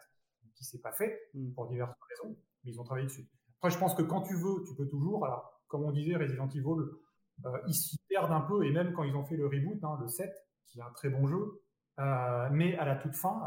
[0.54, 1.52] qui s'est pas fait mmh.
[1.52, 3.26] pour diverses raisons, mais ils ont travaillé dessus.
[3.64, 5.24] Après, je pense que quand tu veux, tu peux toujours.
[5.24, 6.84] Alors, comme on disait, Resident Evil,
[7.46, 9.96] euh, ils s'y perdent un peu, et même quand ils ont fait le reboot, hein,
[10.02, 10.30] le 7,
[10.66, 11.62] qui est un très bon jeu,
[11.98, 13.40] euh, mais à la toute fin,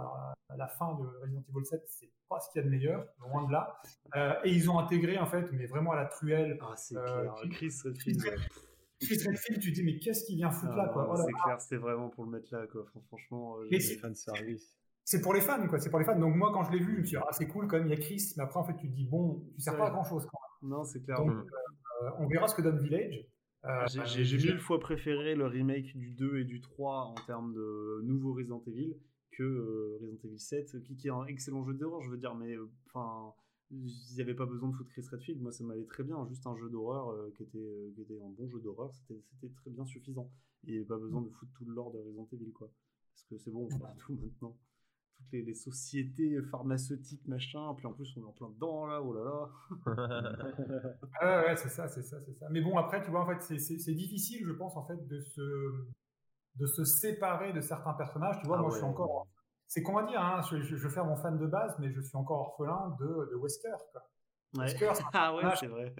[0.50, 3.06] à la fin de Resident Evil 7, c'est pas ce qu'il y a de meilleur,
[3.20, 3.80] loin de là.
[4.16, 6.58] Euh, et ils ont intégré, en fait, mais vraiment à la truelle.
[6.64, 8.24] Ah, c'est clair, Chris Redfield.
[9.00, 11.08] Chris Redfield, tu te dis, mais qu'est-ce qu'il vient foutre là, quoi.
[11.12, 12.88] Oh c'est clair, c'est vraiment pour le mettre là, quoi.
[13.08, 14.80] Franchement, c'est fan service.
[15.10, 15.80] C'est pour les fans, quoi.
[15.80, 16.20] C'est pour les fans.
[16.20, 17.88] Donc, moi, quand je l'ai vu, je me suis dit, ah, c'est cool, quand même,
[17.88, 19.88] il y a Chris, mais après, en fait, tu te dis, bon, tu sers pas
[19.88, 20.70] à grand chose, quand même.
[20.70, 21.24] Non, c'est clair.
[21.24, 23.26] Donc, euh, on verra ce que donne Village.
[23.64, 28.02] Euh, j'ai mille fois préféré le remake du 2 et du 3 en termes de
[28.04, 28.98] nouveau Resident Evil
[29.32, 32.58] que euh, Resident Evil 7, qui, est un excellent jeu d'horreur, je veux dire, mais
[32.88, 33.34] enfin,
[33.72, 36.46] il n'y avait pas besoin de foutre Chris Redfield, moi ça m'allait très bien, juste
[36.48, 39.22] un jeu d'horreur qui, était, qui était un bon jeu d'horreur, c'était
[39.56, 40.30] très bien suffisant.
[40.66, 42.70] Il n'y avait pas besoin de foutre tout le lore de Resident Evil, quoi.
[43.14, 44.58] Parce que c'est bon, on fait tout maintenant
[45.18, 47.74] toutes les, sociétés pharmaceutiques, machin.
[47.76, 49.50] Puis en plus, on est en plein dedans, là, oh là là.
[51.22, 52.48] ah ouais, c'est ça, c'est ça, c'est ça.
[52.50, 55.42] Mais bon, après, tu vois, en fait, c'est difficile, je pense, en fait, de se,
[56.56, 58.40] de se séparer de certains personnages.
[58.42, 59.28] Tu vois, ah moi, je suis encore.
[59.68, 62.00] C'est qu'on va dire, hein, je, je, vais faire mon fan de base, mais je
[62.00, 63.76] suis encore orphelin de, de Wesker.
[63.92, 64.02] Quoi.
[64.54, 65.94] Wesker, ah ouais, c'est vrai.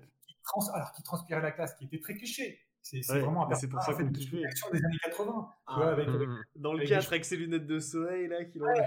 [0.74, 2.60] alors, qui transpirait la classe, qui était très cliché.
[2.90, 5.50] C'est vraiment un C'est pour ça qu'on des années 80.
[5.68, 6.44] Ah, avec, mmh.
[6.56, 8.86] Dans le 4, avec ses lunettes de soleil, là, qui ouais,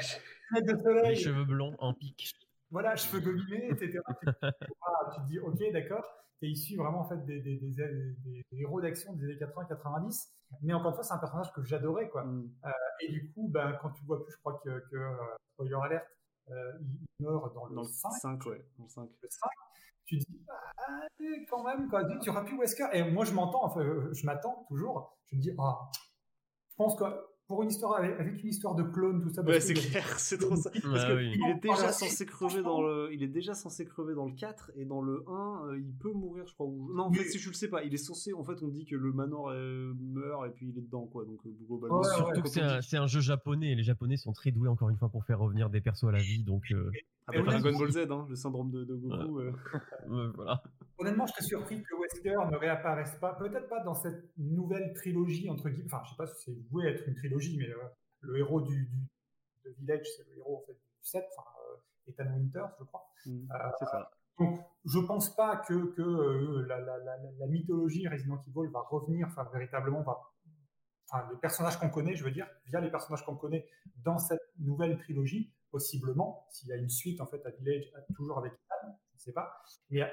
[0.51, 1.09] lunettes de soleil.
[1.11, 2.35] Les cheveux blonds en pique.
[2.71, 4.01] Voilà, cheveux gominés, etc.
[4.09, 6.05] tu, te dis, ok, d'accord.
[6.41, 10.31] T'es issu vraiment en fait des, des, des, des héros d'action des années 80-90.
[10.63, 12.25] Mais encore une fois, c'est un personnage que j'adorais, quoi.
[12.25, 12.51] Mmh.
[12.65, 12.71] Euh,
[13.01, 15.15] et du coup, ben, quand tu vois plus, je crois que, que euh,
[15.53, 16.07] spoiler alert,
[16.51, 18.13] euh, il meurt dans le, dans le 5.
[18.13, 18.65] 5, ouais.
[18.79, 19.11] Dans le 5.
[19.23, 19.51] Le 5
[20.11, 21.07] tu dis, ah,
[21.49, 22.05] quand même, quoi.
[22.19, 22.87] Tu auras plus Wesker.
[22.93, 23.81] Et moi, je m'entends, enfin,
[24.13, 25.17] je m'attends toujours.
[25.27, 25.91] Je me dis, ah,
[26.69, 27.05] je pense que
[27.51, 30.55] pour une histoire avec, une histoire de clone tout ça ouais, c'est clair c'est trop
[30.55, 30.71] ça.
[30.71, 34.35] Parce il est déjà censé crever dans le il est déjà censé crever dans le
[34.35, 37.41] 4 et dans le 1 euh, il peut mourir je crois non en fait si
[37.41, 39.93] je le sais pas il est censé en fait on dit que le Manor euh,
[40.01, 43.73] meurt et puis il est dedans quoi donc euh, surtout que c'est un, jeu japonais
[43.73, 46.13] et les japonais sont très doués encore une fois pour faire revenir des persos à
[46.13, 46.73] la vie donc
[47.27, 49.41] après Dragon Ball Z hein, le syndrome de, Goku
[50.37, 50.63] voilà
[51.01, 55.49] honnêtement, je serais surpris que Wesker ne réapparaisse pas, peut-être pas dans cette nouvelle trilogie,
[55.49, 57.79] entre guillemets, enfin, je sais pas si c'est voué être une trilogie, mais euh,
[58.21, 58.91] le héros du,
[59.65, 63.07] de Village, c'est le héros en fait, du 7, enfin, euh, Ethan Winters, je crois.
[63.27, 63.49] Mmh,
[63.79, 64.11] c'est ça.
[64.11, 68.81] Euh, donc, je pense pas que, que la, la, la, la, mythologie Resident Evil va
[68.81, 70.19] revenir, enfin, véritablement, va,
[71.11, 73.67] enfin, les personnages qu'on connaît, je veux dire, via les personnages qu'on connaît
[73.97, 78.39] dans cette nouvelle trilogie, possiblement, s'il y a une suite, en fait, à Village, toujours
[78.39, 79.63] avec Ethan, je ne sais pas.
[79.91, 80.11] Mais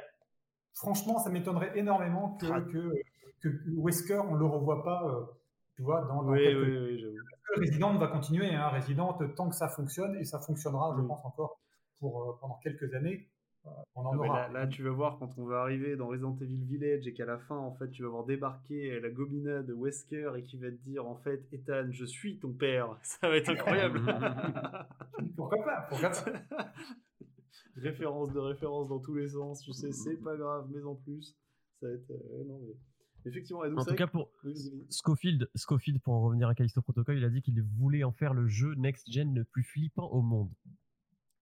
[0.78, 2.62] franchement, ça m'étonnerait énormément que, ah.
[2.62, 2.94] que,
[3.42, 5.26] que, Wesker, on ne le revoit pas, euh,
[5.76, 7.16] tu vois, dans, dans oui, oui, oui,
[7.56, 11.60] Resident va continuer, hein, Resident, tant que ça fonctionne, et ça fonctionnera, je pense, encore
[12.00, 13.28] pour, euh, pendant quelques années.
[13.66, 14.48] Euh, on en ah, aura.
[14.50, 17.38] Là, tu vas voir quand on va arriver dans Resident Evil Village et qu'à la
[17.38, 20.76] fin, en fait, tu vas voir débarquer la gobina de Wesker et qui va te
[20.84, 22.98] dire, en fait, Ethan, je suis ton père.
[23.02, 24.02] Ça va être incroyable.
[25.36, 26.72] pourquoi pas, pourquoi pas
[27.76, 31.36] référence de référence dans tous les sens, tu sais, c'est pas grave, mais en plus,
[31.80, 32.12] ça va être.
[32.12, 32.76] Euh, non, mais...
[33.26, 33.66] Effectivement.
[33.66, 34.86] Et donc, En tout cas, pour oui.
[34.90, 38.34] Scofield, Scofield, pour en revenir à Callisto Protocol, il a dit qu'il voulait en faire
[38.34, 40.50] le jeu next-gen le plus flippant au monde.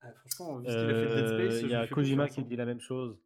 [0.02, 2.28] Ah, franchement, vu ce qu'il a fait de Dead Euh, Space, Il y a Kojima
[2.28, 3.20] qui dit la même chose.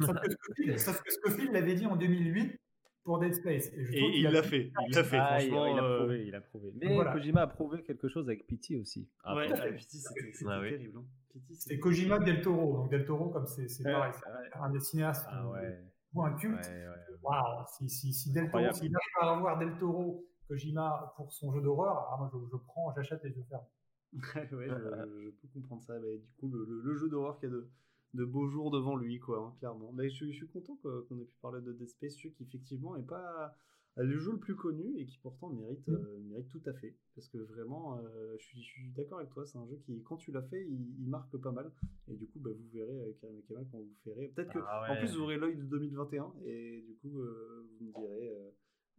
[0.00, 2.58] Sauf que Scofield- sauf que Scofield l'avait dit en 2008
[3.06, 3.68] pour Dead Space.
[3.72, 4.70] Et, je Et il l'a fait.
[4.88, 5.16] Il l'a fait.
[5.18, 6.72] Ah, il, franchement, il a euh, prouvé, il a prouvé.
[6.74, 7.12] Mais voilà.
[7.12, 9.08] Kojima a prouvé quelque chose avec Pity aussi.
[9.24, 10.70] Ouais, ah, Pity, c'était c'était Ah oui.
[10.70, 10.98] terrible.
[10.98, 11.04] hein.
[11.32, 12.76] Pity, C'est Kojima Del Toro.
[12.78, 14.48] Donc Del Toro, comme c'est Ouais, pareil, ouais.
[14.52, 15.78] c'est un des cinéastes Ah ou- ouais.
[16.14, 16.66] ou un culte.
[16.66, 17.16] ouais, ouais.
[17.22, 21.52] Waouh, si, si, si Del Toro, s'il arrive à avoir Del Toro, Kojima pour son
[21.52, 23.64] jeu d'horreur, ah, moi je, je prends, j'achète les yeux fermés.
[24.52, 25.94] Ouais, ouais, je, je peux comprendre ça.
[26.00, 27.68] Mais du coup, le, le- le jeu d'horreur qui a de,
[28.16, 29.92] de beaux jours devant lui, quoi, hein, clairement.
[29.92, 32.28] Mais je, suis- je suis content que- qu'on ait pu parler de Dead Space, qui
[32.40, 33.54] effectivement est pas
[33.98, 36.94] le jeu le plus connu et qui pourtant mérite, euh, mérite tout à fait.
[37.14, 40.02] Parce que vraiment, euh, je suis, je suis d'accord avec toi, c'est un jeu qui,
[40.02, 41.72] quand tu l'as fait, il, il marque pas mal.
[42.08, 44.28] Et du coup, bah, vous verrez avec Karim et Kamal quand vous ferez.
[44.28, 47.86] Peut-être que, Ah en plus, vous aurez l'œil de 2021 et du coup, euh, vous
[47.86, 48.28] me direz.
[48.28, 48.50] euh,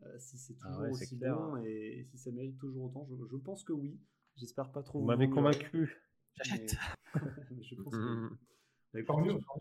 [0.03, 2.85] euh, si c'est Ah toujours ouais, aussi clair, bon et, et si ça mérite toujours
[2.85, 3.99] autant, je, je pense que oui.
[4.35, 4.99] J'espère pas trop.
[4.99, 5.95] Vous m'avez convaincu.
[6.51, 6.65] Mais-
[7.51, 7.99] mais je pense que.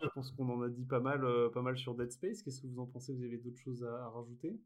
[0.02, 2.42] Je- pense qu'on en a dit pas mal, euh, pas mal sur Dead Space.
[2.42, 3.12] Qu'est-ce que vous en pensez?
[3.14, 4.58] Vous avez d'autres choses à, à rajouter?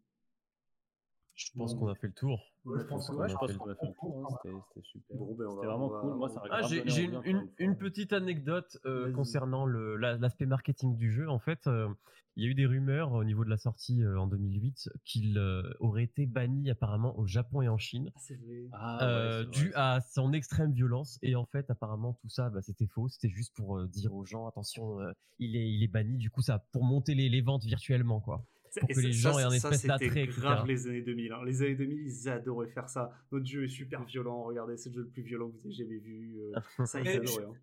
[1.41, 2.39] Je pense qu'on a fait le tour.
[2.67, 4.27] Ouais, je pense qu'on a fait qu'on a fait le tour.
[4.31, 5.17] hein, C'était super.
[5.17, 6.15] Bon, ben, C'était vraiment va- cool.
[6.15, 7.11] Moi, ça Ah, j'ai
[7.59, 11.29] une, petite anecdote euh, concernant la- l'aspect marketing du jeu.
[11.31, 11.89] En fait, euh,
[12.37, 15.39] il y a eu des rumeurs au niveau de la sortie euh, en 2008 qu'il
[15.39, 18.11] euh, aurait été banni apparemment au Japon et en Chine.
[18.15, 18.69] Ah, c'est vrai.
[18.73, 22.63] Ah, ouais, vrai, dû à son extrême violence et en fait apparemment tout ça bah,
[22.63, 25.11] c'était faux c'était juste pour euh, dire aux gens attention euh,
[25.41, 28.45] il est il est banni du coup ça pour monter les, les ventes virtuellement quoi
[28.79, 30.41] pour que ça- les gens aient un ça, espèce c'était d'attrait, etc.
[30.41, 31.33] grave les années 2000.
[31.33, 31.41] hein.
[31.45, 33.11] Les années 2000, ils adoraient faire ça.
[33.33, 34.43] Notre jeu est super violent.
[34.45, 36.39] Regardez, c'est le jeu le plus violent que vous ayez jamais vu.
[36.41, 36.53] euh,
[36.87, 37.45] ça, ils adoraient.
[37.45, 37.55] hein.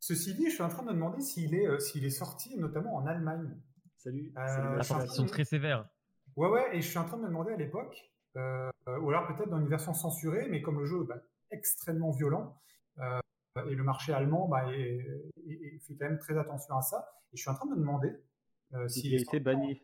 [0.00, 2.56] Ceci dit, je suis en train de me demander s'il est, euh, s'il est sorti
[2.56, 3.54] notamment en Allemagne.
[3.96, 4.32] Salut.
[4.38, 5.88] Euh, ils sont très sévères
[6.36, 7.96] Ouais, ouais, et je suis en train de me demander à l'époque,
[8.36, 8.70] euh,
[9.00, 12.60] ou alors peut-être dans une version censurée, mais comme le jeu est bah, extrêmement violent,
[12.98, 13.20] euh,
[13.70, 14.78] et le marché allemand bah, est-
[15.46, 17.70] est- est- fait quand même très attention à ça, et je suis en train de
[17.72, 18.12] me demander
[18.74, 19.80] euh, s'il Il a est été banni.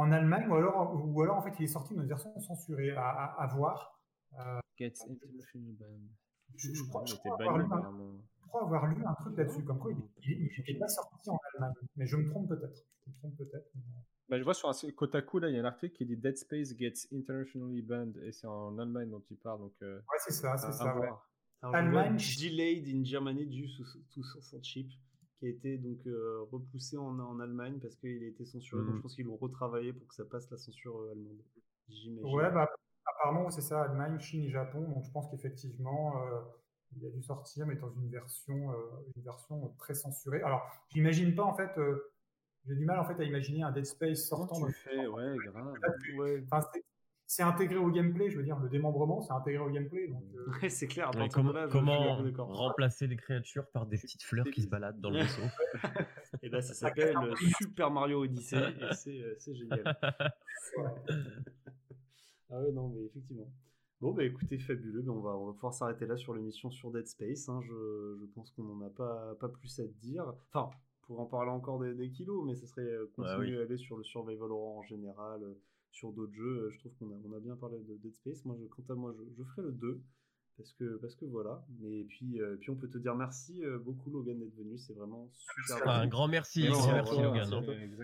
[0.00, 2.90] En Allemagne, ou alors, ou alors en fait il est sorti dans une version censurée,
[2.92, 4.00] à, à- à voir.
[6.56, 8.12] Je, je crois, je avoir lu un- apparemment.
[8.42, 9.98] je crois avoir lu un truc là-dessus, comme quoi il
[10.58, 12.84] n'était pas sorti en Allemagne, mais je me trompe peut-être.
[13.06, 13.68] Je me trompe peut-être.
[13.74, 13.82] mais-
[14.28, 16.36] Bah, je vois sur un Kotaku, là, il y a un article qui dit Dead
[16.36, 19.60] Space gets internationally banned et c'est en Allemagne dont il parle.
[19.60, 20.96] Donc, euh, Ouais, c'est ça, c'est ça.
[20.96, 21.08] ouais.
[21.62, 22.16] Alors, Allemagne.
[22.16, 23.68] delayed in Germany due
[24.14, 24.88] to censorship,
[25.40, 28.82] qui a été donc euh, repoussé en, en Allemagne parce qu'il a été censuré.
[28.82, 28.96] Donc Mhm.
[28.98, 31.38] je pense qu'ils l'ont retravaillé pour que ça passe la censure euh, allemande.
[31.88, 32.30] J'imagine.
[32.36, 32.70] Ouais, bah,
[33.06, 34.82] apparemment, c'est ça, Allemagne, Chine et Japon.
[34.82, 36.40] Donc, je pense qu'effectivement, euh,
[36.96, 38.76] il a dû sortir, mais dans une version, euh,
[39.16, 40.42] une version très censurée.
[40.42, 42.12] Alors, j'imagine pas, en fait, euh,
[42.66, 44.54] j'ai du mal, en fait, à imaginer un Dead Space sortant.
[44.60, 45.06] tu de- fais?
[45.08, 45.74] Ouais, grave.
[46.16, 46.42] Ouais.
[46.44, 46.84] Enfin, c'est-
[47.32, 50.08] c'est intégré au gameplay, je veux dire, le démembrement, c'est intégré au gameplay.
[50.08, 51.12] Donc, euh, Ouais, c'est clair.
[51.14, 52.16] Ouais, là, comment
[52.48, 55.42] remplacer les créatures par des petites fleurs qui se baladent dans le vaisseau?
[56.42, 59.96] Et là, ça s'appelle euh, Super Mario Odyssey et c'est euh, génial.
[62.52, 63.48] Ah ouais, non, mais effectivement.
[64.00, 65.02] Bon, bah écoutez, fabuleux.
[65.02, 67.48] Ben, on, va, on va pouvoir s'arrêter là sur l'émission sur Dead Space.
[67.48, 67.60] hein.
[67.62, 70.24] Je, je pense qu'on n'en a pas, pas plus à te dire.
[70.52, 70.70] Enfin,
[71.02, 73.58] pour en parler encore des, des kilos, mais ce serait Ouais, continuer oui.
[73.58, 75.54] à aller sur le Survival Horror en général, euh,
[75.92, 76.64] sur d'autres jeux.
[76.66, 78.44] Euh, Je trouve qu'on a, on a bien parlé de Dead Space.
[78.44, 80.00] Moi, je, quant à moi, je, je ferai le 2.
[80.56, 81.64] Parce que, parce que voilà.
[81.84, 84.76] Et puis, euh, puis on peut te dire merci euh, beaucoup, Logan, d'être venu.
[84.76, 85.76] C'est vraiment super.
[85.76, 86.88] Enfin, un grand merci Merci
[87.22, 87.62] Logan hein.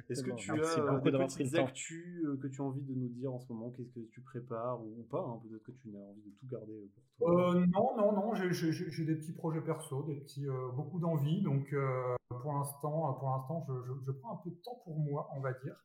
[0.09, 2.95] Est-ce que tu Merci as euh, beaucoup des petites actus que tu as envie de
[2.95, 3.73] nous dire en ce moment?
[3.73, 5.39] Qu'est-ce que tu prépares ou, ou pas hein?
[5.47, 7.57] Peut-être que tu as envie de tout garder pour toi.
[7.57, 10.99] Euh, non, non, non, j'ai- j'ai j'ai des petits projets perso, des petits, euh, beaucoup
[10.99, 11.43] d'envie.
[11.43, 14.99] Donc, euh, pour l'instant, pour l'instant, je, je- je prends un peu de temps pour
[14.99, 15.77] moi, on va dire.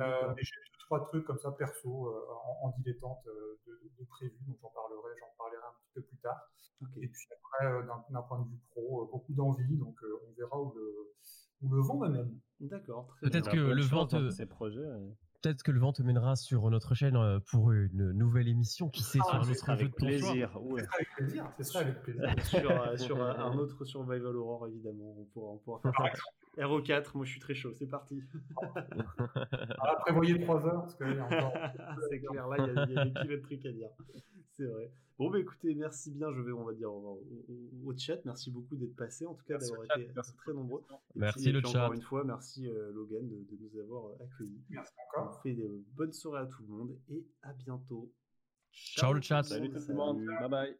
[0.00, 0.42] Euh, mais
[0.92, 2.20] trois trucs comme ça perso euh,
[2.62, 5.90] en, en dilettante euh, de, de, de prévu, donc j'en parlerai, j'en parlerai un petit
[5.94, 6.38] peu plus tard.
[7.00, 10.32] Et puis après, euh, d'un point de vue pro, euh, beaucoup d'envie, donc euh, on
[10.36, 11.12] verra où le,
[11.62, 12.38] où le vent me mène.
[12.60, 13.08] D'accord.
[13.22, 14.80] Peut-être que le vent te- ces projets.
[15.40, 17.16] peut-être que le vent te mènera sur notre chaîne
[17.50, 20.62] pour une nouvelle émission qui sait Ah, sur un autre jeu de ton choix plaisir.
[20.62, 20.82] ouais.
[20.94, 25.14] Avec plaisir, avec sur, sur euh, un autre Survival Horror, évidemment.
[25.18, 26.22] On pourra, on pourra faire ça.
[26.58, 28.20] RO4, moi je suis très chaud, c'est parti.
[29.78, 31.52] Alors, prévoyez trois heures, parce que là, il y a encore.
[32.10, 33.88] c'est clair, là il y, a- il y a des kilomètres de trucs à dire.
[34.52, 34.92] C'est vrai.
[35.18, 36.30] Bon, bah écoutez, merci bien.
[36.32, 38.22] Je vais, on va dire, au, au- au chat.
[38.24, 40.82] Merci beaucoup d'être passé, en tout cas d'avoir été merci très nombreux.
[41.14, 41.82] Et Merci puis- le puis chat.
[41.84, 44.60] Encore une fois, merci euh, Logan de, de nous avoir euh, accueillis.
[44.68, 45.40] Merci On encore.
[45.42, 48.12] fait de bonnes soirées à tout le monde et à bientôt.
[48.72, 49.42] Ciao, le chat.
[49.42, 50.24] Salut tout le monde.
[50.40, 50.76] Bye bye.